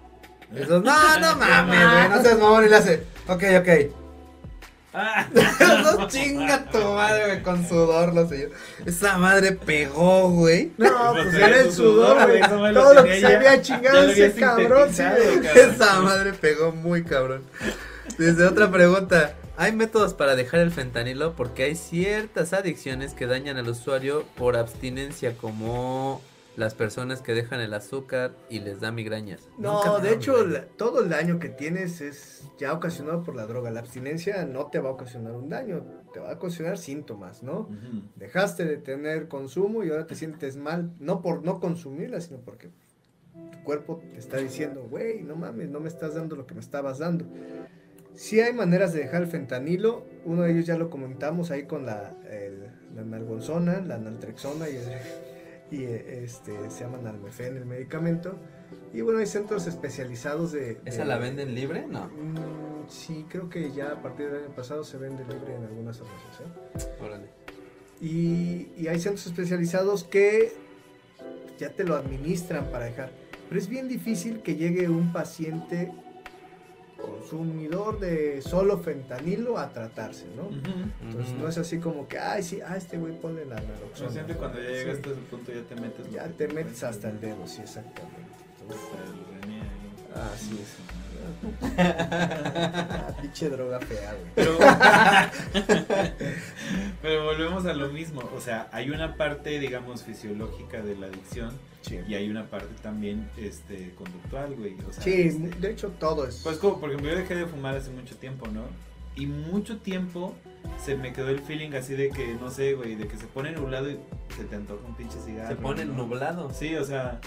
Esos, 0.55 0.83
no, 0.83 1.19
no 1.19 1.37
mames, 1.37 1.91
güey. 1.91 2.09
No 2.09 2.23
seas 2.23 2.39
mamón 2.39 2.65
y 2.65 2.69
le 2.69 2.77
hace. 2.77 3.03
Ok, 3.29 3.43
ok. 3.59 4.02
Ah, 4.95 5.27
no 5.99 6.07
chinga 6.09 6.65
tu 6.71 6.79
madre, 6.79 7.27
güey. 7.27 7.43
Con 7.43 7.67
sudor 7.67 8.15
lo 8.15 8.29
sé 8.29 8.43
yo. 8.43 8.85
Esa 8.85 9.17
madre 9.17 9.53
pegó, 9.53 10.29
güey. 10.31 10.73
No, 10.77 11.13
Pues 11.13 11.25
pues 11.25 11.35
era 11.37 11.61
el 11.61 11.71
su 11.73 11.83
sudor, 11.83 12.27
güey, 12.27 12.41
lo 12.41 12.83
Todo 12.83 12.95
lo 12.95 13.05
que 13.05 13.21
se 13.21 13.27
había 13.27 13.63
chingado 13.63 14.03
ese 14.11 14.33
cabrón, 14.35 14.93
sí, 14.93 15.03
güey. 15.03 15.41
cabrón. 15.41 15.73
Esa 15.75 16.01
madre 16.01 16.33
pegó 16.35 16.73
muy 16.73 17.05
cabrón. 17.05 17.43
Desde 18.19 18.45
otra 18.45 18.71
pregunta. 18.71 19.35
¿Hay 19.57 19.73
métodos 19.73 20.15
para 20.15 20.35
dejar 20.35 20.61
el 20.61 20.73
fentanilo? 20.73 21.35
Porque 21.35 21.65
hay 21.65 21.77
ciertas 21.77 22.53
adicciones 22.53 23.13
que 23.15 23.27
dañan 23.27 23.59
al 23.59 23.69
usuario 23.69 24.25
por 24.37 24.57
abstinencia, 24.57 25.37
como 25.37 26.23
las 26.57 26.75
personas 26.75 27.23
que 27.23 27.33
dejan 27.35 27.61
el 27.61 27.73
azúcar 27.73 28.35
y 28.51 28.61
les 28.61 28.79
da 28.81 28.93
migrañas. 28.93 29.49
No, 29.59 29.99
de 30.01 30.13
hecho, 30.15 30.47
la- 30.47 30.67
todo 30.67 31.03
el 31.03 31.09
daño 31.09 31.39
que 31.39 31.49
tienes 31.49 32.01
es 32.01 32.45
ya 32.59 32.73
ocasionado 32.75 33.23
por 33.23 33.35
la 33.35 33.47
droga. 33.47 33.71
La 33.71 33.81
abstinencia 33.81 34.45
no 34.45 34.67
te 34.67 34.79
va 34.79 34.91
a 34.91 34.93
ocasionar 34.93 35.33
un 35.33 35.49
daño, 35.49 35.83
te 36.13 36.21
va 36.21 36.31
a 36.31 36.35
ocasionar 36.35 36.77
síntomas, 36.79 37.43
¿no? 37.43 37.69
Dejaste 38.17 38.65
de 38.67 38.77
tener 38.77 39.29
consumo 39.29 39.83
y 39.83 39.91
ahora 39.91 40.07
te 40.07 40.15
sientes 40.15 40.57
mal, 40.57 40.93
no 41.01 41.23
por 41.23 41.43
no 41.43 41.59
consumirla, 41.59 42.21
sino 42.21 42.39
porque 42.41 42.69
tu 43.51 43.63
cuerpo 43.65 44.03
te 44.13 44.19
está 44.19 44.37
diciendo, 44.37 44.87
güey, 44.91 45.23
no 45.23 45.37
mames, 45.37 45.71
no 45.71 45.81
me 45.81 45.89
estás 45.89 46.15
dando 46.15 46.37
lo 46.37 46.47
que 46.47 46.53
me 46.55 46.61
estabas 46.61 46.99
dando. 46.99 47.25
Sí 48.15 48.41
hay 48.43 48.53
maneras 48.53 48.93
de 48.93 49.01
dejar 49.01 49.23
el 49.23 49.29
fentanilo, 49.29 50.05
uno 50.27 50.43
de 50.43 50.53
ellos 50.53 50.67
ya 50.67 50.77
lo 50.77 50.91
comentamos 50.91 51.51
ahí 51.51 51.63
con 51.65 51.87
la, 51.87 52.15
el- 52.31 52.67
la 52.95 53.05
nalgonzona, 53.05 53.81
la 53.81 53.97
naltrexona 53.97 54.69
y, 54.69 54.77
el- 54.77 54.83
y, 55.73 55.85
eh, 55.85 56.23
este, 56.23 56.71
se 56.71 56.85
llama 56.85 56.99
nalmefen 56.99 57.57
el 57.57 57.65
medicamento. 57.65 58.39
Y 58.93 59.01
bueno, 59.01 59.21
hay 59.21 59.27
centros 59.27 59.67
especializados 59.67 60.53
de... 60.53 60.79
¿Esa 60.85 61.05
la 61.07 61.17
venden 61.17 61.55
libre? 61.55 61.87
No. 61.89 62.09
Mm, 62.09 62.89
sí, 62.89 63.25
creo 63.29 63.49
que 63.49 63.73
ya 63.73 63.93
a 63.93 64.03
partir 64.03 64.31
del 64.31 64.45
año 64.45 64.55
pasado 64.55 64.85
se 64.85 64.99
vende 64.99 65.25
libre 65.25 65.57
en 65.57 65.65
algunas 65.65 65.99
farmacias. 65.99 66.41
¿eh? 66.41 67.03
Órale. 67.03 67.27
Y, 68.01 68.69
y 68.77 68.89
hay 68.89 69.01
centros 69.01 69.27
especializados 69.27 70.05
que 70.05 70.53
ya 71.59 71.71
te 71.71 71.85
lo 71.85 71.97
administran 71.97 72.67
para 72.71 72.85
dejar. 72.85 73.11
Pero 73.49 73.59
es 73.59 73.69
bien 73.69 73.89
difícil 73.89 74.43
que 74.43 74.57
llegue 74.57 74.89
un 74.89 75.13
paciente 75.13 75.91
consumidor 77.03 77.99
de 78.01 78.41
solo 78.43 78.79
fentanilo 78.79 79.59
a 79.59 79.69
tratarse, 79.73 80.27
¿no? 80.37 80.49
Entonces 81.03 81.35
no 81.35 81.49
es 81.49 81.59
así 81.59 81.79
como 81.79 82.07
que, 82.09 82.19
ay, 82.19 82.43
sí, 82.43 82.61
ah, 82.67 82.77
este 82.77 82.97
güey 82.99 83.19
ponle 83.21 83.45
la 83.45 83.57
naloxona. 83.57 84.07
No, 84.09 84.13
siempre 84.13 84.37
cuando 84.37 84.59
ya 84.61 84.69
Sí. 84.69 84.75
llegas 84.75 84.97
a 84.97 85.01
ese 85.01 85.21
punto 85.31 85.53
ya 85.53 85.63
te 85.63 85.75
metes. 85.77 86.11
Ya 86.11 86.25
te 86.29 86.47
te 86.47 86.55
metes 86.55 86.83
hasta 86.85 87.11
el 87.11 87.21
dedo, 87.21 87.47
sí, 87.47 87.61
exactamente. 87.63 88.17
Entonces, 88.63 88.87
Hasta 88.93 89.05
el. 89.05 90.33
Así 90.35 90.59
es. 90.61 91.02
pinche 93.21 93.49
droga 93.49 93.81
fea, 93.81 94.15
güey. 94.15 94.31
Pero, 94.35 94.59
pero 97.03 97.25
volvemos 97.25 97.67
a 97.67 97.73
lo 97.73 97.91
mismo. 97.91 98.23
O 98.37 98.41
sea, 98.41 98.69
hay 98.73 98.91
una 98.91 99.17
parte, 99.17 99.59
digamos, 99.59 100.05
fisiológica 100.05 100.83
de 100.83 100.97
la 100.97 101.07
adicción 101.07 101.53
Sí, 101.83 101.99
y 102.09 102.15
hay 102.15 102.31
una 102.31 102.45
parte 102.45 102.73
también 102.81 103.29
este, 103.37 103.93
conductual, 103.97 104.55
güey. 104.55 104.77
O 104.89 104.93
sea, 104.93 105.03
Sí, 105.03 105.23
este, 105.23 105.49
de 105.59 105.73
hecho 105.73 105.89
todo 105.99 106.27
es... 106.27 106.41
Pues 106.43 106.59
como, 106.59 106.81
por 106.81 106.91
ejemplo, 106.91 107.11
yo 107.11 107.17
dejé 107.17 107.35
de 107.35 107.47
fumar 107.47 107.77
hace 107.77 107.91
mucho 107.91 108.17
tiempo, 108.17 108.47
¿no? 108.49 108.63
Y 109.17 109.27
mucho 109.27 109.79
tiempo 109.79 110.35
se 110.83 110.97
me 110.97 111.13
quedó 111.13 111.29
el 111.29 111.41
feeling 111.41 111.75
así 111.75 111.95
de 111.95 112.11
que, 112.11 112.35
no 112.35 112.51
sé, 112.51 112.75
güey, 112.75 112.95
de 112.95 113.09
que 113.09 113.17
se 113.17 113.27
pone 113.27 113.53
nublado 113.53 113.91
y 113.91 113.99
se 114.37 114.45
te 114.45 114.57
antoja 114.57 114.87
un 114.87 114.95
pinche 114.95 115.19
cigarro. 115.19 115.49
Se 115.49 115.57
pone 115.57 115.85
¿no? 115.85 115.95
nublado. 115.95 116.51
Sí, 116.55 116.75
o 116.77 116.85
sea, 116.85 117.21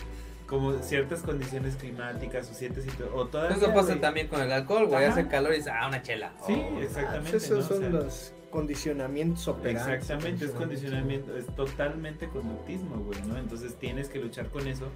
como 0.47 0.79
ciertas 0.79 1.21
condiciones 1.21 1.75
climáticas 1.75 2.49
o 2.51 2.53
ciertas 2.53 2.83
o 3.13 3.25
todavía, 3.27 3.57
Eso 3.57 3.73
pasa 3.73 3.99
también 3.99 4.27
con 4.27 4.41
el 4.41 4.51
alcohol, 4.51 4.87
güey. 4.87 5.05
Hace 5.05 5.27
calor 5.27 5.53
y 5.53 5.57
dices, 5.57 5.73
ah, 5.75 5.87
una 5.87 6.01
chela. 6.01 6.33
Sí, 6.45 6.53
Oh. 6.53 6.79
exactamente. 6.81 7.31
Ah, 7.33 7.37
esos 7.37 7.49
¿no? 7.51 7.59
O 7.59 7.67
son 7.67 7.79
sea, 7.79 7.89
los 7.89 8.33
condicionamientos 8.51 9.47
operantes. 9.47 9.87
Exactamente, 10.01 10.45
es 10.45 10.51
condicionamiento, 10.51 11.35
es 11.35 11.45
totalmente 11.55 12.27
conductismo, 12.29 12.95
güey, 12.97 13.21
¿no? 13.27 13.37
Entonces 13.37 13.75
tienes 13.75 14.07
que 14.09 14.19
luchar 14.19 14.47
con 14.49 14.67
eso. 14.67 14.87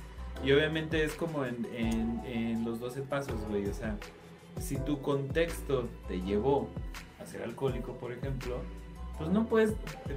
Y 0.44 0.52
obviamente 0.54 1.04
es 1.04 1.14
como 1.14 1.46
en, 1.46 1.68
en, 1.74 2.22
en 2.26 2.64
los 2.66 2.80
12 2.80 3.02
pasos, 3.02 3.36
güey. 3.50 3.68
O 3.68 3.74
sea, 3.74 3.98
si 4.60 4.78
tu 4.78 5.02
contexto 5.02 5.90
te 6.08 6.22
llevó 6.22 6.70
a 7.22 7.26
ser 7.26 7.44
alcohólico, 7.44 7.94
por 7.94 8.14
ejemplo, 8.14 8.62
pues 9.18 9.30
no 9.30 9.46
puedes 9.48 9.74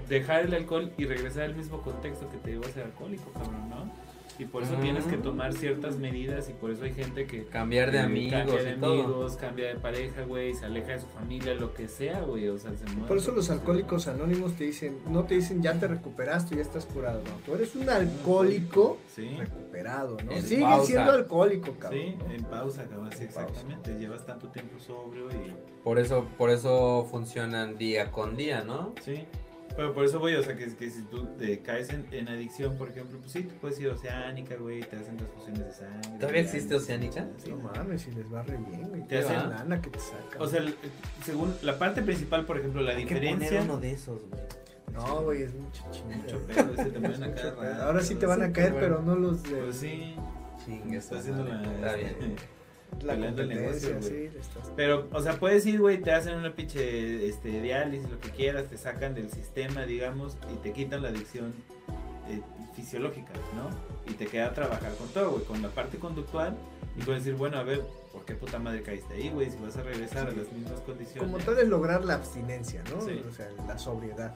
dejar 0.08 0.44
el 0.44 0.54
alcohol 0.54 0.92
y 0.96 1.06
regresar 1.06 1.42
al 1.44 1.56
mismo 1.56 1.82
contexto 1.82 2.28
que 2.30 2.36
te 2.36 2.50
llevó 2.52 2.66
a 2.66 2.68
ser 2.70 2.84
alcohólico, 2.84 3.32
cabrón, 3.32 3.68
¿no? 3.68 4.01
Y 4.38 4.44
por 4.46 4.62
eso 4.62 4.74
tienes 4.76 5.04
que 5.04 5.16
tomar 5.18 5.52
ciertas 5.52 5.98
medidas 5.98 6.48
y 6.48 6.52
por 6.54 6.70
eso 6.70 6.84
hay 6.84 6.92
gente 6.94 7.26
que 7.26 7.44
Cambiar 7.44 7.90
de 7.90 7.98
eh, 7.98 8.00
amigos 8.02 8.32
cambia 8.40 8.62
de 8.62 8.74
todo. 8.76 8.92
amigos, 9.04 9.36
cambia 9.36 9.68
de 9.68 9.74
pareja, 9.76 10.22
güey, 10.22 10.54
se 10.54 10.64
aleja 10.66 10.92
de 10.92 11.00
su 11.00 11.06
familia, 11.06 11.54
lo 11.54 11.74
que 11.74 11.88
sea, 11.88 12.20
güey, 12.22 12.48
o 12.48 12.58
sea, 12.58 12.72
se 12.76 12.84
mueve. 12.86 13.08
Por 13.08 13.18
eso 13.18 13.32
los 13.32 13.50
alcohólicos 13.50 14.08
anónimos 14.08 14.54
te 14.54 14.64
dicen, 14.64 14.98
no 15.08 15.24
te 15.24 15.34
dicen 15.36 15.62
ya 15.62 15.78
te 15.78 15.86
recuperaste, 15.88 16.56
ya 16.56 16.62
estás 16.62 16.86
curado, 16.86 17.20
no, 17.24 17.30
tú 17.44 17.54
eres 17.54 17.74
un 17.76 17.88
alcohólico 17.88 18.98
Sí. 19.14 19.28
recuperado, 19.38 20.16
¿no? 20.24 20.32
En 20.32 20.42
Sigues 20.42 20.64
pausa. 20.64 20.86
siendo 20.86 21.12
alcohólico, 21.12 21.72
cabrón. 21.78 22.00
Sí, 22.00 22.16
en 22.34 22.44
pausa, 22.44 22.84
cabrón, 22.88 23.10
sí, 23.12 23.24
En 23.24 23.28
pausa. 23.32 23.42
exactamente. 23.48 23.98
Llevas 23.98 24.24
tanto 24.26 24.48
tiempo 24.48 24.78
sobrio 24.78 25.28
y. 25.30 25.52
Por 25.84 25.98
eso, 25.98 26.26
por 26.38 26.50
eso 26.50 27.06
funcionan 27.10 27.76
día 27.76 28.10
con 28.10 28.36
día, 28.36 28.62
¿no? 28.62 28.94
Sí. 29.02 29.24
Pero 29.76 29.94
por 29.94 30.04
eso, 30.04 30.18
güey, 30.20 30.34
o 30.36 30.42
sea, 30.42 30.54
que, 30.56 30.74
que 30.76 30.90
si 30.90 31.02
tú 31.02 31.24
te 31.38 31.60
caes 31.60 31.90
en, 31.90 32.06
en 32.12 32.28
adicción, 32.28 32.76
por 32.76 32.90
ejemplo, 32.90 33.18
pues 33.18 33.32
sí, 33.32 33.42
tú 33.44 33.54
puedes 33.60 33.80
ir 33.80 33.88
a 33.90 33.94
Oceánica, 33.94 34.56
güey, 34.56 34.80
te 34.80 34.96
hacen 34.96 35.16
transfusiones 35.16 35.64
de 35.66 35.72
sangre. 35.72 36.10
¿Todavía 36.20 36.40
existe 36.42 36.74
Oceánica? 36.74 37.26
Sí. 37.38 37.50
No 37.50 37.56
mames, 37.58 38.02
si 38.02 38.10
les 38.12 38.32
va 38.32 38.42
re 38.42 38.56
bien, 38.56 38.88
güey. 38.88 39.02
Te 39.02 39.08
Te 39.08 39.18
hacen- 39.20 39.50
lana 39.50 39.80
que 39.80 39.90
te 39.90 39.98
sacan. 39.98 40.40
O 40.40 40.46
sea, 40.46 40.60
el- 40.60 40.74
según 41.24 41.54
la 41.62 41.78
parte 41.78 42.02
principal, 42.02 42.44
por 42.44 42.58
ejemplo, 42.58 42.82
la 42.82 42.90
Hay 42.92 43.04
que 43.06 43.14
diferencia. 43.14 43.48
poner 43.48 43.62
uno 43.62 43.80
de 43.80 43.90
esos, 43.92 44.20
güey. 44.28 44.42
no, 44.92 45.22
güey, 45.22 45.42
es 45.42 45.54
mucho 45.54 45.82
chingada. 45.90 46.16
Mucho 46.22 46.38
pedo, 46.46 46.74
ese 46.74 46.90
te 46.90 47.00
ponen 47.00 47.22
a 47.22 47.26
rato, 47.28 47.82
Ahora 47.82 48.00
sí 48.02 48.14
te 48.14 48.26
van 48.26 48.42
a 48.42 48.52
caer, 48.52 48.74
pero 48.78 49.00
no 49.00 49.14
los 49.16 49.42
de 49.42 49.56
Pues 49.62 49.76
sí, 49.76 50.14
Chingue 50.66 50.98
está 50.98 51.18
haciendo 51.18 51.44
la. 51.44 51.62
Está 51.62 51.94
bien. 51.94 52.16
la 53.00 53.14
el 53.14 53.48
negocio, 53.48 53.98
güey. 54.00 54.30
Pero, 54.76 55.08
o 55.12 55.20
sea, 55.22 55.34
puedes 55.34 55.66
ir, 55.66 55.80
güey, 55.80 56.00
te 56.00 56.12
hacen 56.12 56.34
una 56.34 56.54
pinche 56.54 57.26
este, 57.26 57.60
diálisis, 57.60 58.08
lo 58.10 58.20
que 58.20 58.30
quieras, 58.30 58.66
te 58.66 58.76
sacan 58.76 59.14
del 59.14 59.30
sistema, 59.30 59.84
digamos, 59.86 60.36
y 60.52 60.56
te 60.56 60.72
quitan 60.72 61.02
la 61.02 61.08
adicción 61.08 61.54
eh, 62.28 62.40
fisiológica, 62.74 63.32
¿no? 63.56 63.70
Y 64.10 64.14
te 64.14 64.26
queda 64.26 64.52
trabajar 64.54 64.94
con 64.94 65.08
todo, 65.08 65.32
güey, 65.32 65.44
con 65.44 65.62
la 65.62 65.68
parte 65.68 65.98
conductual 65.98 66.56
y 66.96 67.02
puedes 67.02 67.24
decir, 67.24 67.38
bueno, 67.38 67.58
a 67.58 67.62
ver, 67.62 67.82
¿por 68.12 68.24
qué 68.24 68.34
puta 68.34 68.58
madre 68.58 68.82
caíste 68.82 69.14
ahí, 69.14 69.30
güey? 69.30 69.50
Si 69.50 69.56
vas 69.58 69.76
a 69.76 69.82
regresar 69.82 70.28
a 70.28 70.32
las 70.32 70.52
mismas 70.52 70.80
condiciones. 70.80 71.22
Como 71.22 71.38
tal 71.38 71.58
es 71.58 71.68
lograr 71.68 72.04
la 72.04 72.14
abstinencia, 72.14 72.82
¿no? 72.90 73.00
Sí. 73.00 73.22
O 73.28 73.32
sea, 73.32 73.48
la 73.66 73.78
sobriedad. 73.78 74.34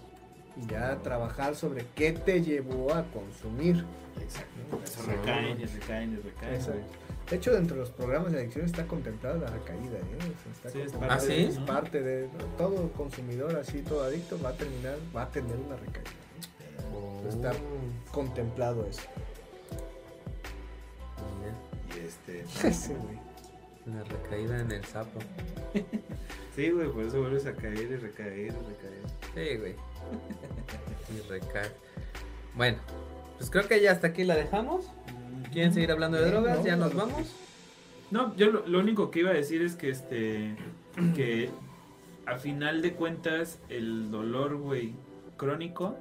Y 0.57 0.67
ya 0.67 0.97
trabajar 1.03 1.55
sobre 1.55 1.85
qué 1.95 2.13
te 2.13 2.43
llevó 2.43 2.95
a 2.95 3.05
consumir. 3.05 3.85
Exacto. 4.21 4.81
Eso 4.83 5.03
recaen 5.03 5.61
y 5.61 5.67
recaen 5.67 6.19
De 7.31 7.37
hecho, 7.37 7.53
dentro 7.53 7.75
de 7.77 7.81
los 7.81 7.91
programas 7.91 8.31
de 8.33 8.39
adicción 8.39 8.65
está 8.67 8.87
contemplada 8.87 9.37
la 9.39 9.47
recaída, 9.49 9.99
¿eh? 9.99 10.33
Está 10.53 10.71
Sí, 10.71 10.81
es 10.81 10.93
parte 10.93 11.27
de- 11.27 11.45
es 11.49 11.59
parte 11.59 12.03
de 12.03 12.29
todo 12.57 12.93
consumidor, 12.93 13.57
así 13.57 13.83
todo 13.83 14.05
adicto 14.05 14.41
va 14.41 14.51
a 14.51 14.57
terminar, 14.57 14.97
va 15.15 15.23
a 15.23 15.29
tener 15.31 15.57
una 15.57 15.77
recaída. 15.77 16.11
¿no? 17.23 17.29
Está 17.29 17.53
contemplado 18.13 18.87
eso. 18.87 19.03
Y 21.95 22.07
este. 22.07 22.45
Sí, 22.73 22.93
güey. 22.95 23.19
La 23.87 24.03
recaída 24.05 24.61
en 24.61 24.71
el 24.73 24.85
sapo. 24.85 25.19
Sí, 26.57 26.71
güey, 26.71 26.89
por 26.91 27.05
eso 27.05 27.21
vuelves 27.21 27.45
a 27.45 27.53
caer 27.53 27.75
y 27.83 27.97
recaer 27.97 28.39
y 28.39 28.49
recaer. 28.49 29.03
Sí, 29.35 29.57
güey. 29.59 29.75
Y 31.15 31.29
recae. 31.29 31.71
Bueno, 32.55 32.79
pues 33.37 33.51
creo 33.51 33.69
que 33.69 33.81
ya 33.83 33.93
hasta 33.93 34.07
aquí 34.07 34.25
la 34.25 34.37
dejamos. 34.37 34.91
¿Quieren 35.53 35.73
seguir 35.73 35.91
hablando 35.93 36.19
de 36.19 36.31
drogas? 36.31 36.59
¿no? 36.59 36.65
¿Ya 36.65 36.77
nos 36.77 36.95
vamos? 36.95 37.35
No, 38.11 38.37
yo 38.37 38.51
lo, 38.51 38.67
lo 38.67 38.79
único 38.79 39.11
que 39.11 39.21
iba 39.21 39.31
a 39.31 39.35
decir 39.35 39.63
es 39.63 39.75
que 39.75 39.91
este 39.91 40.57
que 41.15 41.51
a 42.25 42.37
final 42.37 42.83
de 42.83 42.95
cuentas 42.95 43.59
el 43.69 44.11
dolor, 44.11 44.57
güey, 44.57 44.95
crónico, 45.37 45.97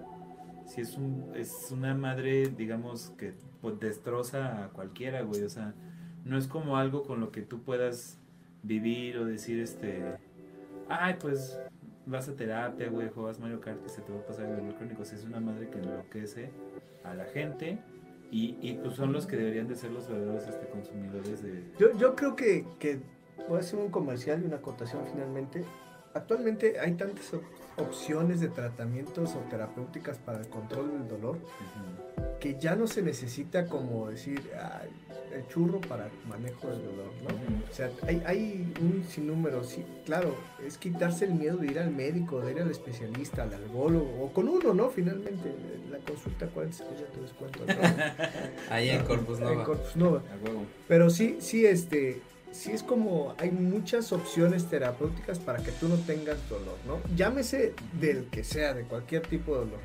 si 0.68 0.82
es 0.82 0.96
un 0.98 1.32
es 1.36 1.70
una 1.72 1.94
madre, 1.94 2.48
digamos 2.48 3.12
que 3.18 3.34
pues, 3.62 3.80
destroza 3.80 4.64
a 4.66 4.70
cualquiera, 4.70 5.22
güey, 5.22 5.44
o 5.44 5.50
sea, 5.50 5.74
no 6.24 6.38
es 6.38 6.48
como 6.48 6.78
algo 6.78 7.04
con 7.04 7.20
lo 7.20 7.32
que 7.32 7.42
tú 7.42 7.62
puedas 7.62 8.18
vivir 8.64 9.18
o 9.18 9.26
decir 9.26 9.60
este 9.60 10.04
ay, 10.90 11.16
pues 11.20 11.60
vas 12.06 12.30
a 12.30 12.36
terapia, 12.36 12.90
güey, 12.90 13.10
juegas 13.10 13.40
Mario 13.40 13.60
Kart 13.62 13.80
y 13.86 13.90
se 13.90 14.02
te 14.02 14.12
va 14.12 14.20
a 14.20 14.26
pasar 14.26 14.46
el 14.46 14.58
dolor 14.58 14.76
crónico, 14.76 15.06
sea, 15.06 15.18
es 15.18 15.26
una 15.26 15.40
madre 15.40 15.70
que 15.70 15.80
enloquece 15.80 16.52
a 17.04 17.14
la 17.14 17.26
gente 17.26 17.80
y, 18.32 18.58
y 18.62 18.74
pues 18.74 18.96
son 18.96 19.14
los 19.14 19.26
que 19.26 19.38
deberían 19.38 19.68
de 19.68 19.76
ser 19.76 19.92
los 19.92 20.08
verdaderos 20.08 20.48
este, 20.48 20.68
consumidores 20.68 21.42
de, 21.44 21.64
Yo, 21.78 21.98
yo 21.98 22.16
creo 22.16 22.36
que, 22.36 22.66
que 22.80 23.00
voy 23.48 23.58
a 23.58 23.60
hacer 23.60 23.80
un 23.80 23.90
comercial 23.90 24.42
y 24.44 24.46
una 24.46 24.58
acotación 24.58 25.04
finalmente. 25.12 25.64
Actualmente 26.14 26.80
hay 26.80 26.94
tantas 26.94 27.34
opciones 27.78 28.40
de 28.40 28.50
tratamientos 28.50 29.36
o 29.36 29.40
terapéuticas 29.50 30.18
para 30.18 30.40
el 30.40 30.48
control 30.48 30.92
del 30.92 31.08
dolor 31.08 31.38
que 32.40 32.58
ya 32.60 32.76
no 32.76 32.88
se 32.88 33.02
necesita 33.02 33.68
como 33.68 34.10
decir 34.10 34.42
"Ay, 34.56 34.90
el 35.36 35.48
churro 35.48 35.82
para 35.82 36.10
manejo 36.30 36.68
del 36.68 36.84
dolor, 36.86 37.12
¿no? 37.24 37.30
O 37.70 37.74
sea, 37.74 37.92
hay, 38.04 38.24
hay 38.26 38.74
un 38.80 39.04
sinnúmero, 39.04 39.64
sí, 39.64 39.84
claro, 40.06 40.34
es 40.66 40.78
quitarse 40.78 41.26
el 41.26 41.34
miedo 41.34 41.58
de 41.58 41.68
ir 41.68 41.80
al 41.80 41.92
médico, 41.92 42.40
de 42.40 42.54
ir 42.54 42.62
al 42.62 42.72
especialista, 42.72 43.44
al 43.44 43.54
algólogo, 43.54 44.24
o 44.24 44.32
con 44.32 44.48
uno, 44.48 44.74
¿no? 44.74 44.90
Finalmente, 44.90 45.54
la 45.92 45.98
consulta 46.00 46.48
40 46.48 46.78
ya 46.78 47.06
te 47.08 47.20
descuento. 47.20 47.60
¿no? 47.68 47.74
Ahí 48.74 48.90
en 48.90 49.04
Corpus 49.04 49.40
En 49.40 49.44
Nova. 49.46 49.64
Corpus 49.66 49.96
Nova. 49.98 50.22
Pero 50.88 51.10
sí, 51.10 51.38
sí, 51.42 51.66
este, 51.66 52.22
sí 52.56 52.72
es 52.72 52.84
como 52.84 53.36
hay 53.38 53.52
muchas 53.52 54.12
opciones 54.14 54.70
terapéuticas 54.70 55.40
para 55.40 55.62
que 55.62 55.72
tú 55.72 55.90
no 55.90 55.96
tengas 55.98 56.38
dolor, 56.50 56.78
¿no? 56.88 57.00
Llámese 57.16 57.74
del 58.00 58.26
que 58.26 58.44
sea, 58.44 58.74
de 58.74 58.84
cualquier 58.84 59.24
tipo 59.24 59.54
de 59.54 59.66
dolor. 59.66 59.80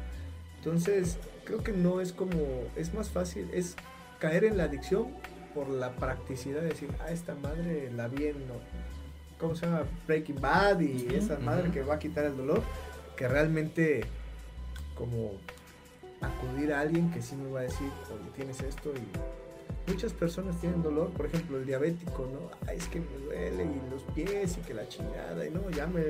Entonces, 0.59 1.19
creo 1.45 1.65
que 1.65 1.73
no 1.73 2.01
es 2.01 2.13
como, 2.13 2.41
es 2.77 2.95
más 2.95 3.11
fácil, 3.11 3.49
es 3.53 3.77
caer 4.19 4.45
en 4.45 4.57
la 4.57 4.65
adicción 4.65 5.09
por 5.55 5.69
la 5.69 5.91
practicidad 5.97 6.61
de 6.61 6.69
decir, 6.69 6.91
ah, 7.01 7.11
esta 7.11 7.35
madre 7.35 7.91
la 7.91 8.09
vi 8.09 8.27
en. 8.27 8.37
¿cómo 9.39 9.57
se 9.57 9.67
llama? 9.67 9.85
Breaking 10.07 10.41
Bad 10.41 10.81
y 10.81 11.07
Ujú, 11.07 11.17
esa 11.17 11.39
madre 11.39 11.71
que 11.71 11.83
va 11.83 11.95
a 11.95 11.99
quitar 11.99 12.27
el 12.27 12.37
dolor, 12.37 12.63
que 13.17 13.27
realmente 13.27 14.03
como 14.95 15.33
acudir 16.21 16.75
a 16.75 16.81
alguien 16.81 17.11
que 17.11 17.23
sí 17.23 17.35
me 17.35 17.51
va 17.51 17.61
a 17.61 17.63
decir, 17.63 17.91
oye, 18.11 18.31
tienes 18.37 18.61
esto 18.61 18.93
y 18.95 19.40
muchas 19.87 20.13
personas 20.13 20.57
tienen 20.61 20.83
dolor, 20.83 21.09
por 21.11 21.27
ejemplo, 21.27 21.59
el 21.59 21.67
diabético, 21.67 22.27
¿no? 22.33 22.51
Ay, 22.69 22.77
es 22.79 22.87
que 22.89 23.01
me 23.01 23.19
duele 23.25 23.65
y 23.65 23.91
los 23.91 24.03
pies 24.15 24.57
y 24.59 24.61
que 24.61 24.75
la 24.75 24.87
chingada 24.89 25.47
y 25.47 25.51
no, 25.51 25.69
ya 25.71 25.87
me 25.87 26.03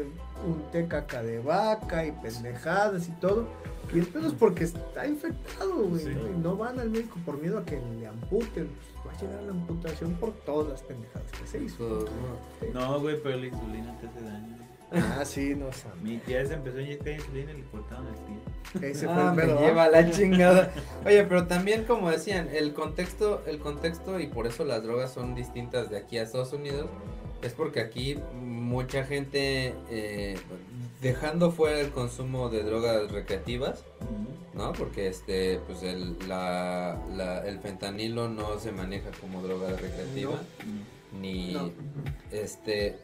unté 0.46 0.86
caca 0.86 1.22
de 1.22 1.38
vaca 1.40 2.04
y 2.04 2.12
pendejadas 2.12 3.08
y 3.08 3.12
todo. 3.12 3.46
Y 3.92 3.98
el 3.98 4.06
pedo 4.06 4.28
es 4.28 4.34
porque 4.34 4.64
está 4.64 5.06
infectado, 5.06 5.84
güey, 5.84 6.02
Sí. 6.04 6.10
¿no? 6.14 6.28
Y 6.28 6.38
no 6.38 6.56
van 6.56 6.78
al 6.78 6.90
médico 6.90 7.16
por 7.24 7.40
miedo 7.40 7.58
a 7.58 7.64
que 7.64 7.80
le 7.98 8.06
amputen. 8.06 8.68
Pues 8.68 9.06
va 9.06 9.12
a 9.12 9.20
llegar 9.20 9.42
la 9.42 9.50
amputación 9.52 10.12
por 10.14 10.32
todas 10.32 10.68
las 10.68 10.82
pendejadas 10.82 11.30
que 11.32 11.46
se 11.46 11.62
hizo. 11.64 12.06
No. 12.72 12.80
No, 12.80 13.00
güey, 13.00 13.20
pero 13.22 13.38
la 13.38 13.46
insulina 13.46 13.98
te 13.98 14.06
hace 14.06 14.20
daño. 14.22 14.56
Ah, 14.92 15.24
sí, 15.24 15.54
no 15.54 15.72
sé. 15.72 15.86
Mi 16.02 16.18
tía 16.18 16.44
se 16.46 16.54
empezó 16.54 16.78
a 16.78 16.82
inyectar 16.82 17.12
insulina 17.14 17.52
y 17.52 17.58
le 17.58 17.64
cortaron 17.64 18.06
el 18.08 18.14
pie. 18.80 18.90
Ese 18.90 19.06
fue 19.06 19.14
Ah, 19.14 19.34
el 19.38 19.46
me 19.46 19.54
lleva 19.60 19.88
la 19.88 20.10
chingada. 20.10 20.72
Oye, 21.06 21.24
pero 21.24 21.46
también 21.46 21.84
como 21.84 22.10
decían, 22.10 22.48
el 22.52 22.72
contexto, 22.74 23.42
el 23.46 23.58
contexto 23.58 24.18
y 24.20 24.26
por 24.26 24.46
eso 24.46 24.64
las 24.64 24.82
drogas 24.82 25.12
son 25.12 25.34
distintas 25.34 25.90
de 25.90 25.98
aquí 25.98 26.18
a 26.18 26.22
Estados 26.22 26.52
Unidos, 26.52 26.88
es 27.42 27.52
porque 27.52 27.80
aquí 27.80 28.18
mucha 28.42 29.04
gente 29.04 29.74
eh, 29.90 30.36
dejando 31.00 31.50
fuera 31.52 31.80
el 31.80 31.90
consumo 31.90 32.48
de 32.50 32.62
drogas 32.64 33.10
recreativas, 33.12 33.84
¿no? 34.54 34.72
Porque 34.72 35.06
este, 35.08 35.58
pues 35.66 35.82
el, 35.82 36.16
la, 36.28 36.98
la- 37.16 37.46
el 37.46 37.58
fentanilo 37.60 38.28
no 38.28 38.58
se 38.58 38.72
maneja 38.72 39.10
como 39.20 39.40
droga 39.42 39.68
recreativa, 39.70 40.34
ni 41.20 41.52
No. 41.54 41.70
este, 42.30 42.98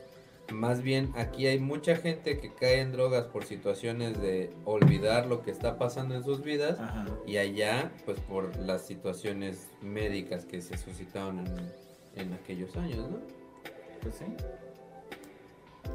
más 0.53 0.83
bien 0.83 1.13
aquí 1.17 1.47
hay 1.47 1.59
mucha 1.59 1.97
gente 1.97 2.39
que 2.39 2.53
cae 2.53 2.81
en 2.81 2.93
drogas 2.93 3.25
por 3.25 3.45
situaciones 3.45 4.21
de 4.21 4.53
olvidar 4.65 5.27
lo 5.27 5.43
que 5.43 5.51
está 5.51 5.79
pasando 5.79 6.15
en 6.15 6.25
sus 6.25 6.43
vidas 6.43 6.79
Ajá. 6.79 7.07
y 7.27 7.37
allá 7.37 7.93
pues 8.05 8.21
por 8.21 8.57
las 8.59 8.87
situaciones 8.87 9.69
médicas 9.83 10.45
que 10.45 10.61
se 10.61 10.77
suscitaron 10.77 11.41
en, 11.41 11.73
en 12.17 12.33
aquellos 12.35 12.77
años, 12.77 13.11
¿no? 13.11 13.19
Pues 14.03 14.15
sí. 14.17 14.25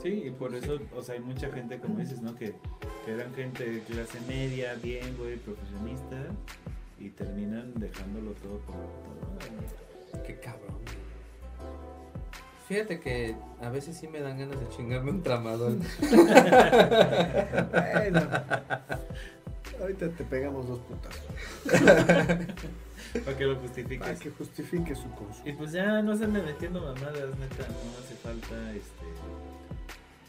Sí, 0.02 0.24
y 0.26 0.32
por 0.32 0.56
eso, 0.56 0.80
o 0.96 1.02
sea, 1.04 1.16
hay 1.16 1.22
mucha 1.22 1.52
gente, 1.52 1.78
como 1.78 2.00
dices, 2.00 2.22
¿no? 2.22 2.36
Que, 2.36 2.56
que 3.06 3.12
eran 3.12 3.34
gente 3.36 3.70
de 3.70 3.82
clase 3.82 4.20
media, 4.28 4.74
bien, 4.82 5.16
güey, 5.18 5.38
profesionista, 5.38 6.26
y 7.00 7.10
terminan 7.10 7.74
dejándolo 7.76 8.32
todo 8.34 8.58
por 8.60 8.76
güey. 8.76 10.24
Qué 10.26 10.40
cabrón. 10.40 10.80
Fíjate 12.72 13.02
que 13.02 13.36
a 13.62 13.70
veces 13.70 13.98
sí 13.98 14.08
me 14.08 14.22
dan 14.22 14.40
ganas 14.40 14.58
de 14.58 14.70
chingarme 14.70 15.12
un 15.12 15.22
tramador. 15.22 15.74
Bueno. 17.70 18.22
Ahorita 19.82 20.08
te 20.08 20.24
pegamos 20.24 20.70
dos 20.70 20.80
putas. 20.80 21.14
Para 23.26 23.38
que 23.38 23.44
lo 23.44 23.58
justifiques. 23.58 24.00
Para 24.00 24.16
que 24.16 24.30
justifique 24.30 24.96
su 24.96 25.12
consumo. 25.12 25.44
Y 25.44 25.52
pues 25.52 25.74
ya 25.74 26.02
no 26.02 26.16
se 26.16 26.24
ande 26.24 26.42
metiendo 26.42 26.80
mamadas, 26.80 27.38
neta, 27.38 27.68
no 27.68 27.92
hace 28.00 28.16
falta, 28.24 28.72
este... 28.72 29.06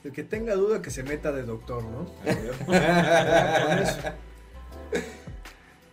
El 0.03 0.11
que 0.11 0.25
tenga 0.25 0.57
duda 0.57 0.83
que 0.83 0.91
se 0.91 1.05
meta 1.05 1.31
de 1.31 1.45
doctor, 1.45 1.85
¿no? 1.85 2.11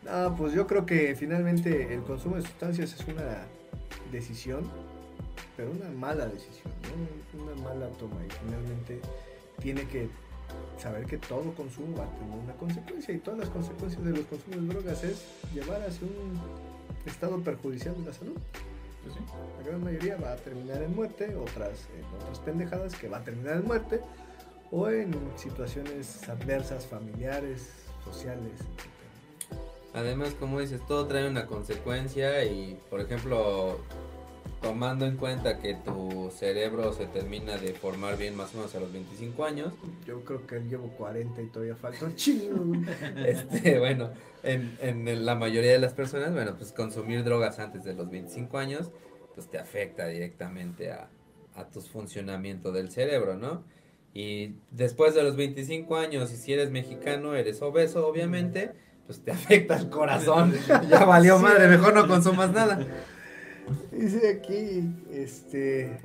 No, 0.03 0.35
pues 0.35 0.53
yo 0.53 0.65
creo 0.65 0.88
que 0.88 1.15
finalmente 1.15 1.93
el 1.93 2.01
consumo 2.01 2.38
de 2.38 2.41
sustancias 2.41 2.95
es 2.99 3.07
una 3.07 3.45
decisión, 4.11 4.67
pero 5.56 5.72
una 5.72 5.90
mala 5.90 6.28
decisión, 6.28 6.72
¿no? 6.84 7.44
Una 7.44 7.56
mala 7.61 7.88
toma 7.98 8.16
y 8.26 8.30
finalmente 8.45 9.02
tiene 9.61 9.88
que 9.88 10.10
saber 10.78 11.06
que 11.06 11.18
todo 11.18 11.53
consumo 11.53 11.98
va 11.98 12.06
a 12.06 12.16
tener 12.16 12.38
una 12.38 12.53
consecuencia 12.53 13.14
y 13.14 13.18
todas 13.20 13.40
las 13.40 13.49
consecuencias 13.49 14.03
de 14.03 14.11
los 14.11 14.26
consumos 14.26 14.61
de 14.61 14.68
drogas 14.68 15.03
es 15.03 15.26
llevar 15.53 15.82
hacia 15.82 16.07
un 16.07 16.40
estado 17.06 17.40
perjudicial 17.41 17.95
de 17.95 18.06
la 18.06 18.14
salud. 18.14 18.38
Pues 19.03 19.16
sí. 19.16 19.22
La 19.57 19.70
gran 19.70 19.84
mayoría 19.84 20.18
va 20.18 20.34
a 20.34 20.36
terminar 20.36 20.82
en 20.82 20.95
muerte, 20.95 21.36
otras 21.36 21.88
en 21.98 22.06
otras 22.22 22.40
pendejadas 22.40 22.95
que 22.95 23.07
va 23.07 23.18
a 23.18 23.24
terminar 23.24 23.57
en 23.57 23.66
muerte 23.66 24.02
o 24.72 24.90
en 24.90 25.14
situaciones 25.36 26.28
adversas, 26.30 26.86
familiares, 26.86 27.70
sociales, 28.03 28.53
etc. 28.60 28.99
Además, 29.94 30.36
como 30.40 30.60
dices, 30.60 30.86
todo 30.88 31.07
trae 31.07 31.28
una 31.28 31.48
consecuencia 31.48 32.44
y, 32.45 32.80
por 32.90 33.02
ejemplo, 33.02 33.80
tomando 34.61 35.06
en 35.06 35.15
cuenta 35.18 35.60
que 35.60 35.76
tu 35.76 36.31
cerebro 36.31 36.94
se 36.94 37.06
termina 37.06 37.57
de 37.57 37.73
formar 37.73 38.18
bien 38.18 38.36
más 38.36 38.53
o 38.53 38.57
menos 38.57 38.76
a 38.76 38.80
los 38.80 38.91
25 38.91 39.45
años, 39.45 39.73
Yo 40.06 40.23
creo 40.23 40.45
que 40.45 40.60
llevo 40.61 40.90
40 40.98 41.41
y 41.41 41.45
todavía 41.48 41.76
falta 41.76 42.06
un 42.06 42.15
chingo. 42.15 42.76
este, 43.26 43.80
bueno, 43.80 44.11
en, 44.44 44.77
en 44.81 45.26
la 45.26 45.36
mayoría 45.36 45.72
de 45.72 45.80
las 45.80 45.94
personas, 45.94 46.34
bueno, 46.34 46.56
pues 46.57 46.72
consumir 46.73 47.23
drogas 47.23 47.60
antes 47.60 47.84
de 47.84 47.94
los 47.94 48.10
25 48.10 48.57
años, 48.57 48.91
pues 49.36 49.49
te 49.49 49.57
afecta 49.57 50.07
directamente 50.07 50.91
a, 50.91 51.10
a 51.56 51.65
tu 51.69 51.81
funcionamiento 51.81 52.72
del 52.72 52.91
cerebro, 52.91 53.36
¿no? 53.36 53.64
Y 54.14 54.56
después 54.72 55.14
de 55.14 55.23
los 55.23 55.36
25 55.36 55.98
años, 55.98 56.31
y 56.31 56.36
si 56.36 56.53
eres 56.53 56.72
mexicano, 56.72 57.36
eres 57.36 57.61
obeso, 57.61 58.07
obviamente, 58.07 58.72
pues 59.06 59.23
te 59.23 59.31
afecta 59.31 59.77
el 59.77 59.90
corazón. 59.90 60.53
ya 60.90 61.06
valió 61.06 61.40
madre, 61.40 61.68
mejor 61.68 61.94
no 61.94 62.07
consumas 62.07 62.52
nada. 62.52 62.86
Dice 63.91 64.29
aquí, 64.29 64.93
este, 65.11 65.97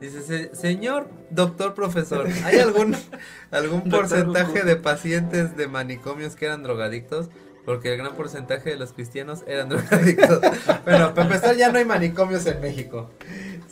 Dice, 0.00 0.20
"Se- 0.22 0.54
señor 0.54 1.08
doctor 1.30 1.74
profesor, 1.74 2.26
¿hay 2.44 2.58
algún, 2.58 2.94
algún 3.50 3.82
porcentaje 3.88 4.62
de 4.62 4.76
pacientes 4.76 5.56
de 5.56 5.68
manicomios 5.68 6.36
que 6.36 6.44
eran 6.46 6.62
drogadictos? 6.62 7.30
Porque 7.64 7.92
el 7.92 7.98
gran 7.98 8.14
porcentaje 8.14 8.70
de 8.70 8.76
los 8.76 8.92
cristianos 8.92 9.42
eran 9.46 9.68
drogadictos. 9.70 10.40
bueno, 10.84 11.14
para 11.14 11.26
empezar, 11.26 11.56
ya 11.56 11.72
no 11.72 11.78
hay 11.78 11.84
manicomios 11.84 12.46
en 12.46 12.60
México. 12.60 13.10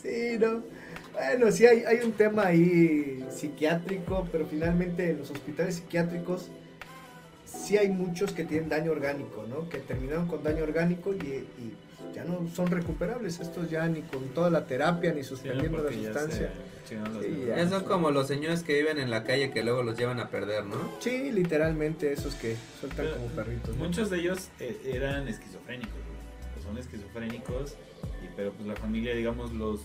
sí, 0.01 0.37
no. 0.39 0.63
Bueno, 1.13 1.49
sí 1.51 1.65
hay, 1.65 1.83
hay 1.85 1.99
un 2.03 2.11
tema 2.11 2.47
ahí 2.47 3.25
psiquiátrico, 3.33 4.27
pero 4.33 4.45
finalmente 4.47 5.11
en 5.11 5.19
los 5.19 5.31
hospitales 5.31 5.75
psiquiátricos 5.75 6.49
sí 7.45 7.77
hay 7.77 7.87
muchos 7.89 8.33
que 8.33 8.43
tienen 8.43 8.67
daño 8.67 8.91
orgánico, 8.91 9.45
¿no? 9.47 9.69
Que 9.69 9.77
terminaron 9.77 10.27
con 10.27 10.43
daño 10.43 10.63
orgánico 10.63 11.13
y, 11.13 11.17
y 11.17 11.73
ya 12.15 12.23
no 12.23 12.47
son 12.55 12.67
recuperables. 12.67 13.39
Estos 13.39 13.69
ya 13.69 13.87
ni 13.87 14.01
con 14.01 14.29
toda 14.29 14.49
la 14.49 14.65
terapia 14.65 15.13
ni 15.13 15.23
suspendiendo 15.23 15.83
la 15.83 15.91
sustancia. 15.91 16.49
se 16.85 16.97
Sí, 16.97 17.45
ya. 17.47 17.67
Son 17.67 17.83
como 17.83 18.11
los 18.11 18.27
señores 18.27 18.63
que 18.63 18.75
viven 18.75 18.99
en 18.99 19.09
la 19.09 19.23
calle 19.23 19.51
que 19.51 19.63
luego 19.63 19.83
los 19.83 19.97
llevan 19.97 20.19
a 20.19 20.29
perder, 20.29 20.65
¿no? 20.65 20.75
Sí, 20.99 21.31
literalmente 21.31 22.13
esos 22.13 22.35
que 22.35 22.55
sueltan 22.79 23.05
Pero 23.05 23.17
como 23.17 23.27
perritos. 23.29 23.75
¿no? 23.75 23.85
Muchos 23.85 24.09
de 24.09 24.19
ellos 24.19 24.49
eh, 24.59 24.79
eran 24.85 25.27
esquizofrénicos, 25.27 25.93
güey. 25.93 26.59
O 26.59 26.63
son 26.63 26.77
esquizofrénicos, 26.77 27.71
y, 28.23 28.29
pero 28.35 28.51
pues 28.53 28.67
la 28.67 28.75
familia, 28.75 29.15
digamos, 29.15 29.51
los 29.53 29.81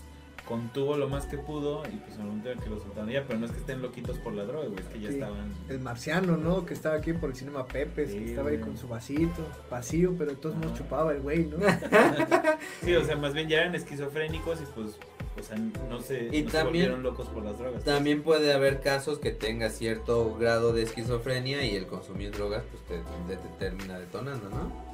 contuvo 0.51 0.97
lo 0.97 1.07
más 1.07 1.25
que 1.27 1.37
pudo 1.37 1.83
y 1.85 1.95
pues 1.95 2.17
al 2.19 2.25
momento 2.25 2.51
en 2.51 2.59
que 2.59 2.69
los 2.69 2.83
soltaron 2.83 3.09
ya, 3.09 3.23
pero 3.25 3.39
no 3.39 3.45
es 3.45 3.51
que 3.53 3.59
estén 3.59 3.81
loquitos 3.81 4.17
por 4.17 4.33
la 4.33 4.43
droga, 4.43 4.67
güey, 4.67 4.79
es 4.81 4.87
que 4.87 4.99
ya 4.99 5.07
Sí. 5.09 5.13
estaban... 5.15 5.53
El 5.69 5.79
marciano, 5.79 6.35
¿no? 6.35 6.65
Que 6.65 6.73
estaba 6.73 6.95
aquí 6.95 7.13
por 7.13 7.29
el 7.29 7.35
cinema 7.37 7.65
Pepe, 7.65 8.07
Sí, 8.07 8.17
que 8.19 8.25
estaba 8.31 8.49
ahí 8.49 8.57
con 8.59 8.75
su 8.77 8.87
vasito, 8.89 9.47
vacío, 9.69 10.13
pero 10.17 10.33
todos 10.35 10.55
Ajá. 10.57 10.73
chupaba 10.73 11.13
el 11.13 11.21
güey, 11.21 11.45
¿no? 11.45 11.57
Sí, 12.83 12.93
o 12.95 13.03
sea, 13.05 13.15
más 13.15 13.33
bien 13.33 13.47
ya 13.47 13.61
eran 13.61 13.75
esquizofrénicos 13.75 14.59
y 14.61 14.65
pues, 14.75 14.97
o 15.39 15.43
sea, 15.43 15.57
no 15.57 16.01
se, 16.01 16.25
Y 16.35 16.43
no 16.43 16.49
se 16.49 16.57
también- 16.57 16.63
volvieron 16.65 17.03
locos 17.03 17.27
por 17.29 17.43
las 17.45 17.57
drogas. 17.57 17.83
También 17.85 18.21
puede 18.21 18.51
haber 18.53 18.81
casos 18.81 19.19
que 19.19 19.31
tenga 19.31 19.69
cierto 19.69 20.35
grado 20.35 20.73
de 20.73 20.83
esquizofrenia 20.83 21.63
y 21.65 21.75
el 21.77 21.87
consumir 21.87 22.31
drogas 22.31 22.63
pues 22.69 22.83
te, 22.83 22.97
te- 23.27 23.37
te 23.41 23.47
termina 23.57 23.97
detonando, 23.99 24.49
¿no? 24.49 24.90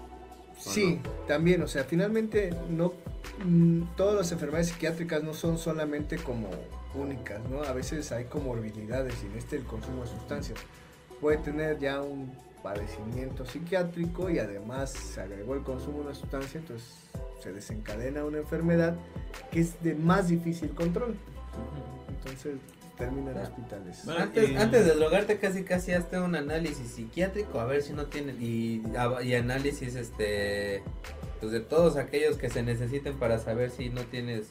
Sí, 0.58 1.00
también, 1.28 1.62
o 1.62 1.68
sea, 1.68 1.84
finalmente 1.84 2.52
no 2.70 2.94
mm, 3.46 3.96
todas 3.96 4.16
las 4.16 4.32
enfermedades 4.32 4.70
psiquiátricas 4.70 5.24
no 5.24 5.34
son 5.34 5.58
solamente 5.58 6.18
como 6.18 6.50
únicas, 6.96 7.40
¿no? 7.50 7.62
A 7.64 7.74
veces 7.74 8.12
hay 8.12 8.26
comorbilidades 8.26 9.16
y 9.24 9.28
en 9.28 9.38
este 9.38 9.58
el 9.58 9.64
consumo 9.64 10.04
de 10.04 10.10
sustancias. 10.10 10.60
Puede 11.22 11.38
tener 11.38 11.80
ya 11.80 12.02
un 12.02 12.32
padecimiento 12.64 13.46
psiquiátrico 13.46 14.30
y 14.30 14.40
además 14.40 14.92
se 14.92 15.22
agregó 15.22 15.56
el 15.56 15.64
consumo 15.64 16.00
de 16.00 16.06
una 16.08 16.16
sustancia, 16.16 16.60
entonces 16.60 16.88
se 17.42 17.54
desencadena 17.54 18.26
una 18.26 18.40
enfermedad 18.40 18.96
que 19.52 19.62
es 19.62 19.82
de 19.84 19.96
más 19.96 20.28
difícil 20.28 20.72
control. 20.72 21.16
Entonces 22.10 22.58
termina 22.98 23.28
en 23.32 23.34
Claro. 23.38 23.50
hospitales. 23.50 24.02
Bueno, 24.06 24.20
Antes, 24.24 24.50
y- 24.50 24.56
antes 24.58 24.86
de 24.86 24.94
drogarte 24.96 25.38
casi 25.38 25.64
casi 25.64 25.94
hazte 25.94 26.20
un 26.20 26.36
análisis 26.36 26.88
psiquiátrico 26.92 27.60
a 27.60 27.66
ver 27.66 27.82
si 27.82 27.94
no 27.94 28.06
tiene 28.08 28.34
y, 28.34 28.82
y 29.24 29.34
análisis 29.36 29.96
este 29.96 30.84
pues 31.40 31.52
de 31.52 31.60
todos 31.60 31.98
aquellos 31.98 32.36
que 32.38 32.50
se 32.50 32.64
necesiten 32.64 33.16
para 33.20 33.38
saber 33.38 33.70
si 33.70 33.90
no 33.90 34.02
tienes 34.02 34.48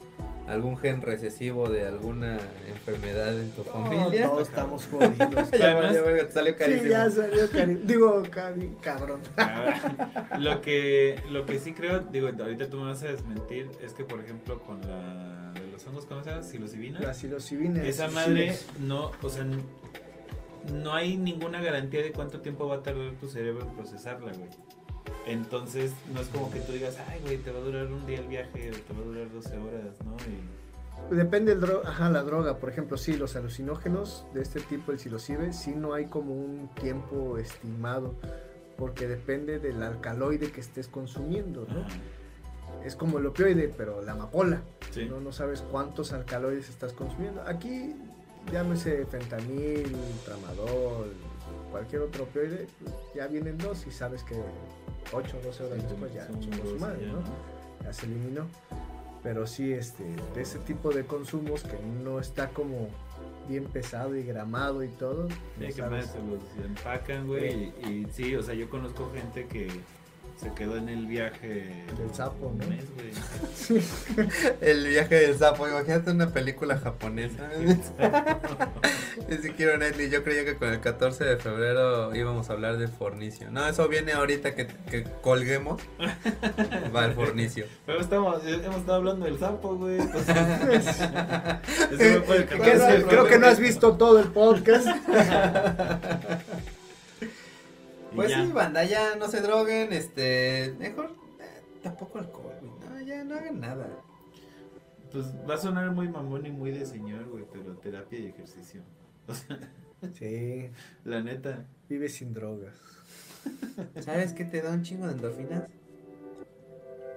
algún 0.47 0.78
gen 0.78 1.02
recesivo 1.02 1.68
de 1.68 1.85
alguna 1.85 2.39
enfermedad 2.68 3.36
en 3.36 3.51
tu 3.51 3.64
No, 3.64 3.70
familia. 3.73 4.28
todos 4.28 4.47
estamos 4.48 4.86
jodidos. 4.86 5.18
ya, 5.51 5.73
Además- 5.73 5.93
ya, 5.94 6.16
ya, 6.16 6.27
te 6.28 6.32
salió 6.32 6.52
Sí, 6.52 6.59
carísimo. 6.60 6.89
ya 6.89 7.10
salió 7.10 7.51
cari- 7.51 7.81
Digo, 7.82 8.23
cabrón. 8.81 9.20
lo 10.39 10.60
que 10.60 11.20
lo 11.28 11.44
que 11.44 11.59
sí 11.59 11.73
creo, 11.73 11.98
digo, 12.01 12.28
ahorita 12.28 12.70
tú 12.70 12.77
me 12.78 12.85
vas 12.93 13.02
a 13.02 13.09
desmentir, 13.09 13.68
es 13.85 13.93
que 13.93 14.05
por 14.05 14.20
ejemplo 14.20 14.60
con 14.62 14.81
la 14.82 15.36
de 15.87 15.93
los 15.93 16.05
hongos, 16.05 16.07
¿cómo 16.07 16.23
se 16.23 16.31
llama? 16.31 16.43
Psilocibina. 16.43 17.01
La 17.01 17.15
psilocibina. 17.15 17.85
Esa 17.85 18.09
madre 18.09 18.55
sí. 18.55 18.67
no, 18.81 19.13
o 19.23 19.29
sea, 19.29 19.47
no 20.73 20.95
hay 20.95 21.17
ninguna 21.17 21.61
garantía 21.61 22.03
de 22.03 22.13
cuánto 22.13 22.41
tiempo 22.41 22.67
va 22.67 22.77
a 22.77 22.83
tardar 22.83 23.13
tu 23.15 23.29
cerebro 23.29 23.63
en 23.63 23.75
procesarla, 23.75 24.33
güey. 24.33 24.51
Entonces, 25.27 25.93
no 26.13 26.21
es 26.21 26.29
como 26.29 26.51
que 26.51 26.61
tú 26.61 26.73
digas, 26.73 26.99
ay, 27.09 27.21
güey, 27.23 27.39
te 27.39 27.51
va 27.51 27.59
a 27.59 27.63
durar 27.63 27.87
un 27.87 28.07
día 28.07 28.19
el 28.19 28.29
viaje, 28.29 28.71
o 28.71 28.75
te 28.75 28.93
va 28.93 29.01
a 29.01 29.05
durar 29.05 29.33
12 29.33 29.59
horas, 29.59 29.97
¿no? 30.05 30.17
Y 30.27 31.15
Depende 31.15 31.53
del 31.53 31.61
dro 31.61 31.83
Ajá, 31.85 32.11
la 32.11 32.23
droga. 32.23 32.59
Por 32.59 32.69
ejemplo, 32.69 32.97
sí, 32.97 33.17
los 33.17 33.37
alucinógenos 33.37 34.27
de 34.35 34.43
este 34.43 34.61
tipo, 34.61 34.93
el 34.93 34.99
psilocibe, 34.99 35.53
sí 35.53 35.73
no 35.77 35.95
hay 35.95 36.07
como 36.07 36.35
un 36.35 36.69
tiempo 36.75 37.39
estimado. 37.39 38.15
Porque 38.77 39.07
depende 39.07 39.59
del 39.59 39.83
alcaloide 39.83 40.51
que 40.51 40.61
estés 40.61 40.89
consumiendo, 40.89 41.67
¿no? 41.69 41.81
ajá, 41.81 41.89
Es 42.87 42.95
como 42.95 43.19
el 43.19 43.27
opioide, 43.27 43.69
pero 43.77 44.01
la 44.01 44.13
amapola. 44.13 44.63
sí. 44.93 45.07
No, 45.07 45.21
no 45.21 45.33
sabes 45.33 45.61
cuántos 45.61 46.13
alcaloides 46.13 46.69
estás 46.69 46.93
consumiendo. 46.93 47.43
Aquí, 47.43 47.97
llámese 48.53 49.05
fentanil, 49.07 49.91
tramadol, 50.25 51.13
cualquier 51.73 52.03
otro 52.03 52.25
opioide, 52.25 52.69
pues, 52.81 52.95
ya 53.15 53.27
vienen 53.27 53.59
dos 53.59 53.87
y 53.89 53.91
sabes 53.91 54.23
que 54.23 54.37
8 55.13 55.37
o 55.37 55.47
12 55.47 55.65
horas 55.65 55.79
Sí, 55.81 55.87
después 55.89 56.15
ya 56.15 56.29
chingó 56.39 56.65
su 56.65 56.79
madre, 56.79 57.07
ya, 57.07 57.13
¿no? 57.13 57.23
Ya 57.83 57.93
se 57.93 58.07
eliminó. 58.07 58.47
Pero 59.23 59.49
sí, 59.49 59.73
este, 59.73 60.05
de 60.35 60.43
ese 60.43 60.61
tipo 60.61 60.93
de 60.93 61.05
consumos 61.05 61.65
que 61.65 61.77
no 62.05 62.21
está 62.21 62.51
como 62.51 62.89
bien 63.49 63.65
pesado 63.65 64.15
y 64.15 64.23
gramado 64.23 64.85
y 64.85 64.89
todo. 64.89 65.29
Sí, 65.29 65.35
no 65.69 65.75
que 65.75 65.83
más 65.83 66.07
se 66.07 66.19
los 66.19 66.65
empacan, 66.65 67.27
güey. 67.27 67.73
Y, 67.85 67.89
y 67.89 68.07
sí, 68.13 68.37
o 68.37 68.43
sea, 68.43 68.55
yo 68.55 68.71
conozco 68.71 69.11
gente 69.13 69.49
que 69.49 69.69
se 70.37 70.53
quedó 70.53 70.77
en 70.77 70.89
el 70.91 71.07
viaje 71.07 71.85
Del 71.99 72.13
sapo, 72.15 72.55
¿no? 72.59 72.67
mes, 72.67 72.85
güey. 72.95 73.11
El 74.61 74.87
viaje 74.89 75.15
del 75.15 75.37
sapo, 75.39 75.67
imagínate 75.67 76.11
una 76.11 76.31
película 76.31 76.77
japonesa. 76.79 77.49
Ni 79.29 79.39
siquiera 79.39 79.77
Netflix, 79.79 80.11
yo 80.13 80.23
creía 80.23 80.45
que 80.45 80.57
con 80.57 80.69
el 80.69 80.81
14 80.81 81.25
de 81.25 81.37
febrero 81.39 82.15
íbamos 82.15 82.51
a 82.51 82.53
hablar 82.53 82.77
de 82.77 82.87
fornicio. 82.87 83.51
No, 83.51 83.67
eso 83.67 83.89
viene 83.89 84.13
ahorita 84.13 84.55
que, 84.55 84.67
que 84.91 85.05
colguemos. 85.23 85.81
Va 86.95 87.07
el 87.07 87.15
fornicio. 87.15 87.65
Pero 87.87 88.01
estamos, 88.01 88.43
hemos 88.47 88.77
estado 88.77 88.95
hablando 88.99 89.25
del 89.27 89.39
sapo, 89.39 89.75
güey. 89.77 89.99
entonces- 90.01 90.37
Ese 91.93 92.15
Eh, 92.17 92.23
fue 92.27 92.37
el 92.37 92.47
que 92.47 92.59
14 92.59 92.93
de 92.93 92.99
no- 93.01 93.07
creo 93.09 93.25
que 93.27 93.39
no 93.39 93.47
has 93.47 93.59
visto 93.59 93.97
todo 93.97 94.19
el 94.21 94.29
podcast. 94.29 94.87
Pues 98.17 98.31
ya. 98.31 98.45
sí, 98.45 98.53
banda, 98.53 98.85
ya 98.85 99.17
no 99.17 99.29
se 99.29 99.41
droguen, 99.41 99.93
este, 99.93 100.75
mejor 100.79 101.13
eh, 101.41 101.63
tampoco 101.83 102.19
alcohol, 102.19 102.55
güey. 102.61 102.91
No, 102.91 103.01
ya 103.07 103.25
no 103.25 103.35
hagan 103.37 103.61
nada. 103.61 103.89
Pues 105.13 105.27
va 105.49 105.55
a 105.55 105.59
sonar 105.59 105.91
muy 105.93 106.09
mamón 106.09 106.45
y 106.47 106.51
muy 106.51 106.71
de 106.73 106.85
señor, 106.87 107.25
güey, 107.29 107.45
pero 107.53 107.77
terapia 107.77 108.19
y 108.19 108.27
ejercicio. 108.27 108.83
O 109.29 109.35
sea, 109.35 109.59
Sí, 110.15 110.69
la 111.05 111.23
neta. 111.23 111.65
vive 111.89 112.09
sin 112.09 112.35
drogas. 112.35 112.75
¿Sabes 114.01 114.33
qué 114.33 114.45
te 114.45 114.61
da 114.61 114.73
un 114.73 114.83
chingo 114.83 115.07
de 115.07 115.13
endorfinas? 115.13 115.65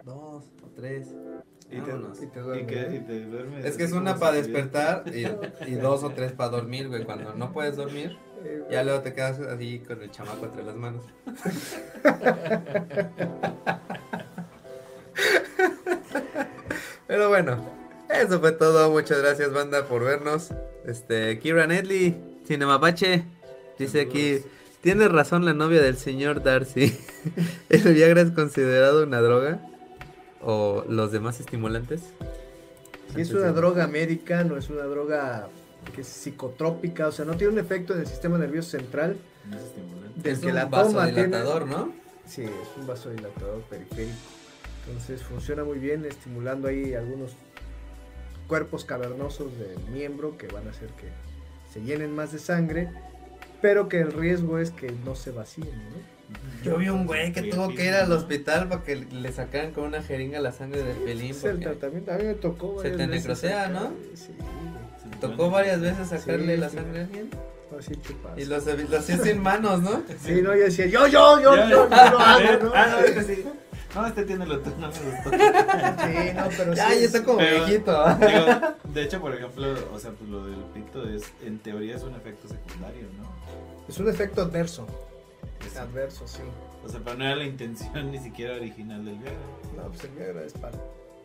Dos 0.06 0.46
o 0.64 0.68
tres. 0.76 1.08
Y 1.72 1.80
te, 1.82 1.92
Vámonos. 1.92 2.18
Y 2.22 2.26
te 2.28 2.40
y 2.40 2.42
duerme, 2.42 2.66
que- 2.66 2.96
y 2.96 3.00
te 3.00 3.26
duermes. 3.26 3.66
Es 3.66 3.78
que 3.78 3.84
es 3.84 3.92
una 3.92 4.16
para 4.18 4.34
despertar 4.38 5.04
y, 5.16 5.28
y 5.72 5.76
dos 5.76 6.04
o 6.04 6.10
tres 6.12 6.32
para 6.32 6.50
dormir, 6.50 6.88
güey. 6.88 7.04
Cuando 7.06 7.34
no 7.36 7.52
puedes 7.54 7.76
dormir, 7.76 8.18
Eh, 8.44 8.64
ya 8.72 8.84
luego 8.84 9.02
te 9.02 9.14
quedas 9.14 9.38
así 9.40 9.80
con 9.80 10.02
el 10.02 10.10
chamaco 10.12 10.46
entre 10.46 10.64
las 10.64 10.76
manos. 10.76 11.04
Pero 17.08 17.30
bueno, 17.30 17.64
eso 18.10 18.40
fue 18.40 18.52
todo. 18.52 18.92
Muchas 18.92 19.20
gracias, 19.20 19.52
banda, 19.52 19.86
por 19.88 20.04
vernos. 20.04 20.50
Este, 20.86 21.40
Kira 21.40 21.68
Nedley, 21.68 22.18
Cinemapache, 22.46 23.26
dice 23.78 24.02
aquí. 24.02 24.40
Tiene 24.82 25.10
razón 25.10 25.44
la 25.44 25.54
novia 25.54 25.82
del 25.82 25.98
señor 25.98 26.42
Darcy. 26.42 26.98
¿El 27.70 27.94
Viagra 27.94 28.22
es 28.22 28.32
considerado 28.32 29.04
una 29.04 29.20
droga? 29.20 29.60
¿O 30.42 30.86
los 30.88 31.12
demás 31.12 31.40
estimulantes? 31.40 32.02
Si 33.14 33.22
es 33.22 33.32
una 33.34 33.52
droga 33.52 33.88
médica, 33.88 34.44
no 34.44 34.56
es 34.58 34.70
una 34.70 34.84
droga 34.84 35.50
que 35.96 36.02
es 36.02 36.08
psicotrópica, 36.08 37.08
o 37.08 37.12
sea, 37.12 37.26
no 37.26 37.36
tiene 37.36 37.54
un 37.54 37.60
efecto 37.60 37.94
en 37.94 38.02
el 38.02 38.08
sistema 38.08 38.38
nervioso 38.38 38.70
central 38.72 39.18
No 39.50 39.58
es 39.58 39.64
estimulante. 39.64 40.22
del 40.22 40.34
es 40.34 40.40
que 40.40 40.48
un 40.48 40.56
la 40.56 40.70
toma. 40.70 40.84
vasodilatador, 40.84 41.64
tiene- 41.64 41.76
¿no? 41.78 41.94
Sí, 42.28 42.44
es 42.44 42.78
un 42.78 42.86
vasodilatador 42.88 43.62
periférico. 43.64 44.16
Entonces 44.88 45.24
funciona 45.24 45.64
muy 45.64 45.80
bien, 45.80 46.06
estimulando 46.06 46.68
ahí 46.68 46.94
algunos 46.94 47.32
cuerpos 48.48 48.86
cavernosos 48.86 49.58
del 49.58 49.80
miembro 49.92 50.38
que 50.38 50.48
van 50.48 50.68
a 50.68 50.72
hacer 50.72 50.90
que 50.90 51.08
se 51.74 51.82
llenen 51.82 52.14
más 52.16 52.32
de 52.32 52.40
sangre, 52.40 52.90
pero 53.62 53.88
que 53.90 54.00
el 54.02 54.12
riesgo 54.12 54.58
es 54.60 54.72
que 54.72 54.92
no 55.06 55.16
se 55.16 55.32
vacíen, 55.32 55.68
¿no? 55.90 56.19
Yo 56.64 56.78
vi 56.78 56.90
un 56.90 57.06
güey 57.08 57.32
que 57.32 57.44
tuvo 57.44 57.70
que 57.70 57.86
ir 57.86 57.94
al 57.94 58.10
¿no? 58.10 58.16
hospital 58.16 58.68
para 58.68 58.84
que 58.84 58.96
le 58.98 59.32
sacaran 59.32 59.72
con 59.72 59.86
una 59.86 60.04
jeringa 60.04 60.40
la 60.42 60.52
sangre 60.52 60.84
del 60.84 60.98
pelín. 60.98 61.32
Es 61.32 61.44
el 61.46 61.52
porque 61.52 61.66
tratamiento, 61.68 62.12
a 62.12 62.18
mí 62.18 62.24
me 62.26 62.34
tocó 62.34 62.82
Se 62.82 62.90
varias 62.90 62.98
te 62.98 63.08
veces 63.08 63.10
necrosea, 63.24 63.68
¿no? 63.70 63.92
Sí, 64.14 64.28
Tocó 65.22 65.50
varias 65.50 65.80
veces 65.82 66.08
sacarle 66.10 66.56
Sí, 66.56 66.62
la 66.62 66.70
sí. 66.70 66.76
sangre 66.76 67.00
a 67.00 67.04
alguien. 67.04 67.30
así 67.80 67.96
chupas. 67.96 68.38
Y 68.38 68.46
lo, 68.46 68.58
lo 68.60 68.98
hacía 68.98 69.18
sin 69.18 69.42
manos, 69.42 69.82
¿no? 69.82 70.04
Sí, 70.24 70.42
no, 70.42 70.54
yo 70.56 70.64
decía, 70.66 70.86
yo, 70.88 71.08
yo, 71.08 71.40
yo, 71.42 71.56
yo, 71.56 71.70
yo 71.70 71.90
ya. 71.90 72.12
lo 72.12 72.20
hago, 72.20 72.64
¿no? 72.66 72.72
Ah, 72.76 72.88
no, 72.92 73.00
este 73.06 73.24
sí. 73.36 73.46
No, 73.96 74.06
este 74.06 74.24
tiene 74.24 74.46
lo 74.46 74.60
tú, 74.60 74.70
no 74.78 74.88
me 74.90 74.94
gustó. 75.00 75.30
Sí, 75.32 76.34
no, 76.36 76.44
pero 76.58 76.74
Ya, 76.76 76.90
sí. 76.92 77.00
ya 77.00 77.06
está 77.06 77.24
como 77.24 77.38
Pero- 77.40 77.66
viejito. 77.66 78.16
Digo, 78.16 78.76
de 78.94 79.04
hecho, 79.04 79.20
por 79.22 79.34
ejemplo, 79.34 79.74
o 79.94 79.98
sea, 80.00 80.12
pues 80.12 80.30
lo 80.30 80.46
del 80.46 80.60
pito 80.74 81.08
es, 81.10 81.24
en 81.46 81.58
teoría 81.60 81.96
es 81.96 82.04
un 82.04 82.14
efecto 82.16 82.48
secundario, 82.50 83.08
¿no? 83.18 83.30
Es 83.88 83.98
un 83.98 84.10
efecto 84.10 84.42
adverso. 84.44 84.86
Es- 85.66 85.78
Adverso, 85.78 86.28
sí. 86.28 86.42
o 86.84 86.90
sea, 86.90 87.00
pero 87.04 87.18
no 87.18 87.26
era 87.26 87.36
la 87.36 87.46
intención 87.46 88.12
ni 88.12 88.18
siquiera 88.20 88.56
original 88.56 89.04
del 89.06 89.18
Viagra. 89.20 89.40
No, 89.76 89.84
pues 89.90 90.04
el 90.06 90.12
Viagra 90.12 90.44
es 90.44 90.54
para 90.54 90.78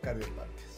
cardiopatías. 0.02 0.74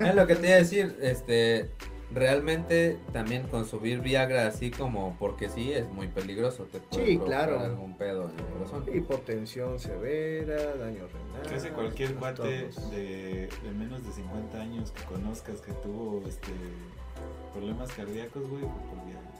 Es 0.00 0.14
lo 0.14 0.26
que 0.26 0.36
te 0.36 0.46
iba 0.46 0.56
a 0.56 0.58
decir, 0.58 0.96
este, 1.02 1.70
realmente 2.12 2.98
también 3.12 3.46
consumir 3.48 4.00
Viagra 4.00 4.46
así 4.46 4.70
como 4.70 5.16
porque 5.18 5.48
sí 5.48 5.72
es 5.72 5.88
muy 5.88 6.06
peligroso, 6.08 6.64
te 6.64 6.78
puede 6.78 7.06
Sí, 7.06 7.18
claro. 7.18 7.58
algún 7.60 7.96
pedo 7.96 8.30
en 8.30 8.38
el 8.38 8.44
corazón. 8.46 8.84
Hipotensión 8.94 9.78
severa, 9.80 10.76
daño 10.76 11.06
renal. 11.08 11.48
Casi 11.50 11.68
cualquier 11.70 12.14
cuate 12.14 12.42
de, 12.92 13.48
de 13.62 13.70
menos 13.76 14.04
de 14.06 14.12
50 14.12 14.60
años 14.60 14.92
que 14.92 15.02
conozcas 15.04 15.60
que 15.60 15.72
tuvo 15.72 16.22
este 16.28 16.52
problemas 17.52 17.90
cardíacos, 17.92 18.48
güey, 18.48 18.62
fue 18.62 18.70
por 18.96 19.04
Viagra. 19.06 19.30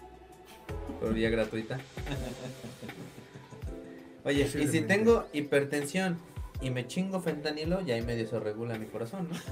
Por 1.01 1.15
vía 1.15 1.31
gratuita. 1.31 1.78
Oye, 4.25 4.51
y 4.59 4.67
si 4.69 4.81
tengo 4.83 5.27
hipertensión 5.33 6.19
y 6.61 6.71
me 6.71 6.87
chingo 6.87 7.21
fentanilo, 7.21 7.81
ya 7.81 7.95
ahí 7.95 8.03
medio 8.03 8.29
se 8.29 8.39
regula 8.39 8.79
mi 8.79 8.87
corazón, 8.87 9.29
¿no? 9.31 9.37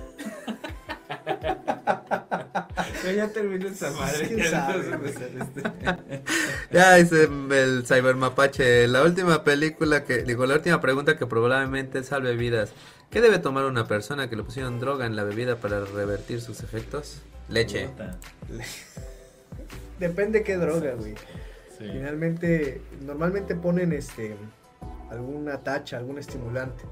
Pero 3.02 3.16
ya 3.16 3.28
terminó 3.28 3.68
esa 3.68 3.90
madre. 3.92 4.26
¿Quién 4.28 4.38
ya 4.38 4.74
este. 4.74 5.62
Ya 6.70 6.94
dice 6.96 7.28
el 7.50 7.86
Cybermapache, 7.86 8.86
la 8.88 9.02
última 9.02 9.44
película 9.44 10.04
que, 10.04 10.22
digo, 10.22 10.44
la 10.46 10.54
última 10.54 10.80
pregunta 10.80 11.16
que 11.16 11.26
probablemente 11.26 12.02
salve 12.04 12.36
vidas. 12.36 12.72
¿Qué 13.10 13.20
debe 13.22 13.38
tomar 13.38 13.64
una 13.64 13.86
persona 13.86 14.28
que 14.28 14.36
le 14.36 14.42
pusieron 14.42 14.80
droga 14.80 15.06
en 15.06 15.16
la 15.16 15.24
bebida 15.24 15.56
para 15.56 15.84
revertir 15.84 16.40
sus 16.42 16.62
efectos? 16.62 17.22
Leche. 17.48 17.88
Depende 19.98 20.42
qué 20.42 20.56
droga, 20.56 20.94
güey. 20.94 21.14
Sí. 21.78 21.88
Finalmente, 21.90 22.82
normalmente 23.00 23.54
ponen 23.54 23.92
este 23.92 24.36
alguna 25.10 25.58
tacha, 25.60 25.96
algún 25.98 26.18
estimulante. 26.18 26.84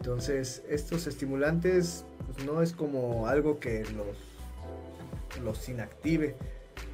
Entonces, 0.00 0.62
estos 0.68 1.06
estimulantes 1.06 2.04
pues, 2.34 2.44
no 2.46 2.62
es 2.62 2.72
como 2.72 3.26
algo 3.28 3.60
que 3.60 3.84
los, 3.94 4.16
los 5.42 5.68
inactive, 5.68 6.34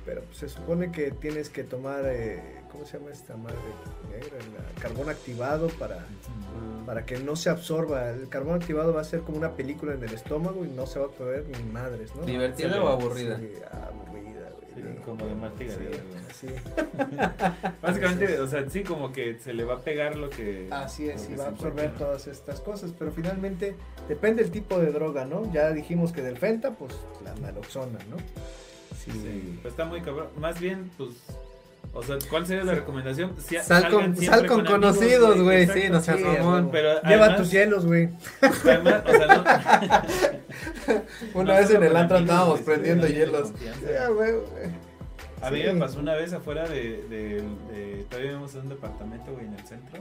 pero 0.05 0.22
pues, 0.22 0.39
se 0.39 0.48
supone 0.48 0.93
que 0.93 1.10
tienes 1.12 1.48
que 1.48 1.64
tomar, 1.64 2.02
eh, 2.05 2.60
¿cómo 2.70 2.85
se 2.85 2.98
llama 2.98 3.10
esta 3.10 3.36
madre 3.36 3.56
negra? 4.10 4.36
La- 4.55 4.80
carbón 4.82 5.09
activado 5.09 5.68
para, 5.68 6.05
para 6.86 7.05
que 7.06 7.18
no 7.18 7.35
se 7.36 7.51
absorba. 7.51 8.10
El 8.10 8.28
carbón 8.28 8.55
activado 8.60 8.93
va 8.94 9.01
a 9.01 9.05
ser 9.05 9.20
como 9.20 9.39
una 9.39 9.52
película 9.56 9.94
en 9.94 10.02
el 10.05 10.12
estómago 10.14 10.64
y 10.64 10.68
no 10.68 10.86
se 10.86 10.98
va 10.98 11.06
a 11.06 11.10
poder 11.10 11.47
ni 11.48 11.62
madres, 11.72 12.14
¿no? 12.14 12.22
¿Divertida 12.24 12.68
o 12.82 12.89
aburrida? 12.93 13.39
Sí. 13.39 13.52
Sí, 13.55 14.07
como 15.09 15.26
de 15.26 15.35
Marta 15.35 15.64
y 15.64 15.66
Gareda, 15.66 15.97
güey. 16.09 16.20
Así, 16.30 16.47
Básicamente, 17.82 18.39
o 18.40 18.47
sea, 18.47 18.68
sí, 18.70 18.82
como 18.82 19.12
que 19.12 19.39
se 19.39 19.52
le 19.55 19.64
va 19.64 19.74
a 19.74 19.80
pegar 19.80 20.16
lo 20.16 20.30
que. 20.30 20.68
así 20.70 21.09
es, 21.09 21.28
y 21.30 21.35
va 21.35 21.44
a 21.44 21.48
absorber 21.48 21.93
todas 21.97 22.26
estas 22.26 22.60
cosas, 22.60 22.93
pero 22.98 23.10
finalmente 23.12 23.74
depende 24.09 24.43
del 24.43 24.52
tipo 24.52 24.78
de 24.78 24.93
droga, 24.93 25.24
¿no? 25.24 25.51
Ya 25.52 25.70
dijimos 25.72 26.12
que 26.12 26.22
del 26.22 26.39
Fenta, 26.39 26.72
pues 26.72 26.94
la 27.24 27.35
naloxona, 27.35 27.98
¿no? 28.10 28.16
Sí. 29.05 29.10
Sí, 29.12 29.59
pues 29.62 29.72
está 29.72 29.85
muy 29.85 30.01
cabrón. 30.02 30.28
Más 30.39 30.60
bien, 30.60 30.90
pues. 30.97 31.10
O 31.94 32.02
sea, 32.02 32.16
¿cuál 32.28 32.47
sería 32.47 32.64
la 32.64 32.74
recomendación? 32.74 33.35
Si- 33.39 33.56
Sal 33.56 33.90
con, 33.90 34.14
sal 34.16 34.47
con 34.47 34.60
amigos, 34.60 34.70
conocidos, 34.70 35.40
güey, 35.40 35.66
sí, 35.68 35.85
no 35.89 36.01
seas 36.02 36.18
Sí, 36.18 36.24
mamón. 36.24 36.68
Pero 36.70 37.01
Lleva 37.02 37.24
además- 37.26 37.36
tus 37.39 37.51
hielos, 37.51 37.86
güey. 37.86 38.10
Además, 38.43 39.02
o 39.06 39.10
sea, 39.10 39.26
no- 39.26 39.44
Una 41.35 41.52
no 41.55 41.59
vez 41.60 41.70
en 41.70 41.82
el 41.82 41.97
antro 41.97 42.18
andábamos 42.18 42.60
prendiendo 42.60 43.06
hielos. 43.06 43.52
Ya, 43.90 44.09
güey, 44.09 44.32
güey. 44.32 44.88
A 45.43 45.51
mí 45.51 45.62
me 45.62 45.74
pasó 45.74 46.01
una 46.01 46.15
vez 46.15 46.32
afuera 46.32 46.69
de, 46.69 47.02
de, 47.09 47.43
de- 47.73 48.05
todavía 48.09 48.31
vivimos 48.32 48.55
en 48.55 48.62
un 48.62 48.69
departamento, 48.70 49.32
güey, 49.32 49.47
en 49.47 49.55
el 49.55 49.65
centro. 49.66 50.01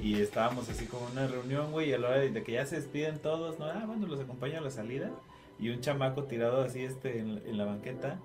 Y 0.00 0.20
estábamos 0.20 0.68
así 0.70 0.86
como 0.86 1.06
en 1.08 1.12
una 1.12 1.26
reunión, 1.26 1.72
güey, 1.72 1.90
y 1.90 1.92
a 1.92 1.98
la 1.98 2.08
hora 2.08 2.18
de, 2.18 2.42
que 2.42 2.52
ya 2.52 2.64
se 2.66 2.76
despiden 2.76 3.18
todos, 3.18 3.58
¿no? 3.58 3.66
Ah, 3.66 3.84
bueno, 3.86 4.06
los 4.06 4.20
acompaño 4.20 4.58
a 4.58 4.60
la 4.60 4.70
salida. 4.70 5.10
Y 5.58 5.70
un 5.70 5.80
chamaco 5.80 6.24
tirado 6.24 6.62
así, 6.62 6.84
este, 6.84 7.18
en, 7.18 7.42
en 7.44 7.58
la 7.58 7.64
banqueta. 7.64 8.18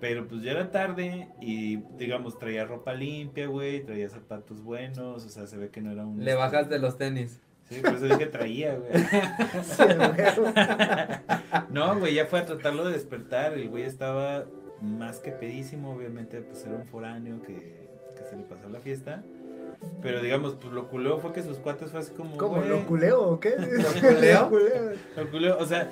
Pero 0.00 0.28
pues 0.28 0.42
ya 0.42 0.52
era 0.52 0.70
tarde 0.70 1.26
y, 1.40 1.78
digamos, 1.98 2.38
traía 2.38 2.64
ropa 2.64 2.94
limpia, 2.94 3.48
güey, 3.48 3.82
traía 3.84 4.08
zapatos 4.08 4.62
buenos, 4.62 5.24
o 5.24 5.28
sea, 5.28 5.48
se 5.48 5.56
ve 5.56 5.70
que 5.70 5.80
no 5.80 5.90
era 5.90 6.06
un... 6.06 6.24
Le 6.24 6.34
bajas 6.36 6.68
de 6.68 6.78
los 6.78 6.96
tenis. 6.96 7.40
Sí, 7.68 7.80
por 7.80 7.94
eso 7.94 8.04
dije 8.04 8.26
traía, 8.26 8.76
güey. 8.76 8.92
Sí, 9.64 9.82
güey. 9.82 10.54
No, 11.70 11.98
güey, 11.98 12.14
ya 12.14 12.26
fue 12.26 12.38
a 12.38 12.46
tratarlo 12.46 12.84
de 12.86 12.92
despertar. 12.92 13.54
El 13.54 13.68
güey 13.70 13.82
estaba 13.82 14.44
más 14.82 15.18
que 15.18 15.32
pedísimo, 15.32 15.92
obviamente, 15.92 16.40
pues 16.40 16.64
era 16.64 16.76
un 16.76 16.86
foráneo 16.86 17.42
que, 17.42 17.88
que 18.16 18.24
se 18.28 18.36
le 18.36 18.42
pasó 18.42 18.68
la 18.68 18.80
fiesta. 18.80 19.22
Pero 20.02 20.20
digamos, 20.20 20.54
pues 20.54 20.72
lo 20.72 20.88
culeo 20.88 21.18
fue 21.18 21.32
que 21.32 21.42
sus 21.42 21.58
cuates 21.58 21.90
fue 21.90 22.00
así 22.00 22.12
como. 22.12 22.36
¿Cómo? 22.36 22.60
¿Lo 22.62 22.86
culeo 22.86 23.22
o 23.22 23.40
qué? 23.40 23.50
¿Lo 23.58 24.00
culeo? 24.00 24.50
lo 25.16 25.30
culeo, 25.30 25.58
o 25.58 25.66
sea, 25.66 25.88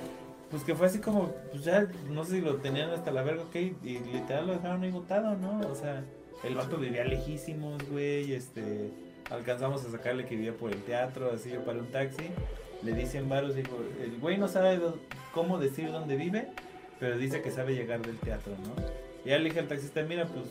pues 0.50 0.62
que 0.62 0.74
fue 0.74 0.86
así 0.86 0.98
como, 0.98 1.32
pues 1.50 1.64
ya, 1.64 1.88
no 2.08 2.24
sé 2.24 2.36
si 2.36 2.40
lo 2.40 2.56
tenían 2.56 2.90
hasta 2.90 3.10
la 3.10 3.22
verga, 3.22 3.42
ok, 3.42 3.56
y 3.56 3.98
literal 4.12 4.46
lo 4.46 4.52
dejaron 4.54 4.82
ahí 4.82 4.90
botado, 4.90 5.36
¿no? 5.36 5.60
O 5.68 5.74
sea, 5.74 6.04
el 6.44 6.54
vato 6.54 6.76
vivía 6.76 7.04
lejísimos, 7.04 7.82
güey, 7.90 8.32
este, 8.32 8.90
alcanzamos 9.30 9.84
a 9.84 9.90
sacarle 9.90 10.24
que 10.24 10.36
vivía 10.36 10.56
por 10.56 10.72
el 10.72 10.82
teatro, 10.82 11.32
así 11.32 11.50
yo 11.50 11.64
para 11.64 11.78
un 11.78 11.86
taxi, 11.86 12.28
le 12.82 12.92
di 12.92 13.06
100 13.06 13.28
varos, 13.28 13.56
dijo, 13.56 13.76
el 14.02 14.18
güey 14.18 14.38
no 14.38 14.46
sabe 14.46 14.80
cómo 15.34 15.58
decir 15.58 15.90
dónde 15.90 16.16
vive, 16.16 16.48
pero 16.98 17.18
dice 17.18 17.42
que 17.42 17.50
sabe 17.50 17.74
llegar 17.74 18.00
del 18.00 18.16
teatro, 18.18 18.52
¿no? 18.52 18.74
Y 19.24 19.30
ya 19.30 19.38
le 19.38 19.44
dije 19.44 19.60
al 19.60 19.68
taxista, 19.68 20.02
mira, 20.02 20.26
pues, 20.26 20.46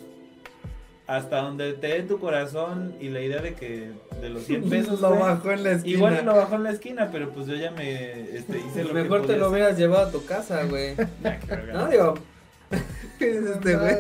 hasta 1.08 1.42
donde 1.42 1.74
te 1.74 1.88
dé 1.88 2.04
tu 2.04 2.20
corazón 2.20 2.96
y 3.00 3.10
la 3.10 3.22
idea 3.22 3.42
de 3.42 3.54
que 3.54 3.92
de 4.22 4.30
los 4.30 4.44
100 4.44 4.70
pesos, 4.70 5.02
lo 5.02 5.18
bajó 5.18 5.52
en 5.52 5.64
la 5.64 5.72
esquina. 5.74 5.98
Igual 5.98 6.26
lo 6.26 6.36
bajó 6.36 6.56
en 6.56 6.64
la 6.64 6.72
esquina, 6.72 7.10
pero 7.12 7.30
pues 7.32 7.48
yo 7.48 7.56
ya 7.56 7.72
me 7.72 8.36
este, 8.36 8.60
hice 8.60 8.84
lo 8.84 8.94
mejor 8.94 9.22
que 9.22 9.28
te 9.28 9.38
lo 9.38 9.50
hubieras 9.50 9.78
llevado 9.78 10.08
a 10.08 10.12
tu 10.12 10.26
casa, 10.26 10.64
güey. 10.66 10.96
No, 11.74 11.88
digo. 11.88 12.16
¿Qué 13.20 13.38
es 13.38 13.46
este, 13.46 13.76
güey? 13.76 13.96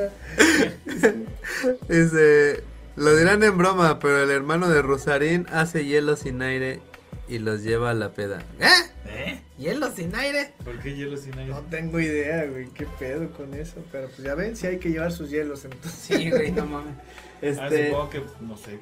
Dice, 1.88 2.63
lo 2.95 3.15
dirán 3.15 3.43
en 3.43 3.57
broma, 3.57 3.99
pero 3.99 4.23
el 4.23 4.31
hermano 4.31 4.69
de 4.69 4.81
Rosarín 4.81 5.45
hace 5.51 5.85
hielo 5.85 6.15
sin 6.15 6.41
aire 6.41 6.81
y 7.27 7.39
los 7.39 7.63
lleva 7.63 7.91
a 7.91 7.93
la 7.93 8.09
peda. 8.09 8.39
¿Eh? 8.59 8.67
¿Eh? 9.07 9.41
¿Hielo 9.57 9.90
sin 9.91 10.14
aire? 10.15 10.53
¿Por 10.64 10.80
qué 10.80 10.95
hielo 10.95 11.15
sin 11.15 11.38
aire? 11.38 11.52
No 11.52 11.61
tengo 11.61 11.99
idea, 11.99 12.45
güey, 12.45 12.68
qué 12.69 12.86
pedo 12.99 13.30
con 13.32 13.53
eso. 13.53 13.82
Pero 13.91 14.07
pues 14.07 14.19
ya 14.23 14.36
ven, 14.36 14.56
si 14.56 14.68
hay 14.68 14.80
que 14.80 14.90
llevar 14.90 15.11
sus 15.14 15.30
hielos 15.30 15.64
entonces. 15.65 15.91
Sí, 15.94 16.30
güey, 16.30 16.52
no 16.52 16.65
mames. 16.65 16.94
Ah, 17.36 17.68
Este, 17.68 17.88
supongo 17.90 18.10
que, 18.10 18.23
no 18.41 18.57
sé, 18.57 18.80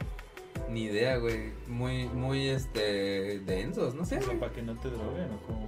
ni 0.69 0.83
idea, 0.83 1.17
güey. 1.17 1.51
Muy, 1.67 2.05
muy, 2.07 2.49
este, 2.49 3.39
densos, 3.39 3.93
no 3.95 4.05
sé, 4.05 4.17
o 4.17 4.19
sea, 4.19 4.27
güey. 4.27 4.39
para 4.39 4.53
que 4.53 4.61
no 4.61 4.75
te 4.79 4.89
droguen 4.89 5.31
o 5.31 5.41
como, 5.45 5.65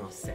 No 0.00 0.10
sé. 0.10 0.34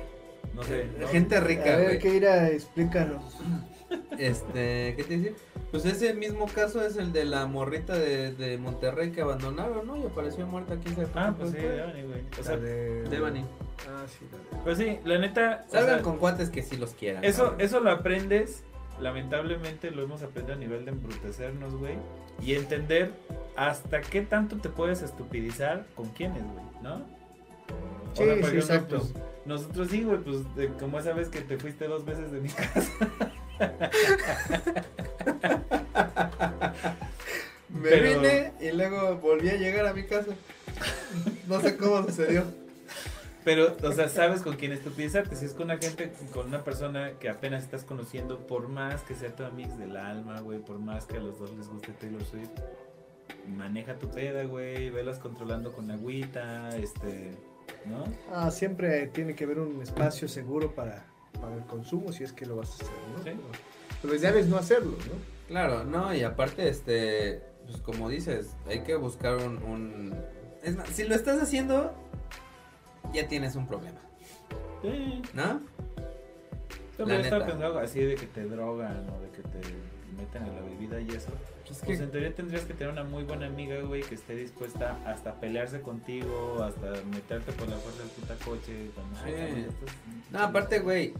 no 0.53 0.63
sé. 0.63 0.87
¿no? 0.99 1.07
Gente 1.07 1.35
A 1.37 1.41
rica, 1.41 1.63
ver, 1.77 1.83
güey. 1.85 1.99
que 1.99 2.09
ir 2.15 2.27
a 2.27 2.49
explícanos. 2.49 3.37
Este, 4.17 4.93
¿qué 4.95 5.03
te 5.05 5.17
dice? 5.17 5.35
Pues 5.71 5.83
ese 5.85 6.13
mismo 6.13 6.45
caso 6.47 6.81
es 6.85 6.95
el 6.95 7.11
de 7.11 7.25
la 7.25 7.45
morrita 7.45 7.93
de, 7.97 8.31
de 8.33 8.57
Monterrey 8.57 9.11
que 9.11 9.19
abandonaron, 9.21 9.85
¿no? 9.85 9.97
Y 9.97 10.03
apareció 10.05 10.47
muerta 10.47 10.75
aquí 10.75 10.89
cerca. 10.93 11.27
Ah, 11.27 11.35
pues 11.37 11.51
sí, 11.51 11.57
Devani, 11.57 12.03
güey. 12.03 12.21
O 12.39 12.43
sea. 12.43 12.55
Devani. 12.57 13.43
Ah, 13.89 14.05
sí, 14.07 14.25
la 14.31 14.59
pues 14.63 14.77
sí, 14.77 14.99
la 15.05 15.17
neta, 15.17 15.65
o 15.67 15.71
Salgan 15.71 15.95
sea, 15.95 16.01
con 16.03 16.17
cuates 16.17 16.49
que 16.49 16.61
sí 16.61 16.77
los 16.77 16.91
quieran. 16.93 17.23
eso, 17.23 17.55
eso 17.57 17.79
lo 17.79 17.91
aprendes, 17.91 18.63
lamentablemente 18.99 19.91
lo 19.91 20.03
hemos 20.03 20.21
aprendido 20.23 20.55
a 20.55 20.59
nivel 20.59 20.85
de 20.85 20.91
embrutecernos, 20.91 21.75
güey, 21.75 21.95
y 22.41 22.53
entender 22.55 23.11
hasta 23.55 24.01
qué 24.01 24.21
tanto 24.21 24.57
te 24.57 24.69
puedes 24.69 25.01
estupidizar 25.01 25.85
con 25.95 26.09
quiénes, 26.09 26.43
güey, 26.43 26.65
¿no? 26.83 26.95
O 26.95 28.15
Sí, 28.15 28.23
sea, 28.25 28.35
por 28.35 28.49
sí, 28.49 28.57
ejemplo, 28.57 28.59
exacto. 28.59 28.97
pues, 28.99 29.13
nosotros 29.45 29.87
sí, 29.89 30.03
güey, 30.03 30.17
pues 30.19 30.55
de- 30.55 30.67
como 30.73 30.99
esa 30.99 31.13
vez 31.13 31.29
que 31.29 31.41
te 31.41 31.57
fuiste 31.57 31.87
dos 31.87 32.05
veces 32.05 32.31
de 32.31 32.41
mi 32.41 32.49
casa. 32.49 32.91
Me 37.69 37.89
Pero- 37.89 38.19
vine 38.21 38.51
y 38.59 38.71
luego 38.71 39.15
volví 39.17 39.49
a 39.49 39.55
llegar 39.55 39.85
a 39.85 39.93
mi 39.93 40.05
casa. 40.05 40.31
No 41.47 41.59
sé 41.61 41.77
cómo 41.77 42.03
sucedió. 42.03 42.43
Pero, 43.43 43.75
o 43.83 43.91
sea, 43.91 44.07
sabes 44.07 44.41
con 44.41 44.55
quién 44.55 44.71
estupidizarte. 44.71 45.35
Si 45.35 45.45
es 45.45 45.53
con 45.53 45.65
una 45.65 45.77
gente, 45.77 46.11
con 46.31 46.47
una 46.47 46.63
persona 46.63 47.13
que 47.19 47.29
apenas 47.29 47.63
estás 47.63 47.83
conociendo, 47.83 48.45
por 48.45 48.67
más 48.67 49.01
que 49.01 49.15
sea 49.15 49.35
tu 49.35 49.43
amigo 49.43 49.75
del 49.77 49.97
alma, 49.97 50.41
güey, 50.41 50.59
por 50.59 50.77
más 50.77 51.05
que 51.05 51.17
a 51.17 51.19
los 51.19 51.39
dos 51.39 51.51
les 51.57 51.67
guste 51.67 51.91
Taylor 51.93 52.23
Swift, 52.23 52.51
maneja 53.47 53.95
tu 53.97 54.09
peda, 54.09 54.43
güey, 54.43 54.89
velas 54.91 55.17
controlando 55.17 55.73
con 55.73 55.89
agüita, 55.89 56.69
este, 56.77 57.31
¿no? 57.85 58.03
Ah, 58.31 58.51
siempre 58.51 59.07
tiene 59.07 59.35
que 59.35 59.45
haber 59.45 59.59
un 59.59 59.81
espacio 59.81 60.27
seguro 60.27 60.75
para, 60.75 61.05
para 61.39 61.55
el 61.55 61.65
consumo 61.65 62.11
si 62.11 62.23
es 62.23 62.33
que 62.33 62.45
lo 62.45 62.57
vas 62.57 62.71
a 62.71 62.75
hacer, 62.75 62.97
¿no? 63.15 63.23
Sí. 63.23 63.31
Pero, 64.01 64.13
pues 64.13 64.21
debes 64.21 64.47
no 64.47 64.57
hacerlo, 64.57 64.91
¿no? 64.91 65.31
Claro, 65.47 65.83
no, 65.83 66.13
y 66.13 66.23
aparte, 66.23 66.69
este, 66.69 67.41
pues 67.65 67.77
como 67.81 68.07
dices, 68.07 68.55
hay 68.67 68.81
que 68.81 68.95
buscar 68.95 69.37
un, 69.37 69.57
un... 69.63 70.15
Es 70.63 70.77
más, 70.77 70.89
si 70.89 71.03
lo 71.03 71.15
estás 71.15 71.41
haciendo, 71.41 71.93
ya 73.13 73.27
tienes 73.27 73.55
un 73.55 73.67
problema, 73.67 73.99
Sí. 74.81 75.21
¿no? 75.33 75.61
También 76.97 77.21
pensando 77.21 77.79
así 77.79 77.99
de 78.01 78.15
que 78.15 78.27
te 78.27 78.43
drogan 78.45 79.07
o 79.09 79.21
de 79.21 79.29
que 79.29 79.41
te 79.41 79.59
meten 80.17 80.43
a 80.43 80.47
la 80.47 80.61
bebida 80.61 80.99
y 81.01 81.09
eso. 81.09 81.29
Pues 81.65 81.79
Pues 81.85 81.97
que, 81.99 82.03
en 82.03 82.11
teoría 82.11 82.35
tendrías 82.35 82.65
que 82.65 82.73
tener 82.73 82.91
una 82.91 83.03
muy 83.03 83.23
buena 83.23 83.47
amiga, 83.47 83.79
güey, 83.81 84.01
que 84.03 84.15
esté 84.15 84.35
dispuesta 84.35 84.97
hasta 85.05 85.31
a 85.31 85.39
pelearse 85.39 85.81
contigo, 85.81 86.61
hasta 86.63 87.01
meterte 87.05 87.53
por 87.53 87.69
la 87.69 87.77
fuerza 87.77 87.99
del 88.01 88.09
puta 88.09 88.35
coche. 88.45 88.65
Sí. 88.65 88.91
"Ay, 89.25 89.31
cabrón, 89.33 89.55
ya 89.55 89.67
estás- 89.67 89.95
no, 90.31 90.39
aparte, 90.39 90.79
güey, 90.79 91.13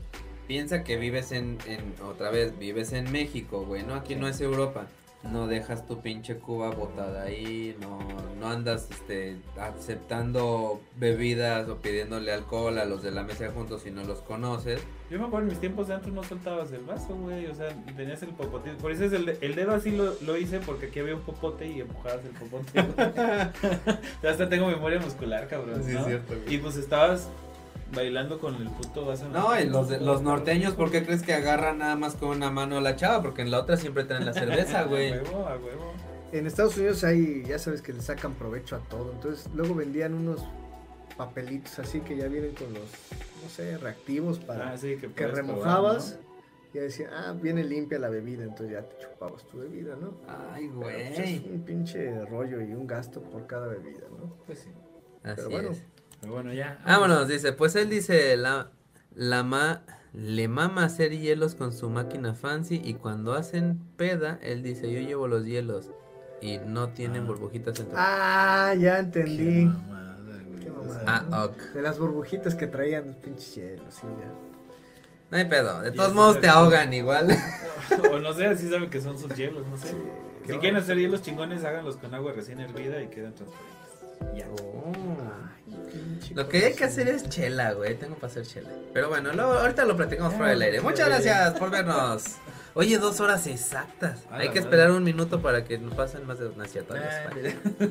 piensa 0.47 0.83
que 0.83 0.97
vives 0.97 1.31
en, 1.31 1.57
en, 1.67 1.93
otra 2.05 2.29
vez, 2.31 2.57
vives 2.59 2.91
en 2.91 3.09
México, 3.11 3.65
güey, 3.65 3.83
¿no? 3.83 3.95
Aquí 3.95 4.15
no 4.15 4.27
es 4.27 4.41
Europa. 4.41 4.87
No 5.23 5.47
dejas 5.47 5.85
tu 5.85 6.01
pinche 6.01 6.37
Cuba 6.37 6.71
botada 6.71 7.23
ahí, 7.23 7.77
no, 7.79 7.99
no 8.39 8.47
andas, 8.47 8.89
este, 8.89 9.37
aceptando 9.59 10.81
bebidas 10.95 11.69
o 11.69 11.77
pidiéndole 11.77 12.31
alcohol 12.33 12.79
a 12.79 12.85
los 12.85 13.03
de 13.03 13.11
la 13.11 13.23
mesa 13.23 13.51
juntos 13.51 13.83
si 13.83 13.91
no 13.91 14.03
los 14.03 14.19
conoces. 14.21 14.81
Yo 15.11 15.19
me 15.19 15.25
acuerdo 15.25 15.47
en 15.47 15.49
mis 15.49 15.59
tiempos 15.59 15.89
de 15.89 15.95
antes 15.95 16.11
no 16.11 16.23
soltabas 16.23 16.71
el 16.71 16.83
vaso, 16.85 17.15
güey. 17.15 17.45
O 17.47 17.53
sea, 17.53 17.69
tenías 17.95 18.23
el 18.23 18.29
popote. 18.29 18.71
Por 18.81 18.91
eso 18.91 19.05
es 19.05 19.13
el, 19.13 19.37
el 19.41 19.55
dedo 19.55 19.73
así 19.73 19.91
lo, 19.91 20.15
lo 20.21 20.37
hice 20.37 20.59
porque 20.59 20.87
aquí 20.87 20.99
había 20.99 21.15
un 21.15 21.21
popote 21.21 21.67
y 21.67 21.81
empujabas 21.81 22.21
el 22.25 22.31
popote. 22.31 22.79
hasta 24.27 24.49
tengo 24.49 24.67
memoria 24.67 24.99
muscular, 24.99 25.47
cabrón. 25.47 25.83
Sí, 25.83 25.91
¿no? 25.91 25.99
es 25.99 26.05
cierto, 26.05 26.33
güey. 26.35 26.55
Y 26.55 26.57
pues 26.57 26.77
estabas 26.77 27.29
bailando 27.95 28.39
con 28.39 28.55
el 28.55 28.69
puto 28.69 29.05
vaso. 29.05 29.27
No, 29.29 29.59
y 29.59 29.65
los, 29.67 29.89
de- 29.89 29.99
los 29.99 30.21
norteños, 30.21 30.73
¿por 30.75 30.91
qué 30.91 31.03
crees 31.05 31.23
que 31.23 31.33
agarran 31.33 31.79
nada 31.79 31.95
más 31.95 32.15
con 32.15 32.29
una 32.29 32.49
mano 32.51 32.77
a 32.77 32.81
la 32.81 32.95
chava? 32.95 33.21
Porque 33.21 33.41
en 33.41 33.51
la 33.51 33.59
otra 33.59 33.77
siempre 33.77 34.03
traen 34.03 34.25
la 34.25 34.33
cerveza, 34.33 34.83
güey. 34.85 35.13
A 35.13 35.21
huevo, 35.23 35.47
a 35.47 35.57
huevo. 35.57 35.93
En 36.31 36.47
Estados 36.47 36.77
Unidos 36.77 37.03
hay, 37.03 37.43
ya 37.43 37.59
sabes 37.59 37.81
que 37.81 37.91
le 37.93 38.01
sacan 38.01 38.33
provecho 38.33 38.75
a 38.75 38.79
todo. 38.79 39.11
Entonces 39.11 39.49
luego 39.53 39.75
vendían 39.75 40.13
unos 40.13 40.41
papelitos 41.17 41.77
así 41.79 41.99
que 42.01 42.15
ya 42.15 42.27
vienen 42.27 42.55
con 42.55 42.73
los, 42.73 42.89
no 43.43 43.49
sé, 43.49 43.77
reactivos 43.77 44.39
para 44.39 44.71
Ah, 44.71 44.77
sí, 44.77 44.95
que, 44.97 45.27
remojabas. 45.27 46.11
probar, 46.13 46.31
Y 46.73 46.75
ya 46.77 46.81
decían, 46.83 47.09
ah, 47.13 47.35
viene 47.39 47.63
limpia 47.65 47.99
la 47.99 48.07
bebida, 48.09 48.43
entonces 48.43 48.71
ya 48.71 48.81
te 48.87 48.95
chupabas 49.03 49.43
tu 49.45 49.57
bebida, 49.59 49.95
¿no? 49.97 50.13
Ay, 50.53 50.67
Pero, 50.69 50.79
pues, 50.81 51.19
es 51.19 51.41
güey. 51.41 51.53
un 51.53 51.61
pinche 51.65 52.25
rollo 52.25 52.61
y 52.61 52.73
un 52.73 52.87
gasto 52.87 53.21
por 53.21 53.45
cada 53.45 53.67
bebida, 53.67 54.07
¿no? 54.09 54.17
¿no? 54.25 54.35
Pues 54.47 54.59
sí. 54.59 54.69
Así 55.23 55.35
pero 55.35 55.49
bueno. 55.49 55.69
es. 55.71 55.83
Pero 56.21 56.33
bueno, 56.33 56.53
ya. 56.53 56.79
Vámonos, 56.85 57.27
dice, 57.27 57.51
pues 57.53 57.75
él 57.75 57.89
dice, 57.89 58.37
la, 58.37 58.69
la 59.15 59.43
ma, 59.43 59.81
le 60.13 60.47
mama 60.47 60.85
hacer 60.85 61.11
hielos 61.17 61.55
con 61.55 61.73
su 61.73 61.89
máquina 61.89 62.33
fancy 62.33 62.79
y 62.83 62.93
cuando 62.95 63.33
hacen 63.33 63.79
peda, 63.97 64.39
él 64.41 64.61
dice, 64.63 64.91
yo 64.91 64.99
llevo 64.99 65.27
los 65.27 65.45
hielos 65.45 65.89
y 66.41 66.57
no 66.59 66.89
tienen 66.89 67.23
Ah. 67.23 67.27
burbujitas 67.27 67.79
en 67.79 67.85
tu... 67.87 67.91
Ah, 67.95 68.73
ya 68.77 68.95
Qué 68.95 68.99
entendí. 69.21 69.65
mamada, 69.65 70.13
güey. 70.47 70.59
Qué 70.63 70.69
mamada. 70.71 71.25
Ah, 71.31 71.45
ok. 71.45 71.57
De 71.73 71.81
las 71.81 71.97
burbujitas 71.99 72.55
que 72.55 72.67
traían 72.67 73.07
los 73.07 73.15
pinches 73.17 73.55
hielos, 73.55 73.93
sí, 73.93 74.07
ya. 74.19 74.31
No 75.31 75.37
hay 75.37 75.45
pedo. 75.45 75.81
De 75.81 75.91
todos 75.91 76.13
modos 76.13 76.39
te 76.41 76.47
ahogan 76.49 76.93
igual. 76.93 77.29
o 78.11 78.19
no 78.19 78.33
sé, 78.33 78.45
así 78.47 78.69
saben 78.69 78.89
que 78.89 79.01
son 79.01 79.17
sus 79.17 79.33
hielos, 79.35 79.65
no 79.67 79.77
sé. 79.77 79.89
Sí, 79.89 79.95
Si 80.53 80.57
quieren 80.59 80.75
hacer 80.77 80.97
hielos 80.97 81.21
chingones, 81.21 81.63
háganlos 81.63 81.97
con 81.97 82.13
agua 82.13 82.33
recién 82.33 82.59
hervida 82.59 83.01
y 83.01 83.07
quedan 83.07 83.33
transparentes. 83.33 83.80
Ya. 84.35 84.47
Oh. 84.49 84.93
Lo 86.33 86.47
que 86.47 86.65
hay 86.65 86.73
que 86.73 86.85
hacer 86.85 87.07
es 87.09 87.27
chela, 87.29 87.73
güey. 87.73 87.95
Tengo 87.95 88.15
para 88.15 88.27
hacer 88.27 88.45
chela. 88.45 88.69
Pero 88.93 89.09
bueno, 89.09 89.33
luego, 89.33 89.53
ahorita 89.53 89.85
lo 89.85 89.97
platicamos 89.97 90.33
fuera 90.33 90.51
del 90.51 90.61
aire. 90.61 90.81
Muchas 90.81 91.07
gracias 91.07 91.59
por 91.59 91.69
vernos. 91.69 92.23
Oye, 92.73 92.97
dos 92.97 93.19
horas 93.19 93.47
exactas. 93.47 94.19
Hay 94.31 94.49
que 94.49 94.59
esperar 94.59 94.91
un 94.91 95.03
minuto 95.03 95.41
para 95.41 95.65
que 95.65 95.77
nos 95.77 95.93
pasen 95.93 96.25
más 96.25 96.39
de 96.39 96.47
una 96.47 96.65
cierta 96.65 96.93
Nah, 96.93 97.89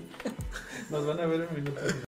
Nos 0.90 1.06
van 1.06 1.20
a 1.20 1.26
ver 1.26 1.46
un 1.48 1.54
minuto. 1.54 1.80